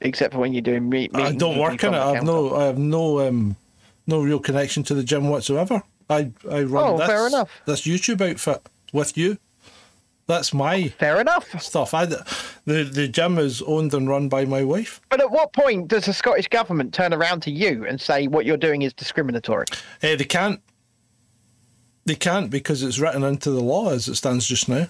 Except 0.01 0.35
for 0.35 0.41
when 0.41 0.53
you're 0.53 0.61
doing 0.63 0.89
meat. 0.89 1.13
I 1.15 1.33
don't 1.33 1.59
work 1.59 1.83
in 1.85 1.95
it. 1.95 1.99
I 1.99 2.15
have 2.17 2.25
no, 2.25 2.55
I 2.57 2.65
have 2.65 2.79
no, 2.79 3.27
um, 3.27 3.57
no 4.09 4.21
real 4.21 4.41
connection 4.41 4.83
to 4.85 4.95
the 4.95 5.05
gym 5.05 5.29
whatsoever. 5.29 5.83
I, 6.11 6.33
I 6.51 6.63
run 6.65 6.95
Oh, 6.95 6.99
this, 6.99 7.07
fair 7.07 7.27
enough. 7.29 7.51
this 7.65 7.83
YouTube 7.83 8.21
outfit 8.21 8.61
with 8.93 9.17
you. 9.17 9.39
That's 10.27 10.53
my 10.53 10.89
Fair 10.89 11.21
enough. 11.21 11.61
stuff. 11.63 11.93
I, 11.95 12.07
the 12.07 12.25
the 12.65 13.07
gym 13.09 13.39
is 13.39 13.61
owned 13.63 13.93
and 13.95 14.09
run 14.09 14.29
by 14.31 14.47
my 14.47 14.65
wife. 14.65 15.01
But 15.11 15.21
at 15.21 15.31
what 15.31 15.53
point 15.53 15.89
does 15.89 16.07
the 16.07 16.15
Scottish 16.15 16.49
government 16.49 16.93
turn 16.95 17.13
around 17.13 17.41
to 17.43 17.51
you 17.51 17.87
and 17.87 18.01
say 18.01 18.27
what 18.27 18.47
you're 18.47 18.57
doing 18.57 18.83
is 18.83 18.93
discriminatory? 18.95 19.67
Eh, 20.03 20.17
they 20.17 20.25
can't. 20.25 20.61
They 22.05 22.15
can't 22.15 22.51
because 22.51 22.83
it's 22.83 22.99
written 22.99 23.25
into 23.25 23.51
the 23.51 23.63
law 23.63 23.91
as 23.91 24.09
it 24.09 24.17
stands 24.17 24.47
just 24.47 24.69
now. 24.69 24.89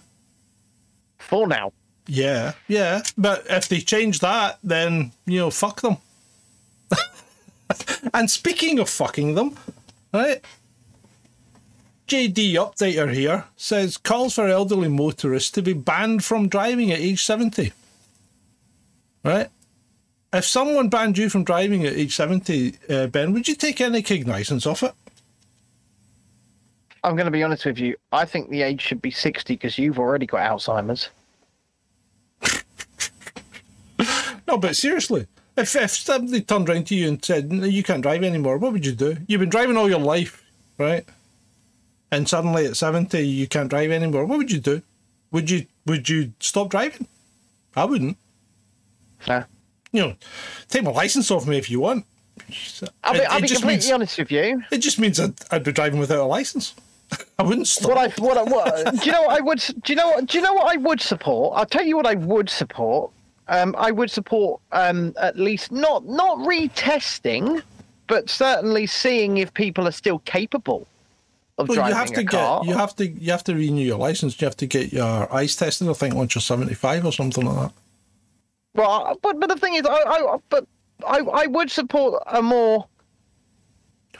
For 1.18 1.46
now. 1.46 1.72
Yeah, 2.06 2.52
yeah. 2.68 3.02
But 3.16 3.44
if 3.48 3.68
they 3.68 3.80
change 3.80 4.20
that, 4.20 4.58
then 4.62 5.12
you 5.26 5.38
know, 5.38 5.50
fuck 5.50 5.80
them. 5.80 5.96
and 8.14 8.30
speaking 8.30 8.78
of 8.78 8.90
fucking 8.90 9.34
them, 9.34 9.56
right? 10.12 10.42
JD 12.06 12.52
Updater 12.52 13.12
here 13.12 13.44
says 13.56 13.96
calls 13.96 14.34
for 14.34 14.46
elderly 14.46 14.88
motorists 14.88 15.50
to 15.52 15.62
be 15.62 15.72
banned 15.72 16.22
from 16.22 16.48
driving 16.48 16.92
at 16.92 16.98
age 16.98 17.24
70. 17.24 17.72
Right? 19.24 19.48
If 20.32 20.44
someone 20.44 20.90
banned 20.90 21.16
you 21.16 21.30
from 21.30 21.44
driving 21.44 21.86
at 21.86 21.94
age 21.94 22.14
70, 22.14 22.74
uh, 22.90 23.06
Ben, 23.06 23.32
would 23.32 23.48
you 23.48 23.54
take 23.54 23.80
any 23.80 24.02
cognizance 24.02 24.66
of 24.66 24.82
it? 24.82 24.92
I'm 27.04 27.14
going 27.16 27.26
to 27.26 27.30
be 27.30 27.42
honest 27.42 27.64
with 27.66 27.78
you. 27.78 27.96
I 28.12 28.24
think 28.24 28.48
the 28.50 28.62
age 28.62 28.80
should 28.80 29.00
be 29.02 29.10
60 29.10 29.54
because 29.54 29.78
you've 29.78 29.98
already 29.98 30.26
got 30.26 30.40
Alzheimer's. 30.50 31.10
No, 34.46 34.58
but 34.58 34.76
seriously, 34.76 35.26
if, 35.56 35.74
if 35.74 35.90
somebody 35.92 36.42
turned 36.42 36.68
around 36.68 36.86
to 36.88 36.94
you 36.94 37.08
and 37.08 37.24
said, 37.24 37.50
"No, 37.50 37.64
you 37.64 37.82
can't 37.82 38.02
drive 38.02 38.22
anymore, 38.22 38.58
what 38.58 38.72
would 38.72 38.84
you 38.84 38.92
do? 38.92 39.16
You've 39.26 39.40
been 39.40 39.48
driving 39.48 39.76
all 39.78 39.88
your 39.88 39.98
life, 40.00 40.44
right? 40.78 41.04
And 42.12 42.28
suddenly 42.28 42.66
at 42.66 42.76
70, 42.76 43.26
you 43.26 43.48
can't 43.48 43.70
drive 43.70 43.90
anymore. 43.90 44.26
What 44.26 44.36
would 44.38 44.52
you 44.52 44.60
do? 44.60 44.82
Would 45.32 45.50
you 45.50 45.64
would 45.86 46.08
you 46.10 46.34
stop 46.40 46.68
driving? 46.68 47.08
I 47.74 47.86
wouldn't. 47.86 48.18
Nah. 49.26 49.44
You 49.92 50.00
know, 50.08 50.14
take 50.68 50.84
my 50.84 50.90
license 50.90 51.30
off 51.30 51.46
me 51.46 51.56
if 51.56 51.70
you 51.70 51.80
want. 51.80 52.04
I'll 53.02 53.14
be, 53.14 53.20
It- 53.20 53.30
I'll 53.30 53.38
it 53.38 53.42
be 53.42 53.48
completely 53.48 53.68
means- 53.76 53.90
honest 53.92 54.18
with 54.18 54.30
you. 54.30 54.62
It 54.70 54.78
just 54.78 54.98
means 54.98 55.18
I'd, 55.18 55.34
I'd 55.50 55.64
be 55.64 55.72
driving 55.72 55.98
without 56.00 56.20
a 56.20 56.24
license. 56.26 56.74
I 57.38 57.42
wouldn't 57.42 57.66
stop. 57.66 57.90
What 57.90 57.98
I 57.98 58.20
what, 58.20 58.36
I- 58.38 58.42
what 58.42 58.94
do 59.00 59.06
you 59.06 59.12
know 59.12 59.22
what 59.22 59.38
I 59.38 59.40
would 59.40 59.58
do 59.82 59.92
you 59.92 59.96
know 59.96 60.08
what 60.10 60.26
do 60.26 60.38
you 60.38 60.44
know 60.44 60.52
what 60.54 60.72
I 60.72 60.76
would 60.80 61.00
support? 61.00 61.58
I'll 61.58 61.66
tell 61.66 61.84
you 61.84 61.96
what 61.96 62.06
I 62.06 62.14
would 62.14 62.48
support. 62.50 63.10
Um, 63.48 63.74
I 63.78 63.90
would 63.90 64.10
support 64.10 64.60
um, 64.72 65.12
at 65.20 65.36
least 65.38 65.70
not 65.72 66.06
not 66.06 66.38
retesting, 66.38 67.62
but 68.06 68.30
certainly 68.30 68.86
seeing 68.86 69.36
if 69.38 69.52
people 69.52 69.86
are 69.86 69.92
still 69.92 70.20
capable 70.20 70.86
of 71.58 71.68
Well, 71.68 71.76
driving 71.76 71.90
you 71.92 71.98
have 72.00 72.10
a 72.10 72.14
to 72.14 72.24
car. 72.24 72.60
get 72.60 72.68
you 72.70 72.76
have 72.76 72.96
to 72.96 73.06
you 73.06 73.30
have 73.32 73.44
to 73.44 73.54
renew 73.54 73.84
your 73.84 73.98
license. 73.98 74.40
You 74.40 74.46
have 74.46 74.56
to 74.56 74.66
get 74.66 74.92
your 74.92 75.32
eyes 75.32 75.54
tested. 75.56 75.88
I 75.88 75.92
think 75.92 76.14
once 76.14 76.34
you're 76.34 76.42
seventy 76.42 76.74
five 76.74 77.04
or 77.04 77.12
something 77.12 77.44
like 77.44 77.56
that. 77.68 77.72
Well, 78.74 79.18
but 79.22 79.38
but 79.38 79.48
the 79.50 79.56
thing 79.56 79.74
is, 79.74 79.82
I, 79.86 79.92
I 79.92 80.36
but 80.48 80.66
I 81.06 81.18
I 81.18 81.46
would 81.46 81.70
support 81.70 82.22
a 82.26 82.40
more 82.42 82.86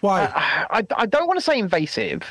Why? 0.01 0.29
I, 0.71 0.87
I 0.97 1.07
don't 1.07 1.27
want 1.27 1.39
to 1.39 1.45
say 1.45 1.59
invasive, 1.59 2.23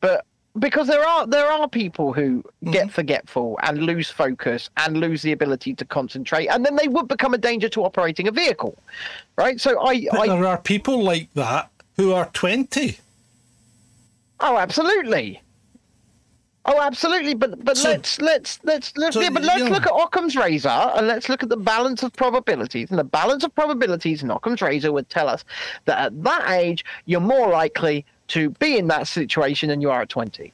but 0.00 0.24
because 0.58 0.86
there 0.88 1.06
are 1.06 1.26
there 1.26 1.50
are 1.50 1.68
people 1.68 2.12
who 2.12 2.42
Mm-hmm. 2.62 2.72
get 2.72 2.90
forgetful 2.90 3.58
and 3.62 3.78
lose 3.82 4.10
focus 4.10 4.68
and 4.76 4.98
lose 4.98 5.22
the 5.22 5.32
ability 5.32 5.74
to 5.74 5.84
concentrate, 5.86 6.48
and 6.48 6.64
then 6.66 6.76
they 6.76 6.88
would 6.88 7.08
become 7.08 7.32
a 7.32 7.38
danger 7.38 7.68
to 7.70 7.84
operating 7.84 8.28
a 8.28 8.30
vehicle, 8.32 8.76
right? 9.36 9.58
So 9.60 9.80
I, 9.80 10.06
I 10.12 10.26
there 10.26 10.46
are 10.46 10.58
people 10.58 11.02
like 11.02 11.32
that 11.34 11.70
who 11.96 12.12
are 12.12 12.26
twenty. 12.34 12.98
oh 14.40 14.58
absolutely. 14.58 15.40
Oh, 16.66 16.78
absolutely, 16.82 17.32
but 17.34 17.64
but 17.64 17.76
So- 17.78 17.88
let's 17.88 18.20
let's 18.20 18.60
let's 18.64 18.92
let's 18.98 19.14
so, 19.14 19.22
yeah, 19.22 19.30
but 19.30 19.42
let's 19.42 19.62
know- 19.64 19.70
look 19.70 19.86
at 19.86 19.92
Occam's 19.92 20.36
razor 20.36 20.68
and 20.68 21.06
let's 21.06 21.28
look 21.30 21.42
at 21.42 21.48
the 21.48 21.56
balance 21.56 22.02
of 22.02 22.12
probabilities. 22.12 22.90
And 22.90 22.98
the 22.98 23.04
balance 23.04 23.42
of 23.44 23.54
probabilities 23.54 24.22
in 24.22 24.30
Occam's 24.30 24.60
razor 24.60 24.92
would 24.92 25.08
tell 25.08 25.26
us 25.28 25.42
that 25.86 25.98
at 25.98 26.22
that 26.24 26.50
age 26.50 26.84
you're 27.06 27.20
more 27.20 27.48
likely 27.48 28.04
to 28.30 28.50
be 28.50 28.76
in 28.78 28.86
that 28.88 29.06
situation 29.08 29.68
than 29.68 29.80
you 29.80 29.90
are 29.90 30.02
at 30.02 30.08
twenty. 30.08 30.52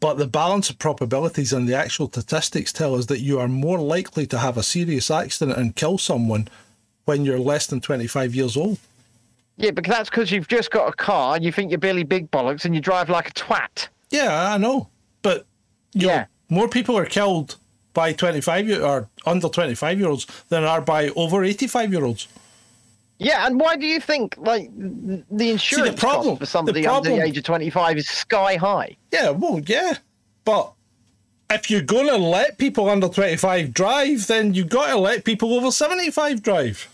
But 0.00 0.14
the 0.18 0.26
balance 0.28 0.70
of 0.70 0.78
probabilities 0.78 1.52
and 1.52 1.68
the 1.68 1.74
actual 1.74 2.08
statistics 2.08 2.72
tell 2.72 2.94
us 2.94 3.06
that 3.06 3.18
you 3.20 3.40
are 3.40 3.48
more 3.48 3.80
likely 3.80 4.26
to 4.28 4.38
have 4.38 4.56
a 4.56 4.62
serious 4.62 5.10
accident 5.10 5.58
and 5.58 5.74
kill 5.74 5.98
someone 5.98 6.46
when 7.04 7.24
you're 7.24 7.40
less 7.40 7.66
than 7.66 7.80
25 7.80 8.32
years 8.34 8.56
old. 8.56 8.78
Yeah, 9.56 9.72
but 9.72 9.84
that's 9.84 10.08
because 10.08 10.30
you've 10.30 10.46
just 10.46 10.70
got 10.70 10.88
a 10.88 10.92
car 10.92 11.34
and 11.34 11.44
you 11.44 11.50
think 11.50 11.72
you're 11.72 11.78
Billy 11.80 12.04
Big 12.04 12.30
Bollocks 12.30 12.64
and 12.64 12.76
you 12.76 12.80
drive 12.80 13.08
like 13.10 13.28
a 13.30 13.32
twat. 13.32 13.88
Yeah, 14.10 14.52
I 14.52 14.56
know. 14.58 14.88
But 15.22 15.46
you 15.94 16.06
know, 16.06 16.12
Yeah. 16.12 16.26
more 16.48 16.68
people 16.68 16.96
are 16.96 17.06
killed 17.06 17.56
by 17.92 18.12
25 18.12 18.68
year 18.68 18.84
or 18.84 19.08
under 19.26 19.48
25 19.48 19.98
year 19.98 20.08
olds 20.08 20.26
than 20.48 20.62
are 20.62 20.80
by 20.80 21.08
over 21.16 21.42
85 21.42 21.92
year 21.92 22.04
olds. 22.04 22.28
Yeah, 23.18 23.46
and 23.46 23.58
why 23.58 23.76
do 23.76 23.86
you 23.86 24.00
think 24.00 24.36
like 24.38 24.70
the 24.76 25.50
insurance 25.50 25.98
problem- 25.98 26.30
cost 26.30 26.40
for 26.40 26.46
somebody 26.46 26.82
the 26.82 26.92
under 26.92 27.10
the 27.10 27.20
age 27.22 27.36
of 27.36 27.44
25 27.44 27.98
is 27.98 28.08
sky 28.08 28.56
high? 28.56 28.96
Yeah, 29.12 29.30
well, 29.30 29.60
yeah. 29.60 29.94
But 30.44 30.72
if 31.50 31.70
you're 31.70 31.82
going 31.82 32.06
to 32.06 32.16
let 32.16 32.58
people 32.58 32.88
under 32.88 33.08
25 33.08 33.74
drive, 33.74 34.26
then 34.28 34.54
you've 34.54 34.68
got 34.68 34.88
to 34.88 34.96
let 34.98 35.24
people 35.24 35.52
over 35.54 35.70
75 35.70 36.42
drive. 36.42 36.88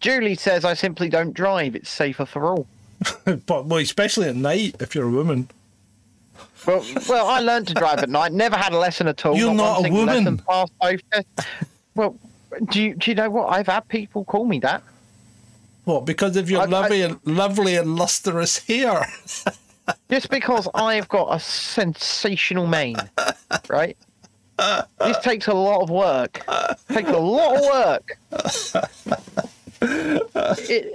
Julie 0.00 0.34
says, 0.34 0.64
I 0.64 0.74
simply 0.74 1.08
don't 1.08 1.32
drive. 1.32 1.74
It's 1.74 1.90
safer 1.90 2.26
for 2.26 2.46
all. 2.46 2.66
but, 3.46 3.66
well, 3.66 3.80
especially 3.80 4.28
at 4.28 4.36
night 4.36 4.76
if 4.80 4.94
you're 4.94 5.06
a 5.06 5.10
woman. 5.10 5.48
Well, 6.66 6.84
well, 7.08 7.26
I 7.26 7.40
learned 7.40 7.68
to 7.68 7.74
drive 7.74 8.00
at 8.00 8.10
night. 8.10 8.32
Never 8.32 8.56
had 8.56 8.72
a 8.72 8.78
lesson 8.78 9.06
at 9.08 9.24
all. 9.24 9.36
You're 9.36 9.54
not 9.54 9.80
one 9.80 9.90
a 9.90 9.94
woman. 9.94 10.16
Lesson, 10.24 10.38
passed 10.38 10.72
both 10.80 11.00
tests. 11.10 11.46
Well, 11.94 12.16
do 12.70 12.82
you, 12.82 12.94
do 12.94 13.10
you 13.10 13.14
know 13.14 13.30
what? 13.30 13.46
I've 13.52 13.66
had 13.66 13.88
people 13.88 14.24
call 14.24 14.44
me 14.44 14.58
that. 14.60 14.82
What? 15.84 16.04
Because 16.04 16.36
of 16.36 16.50
your 16.50 16.60
I- 16.60 16.64
I- 16.64 16.66
lovely, 16.66 17.02
and, 17.02 17.18
lovely 17.24 17.76
and 17.76 17.96
lustrous 17.96 18.58
hair. 18.58 19.06
Just 20.10 20.30
because 20.30 20.68
I've 20.74 21.08
got 21.08 21.34
a 21.34 21.40
sensational 21.40 22.66
mane, 22.66 22.96
right? 23.68 23.96
This 24.98 25.18
takes 25.18 25.48
a 25.48 25.54
lot 25.54 25.82
of 25.82 25.90
work. 25.90 26.44
Takes 26.92 27.08
a 27.10 27.18
lot 27.18 27.56
of 27.56 27.62
work. 27.62 28.18
It, 29.82 30.92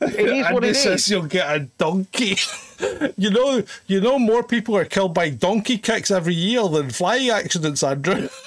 it 0.00 0.20
is 0.20 0.46
what 0.52 0.64
it 0.64 0.74
says 0.76 1.00
is. 1.02 1.08
you'll 1.10 1.24
get 1.26 1.54
a 1.54 1.60
donkey. 1.78 2.36
you 3.16 3.30
know, 3.30 3.62
you 3.86 4.00
know, 4.00 4.18
more 4.18 4.42
people 4.42 4.76
are 4.76 4.84
killed 4.84 5.12
by 5.14 5.30
donkey 5.30 5.78
kicks 5.78 6.10
every 6.10 6.34
year 6.34 6.66
than 6.68 6.90
flying 6.90 7.30
accidents, 7.30 7.82
Andrew. 7.82 8.28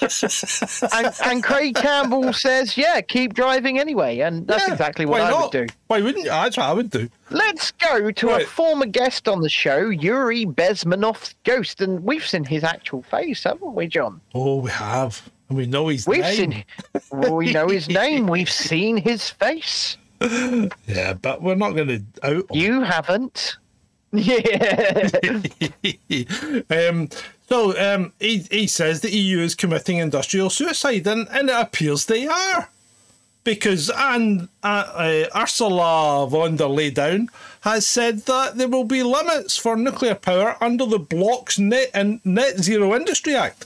And, 0.92 1.12
and 1.24 1.42
Craig 1.42 1.74
Campbell 1.74 2.32
says, 2.32 2.76
"Yeah, 2.76 3.00
keep 3.00 3.34
driving 3.34 3.78
anyway," 3.78 4.20
and 4.20 4.46
that's 4.46 4.66
Yeah, 4.66 4.72
exactly 4.72 5.06
what 5.06 5.20
I 5.20 5.30
not? 5.30 5.52
would 5.52 5.66
do. 5.66 5.72
Why 5.88 6.00
wouldn't 6.00 6.24
you? 6.24 6.30
That's 6.30 6.56
what 6.56 6.66
I 6.66 6.72
would 6.72 6.90
do. 6.90 7.08
Let's 7.30 7.70
go 7.72 8.10
to 8.10 8.26
Right. 8.26 8.44
a 8.44 8.46
former 8.46 8.86
guest 8.86 9.28
on 9.28 9.40
the 9.40 9.48
show, 9.48 9.88
Yuri 9.90 10.46
Bezmenov's 10.46 11.34
ghost, 11.44 11.80
and 11.80 12.02
we've 12.02 12.26
seen 12.26 12.44
his 12.44 12.64
actual 12.64 13.02
face, 13.04 13.44
haven't 13.44 13.74
we, 13.74 13.86
John? 13.86 14.20
Oh, 14.34 14.56
we 14.56 14.70
have. 14.70 15.30
And 15.50 15.58
we 15.58 15.66
know 15.66 15.88
he's 15.88 16.06
We've 16.06 16.20
nine. 16.20 16.34
seen. 16.36 16.64
We 17.12 17.52
know 17.52 17.66
his 17.68 17.88
name. 18.00 18.26
We've 18.28 18.50
seen 18.50 18.96
his 18.96 19.28
face. 19.28 19.96
Yeah, 20.20 21.14
but 21.14 21.42
we're 21.42 21.56
not 21.56 21.72
going 21.72 21.88
to 21.88 22.02
out. 22.22 22.50
him. 22.50 22.56
You 22.56 22.80
haven't. 22.82 23.56
Yeah. 24.12 25.08
um, 26.70 27.08
so 27.48 27.78
um, 27.78 28.12
he, 28.18 28.38
he 28.50 28.66
says 28.66 29.00
the 29.02 29.10
EU 29.14 29.38
is 29.38 29.54
committing 29.54 29.98
industrial 29.98 30.50
suicide, 30.50 31.06
and, 31.06 31.28
and 31.30 31.48
it 31.48 31.54
appears 31.56 32.06
they 32.06 32.26
are. 32.26 32.68
Because 33.44 33.88
and 33.94 34.48
uh, 34.62 35.26
uh, 35.32 35.40
Ursula 35.42 36.26
von 36.28 36.56
der 36.56 36.64
Leyen 36.66 37.28
has 37.62 37.86
said 37.86 38.20
that 38.26 38.58
there 38.58 38.68
will 38.68 38.84
be 38.84 39.02
limits 39.02 39.56
for 39.56 39.76
nuclear 39.76 40.14
power 40.14 40.56
under 40.60 40.84
the 40.84 40.98
bloc's 40.98 41.58
net 41.58 41.90
and 41.94 42.20
net 42.24 42.58
zero 42.58 42.94
industry 42.94 43.34
act. 43.34 43.64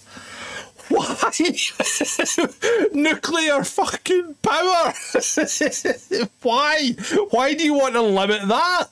Why? 0.89 1.31
nuclear 2.93 3.65
fucking 3.65 4.35
power. 4.43 4.93
Why? 6.43 6.93
Why 7.31 7.55
do 7.55 7.65
you 7.65 7.75
want 7.75 7.95
to 7.95 8.03
limit 8.03 8.47
that? 8.49 8.89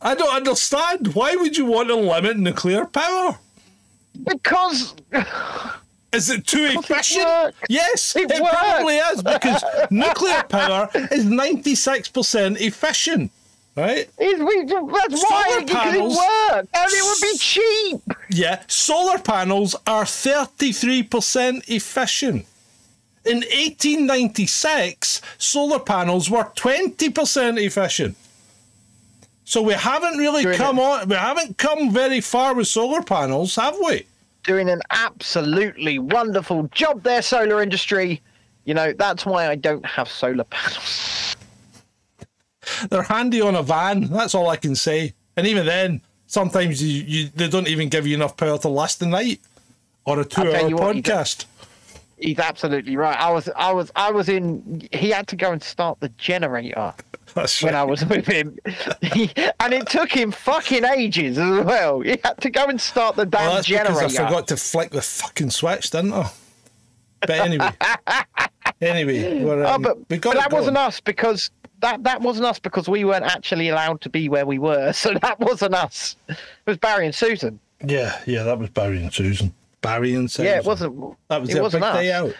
I 0.00 0.14
don't 0.14 0.34
understand. 0.34 1.14
Why 1.14 1.34
would 1.36 1.56
you 1.56 1.64
want 1.66 1.88
to 1.88 1.96
limit 1.96 2.38
nuclear 2.38 2.84
power? 2.86 3.38
because 4.24 4.94
Is 6.12 6.30
it 6.30 6.46
too 6.46 6.64
it 6.64 6.76
efficient? 6.76 7.26
works. 7.26 7.56
Yes, 7.68 8.16
It 8.16 8.30
it, 8.30 8.42
probably 8.42 8.96
is 8.96 9.22
because 9.22 9.62
nuclear 9.90 10.42
power 10.44 10.88
is 10.94 11.24
96% 11.26 12.60
efficient, 12.60 13.30
right? 13.78 14.10
it's, 14.18 14.40
we, 14.40 14.64
that's 14.64 15.24
why 15.24 15.44
Solar 15.48 15.60
because 15.64 15.82
panels- 15.84 16.14
it 16.14 16.52
works 16.52 16.68
and 16.74 16.92
it 16.92 17.04
would 17.04 17.20
be 17.32 17.38
cheap. 17.38 18.00
Yeah, 18.30 18.62
solar 18.66 19.18
panels 19.18 19.76
are 19.86 20.04
33% 20.04 21.68
efficient. 21.68 22.46
In 23.24 23.36
1896, 23.38 25.20
solar 25.38 25.78
panels 25.78 26.30
were 26.30 26.44
20% 26.44 27.60
efficient. 27.62 28.16
So 29.44 29.62
we 29.62 29.72
haven't 29.74 30.18
really 30.18 30.42
Doing 30.42 30.56
come 30.56 30.78
on, 30.78 31.08
we 31.08 31.16
haven't 31.16 31.56
come 31.56 31.90
very 31.90 32.20
far 32.20 32.54
with 32.54 32.68
solar 32.68 33.02
panels, 33.02 33.56
have 33.56 33.76
we? 33.84 34.06
Doing 34.44 34.68
an 34.68 34.82
absolutely 34.90 35.98
wonderful 35.98 36.64
job 36.74 37.02
there, 37.02 37.22
solar 37.22 37.62
industry. 37.62 38.20
You 38.66 38.74
know 38.74 38.92
that's 38.92 39.24
why 39.24 39.48
I 39.48 39.54
don't 39.54 39.86
have 39.86 40.08
solar 40.10 40.44
panels. 40.44 41.24
They're 42.90 43.02
handy 43.02 43.40
on 43.40 43.54
a 43.54 43.62
van. 43.62 44.04
That's 44.08 44.34
all 44.34 44.48
I 44.48 44.56
can 44.56 44.74
say. 44.74 45.14
And 45.36 45.46
even 45.46 45.66
then, 45.66 46.00
sometimes 46.26 46.82
you, 46.82 47.04
you 47.04 47.28
they 47.34 47.48
don't 47.48 47.68
even 47.68 47.88
give 47.88 48.06
you 48.06 48.14
enough 48.14 48.36
power 48.36 48.58
to 48.58 48.68
last 48.68 49.00
the 49.00 49.06
night 49.06 49.40
or 50.04 50.20
a 50.20 50.24
two-hour 50.24 50.68
you 50.68 50.76
what, 50.76 50.96
podcast. 50.96 51.44
He's 52.18 52.38
absolutely 52.38 52.96
right. 52.96 53.18
I 53.18 53.30
was, 53.30 53.48
I 53.54 53.72
was, 53.72 53.92
I 53.94 54.10
was 54.10 54.28
in. 54.28 54.88
He 54.92 55.10
had 55.10 55.28
to 55.28 55.36
go 55.36 55.52
and 55.52 55.62
start 55.62 56.00
the 56.00 56.08
generator. 56.10 56.94
That's 57.34 57.62
when 57.62 57.74
right. 57.74 57.80
I 57.80 57.84
was 57.84 58.04
with 58.04 58.26
him. 58.26 58.58
and 59.60 59.72
it 59.72 59.86
took 59.86 60.10
him 60.10 60.32
fucking 60.32 60.84
ages 60.84 61.38
as 61.38 61.64
well. 61.64 62.00
He 62.00 62.18
had 62.24 62.34
to 62.40 62.50
go 62.50 62.66
and 62.66 62.80
start 62.80 63.16
the 63.16 63.26
damn 63.26 63.42
Well, 63.42 63.54
that's 63.56 63.68
because 63.68 63.86
generator. 63.86 64.22
I 64.22 64.26
forgot 64.26 64.48
to 64.48 64.56
flick 64.56 64.90
the 64.90 65.02
fucking 65.02 65.50
switch, 65.50 65.90
didn't 65.90 66.14
I? 66.14 66.30
But 67.20 67.30
anyway, 67.30 67.70
anyway, 68.80 69.44
Oh, 69.44 69.74
um, 69.74 69.82
but, 69.82 69.98
we 70.08 70.18
got 70.18 70.34
but 70.34 70.36
it 70.38 70.50
that 70.50 70.52
wasn't 70.52 70.78
us 70.78 71.00
because 71.00 71.50
that 71.80 72.02
that 72.04 72.20
wasn't 72.20 72.46
us 72.46 72.58
because 72.58 72.88
we 72.88 73.04
weren't 73.04 73.24
actually 73.24 73.68
allowed 73.68 74.00
to 74.02 74.08
be 74.08 74.28
where 74.28 74.46
we 74.46 74.58
were. 74.58 74.92
So 74.98 75.14
that 75.22 75.38
wasn't 75.38 75.74
us. 75.74 76.16
It 76.28 76.36
was 76.66 76.76
Barry 76.76 77.06
and 77.06 77.14
Susan. 77.14 77.60
Yeah, 77.86 78.18
yeah, 78.26 78.42
that 78.42 78.58
was 78.58 78.68
Barry 78.70 79.00
and 79.00 79.12
Susan. 79.12 79.54
Barry 79.80 80.14
and 80.14 80.28
Susan. 80.30 80.46
Yeah, 80.46 80.58
it 80.58 80.64
wasn't. 80.64 81.16
That 81.28 81.40
was 81.40 81.54
it 81.54 81.62
wasn't 81.62 81.84
us. 81.84 81.96
day 81.96 82.12
out. 82.12 82.34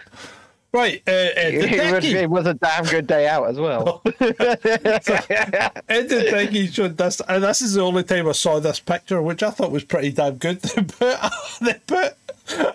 Right, 0.71 1.01
uh, 1.07 1.11
uh, 1.11 1.33
the 1.35 1.73
It 1.73 1.93
was, 1.95 2.05
it 2.05 2.29
was 2.29 2.45
a 2.47 2.53
damn 2.53 2.83
good 2.85 3.07
day 3.07 3.27
out 3.27 3.47
as 3.49 3.57
well. 3.57 4.03
Ed 4.19 6.11
and 6.11 6.27
Peggy 6.29 6.67
showed 6.67 6.97
this, 6.97 7.21
and 7.27 7.43
this 7.43 7.61
is 7.61 7.73
the 7.73 7.81
only 7.81 8.03
time 8.03 8.27
I 8.27 8.33
saw 8.33 8.59
this 8.59 8.79
picture, 8.79 9.21
which 9.21 9.41
I 9.41 9.49
thought 9.49 9.71
was 9.71 9.83
pretty 9.83 10.11
damn 10.11 10.35
good. 10.35 10.61
They 10.61 10.83
put, 10.83 11.19
they 11.61 11.75
put 11.87 12.17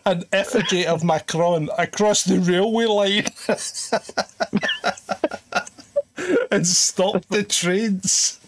an 0.07 0.25
effigy 0.33 0.87
of 0.87 1.05
Macron 1.05 1.69
across 1.79 2.25
the 2.25 2.39
railway 2.41 2.87
line 2.87 3.27
and 6.51 6.67
stop 6.67 7.25
the 7.27 7.43
trains. 7.49 8.41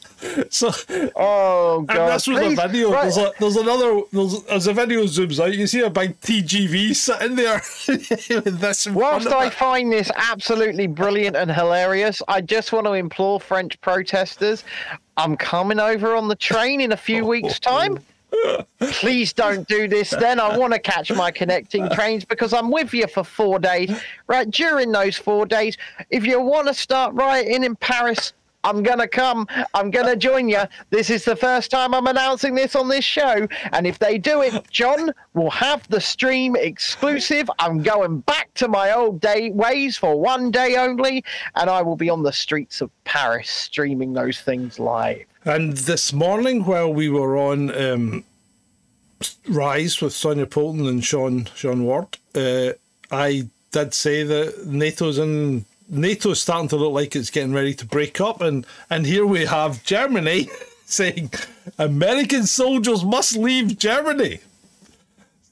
So, 0.49 0.71
oh 1.15 1.79
and 1.81 1.89
god! 1.89 2.15
this 2.15 2.27
was 2.27 2.39
please, 2.39 2.59
a 2.59 2.69
video. 2.69 2.91
right. 2.91 3.03
There's, 3.03 3.17
a, 3.19 3.33
there's 3.39 3.57
another. 3.57 4.01
There's, 4.13 4.45
as 4.47 4.65
the 4.65 4.73
video 4.73 5.03
zooms 5.03 5.39
out, 5.39 5.55
you 5.55 5.67
see 5.67 5.83
a 5.83 5.91
big 5.91 6.19
TGV 6.23 6.97
sitting 6.97 7.37
there 7.37 7.61
this. 8.41 8.87
Whilst 8.87 9.27
I 9.27 9.51
find 9.51 9.93
this 9.93 10.11
absolutely 10.17 10.87
brilliant 10.87 11.37
and 11.37 11.51
hilarious, 11.51 12.23
I 12.29 12.41
just 12.41 12.73
want 12.73 12.87
to 12.87 12.95
implore 12.95 13.39
French 13.41 13.79
protesters 13.83 14.65
I'm 15.17 15.37
coming 15.37 15.81
over 15.81 16.15
on 16.15 16.29
the 16.29 16.37
train 16.37 16.81
in 16.81 16.93
a 16.93 16.97
few 16.97 17.25
oh, 17.25 17.29
weeks' 17.29 17.59
time. 17.59 17.99
Oh. 17.99 18.03
Please 18.81 19.33
don't 19.33 19.67
do 19.69 19.89
this 19.89 20.11
then. 20.11 20.41
I 20.41 20.57
want 20.57 20.73
to 20.73 20.79
catch 20.79 21.13
my 21.13 21.31
connecting 21.31 21.89
trains 21.91 22.25
because 22.25 22.53
I'm 22.53 22.71
with 22.71 22.93
you 22.93 23.07
for 23.07 23.25
four 23.25 23.59
days. 23.59 23.91
Right, 24.27 24.51
during 24.51 24.93
those 24.93 25.17
four 25.17 25.47
days, 25.47 25.77
if 26.11 26.27
you 26.27 26.41
want 26.41 26.67
to 26.69 26.75
start 26.75 27.15
rioting 27.15 27.65
in 27.65 27.77
Paris, 27.77 28.33
I'm 28.67 28.83
going 28.83 28.99
to 28.99 29.07
come. 29.07 29.47
I'm 29.75 29.93
going 29.93 30.07
to 30.07 30.17
join 30.17 30.49
you. 30.49 30.63
This 30.91 31.09
is 31.09 31.25
the 31.25 31.37
first 31.37 31.71
time 31.71 31.95
I'm 31.95 32.09
announcing 32.09 32.57
this 32.57 32.75
on 32.75 32.89
this 32.89 33.05
show. 33.05 33.47
And 33.73 33.87
if 33.87 34.01
they 34.01 34.19
do 34.19 34.43
it, 34.43 34.69
John 34.71 35.13
will 35.35 35.51
have 35.51 35.87
the 35.89 36.01
stream 36.01 36.57
exclusive. 36.57 37.49
I'm 37.61 37.81
going 37.81 38.21
back 38.21 38.53
to 38.55 38.67
my 38.67 38.93
old 38.93 39.21
day 39.21 39.51
ways 39.51 39.97
for 39.97 40.21
one 40.21 40.51
day 40.51 40.75
only. 40.77 41.25
And 41.55 41.71
I 41.71 41.81
will 41.83 41.95
be 41.95 42.11
on 42.11 42.25
the 42.25 42.33
streets 42.33 42.81
of 42.81 42.91
Paris 43.05 43.49
streaming 43.49 44.13
those 44.13 44.41
things 44.41 44.81
live. 44.81 45.27
And 45.47 45.75
this 45.75 46.13
morning, 46.13 46.65
while 46.65 46.93
we 46.93 47.09
were 47.09 47.39
on 47.39 47.73
um, 47.81 48.25
Rise 49.49 50.01
with 50.01 50.13
Sonia 50.13 50.45
Poulton 50.45 50.89
and 50.89 51.05
Sean 51.05 51.47
Sean 51.55 51.85
Ward, 51.85 52.19
uh, 52.35 52.73
I 53.13 53.49
did 53.71 53.95
say 53.95 54.25
that 54.25 54.67
NATO's 54.67 55.19
in 55.19 55.65
NATO's 55.89 56.41
starting 56.41 56.69
to 56.71 56.77
look 56.77 56.93
like 56.93 57.15
it's 57.15 57.31
getting 57.31 57.53
ready 57.53 57.75
to 57.75 57.87
break 57.87 58.21
up, 58.21 58.41
and 58.41 58.67
and 58.91 59.07
here 59.07 59.25
we 59.25 59.45
have 59.45 59.85
Germany 59.85 60.51
saying 60.85 61.31
American 61.79 62.45
soldiers 62.45 63.05
must 63.05 63.37
leave 63.37 63.79
Germany. 63.79 64.41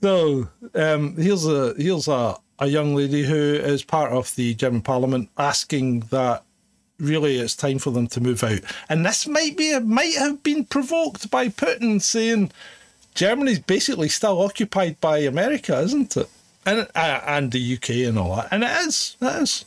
So 0.02 0.48
um, 0.74 1.14
here's 1.14 1.46
a 1.46 1.72
here's 1.78 2.08
a, 2.08 2.36
a 2.58 2.66
young 2.66 2.96
lady 2.96 3.22
who 3.22 3.54
is 3.54 3.84
part 3.84 4.10
of 4.10 4.34
the 4.34 4.54
German 4.54 4.82
Parliament 4.82 5.28
asking 5.38 6.00
that 6.10 6.42
really 6.98 7.38
it's 7.38 7.56
time 7.56 7.78
for 7.78 7.90
them 7.90 8.06
to 8.08 8.20
move 8.20 8.42
out. 8.44 8.60
And 8.88 9.04
this 9.04 9.26
might 9.26 9.56
be 9.56 9.78
might 9.80 10.16
have 10.16 10.42
been 10.42 10.64
provoked 10.64 11.30
by 11.30 11.48
Putin 11.48 12.00
saying 12.00 12.52
Germany's 13.14 13.58
basically 13.58 14.08
still 14.08 14.42
occupied 14.42 15.00
by 15.00 15.18
America, 15.18 15.78
isn't 15.80 16.16
it? 16.16 16.28
And 16.66 16.88
uh, 16.94 17.20
and 17.26 17.52
the 17.52 17.74
UK 17.74 17.90
and 18.08 18.18
all 18.18 18.36
that. 18.36 18.48
And 18.50 18.64
it 18.64 18.70
is. 18.86 19.16
It 19.20 19.42
is. 19.42 19.64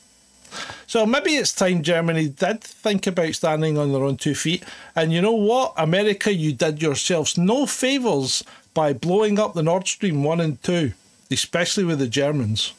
So 0.87 1.05
maybe 1.05 1.31
it's 1.35 1.53
time 1.53 1.83
Germany 1.83 2.29
did 2.29 2.63
think 2.63 3.05
about 3.07 3.35
standing 3.35 3.77
on 3.77 3.91
their 3.91 4.03
own 4.03 4.17
two 4.17 4.35
feet. 4.35 4.63
And 4.95 5.11
you 5.11 5.21
know 5.21 5.33
what? 5.33 5.73
America, 5.77 6.33
you 6.33 6.53
did 6.53 6.81
yourselves 6.81 7.37
no 7.37 7.65
favours 7.65 8.43
by 8.73 8.93
blowing 8.93 9.39
up 9.39 9.53
the 9.53 9.63
Nord 9.63 9.87
Stream 9.87 10.23
1 10.23 10.39
and 10.39 10.63
2, 10.63 10.93
especially 11.31 11.83
with 11.83 11.99
the 11.99 12.07
Germans. 12.07 12.73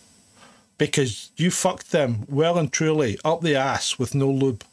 Because 0.79 1.31
you 1.37 1.51
fucked 1.51 1.91
them 1.91 2.25
well 2.29 2.57
and 2.57 2.73
truly 2.73 3.19
up 3.25 3.41
the 3.41 3.57
ass 3.57 3.99
with 3.99 4.15
no 4.15 4.31
lube. 4.31 4.65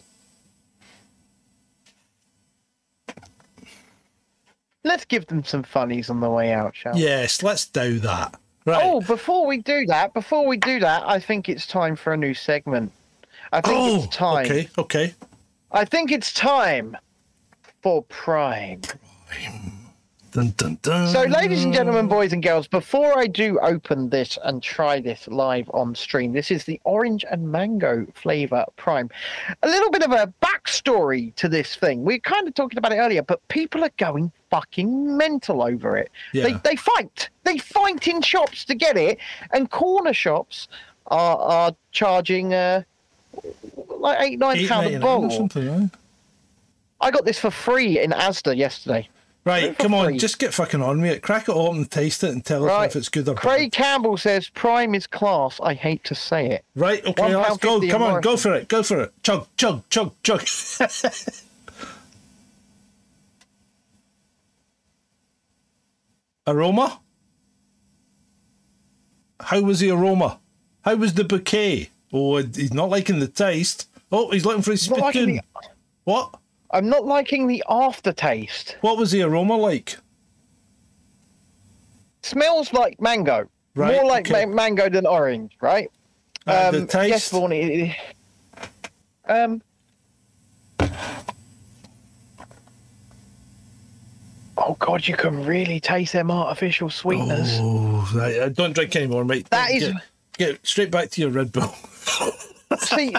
Let's 4.84 5.06
give 5.06 5.26
them 5.26 5.44
some 5.44 5.64
funnies 5.64 6.10
on 6.12 6.20
the 6.20 6.30
way 6.30 6.54
out, 6.54 6.76
shall 6.76 6.94
we? 6.94 7.02
Yes, 7.02 7.42
let's 7.42 7.66
do 7.66 7.98
that. 8.00 8.36
Right. 8.66 8.82
Oh, 8.84 9.02
before 9.02 9.46
we 9.48 9.58
do 9.58 9.86
that, 9.88 10.14
before 10.14 10.46
we 10.46 10.58
do 10.58 10.80
that, 10.80 11.04
I 11.08 11.20
think 11.20 11.50
it's 11.50 11.66
time 11.68 11.96
for 11.96 12.14
a 12.14 12.18
new 12.18 12.34
segment. 12.34 12.92
I 13.52 13.62
think 13.62 13.76
Oh, 13.78 14.04
it's 14.04 14.16
time. 14.16 14.46
okay, 14.46 14.70
okay. 14.78 15.14
I 15.72 15.86
think 15.86 16.12
it's 16.12 16.32
time 16.34 16.96
for 17.82 18.04
Prime. 18.04 18.82
Dun, 20.36 20.54
dun, 20.58 20.78
dun. 20.82 21.08
So, 21.08 21.22
ladies 21.24 21.64
and 21.64 21.74
gentlemen, 21.74 22.10
boys 22.10 22.34
and 22.34 22.44
girls, 22.44 22.68
before 22.68 23.18
I 23.18 23.26
do 23.26 23.58
open 23.62 24.10
this 24.10 24.38
and 24.44 24.62
try 24.62 25.00
this 25.00 25.30
live 25.30 25.70
on 25.74 25.96
stream, 25.96 26.34
this 26.34 26.52
is 26.52 26.66
the 26.66 26.78
orange 26.84 27.24
and 27.32 27.50
mango 27.50 28.06
flavor 28.16 28.66
prime. 28.76 29.10
A 29.64 29.68
little 29.70 29.90
bit 29.92 30.04
of 30.04 30.12
a 30.12 30.34
backstory 30.44 31.34
to 31.36 31.48
this 31.48 31.78
thing. 31.78 32.04
We 32.04 32.16
are 32.16 32.20
kind 32.20 32.50
of 32.50 32.54
talking 32.54 32.78
about 32.78 32.92
it 32.92 32.98
earlier, 32.98 33.22
but 33.22 33.48
people 33.48 33.82
are 33.86 33.92
going 33.96 34.30
fucking 34.50 35.16
mental 35.16 35.64
over 35.64 35.96
it. 35.98 36.12
They, 36.34 36.50
Yeah. 36.50 36.60
they 36.66 36.76
fight. 36.76 37.30
They 37.46 37.58
fight 37.58 38.06
in 38.10 38.22
shops 38.22 38.66
to 38.66 38.76
get 38.76 38.98
it, 38.98 39.20
and 39.54 39.72
corner 39.72 40.12
shops 40.12 40.68
are, 41.08 41.38
are 41.38 41.76
charging 41.94 42.54
uh, 42.54 42.82
like 44.00 44.20
eight, 44.20 44.40
nine 44.40 44.58
Eight 44.58 44.68
pound 44.68 44.88
a 44.88 44.90
ninety 44.90 45.00
nine 45.00 45.02
or 45.16 45.22
bottle. 45.22 45.38
something, 45.38 45.82
right? 45.82 45.90
I 47.00 47.10
got 47.12 47.24
this 47.24 47.40
for 47.40 47.52
free 47.52 48.02
in 48.02 48.12
Asda 48.12 48.58
yesterday. 48.58 49.08
Right, 49.46 49.78
come 49.78 49.94
on, 49.94 50.06
free. 50.08 50.18
just 50.18 50.40
get 50.40 50.56
fucking 50.56 50.82
on 50.82 51.02
with 51.02 51.12
it. 51.12 51.22
Crack 51.22 51.48
it 51.48 51.52
open, 51.56 51.86
taste 51.86 52.24
it, 52.24 52.32
and 52.32 52.44
tell 52.44 52.68
us 52.68 52.88
if 52.88 52.96
it's 52.96 53.10
good 53.10 53.30
or 53.30 53.36
bad. 53.36 53.42
Craig. 53.42 53.72
Campbell 53.72 54.18
says 54.18 54.50
Prime 54.50 54.96
is 54.96 55.06
class. 55.06 55.60
I 55.62 55.76
hate 55.76 56.04
to 56.06 56.16
say 56.16 56.50
it. 56.50 56.66
Right, 56.76 57.06
okay, 57.06 57.36
let's 57.36 57.58
go. 57.58 57.80
£1.50 57.80 57.92
Come 57.92 58.02
on, 58.02 58.22
go 58.22 58.38
for 58.38 58.56
it. 58.56 58.68
Go 58.68 58.82
for 58.82 59.02
it. 59.02 59.14
Chug, 59.22 59.48
chug, 59.56 59.88
chug, 59.90 60.14
chug. 60.24 60.42
aroma? 66.48 67.00
How 69.40 69.62
was 69.62 69.80
the 69.80 69.92
aroma? 69.92 70.40
How 70.82 70.96
was 70.96 71.14
the 71.14 71.24
bouquet? 71.24 71.90
Oh, 72.12 72.38
he's 72.38 72.74
not 72.74 72.90
liking 72.90 73.20
the 73.20 73.28
taste. 73.28 73.90
Oh, 74.12 74.32
he's 74.32 74.46
looking 74.46 74.62
for 74.62 74.72
his 74.72 74.84
spittoon. 74.84 75.42
What? 76.04 76.40
I'm 76.76 76.90
not 76.90 77.06
liking 77.06 77.48
the 77.48 77.64
aftertaste. 77.70 78.76
What 78.82 78.98
was 78.98 79.10
the 79.12 79.22
aroma 79.22 79.56
like? 79.56 79.96
Smells 82.22 82.74
like 82.74 83.00
mango. 83.00 83.48
Right, 83.76 83.94
More 83.96 84.06
like 84.06 84.30
okay. 84.30 84.46
ma- 84.46 84.54
mango 84.54 84.90
than 84.90 85.06
orange, 85.06 85.54
right? 85.62 85.90
Uh, 86.46 86.72
the 86.72 86.80
Um, 86.80 86.88
taste? 86.88 87.10
Yes, 87.10 87.30
Vaughan. 87.30 87.52
it- 87.54 87.96
Um. 89.28 89.62
Oh 94.58 94.76
God, 94.80 95.08
you 95.08 95.16
can 95.16 95.46
really 95.46 95.80
taste 95.80 96.14
them 96.14 96.30
artificial 96.32 96.90
sweeteners. 96.90 97.58
Oh, 97.62 98.10
right, 98.16 98.38
uh, 98.40 98.50
don't 98.50 98.74
drink 98.74 98.96
anymore, 98.96 99.24
mate. 99.26 99.50
That 99.50 99.70
Get- 99.72 99.82
is- 99.82 99.94
Get 100.38 100.68
straight 100.68 100.92
back 100.92 101.10
to 101.12 101.22
your 101.22 101.30
Red 101.30 101.54
Bull. 101.54 101.74
See, 102.80 103.16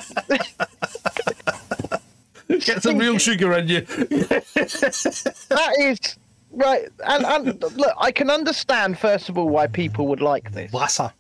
Get 2.49 2.83
some 2.83 2.99
real 2.99 3.19
sugar 3.19 3.53
in 3.55 3.69
you. 3.69 3.81
that 3.81 5.75
is 5.79 6.17
right. 6.53 6.89
And, 7.05 7.25
and 7.25 7.63
look, 7.77 7.95
I 7.99 8.13
can 8.13 8.31
understand 8.31 8.99
first 8.99 9.29
of 9.29 9.39
all 9.39 9.49
why 9.49 9.67
people 9.67 10.07
would 10.09 10.21
like 10.21 10.53
this. 10.53 10.73
Wasser. 10.73 11.13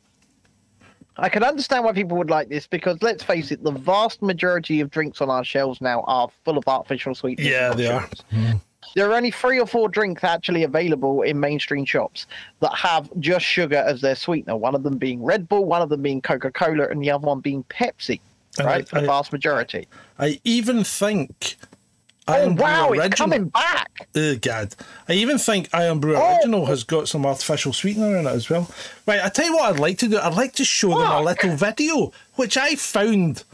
I 1.18 1.28
can 1.30 1.42
understand 1.42 1.84
why 1.84 1.92
people 1.92 2.18
would 2.18 2.28
like 2.28 2.48
this 2.48 2.66
because 2.66 3.02
let's 3.02 3.22
face 3.22 3.50
it, 3.50 3.64
the 3.64 3.70
vast 3.72 4.20
majority 4.20 4.80
of 4.80 4.90
drinks 4.90 5.20
on 5.20 5.30
our 5.30 5.44
shelves 5.44 5.80
now 5.80 6.02
are 6.06 6.28
full 6.44 6.58
of 6.58 6.64
artificial 6.68 7.14
sweeteners. 7.14 7.50
Yeah, 7.50 7.72
they 7.72 7.86
are. 7.86 8.08
There 8.94 9.10
are 9.10 9.14
only 9.14 9.30
three 9.30 9.58
or 9.58 9.66
four 9.66 9.88
drinks 9.88 10.22
actually 10.22 10.62
available 10.62 11.22
in 11.22 11.40
mainstream 11.40 11.84
shops 11.84 12.26
that 12.60 12.74
have 12.74 13.10
just 13.18 13.44
sugar 13.44 13.78
as 13.86 14.00
their 14.00 14.14
sweetener. 14.14 14.56
One 14.56 14.74
of 14.74 14.82
them 14.82 14.96
being 14.96 15.22
Red 15.22 15.48
Bull, 15.48 15.64
one 15.64 15.82
of 15.82 15.88
them 15.88 16.02
being 16.02 16.20
Coca 16.22 16.50
Cola, 16.50 16.88
and 16.88 17.02
the 17.02 17.10
other 17.10 17.26
one 17.26 17.40
being 17.40 17.64
Pepsi. 17.64 18.20
Right, 18.64 18.88
I- 18.92 19.00
the 19.00 19.04
I- 19.04 19.06
vast 19.06 19.32
majority. 19.32 19.88
I 20.18 20.40
even 20.44 20.84
think. 20.84 21.56
Oh 22.28 22.32
Irn-Bru 22.34 22.64
wow, 22.64 22.90
it's 22.90 23.14
coming 23.14 23.44
back! 23.50 24.08
Oh, 24.16 24.34
God. 24.36 24.74
I 25.08 25.12
even 25.12 25.38
think 25.38 25.68
Iron 25.72 26.00
Brew 26.00 26.16
Oh. 26.16 26.34
Original 26.34 26.66
has 26.66 26.82
got 26.82 27.06
some 27.08 27.24
artificial 27.24 27.72
sweetener 27.72 28.16
in 28.16 28.26
it 28.26 28.30
as 28.30 28.50
well. 28.50 28.68
Right, 29.06 29.20
I 29.22 29.28
tell 29.28 29.44
you 29.46 29.54
what 29.54 29.72
I'd 29.72 29.78
like 29.78 29.98
to 29.98 30.08
do. 30.08 30.18
I'd 30.18 30.34
like 30.34 30.52
to 30.54 30.64
show 30.64 30.88
them 30.88 31.08
a 31.08 31.22
little 31.22 31.54
video, 31.54 32.12
which 32.34 32.56
I 32.56 32.74
found 32.74 33.44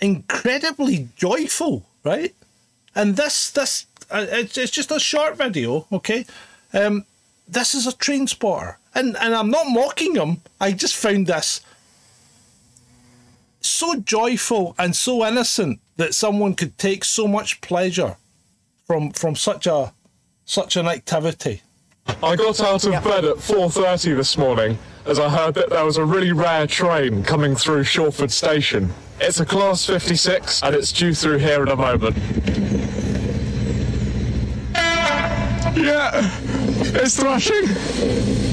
incredibly 0.00 1.08
joyful, 1.16 1.86
right? 2.04 2.34
And 2.94 3.16
this, 3.16 3.50
this, 3.50 3.86
uh, 4.10 4.26
it's, 4.28 4.58
it's 4.58 4.72
just 4.72 4.90
a 4.90 4.98
short 5.00 5.36
video, 5.36 5.86
okay? 5.92 6.26
Um, 6.74 7.04
this 7.46 7.74
is 7.74 7.86
a 7.86 7.96
train 7.96 8.26
spotter. 8.26 8.78
And, 8.94 9.16
and 9.16 9.34
I'm 9.34 9.50
not 9.50 9.68
mocking 9.68 10.14
him. 10.16 10.42
I 10.60 10.72
just 10.72 10.96
found 10.96 11.28
this 11.28 11.60
so 13.68 13.96
joyful 13.96 14.74
and 14.78 14.94
so 14.94 15.26
innocent 15.26 15.80
that 15.96 16.14
someone 16.14 16.54
could 16.54 16.78
take 16.78 17.04
so 17.04 17.26
much 17.26 17.60
pleasure 17.60 18.16
from 18.86 19.10
from 19.10 19.36
such 19.36 19.66
a 19.66 19.92
such 20.44 20.76
an 20.76 20.88
activity. 20.88 21.62
I 22.22 22.36
got 22.36 22.58
out 22.60 22.84
of 22.84 23.04
bed 23.04 23.26
at 23.26 23.36
4.30 23.36 24.16
this 24.16 24.38
morning 24.38 24.78
as 25.04 25.18
I 25.18 25.28
heard 25.28 25.54
that 25.54 25.68
there 25.68 25.84
was 25.84 25.98
a 25.98 26.04
really 26.04 26.32
rare 26.32 26.66
train 26.66 27.22
coming 27.22 27.54
through 27.54 27.82
Shawford 27.82 28.30
Station. 28.30 28.90
It's 29.20 29.40
a 29.40 29.46
Class 29.46 29.84
56 29.84 30.62
and 30.62 30.74
it's 30.74 30.90
due 30.90 31.12
through 31.12 31.38
here 31.38 31.62
in 31.62 31.68
a 31.68 31.76
moment. 31.76 32.16
Yeah, 35.76 36.10
it's 36.94 37.16
thrashing. 37.16 38.47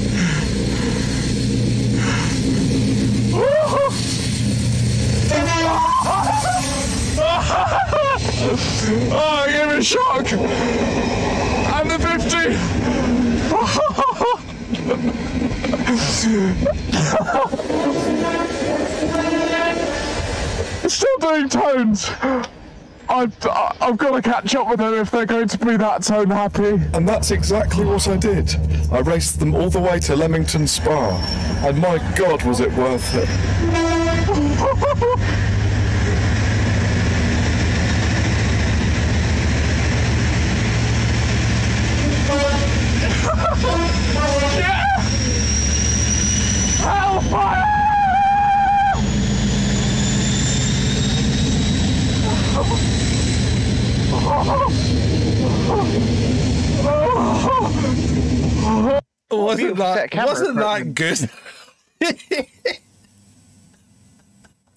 Oh, 9.08 9.44
I 9.44 9.50
gave 9.50 9.68
it 9.70 9.78
a 9.78 9.82
shock. 9.82 10.32
And 11.72 11.90
the 11.90 11.98
50. 11.98 12.46
It's 20.86 20.94
still 20.94 21.18
doing 21.18 21.48
tones. 21.48 22.10
I've, 23.08 23.36
I've 23.80 23.96
got 23.96 24.10
to 24.10 24.22
catch 24.22 24.54
up 24.54 24.68
with 24.68 24.78
them 24.78 24.94
if 24.94 25.10
they're 25.10 25.26
going 25.26 25.48
to 25.48 25.58
be 25.58 25.76
that 25.76 26.02
tone 26.02 26.30
happy. 26.30 26.80
And 26.92 27.08
that's 27.08 27.30
exactly 27.30 27.84
what 27.84 28.06
I 28.08 28.16
did. 28.16 28.54
I 28.92 29.00
raced 29.00 29.40
them 29.40 29.54
all 29.54 29.70
the 29.70 29.80
way 29.80 29.98
to 30.00 30.14
Leamington 30.16 30.66
Spa, 30.66 31.16
and 31.64 31.78
my 31.78 31.98
God, 32.16 32.42
was 32.42 32.60
it 32.60 32.72
worth 32.74 33.14
it. 33.14 33.28
Wasn't 59.30 59.76
that 59.76 60.14
wasn't 60.14 60.56
that 60.56 60.94
good? 60.94 61.30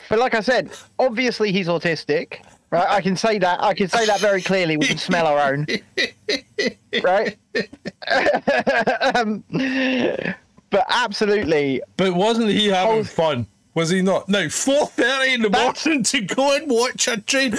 But 0.09 0.17
like 0.17 0.33
I 0.33 0.39
said, 0.41 0.71
obviously 0.97 1.51
he's 1.51 1.67
autistic, 1.67 2.41
right? 2.71 2.87
I 2.89 2.99
can 2.99 3.15
say 3.15 3.37
that. 3.37 3.61
I 3.61 3.75
can 3.75 3.87
say 3.89 4.07
that 4.07 4.19
very 4.19 4.41
clearly. 4.41 4.75
We 4.75 4.87
can 4.87 4.97
smell 4.97 5.27
our 5.27 5.53
own, 5.53 5.67
right? 7.03 7.37
um, 9.15 9.43
but 10.71 10.85
absolutely, 10.89 11.83
But 11.95 12.15
wasn't 12.15 12.49
he 12.49 12.69
having 12.69 12.99
Oh. 12.99 13.03
fun? 13.03 13.45
Was 13.75 13.91
he 13.91 14.01
not? 14.01 14.27
No, 14.27 14.49
four 14.49 14.87
thirty 14.87 15.33
in 15.35 15.43
the 15.43 15.49
That's- 15.49 15.85
morning 15.85 16.01
to 16.05 16.21
go 16.21 16.55
and 16.55 16.67
watch 16.71 17.07
a 17.07 17.21
train. 17.21 17.53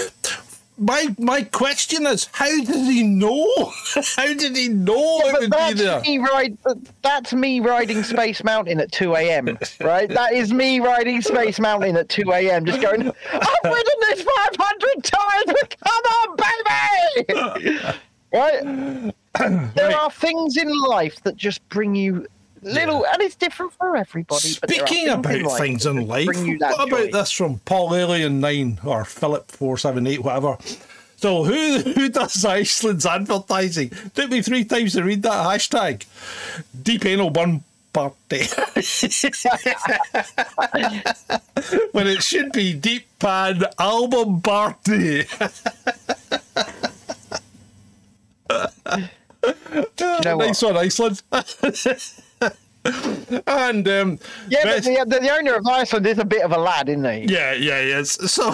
My 0.80 1.14
my 1.18 1.42
question 1.42 2.06
is, 2.06 2.30
how 2.32 2.48
did 2.48 2.68
he 2.68 3.02
know? 3.02 3.46
How 4.16 4.32
did 4.32 4.56
he 4.56 4.68
know 4.68 5.20
it 5.24 5.32
but 5.32 5.40
would 5.42 5.50
be 5.50 5.56
that's 5.56 5.80
there? 5.80 6.00
me 6.00 6.16
ride. 6.18 6.56
Uh, 6.64 6.74
that's 7.02 7.34
me 7.34 7.60
riding 7.60 8.02
Space 8.02 8.42
Mountain 8.42 8.80
at 8.80 8.90
two 8.90 9.14
a.m. 9.14 9.58
Right? 9.80 10.08
That 10.20 10.32
is 10.32 10.54
me 10.54 10.80
riding 10.80 11.20
Space 11.20 11.60
Mountain 11.60 11.96
at 11.98 12.08
two 12.08 12.32
a.m. 12.32 12.64
Just 12.64 12.80
going. 12.80 13.02
I've 13.02 13.64
ridden 13.64 13.94
this 14.08 14.22
five 14.22 14.56
hundred 14.58 15.04
times, 15.04 15.58
come 15.84 16.04
on, 16.16 16.36
baby! 17.26 17.78
right? 18.32 19.14
there 19.74 19.94
are 19.94 20.10
things 20.10 20.56
in 20.56 20.72
life 20.82 21.22
that 21.24 21.36
just 21.36 21.66
bring 21.68 21.94
you 21.94 22.26
little, 22.62 23.06
and 23.06 23.22
it's 23.22 23.34
different 23.34 23.72
for 23.72 23.96
everybody. 23.96 24.56
but 24.60 24.68
there 24.68 24.82
are 24.82 24.86
Speaking 24.86 25.08
about 25.08 25.34
in 25.34 25.48
things 25.50 25.86
in 25.86 26.06
life, 26.06 26.26
you 26.36 26.58
what 26.58 26.88
about 26.88 27.04
joy. 27.04 27.10
this 27.12 27.30
from 27.32 27.58
Paul 27.60 27.94
Alien 27.94 28.40
Nine 28.40 28.78
or 28.84 29.04
Philip 29.04 29.50
Four 29.50 29.78
Seven 29.78 30.06
Eight, 30.06 30.22
whatever? 30.22 30.56
So 31.16 31.44
who 31.44 31.78
who 31.94 32.08
does 32.08 32.44
Iceland's 32.44 33.06
advertising? 33.06 33.90
Took 34.14 34.30
me 34.30 34.42
three 34.42 34.64
times 34.64 34.94
to 34.94 35.02
read 35.02 35.22
that 35.22 35.46
hashtag. 35.46 36.04
Deep 36.82 37.04
anal 37.04 37.30
bun 37.30 37.62
party. 37.92 38.44
when 41.92 42.06
it 42.06 42.22
should 42.22 42.52
be 42.52 42.72
deep 42.72 43.06
pan 43.18 43.64
album 43.78 44.40
party. 44.40 45.24
know 50.24 50.36
what? 50.36 50.46
nice 50.46 50.62
one, 50.62 50.76
Iceland. 50.76 51.22
and 53.46 53.86
um, 53.88 54.18
Yeah, 54.48 54.64
but 54.64 54.84
the, 54.84 55.04
the, 55.06 55.20
the 55.20 55.30
owner 55.30 55.54
of 55.54 55.66
Iceland 55.66 56.06
is 56.06 56.18
a 56.18 56.24
bit 56.24 56.42
of 56.42 56.52
a 56.52 56.58
lad, 56.58 56.88
isn't 56.88 57.04
he? 57.04 57.32
yeah, 57.32 57.52
yeah, 57.52 57.82
yes. 57.82 58.12
So 58.30 58.50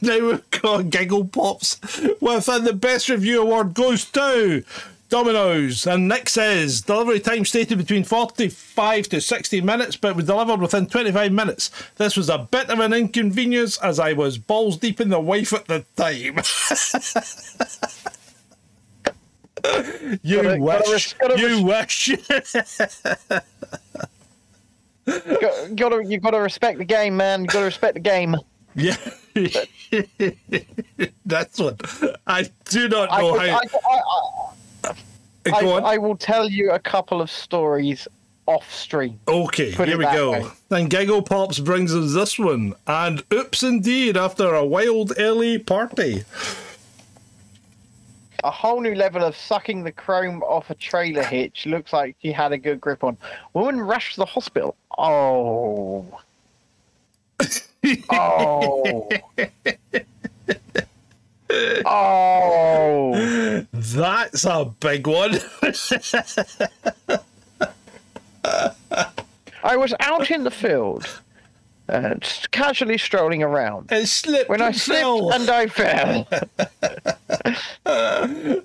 now 0.00 0.26
we've 0.26 0.50
got 0.50 0.90
Giggle 0.90 1.26
Pops 1.26 1.80
with 2.20 2.48
uh, 2.48 2.58
the 2.58 2.72
best 2.72 3.08
review 3.08 3.42
award 3.42 3.74
goes 3.74 4.04
to 4.06 4.64
Domino's. 5.10 5.86
And 5.86 6.08
Nick 6.08 6.28
says 6.28 6.80
delivery 6.80 7.20
time 7.20 7.44
stated 7.44 7.76
between 7.78 8.04
45 8.04 9.08
to 9.08 9.20
60 9.20 9.60
minutes, 9.60 9.96
but 9.96 10.16
was 10.16 10.24
delivered 10.24 10.60
within 10.60 10.86
25 10.86 11.32
minutes. 11.32 11.70
This 11.96 12.16
was 12.16 12.30
a 12.30 12.38
bit 12.38 12.70
of 12.70 12.78
an 12.78 12.92
inconvenience 12.92 13.76
as 13.78 13.98
I 13.98 14.14
was 14.14 14.38
balls 14.38 14.78
deep 14.78 15.00
in 15.00 15.10
the 15.10 15.20
wife 15.20 15.52
at 15.52 15.66
the 15.66 15.84
time. 15.96 16.40
you 20.22 20.42
Gotta- 20.42 20.58
gotta 20.58 20.90
wish. 20.90 21.14
gotta 21.14 21.38
you 21.40 21.62
wish. 21.62 22.10
Got, 25.06 25.76
gotta, 25.76 26.04
you've 26.04 26.22
got 26.22 26.30
to 26.30 26.38
respect 26.40 26.78
the 26.78 26.84
game, 26.84 27.16
man. 27.16 27.40
You've 27.42 27.50
got 27.52 27.60
to 27.60 27.64
respect 27.64 27.94
the 27.94 28.00
game. 28.00 28.36
Yeah. 28.76 28.96
That's 31.26 31.58
what 31.58 31.80
I 32.26 32.48
do 32.66 32.88
not 32.88 33.10
know 33.18 33.36
I, 33.36 33.48
how. 33.48 33.56
I, 33.58 33.62
I, 34.84 34.90
uh, 34.90 35.60
Go 35.60 35.72
on. 35.72 35.84
I 35.84 35.98
will 35.98 36.16
tell 36.16 36.48
you 36.48 36.70
a 36.70 36.78
couple 36.78 37.20
of 37.20 37.30
stories 37.30 38.06
off 38.46 38.72
stream. 38.72 39.18
okay, 39.26 39.72
put 39.72 39.88
here 39.88 39.98
we 39.98 40.04
go. 40.04 40.32
way. 40.32 40.44
Then 40.68 40.86
Giggle 40.88 41.22
Pops 41.22 41.58
brings 41.58 41.94
us 41.94 42.14
this 42.14 42.38
one. 42.38 42.74
And 42.86 43.22
oops, 43.32 43.62
indeed, 43.62 44.16
after 44.16 44.54
a 44.54 44.64
wild 44.64 45.12
early 45.18 45.58
party. 45.58 46.24
A 48.42 48.50
whole 48.50 48.80
new 48.80 48.94
level 48.94 49.22
of 49.22 49.36
sucking 49.36 49.84
the 49.84 49.92
chrome 49.92 50.42
off 50.42 50.70
a 50.70 50.74
trailer 50.74 51.22
hitch. 51.22 51.66
Looks 51.66 51.92
like 51.92 52.16
she 52.22 52.32
had 52.32 52.52
a 52.52 52.58
good 52.58 52.80
grip 52.80 53.04
on. 53.04 53.16
Woman 53.52 53.80
rushed 53.80 54.14
to 54.14 54.20
the 54.20 54.26
hospital. 54.26 54.76
Oh. 54.98 56.06
Oh. 58.10 59.08
oh. 61.84 63.66
That's 63.72 64.44
a 64.44 64.64
big 64.80 65.06
one. 65.06 65.38
I 69.62 69.76
was 69.76 69.94
out 70.00 70.30
in 70.30 70.44
the 70.44 70.50
field, 70.50 71.06
uh, 71.90 72.14
casually 72.50 72.98
strolling 72.98 73.42
around. 73.42 73.90
it 73.90 74.06
slipped 74.06 74.48
When 74.48 74.62
I 74.62 74.68
and 74.68 74.76
slipped 74.76 75.00
fell. 75.00 75.32
and 75.32 75.50
I 75.50 75.66
fell. 75.66 76.28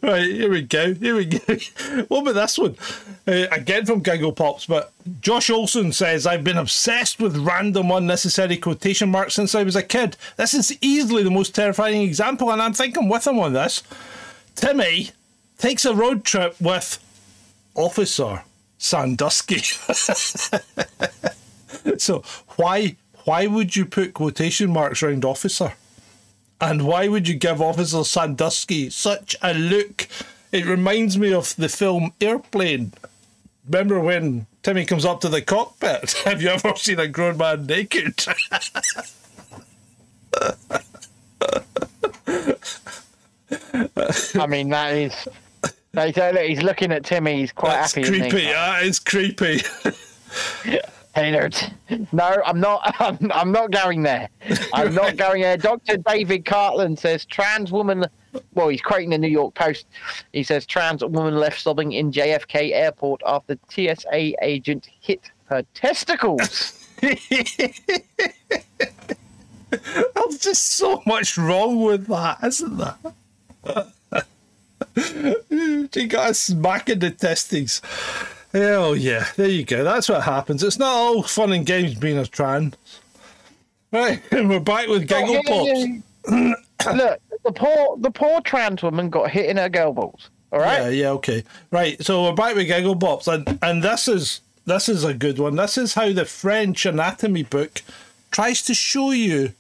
Right, 0.02 0.26
here 0.30 0.52
we 0.52 0.62
go. 0.62 0.94
Here 0.94 1.16
we 1.16 1.26
go. 1.26 1.40
What 2.08 2.22
about 2.22 2.36
this 2.36 2.58
one? 2.58 2.76
Uh, 3.28 3.48
again 3.52 3.86
from 3.86 4.02
Giggle 4.02 4.34
Pops, 4.34 4.66
but 4.68 4.92
Josh 5.22 5.50
Olson 5.50 5.92
says, 5.92 6.28
I've 6.28 6.44
been 6.44 6.58
obsessed 6.58 7.20
with 7.20 7.36
random 7.38 7.90
unnecessary 7.92 8.58
quotation 8.58 9.10
marks 9.10 9.34
since 9.34 9.56
I 9.56 9.64
was 9.64 9.76
a 9.76 9.82
kid. 9.84 10.16
This 10.38 10.54
is 10.54 10.78
easily 10.82 11.24
the 11.24 11.32
most 11.32 11.56
terrifying 11.56 12.02
example, 12.04 12.52
and 12.52 12.62
I'm 12.62 12.74
thinking 12.74 13.10
with 13.10 13.26
him 13.26 13.40
on 13.40 13.54
this. 13.54 13.82
Timmy 14.56 15.10
takes 15.58 15.86
a 15.86 15.96
road 15.96 16.24
trip 16.24 16.56
with 16.62 17.00
Officer 17.74 18.44
Sandusky. 18.78 19.60
so 21.98 22.24
why 22.58 22.96
why 23.26 23.48
would 23.48 23.76
you 23.76 23.86
put 23.86 24.14
quotation 24.14 24.72
marks 24.72 25.04
around 25.04 25.26
officer? 25.26 25.74
And 26.62 26.88
why 26.88 27.08
would 27.10 27.28
you 27.28 27.36
give 27.36 27.62
Officer 27.62 28.04
Sandusky 28.04 28.90
such 28.90 29.36
a 29.42 29.54
look? 29.54 30.08
It 30.52 30.66
reminds 30.66 31.18
me 31.18 31.34
of 31.34 31.54
the 31.58 31.68
film 31.68 32.14
Airplane. 32.22 32.94
Remember 33.68 34.00
when 34.00 34.48
Timmy 34.64 34.86
comes 34.86 35.04
up 35.06 35.20
to 35.22 35.30
the 35.30 35.42
cockpit? 35.42 36.12
Have 36.26 36.42
you 36.42 36.50
ever 36.50 36.74
seen 36.78 37.00
a 37.00 37.08
grown 37.08 37.38
man 37.38 37.66
naked? 37.66 38.26
I 44.36 44.48
mean, 44.48 44.70
that 44.70 44.94
is. 44.94 45.28
He's, 45.94 46.18
uh, 46.18 46.34
he's 46.46 46.62
looking 46.62 46.92
at 46.92 47.06
Timmy. 47.06 47.38
He's 47.38 47.52
quite 47.52 47.72
That's 47.72 47.96
happy. 47.96 48.02
isn't 48.08 48.24
he? 48.26 48.30
creepy. 48.30 48.46
That 48.46 48.84
is 48.84 49.00
creepy. 49.00 49.62
Tailored. 51.16 51.56
No, 52.12 52.42
I'm 52.46 52.60
not. 52.60 52.96
I'm, 53.00 53.32
I'm 53.32 53.52
not 53.52 53.72
going 53.72 54.04
there. 54.04 54.30
I'm 54.74 54.94
not 54.94 55.16
going 55.18 55.42
there. 55.42 55.58
Dr. 55.58 55.98
David 55.98 56.46
Cartland 56.46 57.00
says 57.00 57.26
trans 57.26 57.72
woman. 57.72 58.06
Well, 58.54 58.68
he's 58.68 58.82
quoting 58.82 59.12
the 59.12 59.18
New 59.18 59.30
York 59.30 59.56
Post. 59.56 59.88
He 60.34 60.44
says 60.44 60.66
trans 60.66 61.04
woman 61.04 61.38
left 61.38 61.62
sobbing 61.62 61.94
in 61.94 62.12
JFK 62.12 62.74
airport 62.74 63.22
after 63.26 63.58
TSA 63.70 64.44
agent 64.44 64.90
hit 65.00 65.32
her 65.46 65.64
testicles. 65.74 66.86
There's 67.02 67.22
just 70.40 70.74
so 70.74 71.02
much 71.06 71.38
wrong 71.38 71.82
with 71.84 72.08
that, 72.08 72.40
isn't 72.44 72.78
there? 72.78 72.96
she 75.94 76.08
got 76.08 76.32
a 76.32 76.34
smack 76.34 76.90
in 76.90 77.00
the 77.00 77.12
testes. 77.12 77.82
Oh 78.58 78.94
yeah, 78.94 79.28
there 79.36 79.50
you 79.50 79.66
go. 79.66 79.84
That's 79.84 80.08
what 80.08 80.24
happens. 80.24 80.64
It's 80.64 80.80
not 80.80 80.94
all 80.94 81.24
fun 81.24 81.52
and 81.52 81.66
games 81.66 81.96
being 81.96 82.18
a 82.18 82.26
trans. 82.26 82.76
Right, 83.92 84.22
and 84.32 84.50
we're 84.50 84.60
back 84.62 84.88
with 84.88 85.08
giggle 85.08 85.42
pops. 85.46 85.72
Look, 86.94 87.20
the 87.44 87.52
poor 87.54 87.98
the 87.98 88.12
poor 88.12 88.42
trans 88.42 88.82
woman 88.82 89.10
got 89.10 89.30
hit 89.30 89.48
in 89.48 89.58
her 89.58 89.70
girl 89.70 89.92
balls. 89.94 90.30
All 90.52 90.60
right. 90.60 90.84
Yeah, 90.84 90.90
yeah, 90.90 91.10
okay. 91.12 91.44
Right, 91.72 92.02
so 92.04 92.24
we're 92.24 92.34
back 92.34 92.56
with 92.56 92.68
Giggle 92.68 92.96
Pops, 92.96 93.28
and 93.28 93.60
and 93.62 93.84
this 93.84 94.08
is 94.08 94.40
this 94.66 94.88
is 94.88 95.04
a 95.04 95.14
good 95.14 95.38
one. 95.38 95.56
This 95.58 95.78
is 95.78 95.94
how 95.96 96.14
the 96.14 96.24
French 96.26 96.86
anatomy 96.86 97.44
book 97.44 97.82
tries 98.32 98.62
to 98.64 98.74
show 98.74 99.12
you 99.12 99.52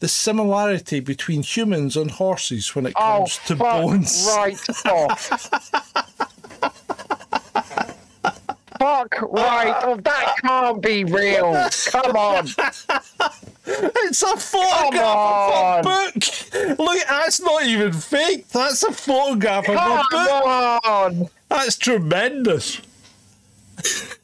the 0.00 0.08
similarity 0.08 0.98
between 0.98 1.42
humans 1.42 1.96
and 1.96 2.10
horses 2.10 2.74
when 2.74 2.86
it 2.86 2.94
Oh, 2.96 3.18
comes 3.18 3.38
to 3.46 3.56
fuck 3.56 3.82
bones. 3.82 4.26
right 4.36 4.86
off. 4.86 6.26
fuck 8.80 9.20
right 9.30 9.74
off. 9.84 10.02
That 10.02 10.34
can't 10.42 10.82
be 10.82 11.04
real. 11.04 11.52
Come 11.88 12.16
on. 12.16 12.48
It's 13.66 14.22
a 14.22 14.36
photograph 14.36 15.84
of 15.84 15.86
a 15.86 16.12
book. 16.12 16.78
Look, 16.78 17.06
that's 17.06 17.40
not 17.40 17.64
even 17.64 17.92
fake. 17.92 18.48
That's 18.48 18.82
a 18.82 18.92
photograph 18.92 19.68
of 19.68 19.74
a 19.74 19.78
Come 19.78 20.06
book. 20.10 20.86
on. 20.86 21.28
That's 21.48 21.76
tremendous. 21.76 22.80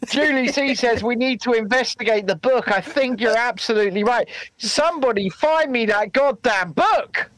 Julie 0.08 0.48
C 0.48 0.74
says 0.74 1.02
we 1.02 1.16
need 1.16 1.40
to 1.42 1.52
investigate 1.52 2.26
the 2.26 2.36
book. 2.36 2.70
I 2.70 2.80
think 2.80 3.20
you're 3.20 3.36
absolutely 3.36 4.04
right. 4.04 4.28
Somebody 4.56 5.28
find 5.28 5.70
me 5.70 5.86
that 5.86 6.12
goddamn 6.12 6.72
book. 6.72 7.30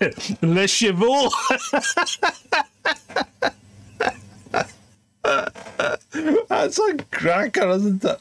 Le 0.42 0.66
Chevaux. 0.66 1.30
That's 6.48 6.78
a 6.78 6.96
cracker, 7.10 7.68
isn't 7.70 8.04
it? 8.04 8.20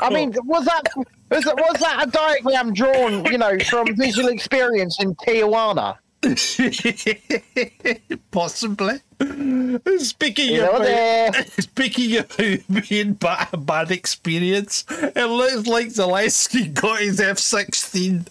I 0.00 0.10
mean, 0.10 0.34
was 0.44 0.64
that 0.64 0.82
was 1.30 1.44
that, 1.44 1.56
was 1.56 1.80
that 1.80 2.06
a 2.06 2.10
diagram 2.10 2.72
drawn, 2.72 3.24
you 3.26 3.38
know, 3.38 3.58
from 3.60 3.94
visual 3.96 4.28
experience 4.28 4.98
in 5.00 5.14
Tijuana? 5.16 5.96
Possibly. 8.30 9.00
Speaking 9.98 10.56
Hello 10.56 10.76
of 10.76 10.82
there. 10.82 11.32
speaking 11.58 12.18
of 12.18 12.36
being 12.88 13.12
bad, 13.14 13.48
a 13.52 13.56
bad 13.58 13.90
experience, 13.90 14.84
it 14.88 15.26
looks 15.26 15.66
like 15.66 15.88
Zelensky 15.88 16.72
got 16.72 17.00
his 17.00 17.20
F 17.20 17.38
sixteen. 17.38 18.26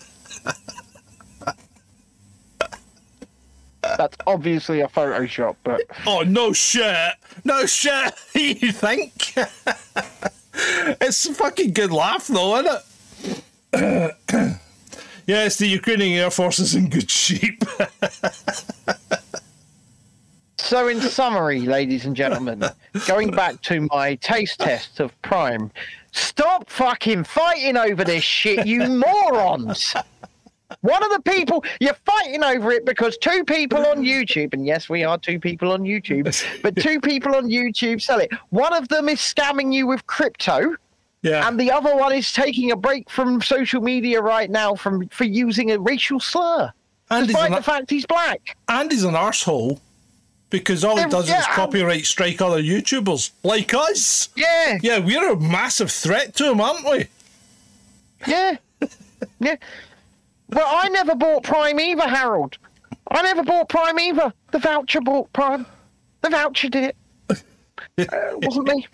That's 3.98 4.18
obviously 4.26 4.82
a 4.82 4.88
Photoshop, 4.88 5.56
but 5.64 5.82
Oh 6.06 6.22
no 6.22 6.53
shit! 6.53 7.14
No 7.44 7.65
shit! 7.65 8.14
you 8.36 8.72
think? 8.72 9.34
it's 11.02 11.26
a 11.26 11.34
fucking 11.34 11.74
good 11.74 11.91
laugh 11.91 12.28
though, 12.28 12.60
isn't 12.60 12.82
it? 13.74 14.60
yes, 15.28 15.57
the 15.57 15.68
Ukrainian 15.68 16.24
Air 16.24 16.32
Force 16.32 16.60
is 16.60 16.76
in 16.76 16.90
good 16.90 17.10
shape. 17.10 17.64
So, 20.74 20.88
in 20.88 21.02
summary, 21.02 21.60
ladies 21.60 22.06
and 22.06 22.15
gentlemen, 22.15 22.64
going 23.06 23.32
back 23.32 23.61
to 23.64 23.82
my 23.91 24.15
taste 24.15 24.61
test 24.61 25.02
of 25.02 25.22
Prime, 25.22 25.70
stop 26.14 26.70
fucking 26.70 27.26
fighting 27.26 27.76
over 27.76 28.06
this 28.06 28.24
shit, 28.24 28.65
you 28.65 28.88
morons! 28.88 29.94
One 30.81 31.03
of 31.03 31.11
the 31.11 31.21
people, 31.21 31.63
you're 31.79 31.95
fighting 32.05 32.43
over 32.43 32.71
it 32.71 32.85
because 32.85 33.17
two 33.17 33.43
people 33.43 33.85
on 33.85 34.03
YouTube, 34.03 34.53
and 34.53 34.65
yes, 34.65 34.89
we 34.89 35.03
are 35.03 35.17
two 35.17 35.39
people 35.39 35.71
on 35.71 35.81
YouTube, 35.83 36.25
but 36.61 36.75
two 36.75 36.99
people 36.99 37.35
on 37.35 37.47
YouTube 37.47 38.01
sell 38.01 38.19
it. 38.19 38.31
One 38.49 38.73
of 38.73 38.87
them 38.89 39.09
is 39.09 39.19
scamming 39.19 39.73
you 39.73 39.87
with 39.87 40.05
crypto, 40.07 40.75
yeah. 41.21 41.47
and 41.47 41.59
the 41.59 41.71
other 41.71 41.95
one 41.95 42.13
is 42.13 42.31
taking 42.33 42.71
a 42.71 42.75
break 42.75 43.09
from 43.09 43.41
social 43.41 43.81
media 43.81 44.21
right 44.21 44.49
now 44.49 44.75
from 44.75 45.07
for 45.09 45.23
using 45.25 45.71
a 45.71 45.79
racial 45.79 46.19
slur, 46.19 46.71
and 47.09 47.27
despite 47.27 47.51
an, 47.51 47.55
the 47.55 47.63
fact 47.63 47.89
he's 47.89 48.05
black. 48.05 48.55
and 48.69 48.91
he's 48.91 49.03
an 49.03 49.13
arsehole 49.13 49.79
because 50.49 50.83
all 50.83 50.97
he 50.97 51.03
Um, 51.03 51.09
does 51.09 51.27
yeah, 51.27 51.39
is 51.39 51.47
copyright 51.47 52.05
strike 52.05 52.39
other 52.39 52.61
YouTubers 52.61 53.31
like 53.41 53.73
us. 53.73 54.29
Yeah, 54.35 54.77
Yeah, 54.83 54.99
we're 54.99 55.31
a 55.31 55.39
massive 55.39 55.91
threat 55.91 56.35
to 56.35 56.51
him, 56.51 56.61
aren't 56.61 56.87
we? 56.87 57.07
Yeah. 58.27 58.57
yeah. 59.39 59.55
Well, 60.53 60.67
I 60.67 60.89
never 60.89 61.15
bought 61.15 61.43
Prime 61.43 61.80
either, 61.80 62.07
Harold. 62.07 62.57
I 63.11 63.21
never 63.21 63.43
bought 63.43 63.69
Prime 63.69 63.99
either. 63.99 64.34
The 64.51 64.59
voucher 64.59 65.01
bought 65.01 65.31
Prime. 65.34 65.65
The 66.21 66.30
voucher 66.30 66.69
did 66.69 66.84
it. 67.30 67.43
Uh, 67.97 68.35
wasn't 68.41 68.67
me. 68.67 68.88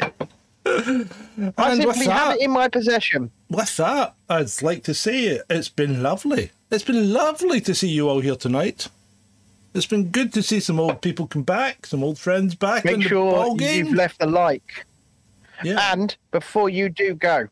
I 1.58 1.76
simply 1.78 2.08
have 2.08 2.36
it 2.36 2.42
in 2.42 2.52
my 2.52 2.68
possession. 2.68 3.32
With 3.50 3.76
that, 3.78 4.14
I'd 4.30 4.62
like 4.62 4.84
to 4.84 4.94
say 4.94 5.26
it. 5.26 5.42
It's 5.50 5.70
been 5.70 6.04
lovely. 6.04 6.52
It's 6.70 6.84
been 6.84 7.12
lovely 7.14 7.62
to 7.62 7.74
see 7.74 7.88
you 7.90 8.10
all 8.10 8.20
here 8.20 8.36
tonight. 8.36 8.88
It's 9.74 9.86
been 9.86 10.10
good 10.10 10.34
to 10.34 10.44
see 10.44 10.60
some 10.60 10.80
old 10.80 11.02
people 11.02 11.28
come 11.28 11.44
back, 11.44 11.86
some 11.86 12.04
old 12.04 12.18
friends 12.20 12.56
back 12.56 12.86
in 12.86 12.94
Make 12.94 13.04
the 13.04 13.10
sure 13.10 13.32
ball 13.32 13.56
game. 13.56 13.86
you've 13.86 13.96
left 13.96 14.18
a 14.22 14.26
like. 14.28 14.86
yeah. 15.64 15.92
And 15.94 16.16
before 16.32 16.70
you 16.70 16.90
do 16.90 17.14
go, 17.16 17.48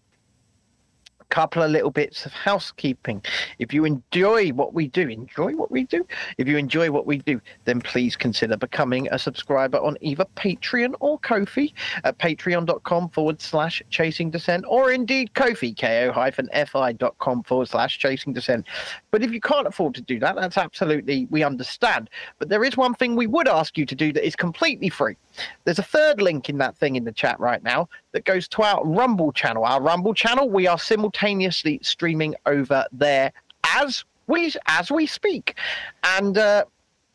couple 1.30 1.62
of 1.62 1.72
little 1.72 1.92
bits 1.92 2.26
of 2.26 2.34
housekeeping. 2.34 3.24
If 3.60 3.74
you 3.74 3.86
enjoy 3.86 4.50
what 4.50 4.74
we 4.74 4.88
do, 4.88 5.08
enjoy 5.08 5.54
what 5.54 5.72
we 5.72 5.84
do. 5.84 6.06
If 6.38 6.48
you 6.48 6.58
enjoy 6.58 6.92
what 6.92 7.06
we 7.06 7.20
do, 7.20 7.42
then 7.66 7.82
please 7.82 8.16
consider 8.16 8.58
becoming 8.58 9.08
a 9.12 9.20
subscriber 9.20 9.80
on 9.80 9.98
either 10.02 10.26
Patreon 10.36 10.96
or 11.00 11.20
Ko-fi 11.20 11.74
at 12.04 12.18
patreon.com 12.18 13.10
forward 13.10 13.42
slash 13.42 13.82
chasing 13.90 14.32
dissent 14.32 14.66
or 14.68 14.92
indeed 14.92 15.34
Ko-fi, 15.34 15.74
ko 15.74 16.12
hyphen 16.12 16.50
fi.com 16.54 17.44
forward 17.44 17.68
slash 17.68 18.00
chasing 18.00 18.34
dissent. 18.34 18.66
But 19.12 19.24
if 19.24 19.32
you 19.32 19.42
can't 19.42 19.68
afford 19.68 19.96
to 19.96 20.02
do 20.02 20.20
that, 20.20 20.36
that's 20.36 20.58
absolutely, 20.58 21.28
we 21.30 21.44
understand. 21.44 22.10
But 22.40 22.50
there 22.50 22.64
is 22.64 22.78
one 22.78 22.94
thing 22.94 23.16
we 23.16 23.28
would 23.28 23.48
ask 23.48 23.78
you 23.78 23.86
to 23.86 23.96
do 23.96 24.14
that 24.14 24.26
is 24.26 24.36
completely 24.36 24.90
free. 24.90 25.18
There's 25.64 25.80
a 25.80 25.84
third 25.84 26.22
link 26.22 26.50
in 26.50 26.58
that 26.58 26.76
thing 26.78 26.96
in 26.96 27.04
the 27.04 27.12
chat 27.12 27.40
right 27.40 27.64
now 27.64 27.90
that 28.12 28.26
goes 28.26 28.48
to 28.50 28.64
our 28.64 28.86
Rumble 28.86 29.32
channel. 29.32 29.64
Our 29.64 29.82
Rumble 29.82 30.14
channel, 30.14 30.50
we 30.50 30.68
are 30.68 30.80
simultaneously 30.80 31.80
streaming 31.82 32.36
over 32.46 32.86
there 32.92 33.32
as 33.76 34.04
we 34.28 34.54
as 34.68 34.92
we 34.92 35.06
speak, 35.06 35.56
and 36.04 36.38
uh, 36.38 36.66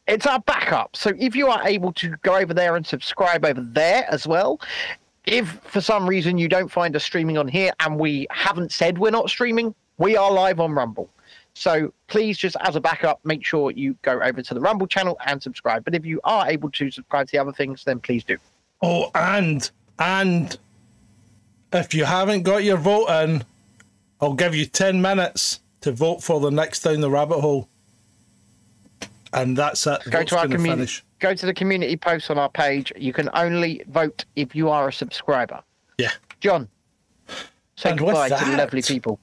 it's 0.07 0.27
our 0.27 0.40
backup. 0.40 0.97
So 0.97 1.12
if 1.19 1.36
you 1.36 1.49
are 1.49 1.66
able 1.66 1.93
to 1.94 2.11
go 2.23 2.36
over 2.36 2.55
there 2.55 2.77
and 2.77 2.86
subscribe 2.86 3.44
over 3.44 3.61
there 3.61 4.07
as 4.11 4.27
well. 4.27 4.61
If 5.24 5.51
for 5.62 5.81
some 5.81 6.09
reason 6.09 6.36
you 6.36 6.49
don't 6.49 6.70
find 6.70 6.97
us 6.97 7.05
streaming 7.05 7.39
on 7.39 7.47
here 7.47 7.73
and 7.78 7.97
we 7.97 8.27
haven't 8.31 8.73
said 8.73 8.99
we're 8.99 9.12
not 9.12 9.31
streaming, 9.31 9.73
we 9.99 10.16
are 10.16 10.32
live 10.32 10.59
on 10.59 10.73
Rumble. 10.73 11.09
So 11.55 11.93
please, 12.09 12.39
just 12.39 12.57
as 12.61 12.77
a 12.77 12.81
backup, 12.81 13.20
make 13.24 13.45
sure 13.45 13.70
you 13.70 13.97
go 14.03 14.20
over 14.20 14.43
to 14.43 14.55
the 14.55 14.61
Rumble 14.61 14.87
channel 14.87 15.19
and 15.27 15.43
subscribe. 15.43 15.85
But 15.85 15.95
if 15.95 16.05
you 16.07 16.20
are 16.24 16.49
able 16.49 16.70
to 16.70 16.91
subscribe 16.91 17.27
to 17.27 17.33
the 17.33 17.39
other 17.39 17.53
things, 17.53 17.85
then 17.85 18.01
please 18.01 18.24
do. 18.24 18.39
Oh, 18.81 19.11
and 19.15 19.70
and 19.99 20.57
if 21.73 21.95
you 21.95 22.05
haven't 22.05 22.43
got 22.43 22.65
your 22.65 22.79
vote 22.79 23.09
in, 23.23 23.45
I'll 24.20 24.35
give 24.35 24.55
you 24.55 24.66
ten 24.66 25.01
minutes 25.03 25.61
to 25.83 25.93
vote 25.93 26.23
for 26.23 26.41
the 26.41 26.51
next 26.51 26.81
down 26.81 27.01
the 27.01 27.11
rabbit 27.11 27.41
hole. 27.41 27.69
And 29.35 29.57
that's 29.57 29.87
it. 29.87 30.01
Go 30.11 30.19
vote's 30.19 30.31
to 30.31 30.39
our 30.39 30.45
community. 30.45 30.70
finish. 30.70 31.05
Go 31.19 31.35
to 31.35 31.47
the 31.47 31.55
community 31.55 31.97
post 31.97 32.31
on 32.31 32.39
our 32.39 32.51
page. 32.51 32.93
You 32.97 33.12
can 33.12 33.31
only 33.35 33.83
vote 33.89 34.24
if 34.37 34.55
you 34.55 34.69
are 34.69 34.89
a 34.89 34.93
subscriber. 34.93 35.62
Yeah. 35.99 36.11
John, 36.41 36.69
say 37.77 37.91
And 37.91 37.99
goodbye 37.99 38.29
to 38.29 38.45
the 38.45 38.57
lovely 38.57 38.83
people. 38.83 39.19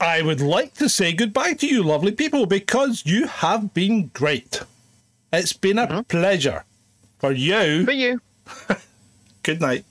I 0.00 0.22
would 0.22 0.40
like 0.40 0.74
to 0.74 0.88
say 0.88 1.12
goodbye 1.12 1.54
to 1.54 1.66
you, 1.66 1.82
lovely 1.82 2.12
people, 2.12 2.46
because 2.46 3.02
you 3.06 3.26
have 3.26 3.72
been 3.74 4.10
great. 4.12 4.62
It's 5.32 5.52
been 5.52 5.78
a 5.78 5.82
uh-huh. 5.82 6.02
pleasure. 6.04 6.64
For 7.18 7.32
you, 7.32 7.84
For 7.84 7.92
you. 7.92 8.20
good 9.42 9.60
night. 9.60 9.84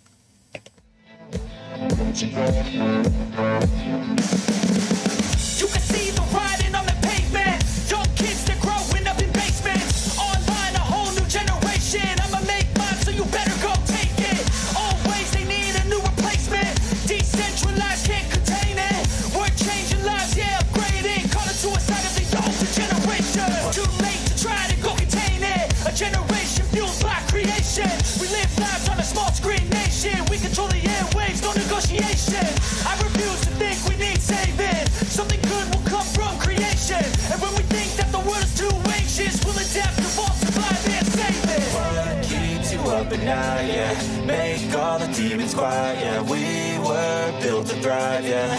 Night, 43.26 43.68
yeah. 43.68 44.26
Make 44.26 44.74
all 44.76 45.00
the 45.00 45.08
demons 45.08 45.54
quiet, 45.54 46.00
yeah. 46.00 46.22
We 46.22 46.80
were 46.80 47.42
built 47.42 47.68
to 47.68 47.76
thrive, 47.82 48.26
yeah. 48.26 48.52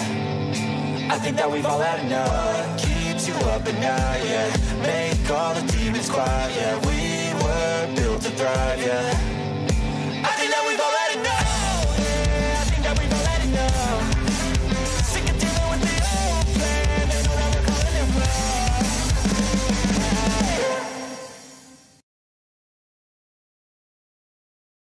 I 1.10 1.18
think 1.18 1.36
that 1.36 1.50
we've 1.50 1.66
all 1.66 1.80
had 1.80 2.04
enough. 2.04 2.30
What 2.30 2.78
keeps 2.78 3.28
you 3.28 3.34
up 3.34 3.66
at 3.66 3.74
night, 3.74 4.24
yeah. 4.24 4.50
Make 4.82 5.30
all 5.30 5.54
the 5.54 5.66
demons 5.72 6.08
quiet, 6.08 6.52
yeah. 6.56 6.74
We 6.88 7.00
were 7.42 7.94
built 7.96 8.22
to 8.22 8.30
thrive, 8.30 8.80
yeah. 8.80 9.34